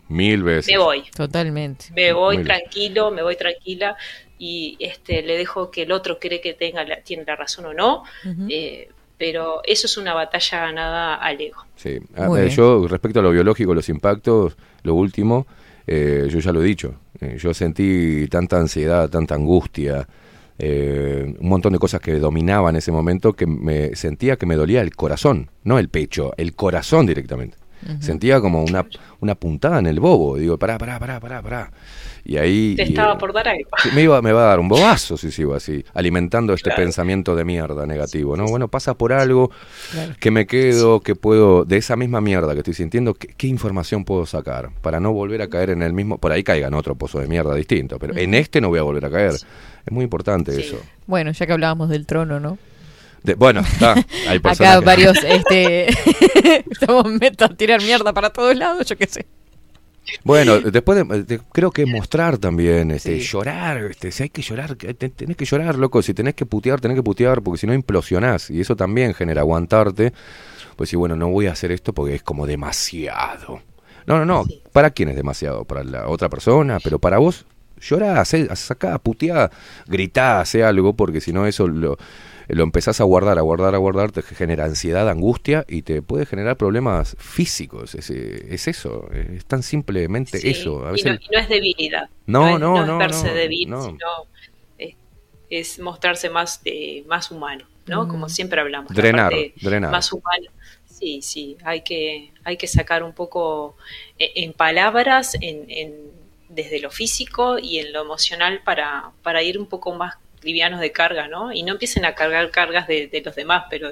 Mil 0.09 0.43
veces. 0.43 0.71
me 0.71 0.77
voy, 0.77 1.03
Totalmente. 1.15 1.85
me 1.95 2.11
voy 2.13 2.43
tranquilo, 2.43 3.09
me 3.11 3.23
voy 3.23 3.35
tranquila 3.35 3.95
y 4.37 4.75
este 4.79 5.21
le 5.23 5.37
dejo 5.37 5.71
que 5.71 5.83
el 5.83 5.91
otro 5.91 6.19
cree 6.19 6.41
que 6.41 6.53
tenga 6.53 6.83
la, 6.83 7.01
tiene 7.01 7.23
la 7.25 7.35
razón 7.35 7.65
o 7.67 7.73
no, 7.73 8.03
eh, 8.49 8.89
pero 9.17 9.61
eso 9.65 9.87
es 9.87 9.97
una 9.97 10.13
batalla 10.13 10.59
ganada 10.59 11.15
al 11.15 11.39
ego. 11.39 11.65
Sí. 11.77 11.99
Ah, 12.17 12.27
eh, 12.37 12.49
yo, 12.49 12.85
respecto 12.87 13.19
a 13.21 13.23
lo 13.23 13.31
biológico, 13.31 13.73
los 13.73 13.87
impactos, 13.89 14.55
lo 14.83 14.95
último, 14.95 15.45
Eh, 15.85 16.27
yo 16.29 16.39
ya 16.39 16.53
lo 16.53 16.61
he 16.61 16.65
dicho. 16.65 16.95
Eh, 17.19 17.35
yo 17.37 17.53
sentí 17.53 18.25
tanta 18.29 18.57
ansiedad, 18.57 19.09
tanta 19.09 19.35
angustia, 19.35 20.07
eh, 20.65 21.35
un 21.39 21.49
montón 21.49 21.73
de 21.73 21.79
cosas 21.79 21.99
que 21.99 22.17
dominaba 22.19 22.69
en 22.69 22.77
ese 22.77 22.91
momento 22.91 23.33
que 23.33 23.45
me 23.45 23.95
sentía 23.95 24.37
que 24.37 24.45
me 24.45 24.55
dolía 24.55 24.81
el 24.81 24.95
corazón, 24.95 25.49
no 25.63 25.77
el 25.77 25.89
pecho, 25.89 26.31
el 26.37 26.55
corazón 26.55 27.05
directamente. 27.05 27.57
Sentía 27.99 28.39
como 28.39 28.63
una, 28.63 28.85
una 29.19 29.35
puntada 29.35 29.79
en 29.79 29.87
el 29.87 29.99
bobo. 29.99 30.37
Digo, 30.37 30.57
pará, 30.57 30.77
pará, 30.77 30.99
pará, 30.99 31.19
pará, 31.19 31.41
pará. 31.41 31.71
Y 32.25 32.37
ahí... 32.37 32.75
Te 32.75 32.83
y, 32.83 32.89
estaba 32.89 33.13
eh, 33.13 33.17
por 33.19 33.33
dar 33.33 33.47
algo. 33.47 33.69
Me, 33.93 34.03
iba, 34.03 34.21
me 34.21 34.31
va 34.31 34.43
a 34.43 34.47
dar 34.47 34.59
un 34.59 34.69
bobazo 34.69 35.17
si 35.17 35.31
sigo 35.31 35.53
así, 35.53 35.83
alimentando 35.93 36.53
este 36.53 36.71
pensamiento 36.71 37.35
de 37.35 37.43
mierda 37.43 37.85
negativo, 37.85 38.37
¿no? 38.37 38.45
Bueno, 38.45 38.69
pasa 38.69 38.93
por 38.93 39.11
algo 39.11 39.51
que 40.19 40.31
me 40.31 40.47
quedo, 40.47 41.01
que 41.01 41.15
puedo, 41.15 41.65
de 41.65 41.77
esa 41.77 41.95
misma 41.95 42.21
mierda 42.21 42.53
que 42.53 42.59
estoy 42.59 42.73
sintiendo, 42.73 43.13
¿qué, 43.13 43.27
qué 43.27 43.47
información 43.47 44.05
puedo 44.05 44.25
sacar? 44.25 44.69
Para 44.81 44.99
no 44.99 45.11
volver 45.11 45.41
a 45.41 45.49
caer 45.49 45.71
en 45.71 45.81
el 45.81 45.93
mismo, 45.93 46.17
por 46.17 46.31
ahí 46.31 46.43
caiga 46.43 46.67
en 46.67 46.73
otro 46.73 46.95
pozo 46.95 47.19
de 47.19 47.27
mierda 47.27 47.53
distinto, 47.55 47.99
pero 47.99 48.15
en 48.15 48.33
este 48.33 48.61
no 48.61 48.69
voy 48.69 48.79
a 48.79 48.83
volver 48.83 49.05
a 49.05 49.09
caer. 49.09 49.33
Es 49.33 49.91
muy 49.91 50.05
importante 50.05 50.57
eso. 50.57 50.77
Bueno, 51.07 51.31
ya 51.31 51.45
que 51.45 51.51
hablábamos 51.51 51.89
del 51.89 52.05
trono, 52.05 52.39
¿no? 52.39 52.57
De- 53.23 53.35
bueno, 53.35 53.61
está, 53.61 53.93
hay 54.27 54.39
Acá 54.43 54.79
varios, 54.81 55.17
este, 55.23 55.89
estamos 56.69 57.05
meta 57.13 57.45
a 57.45 57.49
tirar 57.55 57.81
mierda 57.81 58.13
para 58.13 58.31
todos 58.31 58.55
lados, 58.55 58.85
yo 58.87 58.97
qué 58.97 59.07
sé. 59.07 59.25
Bueno, 60.25 60.59
después 60.59 61.07
de- 61.07 61.23
de- 61.23 61.39
creo 61.53 61.71
que 61.71 61.85
mostrar 61.85 62.37
también, 62.37 62.91
este, 62.91 63.19
llorar, 63.19 63.77
este, 63.85 64.11
si 64.11 64.23
hay 64.23 64.29
que 64.29 64.41
llorar, 64.41 64.75
tenés 64.75 65.37
que 65.37 65.45
llorar, 65.45 65.77
loco, 65.77 66.01
si 66.01 66.13
tenés 66.13 66.33
que 66.35 66.45
putear, 66.45 66.81
tenés 66.81 66.95
que 66.95 67.03
putear, 67.03 67.41
porque 67.41 67.57
si 67.57 67.67
no 67.67 67.73
implosionás, 67.73 68.49
y 68.49 68.59
eso 68.59 68.75
también 68.75 69.13
genera 69.13 69.41
aguantarte, 69.41 70.11
pues 70.75 70.89
sí, 70.89 70.97
bueno, 70.97 71.15
no 71.15 71.29
voy 71.29 71.47
a 71.47 71.53
hacer 71.53 71.71
esto 71.71 71.93
porque 71.93 72.15
es 72.15 72.23
como 72.23 72.45
demasiado. 72.45 73.61
No, 74.05 74.17
no, 74.19 74.25
no, 74.25 74.45
¿para 74.73 74.89
quién 74.89 75.07
es 75.07 75.15
demasiado? 75.15 75.63
Para 75.63 75.85
la 75.85 76.09
otra 76.09 76.27
persona, 76.27 76.79
pero 76.83 76.99
para 76.99 77.19
vos, 77.19 77.45
llorá, 77.79 78.25
sacá, 78.25 78.99
puteá, 78.99 79.49
gritá, 79.87 80.41
hace 80.41 80.61
algo, 80.65 80.93
porque 80.93 81.21
si 81.21 81.31
no 81.31 81.47
eso 81.47 81.69
lo, 81.69 81.97
lo 82.47 82.63
empezás 82.63 82.99
a 83.01 83.03
guardar, 83.03 83.37
a 83.37 83.41
guardar, 83.41 83.75
a 83.75 83.77
guardar, 83.77 84.11
te 84.11 84.21
genera 84.21 84.65
ansiedad, 84.65 85.09
angustia 85.09 85.65
y 85.67 85.81
te 85.83 86.01
puede 86.01 86.25
generar 86.25 86.57
problemas 86.57 87.15
físicos. 87.19 87.95
Es, 87.95 88.09
eh, 88.09 88.47
es 88.53 88.67
eso, 88.67 89.09
es 89.11 89.45
tan 89.45 89.63
simplemente 89.63 90.39
Sí, 90.39 90.49
eso. 90.51 90.85
A 90.87 90.97
y, 90.97 91.03
no, 91.03 91.13
y 91.13 91.27
no 91.31 91.39
es 91.39 91.49
debilidad. 91.49 92.09
No, 92.25 92.53
es- 92.55 92.59
no, 92.59 92.81
es 92.81 92.87
no, 92.87 92.97
verse 92.97 93.27
no, 93.27 93.33
débil, 93.33 93.69
no. 93.69 93.83
sino 93.83 93.97
es, 94.77 94.95
es 95.49 95.79
mostrarse 95.79 96.29
más, 96.29 96.61
eh, 96.65 97.03
más 97.07 97.31
humano, 97.31 97.65
¿no? 97.87 98.05
Mm. 98.05 98.07
Como 98.09 98.29
siempre 98.29 98.61
hablamos. 98.61 98.89
la 98.91 98.95
Drenar, 98.95 99.33
drenar. 99.61 99.91
Más 99.91 100.11
humana. 100.11 100.47
Sí, 100.85 101.21
sí, 101.21 101.57
hay 101.65 101.81
que, 101.81 102.31
hay 102.43 102.55
que 102.55 102.67
sacar 102.67 103.03
un 103.03 103.13
poco 103.13 103.75
eh, 104.19 104.31
en 104.35 104.53
palabras, 104.53 105.35
en, 105.41 105.65
en- 105.69 106.23
desde 106.49 106.79
lo 106.79 106.91
físico 106.91 107.57
y 107.57 107.79
en 107.79 107.91
lo 107.93 108.01
emocional 108.03 108.61
para, 108.63 109.11
para 109.23 109.41
ir 109.41 109.57
un 109.57 109.65
poco 109.65 109.93
más 109.95 110.15
livianos 110.43 110.79
de 110.79 110.91
carga, 110.91 111.27
¿no? 111.27 111.51
Y 111.51 111.63
no 111.63 111.73
empiecen 111.73 112.05
a 112.05 112.13
cargar 112.15 112.49
cargas 112.51 112.87
de, 112.87 113.07
de 113.07 113.21
los 113.21 113.35
demás, 113.35 113.65
pero 113.69 113.89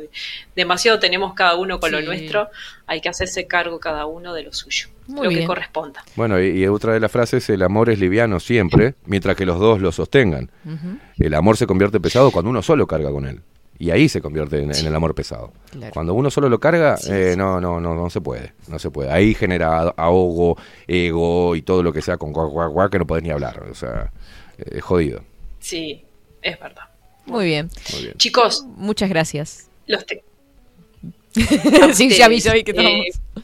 demasiado 0.55 0.99
tenemos 0.99 1.33
cada 1.33 1.55
uno 1.55 1.79
con 1.79 1.91
lo 1.91 2.01
nuestro, 2.01 2.49
hay 2.87 3.01
que 3.01 3.09
hacerse 3.09 3.47
cargo 3.47 3.79
cada 3.79 4.05
uno 4.05 4.33
de 4.33 4.43
lo 4.43 4.53
suyo, 4.53 4.87
Muy 5.07 5.23
lo 5.25 5.29
que 5.29 5.45
corresponda. 5.45 6.03
bueno, 6.15 6.41
y, 6.41 6.61
y 6.63 6.67
otra 6.67 6.93
de 6.93 6.99
las 6.99 7.11
frases, 7.11 7.49
el 7.49 7.63
amor 7.63 7.89
es 7.89 7.99
liviano 7.99 8.39
siempre, 8.39 8.95
mientras 9.05 9.35
que 9.35 9.45
los 9.45 9.59
dos 9.59 9.79
lo 9.81 9.91
sostengan. 9.91 10.49
El 11.17 11.33
amor 11.33 11.57
se 11.57 11.67
convierte 11.67 11.99
pesado 11.99 12.31
cuando 12.31 12.49
uno 12.49 12.61
solo 12.61 12.87
carga 12.87 13.11
con 13.11 13.25
él. 13.27 13.41
Y 13.79 13.89
ahí 13.89 14.09
se 14.09 14.21
convierte 14.21 14.59
en, 14.61 14.75
en 14.75 14.85
el 14.85 14.93
amor 14.93 15.15
pesado. 15.15 15.53
Claro. 15.71 15.91
Cuando 15.91 16.13
uno 16.13 16.29
solo 16.29 16.47
lo 16.49 16.59
carga, 16.59 16.97
eh, 17.09 17.33
no, 17.35 17.59
no, 17.59 17.79
no, 17.79 17.95
no 17.95 18.11
se 18.11 18.21
puede. 18.21 18.53
No 18.67 18.77
se 18.77 18.91
puede. 18.91 19.09
Ahí 19.09 19.33
genera 19.33 19.91
ahogo, 19.97 20.55
ego 20.87 21.55
y 21.55 21.63
todo 21.63 21.81
lo 21.81 21.91
que 21.91 22.03
sea 22.03 22.17
con 22.17 22.31
guac, 22.31 22.51
guac, 22.51 22.69
guac, 22.71 22.91
que 22.91 22.99
no 22.99 23.07
podés 23.07 23.23
ni 23.23 23.31
hablar. 23.31 23.63
O 23.71 23.73
sea, 23.73 24.11
eh, 24.59 24.65
es 24.77 24.83
jodido. 24.83 25.23
Sí, 25.59 26.05
es 26.41 26.59
verdad. 26.59 26.83
Muy 27.25 27.45
bien. 27.45 27.69
Muy 27.93 28.01
bien. 28.03 28.13
Chicos, 28.17 28.63
Muchas 28.75 29.09
gracias. 29.09 29.69
los 29.87 30.05
te- 30.05 30.23
sí, 31.93 32.09
ya 32.09 32.27
vi, 32.27 32.39
ya 32.39 32.53
vi 32.53 32.63
que 32.63 32.71
Eh, 32.71 33.03
estamos. 33.07 33.41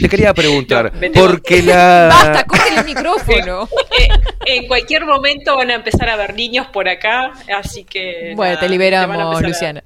Te 0.00 0.08
quería 0.08 0.34
preguntar, 0.34 0.92
No, 0.94 1.12
porque 1.20 1.62
la... 1.62 2.08
Basta, 2.10 2.44
corten 2.44 2.78
el 2.78 2.84
micrófono. 2.84 3.68
eh, 3.98 4.08
en 4.46 4.66
cualquier 4.66 5.04
momento 5.04 5.56
van 5.56 5.70
a 5.70 5.74
empezar 5.74 6.08
a 6.08 6.16
ver 6.16 6.34
niños 6.34 6.66
por 6.68 6.88
acá, 6.88 7.32
así 7.56 7.84
que... 7.84 8.32
Bueno, 8.34 8.54
nada, 8.54 8.60
te 8.66 8.68
liberamos, 8.68 9.36
a- 9.36 9.40
Luciana. 9.40 9.84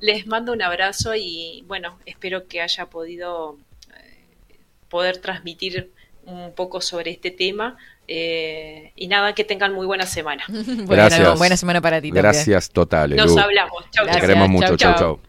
Les 0.00 0.26
mando 0.26 0.52
un 0.52 0.62
abrazo 0.62 1.14
y 1.14 1.62
bueno, 1.68 1.98
espero 2.06 2.48
que 2.48 2.60
haya 2.60 2.86
podido 2.86 3.58
eh, 3.96 4.56
poder 4.88 5.18
transmitir 5.18 5.90
un 6.24 6.52
poco 6.52 6.80
sobre 6.80 7.12
este 7.12 7.30
tema. 7.30 7.76
Eh, 8.08 8.92
y 8.96 9.06
nada, 9.08 9.34
que 9.34 9.44
tengan 9.44 9.72
muy 9.72 9.86
buena 9.86 10.06
semana. 10.06 10.42
Gracias. 10.48 11.38
buena 11.38 11.56
semana 11.56 11.80
para 11.80 12.00
ti 12.00 12.08
también. 12.08 12.22
Gracias 12.24 12.70
totales, 12.70 13.16
Nos 13.16 13.30
Lu. 13.32 13.38
hablamos. 13.38 13.84
Chau, 13.90 14.04
Te 14.06 14.12
chau. 14.12 14.20
queremos 14.20 14.48
mucho. 14.48 14.76
chau, 14.76 14.94
Chau. 14.98 15.20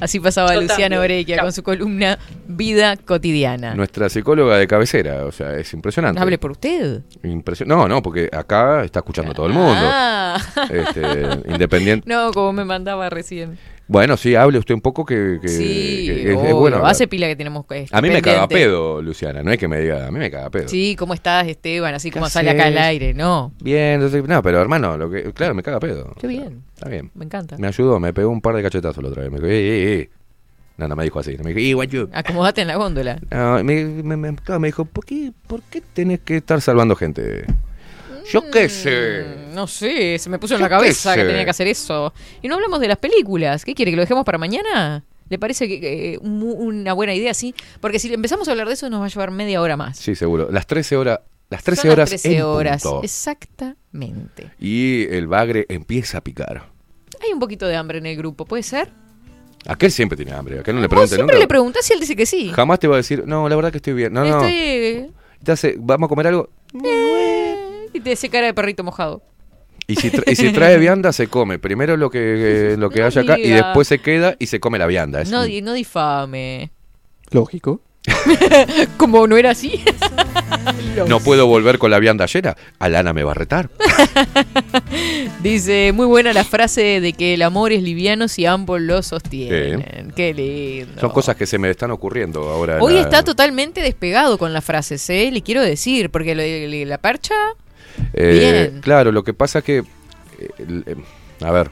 Así 0.00 0.20
pasaba 0.20 0.54
Yo 0.54 0.62
Luciana. 0.62 1.00
Orequia 1.00 1.38
con 1.42 1.52
su 1.52 1.62
columna 1.62 2.18
Vida 2.46 2.96
Cotidiana. 2.96 3.74
Nuestra 3.74 4.08
psicóloga 4.08 4.56
de 4.58 4.66
cabecera, 4.66 5.24
o 5.26 5.32
sea, 5.32 5.56
es 5.56 5.72
impresionante. 5.74 6.20
Hable 6.20 6.38
por 6.38 6.52
usted. 6.52 7.02
Impresio- 7.22 7.66
No, 7.66 7.88
no, 7.88 8.02
porque 8.02 8.28
acá 8.32 8.84
está 8.84 9.00
escuchando 9.00 9.34
todo 9.34 9.46
el 9.46 9.52
mundo. 9.52 9.74
Ah. 9.82 10.38
Este, 10.70 11.00
independiente. 11.50 12.00
No, 12.10 12.32
como 12.32 12.52
me 12.52 12.64
mandaba 12.64 13.08
recién. 13.10 13.58
Bueno, 13.90 14.16
sí, 14.16 14.36
hable 14.36 14.56
usted 14.56 14.72
un 14.72 14.80
poco 14.80 15.04
que, 15.04 15.40
que- 15.42 15.48
sí, 15.48 16.04
que 16.06 16.32
es- 16.32 16.52
bueno. 16.54 16.76
hablar. 16.76 16.92
hace 16.92 17.08
pila 17.08 17.26
que 17.26 17.34
tenemos 17.34 17.66
este, 17.70 17.96
A 17.96 18.00
mí 18.00 18.08
me 18.08 18.22
caga 18.22 18.46
pedo, 18.46 19.02
Luciana, 19.02 19.42
no 19.42 19.50
es 19.50 19.58
que 19.58 19.66
me 19.66 19.80
diga, 19.80 20.06
a 20.06 20.12
mí 20.12 20.18
me 20.20 20.30
caga 20.30 20.48
pedo. 20.48 20.68
Sí, 20.68 20.94
¿cómo 20.96 21.12
estás, 21.12 21.48
Esteban? 21.48 21.92
Así 21.92 22.12
como 22.12 22.26
¿Qué 22.26 22.30
sale 22.30 22.50
acá 22.50 22.66
al 22.66 22.78
aire, 22.78 23.14
no. 23.14 23.52
Bien, 23.60 23.94
entonces, 23.94 24.22
no, 24.28 24.42
pero 24.44 24.60
hermano, 24.60 24.96
lo 24.96 25.10
que, 25.10 25.32
claro, 25.32 25.54
me 25.54 25.64
caga 25.64 25.80
pedo. 25.80 26.14
Qué 26.20 26.28
bien, 26.28 26.62
Está 26.72 26.88
bien. 26.88 27.10
me 27.14 27.24
encanta. 27.24 27.56
Me 27.58 27.66
ayudó, 27.66 27.98
me 27.98 28.12
pegó 28.12 28.30
un 28.30 28.40
par 28.40 28.54
de 28.54 28.62
cachetazos 28.62 29.02
la 29.02 29.10
otra 29.10 29.22
vez. 29.24 29.32
Me 29.32 29.38
dijo, 29.38 29.48
eh, 29.48 29.58
eh, 29.58 30.00
eh. 30.02 30.10
No, 30.76 30.86
no 30.86 30.94
me 30.94 31.02
dijo 31.02 31.18
así. 31.18 31.36
Me 31.42 31.52
dijo, 31.52 31.58
"Eh, 31.58 31.74
guacho". 31.74 32.08
Acomodate 32.12 32.60
en 32.62 32.68
la 32.68 32.76
góndola. 32.76 33.18
No, 33.28 33.62
me, 33.64 33.84
me, 33.84 34.16
me- 34.16 34.36
claro, 34.36 34.60
me 34.60 34.68
dijo, 34.68 34.84
¿por 34.84 35.04
qué, 35.04 35.32
¿por 35.48 35.62
qué 35.62 35.80
tenés 35.80 36.20
que 36.20 36.36
estar 36.36 36.60
salvando 36.60 36.94
gente? 36.94 37.44
Yo 38.32 38.50
qué 38.50 38.68
sé. 38.68 39.24
Mm, 39.50 39.54
No 39.54 39.66
sé, 39.66 40.18
se 40.18 40.30
me 40.30 40.38
puso 40.38 40.54
en 40.54 40.60
la 40.62 40.68
cabeza 40.68 41.14
que 41.14 41.22
sé. 41.22 41.26
tenía 41.26 41.44
que 41.44 41.50
hacer 41.50 41.66
eso. 41.66 42.12
Y 42.42 42.48
no 42.48 42.54
hablamos 42.54 42.80
de 42.80 42.88
las 42.88 42.98
películas. 42.98 43.64
¿Qué 43.64 43.74
quiere? 43.74 43.90
¿Que 43.92 43.96
lo 43.96 44.02
dejemos 44.02 44.24
para 44.24 44.38
mañana? 44.38 45.04
¿Le 45.28 45.38
parece 45.38 45.68
que, 45.68 45.80
que 45.80 46.18
un- 46.20 46.42
una 46.42 46.92
buena 46.92 47.14
idea 47.14 47.30
así? 47.30 47.54
Porque 47.80 47.98
si 47.98 48.12
empezamos 48.12 48.48
a 48.48 48.50
hablar 48.52 48.66
de 48.68 48.74
eso 48.74 48.90
nos 48.90 49.00
va 49.00 49.06
a 49.06 49.08
llevar 49.08 49.30
media 49.30 49.60
hora 49.60 49.76
más. 49.76 49.96
Sí, 49.98 50.14
seguro. 50.14 50.48
Las 50.50 50.66
13 50.66 50.96
horas. 50.96 51.20
Las 51.50 51.62
13 51.64 51.82
Son 51.82 51.90
horas. 51.92 52.10
las 52.12 52.22
13 52.22 52.36
en 52.38 52.42
horas. 52.42 52.82
punto. 52.82 53.02
Exactamente. 53.04 54.50
Y 54.60 55.06
el 55.10 55.26
bagre 55.26 55.66
empieza 55.68 56.18
a 56.18 56.20
picar. 56.20 56.68
Hay 57.22 57.32
un 57.32 57.38
poquito 57.40 57.66
de 57.66 57.76
hambre 57.76 57.98
en 57.98 58.06
el 58.06 58.16
grupo, 58.16 58.44
¿puede 58.44 58.62
ser? 58.62 58.90
Aquel 59.66 59.90
siempre 59.90 60.16
tiene 60.16 60.32
hambre. 60.32 60.58
Aquel 60.60 60.74
no 60.76 60.80
le 60.80 60.86
Vos 60.86 60.90
pregunte 60.90 61.14
siempre 61.16 61.34
nunca. 61.34 61.42
le 61.44 61.48
preguntás 61.48 61.90
y 61.90 61.92
él 61.92 62.00
dice 62.00 62.16
que 62.16 62.24
sí. 62.26 62.50
Jamás 62.54 62.78
te 62.78 62.88
va 62.88 62.94
a 62.94 62.96
decir, 62.98 63.24
no, 63.26 63.48
la 63.48 63.56
verdad 63.56 63.70
que 63.70 63.76
estoy 63.78 63.92
bien. 63.92 64.12
No, 64.12 64.24
no. 64.24 64.44
Estoy- 64.46 65.12
hace, 65.46 65.74
vamos 65.78 66.06
a 66.06 66.08
comer 66.08 66.28
algo. 66.28 66.48
Y 67.92 68.00
te 68.00 68.12
hace 68.12 68.28
cara 68.28 68.46
de 68.46 68.54
perrito 68.54 68.84
mojado. 68.84 69.22
Y 69.86 69.96
si, 69.96 70.10
tra- 70.10 70.22
y 70.30 70.36
si 70.36 70.52
trae 70.52 70.78
vianda, 70.78 71.12
se 71.12 71.26
come. 71.26 71.58
Primero 71.58 71.96
lo 71.96 72.10
que, 72.10 72.72
eh, 72.72 72.76
lo 72.76 72.90
que 72.90 73.00
No 73.00 73.06
haya 73.06 73.22
acá 73.22 73.38
y 73.38 73.48
después 73.50 73.88
se 73.88 73.98
queda 73.98 74.36
y 74.38 74.46
se 74.46 74.60
come 74.60 74.78
la 74.78 74.86
vianda. 74.86 75.20
Es 75.20 75.30
No, 75.30 75.40
un- 75.42 75.46
di- 75.48 75.62
no 75.62 75.72
difame. 75.72 76.70
lógico. 77.30 77.80
Como 78.96 79.26
no 79.26 79.36
era 79.36 79.50
así. 79.50 79.82
No 81.06 81.20
puedo 81.20 81.46
volver 81.46 81.78
con 81.78 81.90
la 81.90 81.98
vianda 82.00 82.26
llena. 82.26 82.56
Alana 82.78 83.12
me 83.12 83.22
va 83.22 83.30
a 83.30 83.34
retar. 83.34 83.70
Dice, 85.42 85.92
muy 85.94 86.06
buena 86.06 86.32
la 86.32 86.44
frase 86.44 87.00
de 87.00 87.12
que 87.12 87.34
el 87.34 87.42
amor 87.42 87.72
es 87.72 87.82
liviano 87.82 88.28
si 88.28 88.44
ambos 88.46 88.80
lo 88.80 89.02
sostienen. 89.02 90.12
Qué 90.14 90.34
lindo. 90.34 91.00
Son 91.00 91.10
cosas 91.10 91.36
que 91.36 91.46
se 91.46 91.58
me 91.58 91.70
están 91.70 91.90
ocurriendo 91.92 92.48
ahora. 92.50 92.78
Hoy 92.80 92.94
la- 92.94 93.00
está 93.02 93.22
totalmente 93.22 93.80
despegado 93.80 94.36
con 94.38 94.52
las 94.52 94.64
frases, 94.64 95.08
¿eh? 95.10 95.30
Le 95.32 95.42
quiero 95.42 95.62
decir, 95.62 96.10
porque 96.10 96.34
lo 96.34 96.42
de 96.42 96.84
la 96.86 96.98
percha... 96.98 97.34
Eh, 98.14 98.68
Bien. 98.70 98.80
Claro, 98.82 99.12
lo 99.12 99.22
que 99.24 99.34
pasa 99.34 99.58
es 99.60 99.64
que. 99.64 99.78
eh, 99.78 99.84
eh, 100.58 100.96
a 101.42 101.50
ver. 101.50 101.70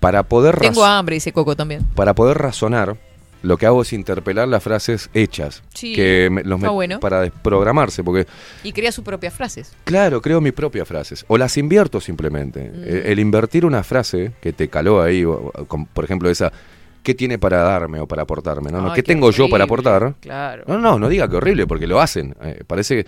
Para 0.00 0.22
poder, 0.24 0.58
Tengo 0.58 0.84
hambre, 0.84 1.14
dice 1.14 1.32
Coco 1.32 1.56
también. 1.56 1.82
para 1.94 2.14
poder 2.14 2.36
razonar, 2.38 2.96
lo 3.42 3.56
que 3.56 3.66
hago 3.66 3.82
es 3.82 3.92
interpelar 3.92 4.46
las 4.46 4.62
frases 4.62 5.08
hechas. 5.14 5.62
Sí, 5.74 5.94
que 5.94 6.28
me- 6.30 6.42
los 6.44 6.58
está 6.58 6.68
me- 6.68 6.74
bueno. 6.74 7.00
Para 7.00 7.22
desprogramarse, 7.22 8.04
porque. 8.04 8.26
Y 8.62 8.72
crea 8.72 8.92
sus 8.92 9.04
propias 9.04 9.32
frases. 9.34 9.72
Claro, 9.84 10.20
creo 10.20 10.40
mis 10.40 10.52
propias 10.52 10.86
frases. 10.86 11.24
O 11.28 11.38
las 11.38 11.56
invierto 11.56 12.00
simplemente. 12.00 12.70
Mm. 12.70 12.82
Eh, 12.84 13.02
El, 13.06 13.18
invertir 13.20 13.64
una 13.64 13.82
frase 13.82 14.32
que 14.40 14.52
te 14.52 14.68
caló 14.68 15.00
ahí, 15.02 15.24
o- 15.24 15.50
con- 15.66 15.86
por 15.86 16.04
ejemplo, 16.04 16.28
esa. 16.30 16.52
¿Qué 17.02 17.14
tiene 17.14 17.38
para 17.38 17.58
darme 17.62 18.00
o 18.00 18.06
para 18.08 18.22
aportarme? 18.22 18.70
No, 18.72 18.80
no, 18.80 18.88
Ay, 18.88 18.96
¿Qué 18.96 19.02
qué 19.04 19.12
tengo 19.12 19.30
yo 19.30 19.48
para 19.48 19.62
aportar? 19.64 20.14
claro. 20.20 20.64
No, 20.66 20.76
no, 20.78 20.98
no 20.98 21.08
diga 21.08 21.28
que 21.28 21.36
horrible, 21.36 21.64
porque 21.66 21.86
lo 21.86 22.00
hacen. 22.00 22.34
Eh, 22.42 22.64
parece 22.66 23.06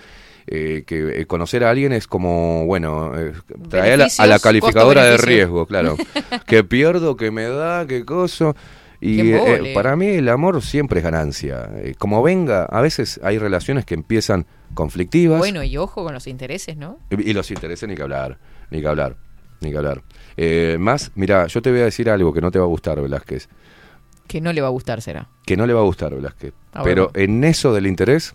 eh, 0.51 0.85
que 0.87 1.21
eh, 1.21 1.27
conocer 1.27 1.65
a 1.65 1.71
alguien 1.71 1.93
es 1.93 2.07
como, 2.07 2.65
bueno, 2.65 3.13
eh, 3.19 3.33
traer 3.69 3.95
a 3.95 3.97
la, 3.97 4.05
a 4.05 4.07
la 4.07 4.39
Beneficios, 4.39 4.43
calificadora 4.43 5.05
de 5.05 5.17
riesgo, 5.19 5.67
claro. 5.67 5.97
que 6.47 6.65
pierdo, 6.65 7.17
que 7.17 7.31
me 7.31 7.45
da, 7.45 7.87
que 7.87 8.05
coso. 8.05 8.57
Y 9.01 9.19
Qué 9.19 9.71
eh, 9.71 9.75
para 9.75 9.95
mí 9.95 10.07
el 10.07 10.29
amor 10.29 10.61
siempre 10.63 11.01
es 11.01 11.05
ganancia. 11.05 11.71
Como 11.99 12.23
venga, 12.23 12.65
a 12.65 12.81
veces 12.81 13.21
hay 13.23 13.39
relaciones 13.39 13.85
que 13.85 13.95
empiezan 13.95 14.47
conflictivas. 14.75 15.39
Bueno, 15.39 15.63
y 15.63 15.77
ojo 15.77 16.03
con 16.03 16.15
los 16.15 16.27
intereses, 16.27 16.77
¿no? 16.77 16.99
Y 17.11 17.31
y 17.31 17.33
los 17.33 17.51
intereses 17.51 17.89
ni 17.89 17.95
que 17.95 18.03
hablar, 18.03 18.39
ni 18.71 18.81
que 18.81 18.89
hablar, 18.89 19.17
ni 19.61 19.71
que 19.71 19.77
hablar. 19.77 20.03
Más, 20.79 21.13
mira, 21.15 21.47
yo 21.47 21.63
te 21.63 21.71
voy 21.71 21.81
a 21.81 21.85
decir 21.85 22.11
algo 22.11 22.33
que 22.33 22.41
no 22.41 22.51
te 22.51 22.59
va 22.59 22.65
a 22.65 22.69
gustar, 22.69 23.01
Velázquez. 23.01 23.49
Que 24.27 24.41
no 24.41 24.53
le 24.53 24.61
va 24.61 24.67
a 24.67 24.71
gustar, 24.71 25.01
será. 25.01 25.29
Que 25.47 25.57
no 25.57 25.67
le 25.67 25.75
va 25.75 25.81
a 25.81 25.85
gustar, 25.85 26.15
Velázquez. 26.15 26.53
Pero 26.83 27.11
en 27.15 27.45
eso 27.45 27.73
del 27.73 27.87
interés 27.87 28.35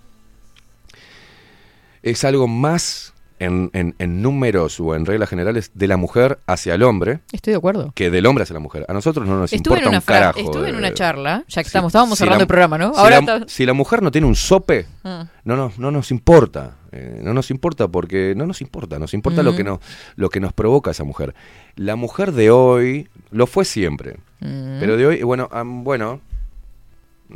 es 2.04 2.24
algo 2.24 2.48
más 2.48 3.14
en, 3.40 3.72
en- 3.74 3.96
en 4.00 4.22
números 4.22 4.80
o 4.80 4.96
en 4.96 5.06
reglas 5.06 5.28
generales 5.28 5.72
de 5.74 5.88
la 5.88 5.98
mujer 5.98 6.40
hacia 6.48 6.76
el 6.76 6.84
hombre 6.84 7.20
Estoy 7.34 7.52
de 7.52 7.58
acuerdo. 7.58 7.92
que 7.96 8.10
del 8.10 8.26
hombre 8.26 8.44
hacia 8.44 8.54
la 8.54 8.60
mujer. 8.60 8.86
A 8.88 8.94
nosotros 8.94 9.28
no 9.28 9.38
nos 9.40 9.52
Estuve 9.52 9.80
en 9.80 9.80
importa 9.86 9.90
una 9.90 9.98
un 10.00 10.06
carajo. 10.06 10.40
estuve 10.40 10.70
en 10.70 10.76
eh, 10.76 10.78
una 10.78 10.94
charla, 10.94 11.44
ya 11.50 11.62
que 11.62 11.66
si- 11.66 11.70
estamos, 11.70 11.90
estábamos 11.90 12.18
si 12.18 12.24
cerrando 12.24 12.38
la- 12.40 12.44
el 12.44 12.48
programa, 12.48 12.78
¿no? 12.78 12.94
Si, 12.94 13.00
Ahora 13.00 13.22
la, 13.22 13.36
está- 13.36 13.48
si 13.50 13.66
la 13.66 13.74
mujer 13.74 14.02
no 14.02 14.12
tiene 14.12 14.28
un 14.28 14.36
sope, 14.36 14.86
Ah. 15.04 15.28
no, 15.44 15.58
nos- 15.58 15.78
no 15.80 15.92
nos 15.92 16.12
importa. 16.12 16.76
eh, 16.96 17.22
no 17.24 17.34
nos 17.34 17.50
importa 17.50 17.88
porque 17.88 18.36
no 18.38 18.46
nos 18.46 18.62
importa. 18.62 19.00
Nos 19.00 19.16
importa 19.16 19.42
lo, 19.42 19.54
Mm. 19.54 19.56
que 19.58 19.64
nos, 19.64 19.80
lo 20.16 20.30
que 20.30 20.40
nos 20.40 20.54
provoca 20.54 20.92
esa 20.92 21.04
mujer. 21.04 21.34
La 21.76 21.96
mujer 21.96 22.34
de 22.34 22.52
hoy 22.52 23.10
lo 23.32 23.48
fue 23.48 23.66
siempre. 23.66 24.18
Mm. 24.42 24.80
Pero 24.80 24.96
de 24.96 25.08
hoy, 25.08 25.24
bueno, 25.24 25.50
am, 25.52 25.84
bueno, 25.84 26.22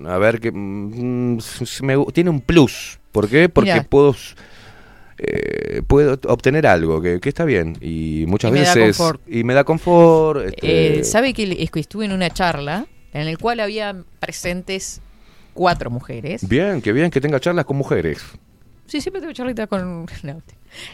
a 0.05 0.17
ver 0.19 0.39
que 0.39 0.51
mm, 0.51 1.39
me 1.81 2.05
tiene 2.13 2.29
un 2.29 2.39
plus. 2.41 2.99
¿Por 3.11 3.27
qué? 3.27 3.49
Porque 3.49 3.81
puedo 3.81 4.13
eh, 5.17 5.81
puedo 5.87 6.19
obtener 6.27 6.67
algo 6.67 7.01
que, 7.01 7.19
que 7.19 7.29
está 7.29 7.43
bien 7.45 7.77
y 7.81 8.25
muchas 8.27 8.51
Y 8.51 8.53
veces 8.55 8.99
y 9.27 9.43
me 9.43 9.53
da 9.53 9.63
confort. 9.63 10.45
este, 10.45 10.99
Eh, 10.99 11.03
¿Sabe 11.03 11.33
que 11.33 11.69
estuve 11.75 12.05
en 12.05 12.11
una 12.11 12.29
charla 12.29 12.85
en 13.13 13.27
el 13.27 13.37
cual 13.37 13.59
había 13.59 13.95
presentes 14.19 15.01
cuatro 15.53 15.89
mujeres? 15.89 16.47
Bien, 16.47 16.81
que 16.81 16.91
bien 16.93 17.09
que 17.09 17.19
tenga 17.21 17.39
charlas 17.39 17.65
con 17.65 17.77
mujeres. 17.77 18.23
Sí, 18.85 19.01
siempre 19.01 19.19
tengo 19.19 19.33
charlita 19.33 19.67
con... 19.67 20.05
no. 20.23 20.41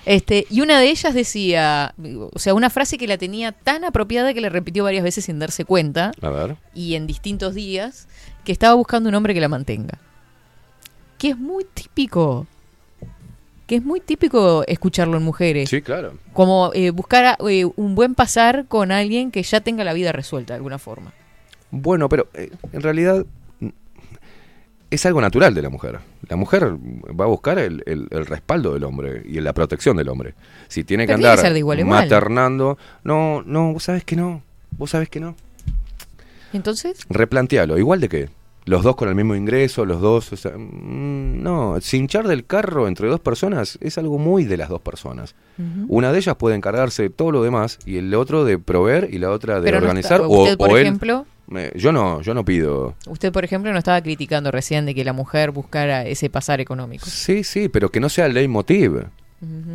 Este, 0.06 0.45
y 0.50 0.62
una 0.62 0.80
de 0.80 0.90
ellas 0.90 1.14
decía, 1.14 1.94
o 2.32 2.40
sea, 2.40 2.54
una 2.54 2.70
frase 2.70 2.98
que 2.98 3.08
la 3.08 3.18
tenía 3.18 3.52
tan 3.52 3.84
apropiada 3.84 4.34
que 4.34 4.40
le 4.41 4.50
repitió 4.50 4.84
varias 4.84 5.04
veces 5.04 5.26
sin 5.26 5.38
darse 5.40 5.66
cuenta 5.66 6.12
A 6.22 6.30
ver. 6.30 6.56
y 6.74 6.95
en 6.95 7.06
distintos 7.08 7.54
días, 7.56 8.08
que 8.45 8.52
estaba 8.52 8.74
buscando 8.76 9.10
un 9.10 9.16
hombre 9.16 9.34
que 9.34 9.41
la 9.41 9.50
mantenga. 9.50 10.00
Que 11.18 11.30
es 11.30 11.38
muy 11.38 11.66
típico. 11.74 12.48
Que 13.68 13.76
es 13.77 13.84
muy 13.84 13.99
típico 14.02 14.64
escucharlo 14.68 15.18
en 15.18 15.23
mujeres. 15.23 15.69
Sí, 15.69 15.81
claro. 15.81 16.14
Como 16.34 16.72
eh, 16.73 16.90
buscar 16.91 17.26
a- 17.26 17.38
eh, 17.49 17.65
un 17.76 17.95
buen 17.95 18.14
pasar 18.15 18.65
con 18.68 18.91
alguien 18.91 19.31
que 19.31 19.41
ya 19.44 19.61
tenga 19.61 19.84
la 19.84 19.94
vida 19.94 20.11
resuelta 20.11 20.53
de 20.53 20.57
alguna 20.57 20.80
forma. 20.80 21.14
Bueno, 21.72 22.10
pero 22.10 22.27
eh, 22.34 22.52
en 22.73 22.81
realidad 22.81 23.26
mm, 23.61 23.69
es 24.91 25.06
algo 25.06 25.22
natural 25.22 25.53
de 25.53 25.61
la 25.61 25.69
mujer. 25.69 25.99
La 26.27 26.35
mujer 26.35 26.73
va 27.19 27.26
a 27.26 27.27
buscar 27.30 27.57
el, 27.57 27.84
el- 27.85 28.07
el 28.11 28.26
respaldo 28.26 28.73
del 28.73 28.84
hombre 28.84 29.23
y 29.26 29.40
la 29.40 29.53
protección 29.53 29.95
del 29.98 30.10
hombre. 30.10 30.34
Si 30.68 30.84
tiene 30.84 31.03
que 31.07 31.14
Pero 31.14 31.22
que 31.23 31.27
andar 31.30 31.53
de 31.53 31.60
igual 31.60 31.80
igual. 31.80 32.03
maternando, 32.03 32.77
no, 33.03 33.44
no, 33.45 33.72
vos 33.73 33.84
sabés 33.84 34.03
que 34.03 34.15
no. 34.18 34.44
Vos 34.77 34.90
sabés 34.91 35.07
que 35.10 35.19
no. 35.22 35.35
Entonces, 36.52 36.99
Replantealo. 37.10 37.77
¿Igual 37.77 37.99
de 38.02 38.10
qué? 38.10 38.30
Los 38.65 38.84
dos 38.84 38.95
con 38.95 39.10
el 39.10 39.15
mismo 39.15 39.35
ingreso, 39.35 39.85
los 39.85 39.99
dos. 40.02 40.31
o 40.34 40.38
sea, 40.38 40.52
mm, 40.57 41.41
no, 41.44 41.77
cinchar 41.81 42.27
del 42.27 42.45
carro 42.45 42.88
entre 42.88 43.07
dos 43.07 43.19
personas 43.19 43.77
es 43.81 43.98
algo 43.98 44.18
muy 44.18 44.45
de 44.45 44.57
las 44.57 44.69
dos 44.69 44.81
personas. 44.81 45.35
Una 45.88 46.11
de 46.11 46.18
ellas 46.18 46.35
puede 46.35 46.56
encargarse 46.56 47.03
de 47.03 47.10
todo 47.10 47.31
lo 47.31 47.44
demás 47.44 47.77
y 47.85 47.98
el 47.98 48.14
otro 48.15 48.44
de 48.45 48.57
proveer 48.57 49.10
y 49.11 49.19
la 49.19 49.30
otra 49.31 49.56
de 49.60 49.64
Pero 49.65 49.80
no 49.80 49.85
organizar. 49.88 50.22
está- 50.22 50.27
o, 50.27 50.44
usted, 50.44 50.57
por 50.57 50.72
o 50.72 50.77
él- 50.77 50.84
ejemplo- 50.88 51.26
Me- 51.45 51.72
yo 51.76 51.91
no, 51.91 52.22
yo 52.22 52.34
no 52.34 52.45
pido. 52.45 52.95
usted, 53.07 53.31
por 53.34 53.44
ejemplo, 53.44 53.72
no 53.73 53.77
estaba 53.77 54.02
criticando 54.02 54.49
recién 54.49 54.85
de 54.85 54.95
que 54.95 55.03
la 55.03 55.11
mujer 55.14 55.52
buscara 55.52 56.06
ese 56.06 56.30
pasar 56.30 56.61
económico. 56.61 57.06
Sí, 57.06 57.44
sí, 57.44 57.68
pero 57.69 57.90
que 57.90 57.99
no 57.99 58.07
sea 58.10 58.26
el 58.27 58.34
leitmotiv. 58.34 59.03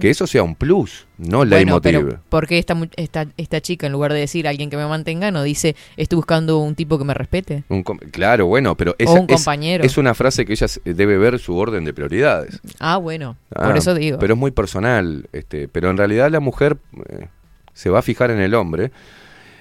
Que 0.01 0.11
eso 0.11 0.27
sea 0.27 0.43
un 0.43 0.55
plus, 0.55 1.07
no 1.19 1.43
el 1.43 1.51
Bueno, 1.51 1.81
pero 1.81 2.21
¿por 2.29 2.47
qué 2.47 2.59
esta, 2.59 2.77
esta, 2.97 3.27
esta 3.37 3.61
chica, 3.61 3.87
en 3.87 3.93
lugar 3.93 4.13
de 4.13 4.21
decir 4.21 4.47
alguien 4.49 4.71
que 4.71 4.77
me 4.77 4.87
mantenga, 4.87 5.31
no 5.31 5.43
dice 5.43 5.75
estoy 5.97 6.17
buscando 6.17 6.59
un 6.59 6.75
tipo 6.75 6.99
que 6.99 7.05
me 7.05 7.15
respete? 7.15 7.65
Un 7.69 7.83
claro, 7.83 8.47
bueno, 8.47 8.77
pero 8.77 8.95
esa 8.99 9.13
un 9.13 9.27
es- 9.29 9.37
compañero. 9.37 9.85
Es, 9.85 9.99
una 9.99 10.15
frase 10.15 10.45
que 10.47 10.53
ella 10.53 10.67
s- 10.67 10.81
debe 10.85 11.19
ver 11.19 11.39
su 11.39 11.57
orden 11.57 11.85
de 11.85 11.93
prioridades. 11.93 12.61
Ah, 12.79 12.97
bueno, 12.97 13.37
Ah, 13.55 13.67
por 13.67 13.77
eso 13.77 13.95
digo. 13.95 14.19
Pero 14.19 14.35
es 14.35 14.41
muy 14.41 14.51
personal. 14.51 15.29
Este, 15.33 15.69
pero 15.69 15.91
en 15.91 15.97
realidad 15.97 16.31
la 16.31 16.41
mujer 16.41 16.77
eh, 17.09 17.27
se 17.75 17.91
va 17.91 17.99
a 17.99 18.03
fijar 18.03 18.31
en 18.31 18.41
el 18.41 18.55
hombre. 18.55 18.91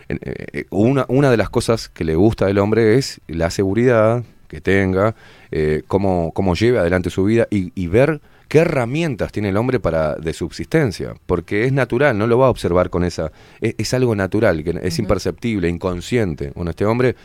Eh, 0.10 0.18
eh, 0.54 0.66
una, 0.70 1.06
una 1.10 1.30
de 1.32 1.38
las 1.38 1.50
cosas 1.50 1.90
que 1.90 2.04
le 2.06 2.16
gusta 2.16 2.46
del 2.46 2.60
hombre 2.60 2.96
es 2.98 3.20
la 3.28 3.50
seguridad 3.50 4.24
que 4.48 4.62
tenga, 4.62 5.16
eh, 5.52 5.84
cómo, 5.88 6.32
cómo 6.34 6.56
lleve 6.56 6.80
adelante 6.80 7.10
su 7.10 7.26
vida 7.26 7.48
y, 7.52 7.74
y 7.76 7.88
ver 7.88 8.22
qué 8.48 8.60
herramientas 8.60 9.32
tiene 9.32 9.50
el 9.50 9.58
hombre 9.58 9.80
para 9.80 10.16
de 10.16 10.34
subsistencia. 10.34 11.16
Porque 11.26 11.66
es 11.66 11.74
natural, 11.74 12.18
no 12.18 12.28
lo 12.28 12.38
va 12.38 12.48
a 12.48 12.50
observar 12.50 12.90
con 12.90 13.04
esa... 13.04 13.32
Es, 13.62 13.76
es 13.78 13.94
algo 13.94 14.16
natural, 14.16 14.64
que 14.64 14.80
es 14.82 15.00
imperceptible, 15.00 15.70
inconsciente. 15.70 16.52
Bueno, 16.56 16.72
este 16.72 16.86
hombre 16.86 17.16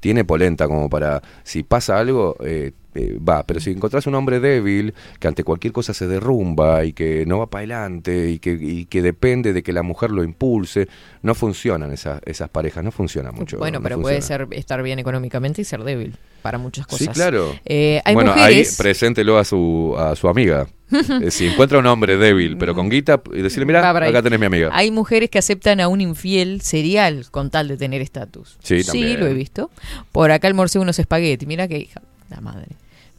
tiene 0.00 0.24
polenta 0.24 0.66
como 0.66 0.88
para, 0.88 1.22
si 1.42 1.62
pasa 1.62 1.98
algo, 1.98 2.36
eh, 2.44 2.72
eh, 2.94 3.18
va, 3.18 3.44
pero 3.44 3.60
si 3.60 3.70
encontrás 3.70 4.06
un 4.06 4.14
hombre 4.14 4.40
débil, 4.40 4.94
que 5.20 5.28
ante 5.28 5.44
cualquier 5.44 5.72
cosa 5.72 5.92
se 5.92 6.06
derrumba 6.06 6.84
y 6.84 6.92
que 6.92 7.26
no 7.26 7.38
va 7.38 7.46
para 7.46 7.60
adelante 7.60 8.30
y 8.30 8.38
que, 8.38 8.52
y 8.52 8.86
que 8.86 9.02
depende 9.02 9.52
de 9.52 9.62
que 9.62 9.72
la 9.72 9.82
mujer 9.82 10.10
lo 10.10 10.24
impulse, 10.24 10.88
no 11.22 11.34
funcionan 11.34 11.92
esas, 11.92 12.20
esas 12.24 12.48
parejas, 12.48 12.82
no 12.82 12.90
funcionan 12.90 13.34
mucho. 13.34 13.58
bueno, 13.58 13.78
no 13.78 13.82
pero 13.82 14.00
puede 14.00 14.22
ser 14.22 14.48
estar 14.52 14.82
bien 14.82 14.98
económicamente 14.98 15.60
y 15.60 15.64
ser 15.64 15.84
débil 15.84 16.16
para 16.40 16.58
muchas 16.58 16.86
cosas. 16.86 17.06
Sí, 17.06 17.08
claro. 17.08 17.54
Eh, 17.64 18.00
hay 18.04 18.14
bueno, 18.14 18.34
mujeres... 18.34 18.70
ahí 18.70 18.76
preséntelo 18.78 19.38
a 19.38 19.44
su, 19.44 19.94
a 19.98 20.16
su 20.16 20.28
amiga. 20.28 20.66
Eh, 21.22 21.30
si 21.30 21.46
encuentra 21.46 21.78
un 21.78 21.86
hombre 21.86 22.16
débil, 22.16 22.56
pero 22.56 22.74
con 22.74 22.88
guita, 22.88 23.20
y 23.32 23.42
decirle, 23.42 23.66
mira, 23.66 23.88
acá 23.90 24.22
tenés 24.22 24.38
mi 24.38 24.46
amiga. 24.46 24.70
Hay 24.72 24.90
mujeres 24.90 25.30
que 25.30 25.38
aceptan 25.38 25.80
a 25.80 25.88
un 25.88 26.00
infiel 26.00 26.60
serial 26.60 27.26
con 27.30 27.50
tal 27.50 27.66
de 27.68 27.76
tener 27.76 28.00
estatus. 28.02 28.56
Sí, 28.62 28.84
también. 28.84 29.18
lo 29.20 29.26
he 29.26 29.34
visto. 29.34 29.70
Por 30.12 30.30
acá 30.30 30.46
almorcé 30.48 30.78
unos 30.78 30.98
espaguetis. 30.98 31.46
Mira 31.48 31.66
qué 31.66 31.78
hija. 31.78 32.02
La 32.30 32.40
madre. 32.40 32.66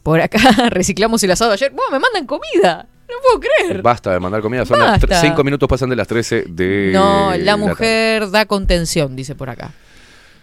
Por 0.02 0.20
acá 0.20 0.38
reciclamos 0.70 1.22
el 1.24 1.30
asado 1.30 1.52
ayer. 1.52 1.70
¡Buah, 1.72 1.90
me 1.92 1.98
mandan 1.98 2.24
comida! 2.26 2.86
No 3.08 3.14
puedo 3.22 3.40
creer. 3.40 3.82
Basta 3.82 4.12
de 4.12 4.20
mandar 4.20 4.42
comida, 4.42 4.64
son 4.66 4.78
las 4.78 4.92
Basta. 5.00 5.06
tre- 5.06 5.20
cinco 5.28 5.42
minutos 5.44 5.66
pasan 5.68 5.88
de 5.88 5.96
las 5.96 6.06
13 6.06 6.44
de... 6.48 6.90
no, 6.92 7.34
la 7.38 7.56
mujer 7.56 8.30
da 8.30 8.44
contención, 8.44 9.16
dice 9.16 9.34
por 9.34 9.48
acá. 9.48 9.72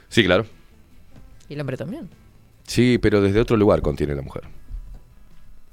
Sí, 0.10 0.24
claro. 0.24 0.46
Y 1.48 1.54
el 1.54 1.62
hombre 1.62 1.78
también. 1.78 2.10
Sí, 2.66 2.98
pero 3.00 3.22
desde 3.22 3.40
otro 3.40 3.56
lugar 3.56 3.82
contiene 3.84 4.16
la 4.16 4.24
mujer. 4.24 4.44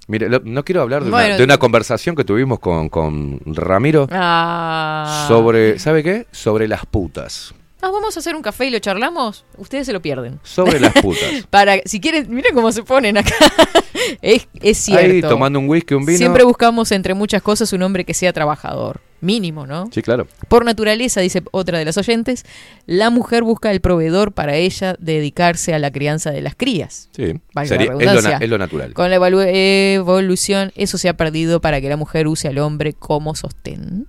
Mire, 0.09 0.29
lo- 0.29 0.41
no 0.45 0.65
quiero 0.65 0.83
hablar 0.83 1.05
de, 1.05 1.11
Bueno, 1.11 1.27
una, 1.29 1.37
de 1.37 1.45
una 1.45 1.59
conversación 1.59 2.17
que 2.17 2.25
tuvimos 2.25 2.59
con, 2.59 2.89
con 2.89 3.41
Ramiro 3.47 4.09
Ah. 4.11 5.25
sobre, 5.29 5.79
¿sabe 5.79 6.03
qué? 6.03 6.27
Sobre 6.33 6.67
las 6.69 6.85
putas. 6.87 7.55
Ah, 7.85 7.91
vamos 7.91 8.17
a 8.17 8.21
hacer 8.21 8.37
un 8.37 8.43
café 8.43 8.67
y 8.67 8.71
lo 8.71 8.79
charlamos. 8.79 9.45
Ustedes 9.59 9.87
se 9.87 9.93
lo 9.93 10.01
pierden. 10.01 10.39
Sobre 10.45 10.79
las 10.79 10.93
putas. 10.95 11.47
Para, 11.51 11.79
si 11.85 12.01
quieren, 12.01 12.33
miren 12.33 12.55
cómo 12.55 12.71
se 12.71 12.85
ponen 12.85 13.19
acá. 13.19 13.35
es, 14.23 14.47
es 14.61 14.79
cierto. 14.79 15.05
Ahí 15.05 15.21
tomando 15.21 15.59
un 15.59 15.69
whisky, 15.69 15.95
un 15.95 16.07
vino. 16.07 16.17
Siempre 16.17 16.45
buscamos 16.45 16.93
entre 16.93 17.15
muchas 17.15 17.43
cosas 17.43 17.73
un 17.73 17.83
hombre 17.83 18.05
que 18.05 18.15
sea 18.15 18.33
trabajador. 18.33 19.01
Mínimo, 19.21 19.67
¿no? 19.67 19.89
Sí, 19.93 20.01
claro. 20.01 20.29
Por 20.49 20.65
naturaleza, 20.65 21.21
dice 21.21 21.43
otra 21.51 21.79
de 21.79 21.85
las 21.85 21.97
oyentes, 21.99 22.45
la 22.87 23.11
mujer 23.11 23.43
busca 23.43 23.73
el 23.73 23.81
proveedor 23.81 24.31
para 24.31 24.55
ella 24.55 24.95
dedicarse 25.01 25.75
a 25.75 25.81
la 25.81 25.91
crianza 25.91 26.31
de 26.31 26.41
las 26.41 26.55
crías. 26.55 27.09
Sí. 27.17 27.35
Sería- 27.65 27.95
la 27.95 28.15
es, 28.15 28.25
lo, 28.49 28.57
es 28.57 28.61
natural. 28.61 28.95
Con 28.95 29.11
la 29.11 29.17
evolución, 29.17 30.73
eso 30.77 30.99
se 30.99 31.09
ha 31.09 31.17
perdido 31.17 31.61
para 31.61 31.81
que 31.81 31.89
la 31.89 31.97
mujer 31.97 32.29
use 32.29 32.47
al 32.47 32.59
hombre 32.59 32.93
como 32.93 33.35
sostén. 33.35 34.07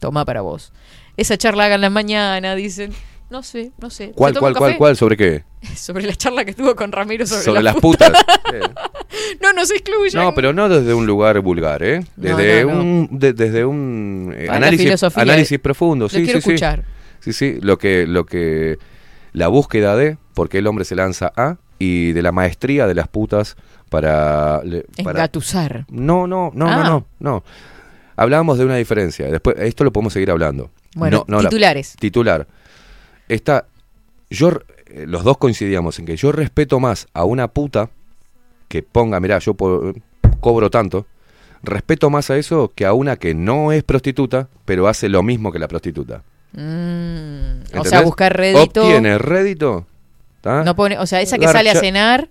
Toma 0.00 0.24
para 0.26 0.42
vos. 0.42 0.72
Esa 1.16 1.36
charla 1.36 1.64
hagan 1.66 1.80
la 1.80 1.90
mañana, 1.90 2.54
dicen. 2.54 2.92
No 3.28 3.42
sé, 3.42 3.72
no 3.80 3.90
sé. 3.90 4.06
¿Se 4.08 4.12
¿Cuál, 4.12 4.38
cuál, 4.38 4.52
un 4.52 4.58
cuál, 4.58 4.76
cuál? 4.76 4.96
¿Sobre 4.96 5.16
qué? 5.16 5.42
Sobre 5.74 6.06
la 6.06 6.14
charla 6.14 6.44
que 6.44 6.52
tuvo 6.54 6.76
con 6.76 6.92
Ramiro 6.92 7.26
sobre, 7.26 7.42
Sobre 7.42 7.62
las 7.62 7.74
las 7.74 7.82
putas. 7.82 8.10
putas. 8.10 8.24
Eh. 8.54 8.60
no 9.42 9.52
nos 9.52 9.70
excluyan. 9.72 10.22
No, 10.22 10.32
pero 10.34 10.52
no 10.52 10.68
desde 10.68 10.94
un 10.94 11.04
lugar 11.06 11.40
vulgar, 11.40 11.82
¿eh? 11.82 12.00
No, 12.16 12.36
Desde 12.36 12.64
no, 12.64 12.74
no. 12.74 12.80
un, 12.80 13.08
de- 13.10 13.32
desde 13.32 13.64
un 13.64 14.32
eh, 14.36 14.42
Ah, 14.48 14.52
la 14.52 14.56
análisis, 14.68 15.02
análisis 15.16 15.58
profundo. 15.58 16.04
Lo 16.04 16.08
Sí, 16.08 16.22
quiero 16.22 16.38
sí, 16.40 16.44
sí. 16.44 16.50
escuchar. 16.50 16.84
Sí, 17.18 17.32
sí, 17.32 17.58
lo 17.60 17.76
que, 17.78 18.06
lo 18.06 18.24
que, 18.26 18.78
la 19.32 19.48
búsqueda 19.48 19.96
de, 19.96 20.16
porque 20.34 20.58
el 20.58 20.66
hombre 20.68 20.84
se 20.84 20.94
lanza 20.94 21.32
a, 21.36 21.56
y 21.80 22.12
de 22.12 22.22
la 22.22 22.30
maestría 22.30 22.86
de 22.86 22.94
las 22.94 23.08
putas 23.08 23.56
para... 23.90 24.60
para 25.02 25.10
Engatusar. 25.10 25.86
no, 25.90 26.28
no, 26.28 26.52
no, 26.54 26.68
Ah. 26.70 26.76
no, 26.76 26.84
no, 26.84 27.06
no. 27.18 27.44
Hablábamos 28.16 28.58
de 28.58 28.64
una 28.64 28.76
diferencia. 28.76 29.26
Después, 29.26 29.56
esto 29.58 29.82
lo 29.82 29.92
podemos 29.92 30.12
seguir 30.12 30.30
hablando. 30.30 30.70
Bueno, 30.96 31.24
No, 31.28 31.36
no, 31.36 31.42
la- 31.42 31.48
titulares. 31.48 31.94
titular. 32.00 32.46
Esta, 33.28 33.66
yo, 34.30 34.50
eh, 34.88 35.04
los 35.06 35.22
dos 35.24 35.36
coincidíamos 35.38 35.98
en 35.98 36.06
que 36.06 36.16
yo 36.16 36.32
respeto 36.32 36.80
más 36.80 37.06
a 37.14 37.24
una 37.24 37.48
puta 37.48 37.90
que 38.68 38.82
ponga, 38.82 39.20
mirá, 39.20 39.38
yo 39.38 39.54
po- 39.54 39.92
cobro 40.40 40.70
tanto. 40.70 41.06
Respeto 41.62 42.10
más 42.10 42.30
a 42.30 42.36
eso 42.36 42.72
que 42.74 42.84
a 42.86 42.92
una 42.92 43.16
que 43.16 43.34
no 43.34 43.72
es 43.72 43.82
prostituta, 43.84 44.48
pero 44.64 44.88
hace 44.88 45.08
lo 45.08 45.22
mismo 45.22 45.52
que 45.52 45.58
la 45.58 45.68
prostituta. 45.68 46.22
Mm, 46.52 47.78
o 47.78 47.84
sea, 47.84 48.00
buscar 48.02 48.36
rédito. 48.36 48.82
Obtiene 48.82 49.18
rédito. 49.18 49.86
¿tá? 50.40 50.62
No 50.64 50.74
pone, 50.76 50.98
o 50.98 51.06
sea, 51.06 51.20
esa 51.20 51.38
que 51.38 51.48
sale 51.48 51.70
a 51.70 51.74
cenar 51.74 52.28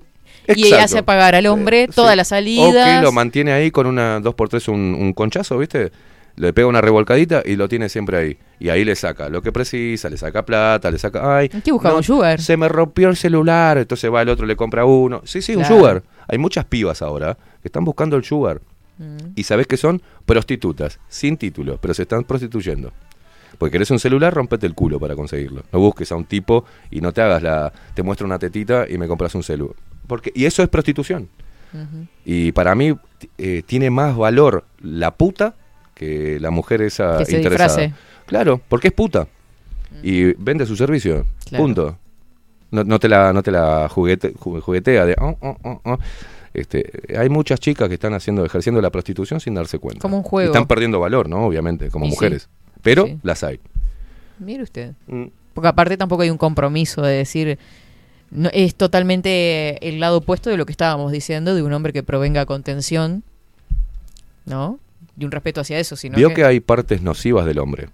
y 0.47 0.63
Exacto. 0.67 0.85
hace 0.85 1.03
pagar 1.03 1.35
al 1.35 1.47
hombre 1.47 1.87
todas 1.93 2.11
Sí. 2.13 2.17
las 2.17 2.27
O 2.27 2.29
salidas. 2.29 2.99
que 2.99 3.03
lo 3.03 3.11
mantiene 3.11 3.51
ahí 3.51 3.71
con 3.71 3.87
una 3.87 4.19
2x3 4.21 4.67
un, 4.69 4.95
un 4.99 5.13
conchazo, 5.13 5.57
¿viste? 5.57 5.91
Le 6.37 6.51
pega 6.51 6.67
una 6.67 6.81
revolcadita 6.81 7.43
y 7.45 7.55
lo 7.55 7.69
tiene 7.69 7.87
siempre 7.87 8.17
ahí. 8.17 8.37
Y 8.59 8.69
ahí 8.69 8.83
le 8.83 8.95
saca 8.95 9.29
lo 9.29 9.41
que 9.41 9.51
precisa, 9.51 10.09
le 10.09 10.17
saca 10.17 10.45
plata, 10.45 10.91
le 10.91 10.97
saca. 10.97 11.37
Ay, 11.37 11.49
¿Qué 11.49 11.71
buscaba, 11.71 11.95
un 11.95 12.03
sugar? 12.03 12.41
Se 12.41 12.57
me 12.57 12.67
rompió 12.67 13.09
el 13.09 13.15
celular, 13.15 13.77
entonces 13.77 14.11
va 14.11 14.21
el 14.21 14.29
otro, 14.29 14.45
le 14.45 14.55
compra 14.55 14.85
uno. 14.85 15.21
Sí, 15.23 15.41
sí, 15.41 15.55
un 15.55 15.63
sugar. 15.63 16.03
Hay 16.27 16.37
muchas 16.37 16.65
pibas 16.65 17.01
ahora 17.01 17.37
que 17.61 17.67
están 17.67 17.85
buscando 17.85 18.17
el 18.17 18.23
sugar. 18.23 18.61
Mm. 18.97 19.31
Y 19.35 19.43
sabes 19.43 19.67
que 19.67 19.77
son 19.77 20.01
prostitutas, 20.25 20.99
sin 21.07 21.37
título, 21.37 21.77
pero 21.81 21.93
se 21.93 22.03
están 22.03 22.23
prostituyendo. 22.23 22.91
Porque 23.57 23.73
querés 23.73 23.91
un 23.91 23.99
celular, 23.99 24.33
rompete 24.33 24.67
el 24.67 24.73
culo 24.73 24.99
para 24.99 25.15
conseguirlo. 25.15 25.63
No 25.71 25.79
busques 25.79 26.11
a 26.11 26.15
un 26.15 26.25
tipo 26.25 26.65
y 26.91 27.01
no 27.01 27.13
te 27.13 27.21
hagas 27.21 27.41
la. 27.41 27.71
Te 27.93 28.03
muestra 28.03 28.25
una 28.25 28.39
tetita 28.39 28.85
y 28.89 28.97
me 28.97 29.07
compras 29.07 29.33
un 29.35 29.43
celu. 29.43 29.73
Porque, 30.07 30.31
y 30.35 30.45
eso 30.45 30.61
es 30.61 30.69
prostitución. 30.69 31.29
Y 32.23 32.53
para 32.53 32.73
mí 32.73 32.95
eh, 33.37 33.61
tiene 33.65 33.89
más 33.89 34.15
valor 34.15 34.63
la 34.81 35.11
puta 35.11 35.55
que 35.95 36.39
la 36.39 36.51
mujer 36.51 36.81
esa 36.83 37.17
Que 37.17 37.25
se 37.25 37.37
interesada. 37.37 37.67
disfrace. 37.81 37.93
Claro, 38.27 38.61
porque 38.69 38.89
es 38.89 38.93
puta. 38.93 39.27
Y 40.03 40.33
vende 40.33 40.65
su 40.67 40.75
servicio. 40.75 41.25
Claro. 41.49 41.63
Punto. 41.63 41.97
No, 42.71 42.83
no 42.83 42.99
te 42.99 43.07
la, 43.09 43.31
no 43.33 43.41
te 43.41 43.51
la 43.51 43.87
juguete, 43.89 44.33
ju- 44.35 44.59
juguetea 44.61 45.05
de. 45.05 45.15
oh, 45.19 45.37
oh, 45.41 45.57
oh, 45.63 45.81
oh. 45.85 45.97
Este, 46.53 46.89
hay 47.17 47.29
muchas 47.29 47.59
chicas 47.59 47.87
que 47.89 47.95
están 47.95 48.13
haciendo, 48.13 48.45
ejerciendo 48.45 48.81
la 48.81 48.89
prostitución 48.89 49.39
sin 49.39 49.55
darse 49.55 49.77
cuenta. 49.79 50.01
Como 50.01 50.17
un 50.19 50.25
Y 50.25 50.29
juego. 50.29 50.51
están 50.51 50.67
perdiendo 50.67 50.99
valor, 50.99 51.27
¿no? 51.29 51.45
Obviamente, 51.45 51.89
como 51.89 52.05
Y 52.05 52.09
sí. 52.09 52.15
mujeres. 52.15 52.49
Pero 52.81 53.05
Sí. 53.07 53.17
las 53.23 53.43
hay. 53.43 53.59
Mire 54.39 54.63
usted. 54.63 54.93
Mm. 55.07 55.25
Porque 55.53 55.67
aparte 55.69 55.95
tampoco 55.97 56.21
hay 56.23 56.29
un 56.29 56.37
compromiso 56.37 57.01
de 57.01 57.13
decir. 57.17 57.57
No, 58.31 58.49
es 58.53 58.75
totalmente 58.75 59.87
el 59.87 59.99
lado 59.99 60.17
opuesto 60.17 60.49
de 60.49 60.57
lo 60.57 60.65
que 60.65 60.71
estábamos 60.71 61.11
diciendo, 61.11 61.55
de 61.55 61.61
un 61.63 61.71
hombre 61.71 61.93
que 61.93 62.03
provenga 62.03 62.45
contención, 62.45 63.23
¿no? 64.45 64.79
Y 65.17 65.25
un 65.25 65.31
respeto 65.31 65.61
hacia 65.61 65.79
eso, 65.79 65.95
sino 65.95 66.17
Vio 66.17 66.33
que... 66.33 66.43
hay 66.43 66.59
partes 66.59 67.01
nocivas 67.01 67.45
del 67.45 67.59
hombre, 67.59 67.89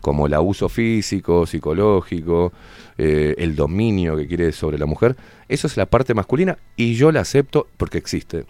como 0.00 0.26
el 0.26 0.34
abuso 0.34 0.68
físico, 0.68 1.46
psicológico, 1.46 2.52
eh, 2.98 3.34
el 3.38 3.56
dominio 3.56 4.16
que 4.16 4.26
quiere 4.26 4.52
sobre 4.52 4.78
la 4.78 4.86
mujer. 4.86 5.16
Eso 5.48 5.66
es 5.66 5.76
la 5.76 5.86
parte 5.86 6.14
masculina 6.14 6.58
y 6.76 6.94
yo 6.94 7.12
la 7.12 7.20
acepto 7.20 7.66
porque 7.76 7.98
existe. 7.98 8.44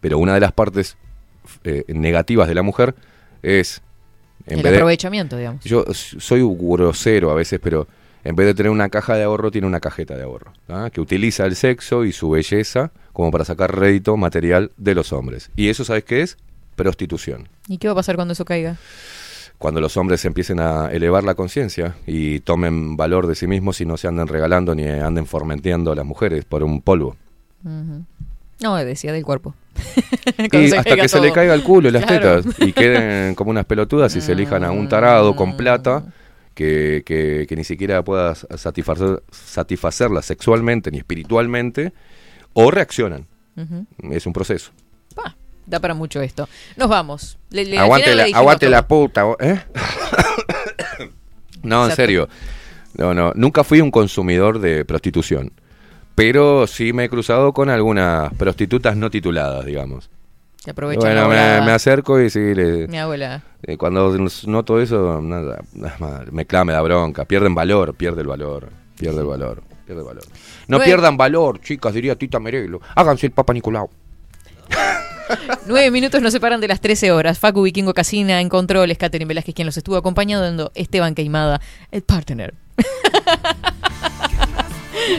Pero 0.00 0.18
una 0.18 0.34
de 0.34 0.40
las 0.40 0.52
partes 0.52 0.96
eh, 1.64 1.84
negativas 1.88 2.48
de 2.48 2.54
la 2.54 2.62
mujer 2.62 2.94
es... 3.42 3.82
En 4.46 4.58
el 4.58 4.62
vez 4.62 4.72
de- 4.72 4.78
aprovechamiento, 4.78 5.36
digamos. 5.36 5.64
yo 5.64 5.84
soy 5.92 6.40
grosero 6.42 7.30
a 7.30 7.34
veces, 7.34 7.60
pero 7.62 7.86
en 8.24 8.34
vez 8.36 8.46
de 8.46 8.54
tener 8.54 8.70
una 8.70 8.88
caja 8.88 9.14
de 9.16 9.24
ahorro, 9.24 9.50
tiene 9.50 9.66
una 9.66 9.80
cajeta 9.80 10.16
de 10.16 10.22
ahorro, 10.22 10.52
¿ah? 10.68 10.88
que 10.92 11.00
utiliza 11.00 11.44
el 11.44 11.54
sexo 11.56 12.04
y 12.04 12.12
su 12.12 12.30
belleza 12.30 12.92
como 13.12 13.30
para 13.30 13.44
sacar 13.44 13.76
rédito 13.78 14.16
material 14.16 14.70
de 14.76 14.94
los 14.94 15.12
hombres. 15.12 15.50
Y 15.56 15.68
eso, 15.68 15.84
¿sabes 15.84 16.04
qué 16.04 16.22
es? 16.22 16.36
Prostitución. 16.78 17.48
¿Y 17.68 17.76
qué 17.78 17.88
va 17.88 17.92
a 17.92 17.96
pasar 17.96 18.16
cuando 18.16 18.32
eso 18.32 18.44
caiga? 18.46 18.76
Cuando 19.58 19.80
los 19.80 19.96
hombres 19.96 20.24
empiecen 20.24 20.60
a 20.60 20.86
elevar 20.92 21.24
la 21.24 21.34
conciencia 21.34 21.96
y 22.06 22.40
tomen 22.40 22.96
valor 22.96 23.26
de 23.26 23.34
sí 23.34 23.46
mismos 23.46 23.80
y 23.80 23.86
no 23.86 23.96
se 23.96 24.06
anden 24.08 24.28
regalando 24.28 24.74
ni 24.74 24.84
anden 24.88 25.26
formenteando 25.26 25.90
a 25.92 25.96
las 25.96 26.06
mujeres 26.06 26.44
por 26.44 26.62
un 26.62 26.80
polvo. 26.80 27.16
No, 28.60 28.76
decía 28.76 29.12
del 29.12 29.24
cuerpo. 29.24 29.54
Y 30.52 30.72
hasta 30.72 30.96
que 30.96 31.08
se 31.08 31.20
le 31.20 31.32
caiga 31.32 31.54
el 31.54 31.62
culo 31.62 31.88
y 31.88 31.92
las 31.92 32.04
Claro. 32.04 32.42
tetas 32.42 32.54
y 32.60 32.72
queden 32.80 33.34
como 33.34 33.50
unas 33.50 33.64
pelotudas 33.64 34.14
y 34.16 34.20
se 34.20 34.32
elijan 34.32 34.62
a 34.64 34.70
un 34.70 34.88
tarado 34.88 35.34
con 35.34 35.56
plata 35.56 36.04
que, 36.54 37.02
que, 37.04 37.46
que 37.48 37.56
ni 37.56 37.64
siquiera 37.64 38.02
pueda 38.04 38.34
satisfacer, 38.34 39.22
satisfacerla 39.30 40.22
sexualmente 40.22 40.90
ni 40.90 40.98
espiritualmente 40.98 41.92
o 42.52 42.70
reaccionan. 42.70 43.26
Es 44.10 44.26
un 44.26 44.32
proceso. 44.32 44.70
Da 45.68 45.80
para 45.80 45.92
mucho 45.94 46.22
esto. 46.22 46.48
Nos 46.76 46.88
vamos. 46.88 47.38
Le- 47.50 47.78
aguante 47.78 48.14
la, 48.14 48.24
aguante 48.32 48.82
puta. 48.84 49.24
¿eh? 49.38 49.60
no, 51.62 51.88
en 51.88 51.94
serio. 51.94 52.28
No, 52.94 53.12
no. 53.12 53.32
Nunca 53.34 53.64
fui 53.64 53.80
un 53.82 53.90
consumidor 53.90 54.60
de 54.60 54.86
prostitución. 54.86 55.52
Pero 56.14 56.66
sí 56.66 56.92
me 56.92 57.04
he 57.04 57.08
cruzado 57.08 57.52
con 57.52 57.68
algunas 57.68 58.32
prostitutas 58.34 58.96
no 58.96 59.10
tituladas, 59.10 59.64
digamos. 59.66 60.10
Aprovechan 60.68 61.02
Bueno, 61.02 61.28
me, 61.28 61.70
acerco 61.70 62.20
y 62.20 62.30
sí, 62.30 62.54
le, 62.54 62.88
Mi 62.88 62.98
abuela. 62.98 63.42
eh, 63.62 63.76
cuando 63.76 64.12
noto 64.46 64.80
eso, 64.80 65.20
nada, 65.22 65.60
nada 65.72 65.96
más, 65.98 66.32
me 66.32 66.46
clame 66.46 66.72
da 66.72 66.80
bronca. 66.80 67.24
Pierden 67.26 67.54
valor, 67.54 67.94
pierde 67.94 68.22
el 68.22 68.26
valor, 68.26 68.68
pierde 68.98 69.20
el 69.20 69.26
valor, 69.26 69.62
pierde 69.86 70.02
el 70.02 70.06
valor. 70.08 70.24
No 70.66 70.80
pierdan 70.80 71.16
valor, 71.16 71.60
chicas, 71.60 71.94
diría 71.94 72.16
Tita 72.16 72.40
Merelo. 72.40 72.80
Háganse 72.96 73.26
el 73.26 73.32
Papa 73.32 73.52
Nicolau. 73.52 73.88
Nueve 75.66 75.90
minutos 75.90 76.22
nos 76.22 76.32
separan 76.32 76.60
de 76.60 76.68
las 76.68 76.80
13 76.80 77.12
horas. 77.12 77.38
Facu 77.38 77.62
Vikingo 77.62 77.94
Casina 77.94 78.40
en 78.40 78.48
controles. 78.48 78.98
Catherine 78.98 79.28
Velázquez 79.28 79.54
quien 79.54 79.66
los 79.66 79.76
estuvo 79.76 79.96
acompañando. 79.96 80.72
Esteban 80.74 81.14
Queimada, 81.14 81.60
el 81.90 82.02
partner. 82.02 82.54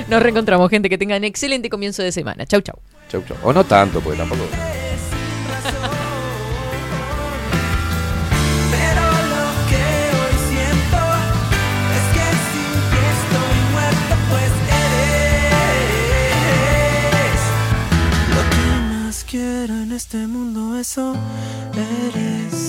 Nos 0.08 0.22
reencontramos, 0.22 0.70
gente. 0.70 0.90
Que 0.90 0.98
tengan 0.98 1.24
excelente 1.24 1.70
comienzo 1.70 2.04
de 2.04 2.12
semana. 2.12 2.46
Chau, 2.46 2.62
chau. 2.62 2.80
Chau, 3.10 3.24
chau. 3.28 3.38
O 3.44 3.54
no 3.54 3.64
tanto, 3.64 4.02
porque 4.02 4.18
tampoco. 4.18 4.44
Quiero 19.30 19.76
en 19.76 19.92
este 19.92 20.26
mundo, 20.26 20.76
eso 20.76 21.14
eres. 21.76 22.69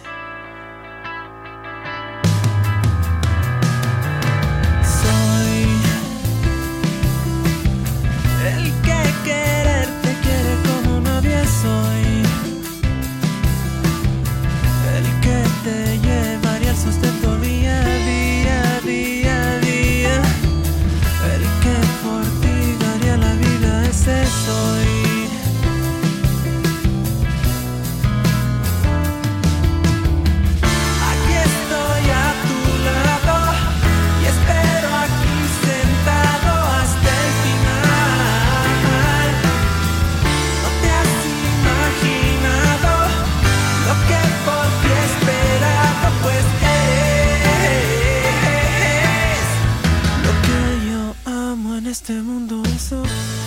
Este 52.01 52.13
mundo, 52.13 52.63
eres. 52.65 53.40